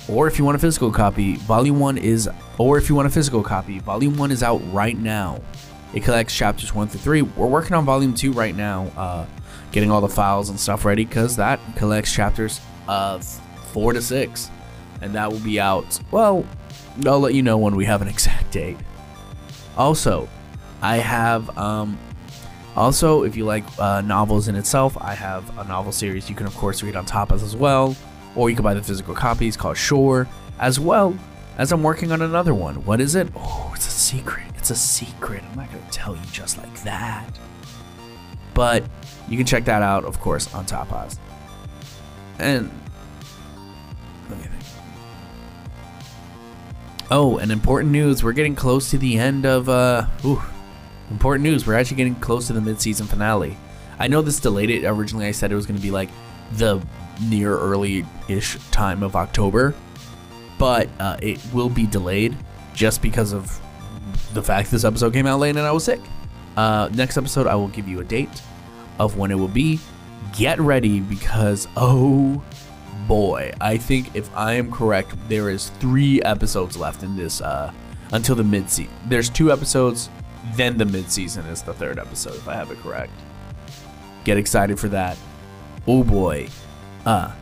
or 0.08 0.26
if 0.26 0.38
you 0.38 0.44
want 0.44 0.56
a 0.56 0.58
physical 0.58 0.90
copy, 0.90 1.36
Volume 1.36 1.78
1 1.78 1.98
is 1.98 2.28
or 2.58 2.78
if 2.78 2.88
you 2.88 2.94
want 2.94 3.06
a 3.06 3.10
physical 3.10 3.42
copy, 3.42 3.78
Volume 3.78 4.16
1 4.16 4.30
is 4.30 4.42
out 4.42 4.60
right 4.72 4.98
now. 4.98 5.40
It 5.94 6.02
collects 6.02 6.36
chapters 6.36 6.74
1 6.74 6.88
through 6.88 7.00
3. 7.00 7.22
We're 7.22 7.46
working 7.46 7.74
on 7.74 7.84
Volume 7.84 8.14
2 8.14 8.32
right 8.32 8.54
now, 8.54 8.86
uh, 8.96 9.26
getting 9.72 9.90
all 9.90 10.00
the 10.00 10.08
files 10.08 10.50
and 10.50 10.58
stuff 10.58 10.84
ready 10.84 11.04
because 11.04 11.36
that 11.36 11.60
collects 11.76 12.12
chapters 12.12 12.60
of 12.88 13.24
4 13.72 13.92
to 13.94 14.02
6. 14.02 14.50
And 15.00 15.14
that 15.14 15.30
will 15.30 15.40
be 15.40 15.58
out, 15.58 15.98
well, 16.10 16.44
I'll 17.06 17.20
let 17.20 17.34
you 17.34 17.42
know 17.42 17.58
when 17.58 17.76
we 17.76 17.84
have 17.86 18.02
an 18.02 18.08
exact 18.08 18.50
date. 18.52 18.76
Also, 19.76 20.28
I 20.82 20.96
have, 20.96 21.56
um, 21.56 21.98
also, 22.80 23.24
if 23.24 23.36
you 23.36 23.44
like 23.44 23.64
uh, 23.78 24.00
novels 24.00 24.48
in 24.48 24.56
itself, 24.56 24.96
I 24.98 25.12
have 25.12 25.58
a 25.58 25.64
novel 25.64 25.92
series 25.92 26.30
you 26.30 26.34
can, 26.34 26.46
of 26.46 26.56
course, 26.56 26.82
read 26.82 26.96
on 26.96 27.04
Tapas 27.04 27.42
as 27.42 27.54
well. 27.54 27.94
Or 28.34 28.48
you 28.48 28.56
can 28.56 28.62
buy 28.62 28.72
the 28.72 28.82
physical 28.82 29.14
copies 29.14 29.54
called 29.54 29.76
Shore, 29.76 30.26
as 30.58 30.80
well 30.80 31.14
as 31.58 31.72
I'm 31.72 31.82
working 31.82 32.10
on 32.10 32.22
another 32.22 32.54
one. 32.54 32.76
What 32.86 33.02
is 33.02 33.16
it? 33.16 33.28
Oh, 33.36 33.70
it's 33.74 33.86
a 33.86 33.90
secret. 33.90 34.46
It's 34.56 34.70
a 34.70 34.74
secret. 34.74 35.44
I'm 35.50 35.56
not 35.56 35.70
going 35.70 35.84
to 35.84 35.90
tell 35.90 36.16
you 36.16 36.22
just 36.32 36.56
like 36.56 36.82
that. 36.84 37.38
But 38.54 38.82
you 39.28 39.36
can 39.36 39.44
check 39.44 39.66
that 39.66 39.82
out, 39.82 40.06
of 40.06 40.18
course, 40.18 40.52
on 40.54 40.64
Tapas. 40.64 41.18
And. 42.38 42.70
Oh, 47.10 47.36
and 47.36 47.52
important 47.52 47.92
news. 47.92 48.24
We're 48.24 48.32
getting 48.32 48.54
close 48.54 48.88
to 48.90 48.96
the 48.96 49.18
end 49.18 49.44
of 49.44 49.68
uh 49.68 50.06
ooh, 50.24 50.40
important 51.10 51.42
news. 51.42 51.66
We're 51.66 51.74
actually 51.74 51.96
getting 51.96 52.14
close 52.16 52.46
to 52.48 52.52
the 52.52 52.60
mid-season 52.60 53.06
finale. 53.06 53.56
I 53.98 54.08
know 54.08 54.22
this 54.22 54.40
delayed 54.40 54.70
it. 54.70 54.84
Originally 54.84 55.26
I 55.26 55.32
said 55.32 55.52
it 55.52 55.56
was 55.56 55.66
going 55.66 55.76
to 55.76 55.82
be 55.82 55.90
like 55.90 56.08
the 56.52 56.82
near 57.28 57.56
early-ish 57.56 58.58
time 58.70 59.02
of 59.02 59.16
October, 59.16 59.74
but 60.58 60.88
uh, 60.98 61.16
it 61.20 61.40
will 61.52 61.68
be 61.68 61.86
delayed 61.86 62.36
just 62.74 63.02
because 63.02 63.32
of 63.32 63.60
the 64.32 64.42
fact 64.42 64.70
this 64.70 64.84
episode 64.84 65.12
came 65.12 65.26
out 65.26 65.38
late 65.38 65.56
and 65.56 65.66
I 65.66 65.72
was 65.72 65.84
sick. 65.84 66.00
Uh, 66.56 66.88
next 66.92 67.16
episode, 67.16 67.46
I 67.46 67.54
will 67.54 67.68
give 67.68 67.88
you 67.88 68.00
a 68.00 68.04
date 68.04 68.42
of 68.98 69.16
when 69.16 69.30
it 69.30 69.34
will 69.36 69.48
be. 69.48 69.78
Get 70.36 70.60
ready 70.60 71.00
because 71.00 71.66
oh 71.76 72.42
boy, 73.06 73.52
I 73.60 73.76
think 73.76 74.14
if 74.14 74.34
I 74.36 74.54
am 74.54 74.70
correct, 74.70 75.14
there 75.28 75.50
is 75.50 75.70
three 75.80 76.22
episodes 76.22 76.76
left 76.76 77.02
in 77.02 77.16
this 77.16 77.40
uh, 77.40 77.72
until 78.12 78.36
the 78.36 78.44
mid 78.44 78.70
season. 78.70 78.92
There's 79.06 79.28
two 79.28 79.50
episodes, 79.50 80.10
then 80.54 80.78
the 80.78 80.84
midseason 80.84 81.50
is 81.50 81.62
the 81.62 81.74
third 81.74 81.98
episode 81.98 82.34
if 82.34 82.48
I 82.48 82.54
have 82.54 82.70
it 82.70 82.78
correct. 82.78 83.12
Get 84.24 84.36
excited 84.36 84.78
for 84.78 84.88
that. 84.88 85.16
Oh 85.86 86.04
boy, 86.04 86.48
uh, 87.06 87.32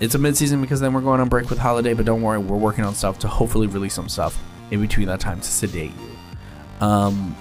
it's 0.00 0.14
a 0.14 0.18
midseason 0.18 0.60
because 0.60 0.80
then 0.80 0.92
we're 0.92 1.00
going 1.00 1.20
on 1.20 1.28
break 1.28 1.50
with 1.50 1.58
holiday. 1.58 1.94
But 1.94 2.06
don't 2.06 2.22
worry, 2.22 2.38
we're 2.38 2.56
working 2.56 2.84
on 2.84 2.94
stuff 2.94 3.18
to 3.20 3.28
hopefully 3.28 3.66
release 3.66 3.94
some 3.94 4.08
stuff 4.08 4.40
in 4.70 4.80
between 4.80 5.08
that 5.08 5.20
time 5.20 5.40
to 5.40 5.48
sedate 5.48 5.92
you. 5.92 6.86
Um, 6.86 7.36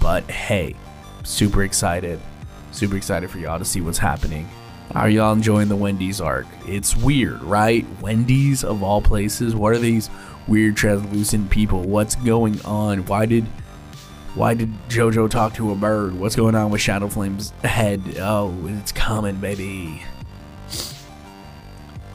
but 0.00 0.28
hey, 0.30 0.74
super 1.22 1.62
excited, 1.62 2.20
super 2.72 2.96
excited 2.96 3.30
for 3.30 3.38
y'all 3.38 3.58
to 3.58 3.64
see 3.64 3.80
what's 3.80 3.98
happening. 3.98 4.48
Are 4.94 5.08
y'all 5.08 5.32
enjoying 5.32 5.68
the 5.68 5.76
Wendy's 5.76 6.20
arc? 6.20 6.46
It's 6.68 6.96
weird, 6.96 7.42
right? 7.42 7.86
Wendy's 8.00 8.62
of 8.64 8.82
all 8.82 9.00
places. 9.00 9.54
What 9.54 9.72
are 9.72 9.78
these 9.78 10.10
weird 10.46 10.76
translucent 10.76 11.50
people? 11.50 11.82
What's 11.82 12.14
going 12.16 12.60
on? 12.62 13.06
Why 13.06 13.26
did 13.26 13.46
why 14.34 14.54
did 14.54 14.72
JoJo 14.88 15.30
talk 15.30 15.54
to 15.54 15.70
a 15.70 15.74
bird? 15.74 16.18
What's 16.18 16.36
going 16.36 16.54
on 16.54 16.70
with 16.70 16.80
Shadowflame's 16.80 17.50
head? 17.62 18.02
Oh, 18.18 18.54
it's 18.66 18.92
coming, 18.92 19.36
baby. 19.36 20.02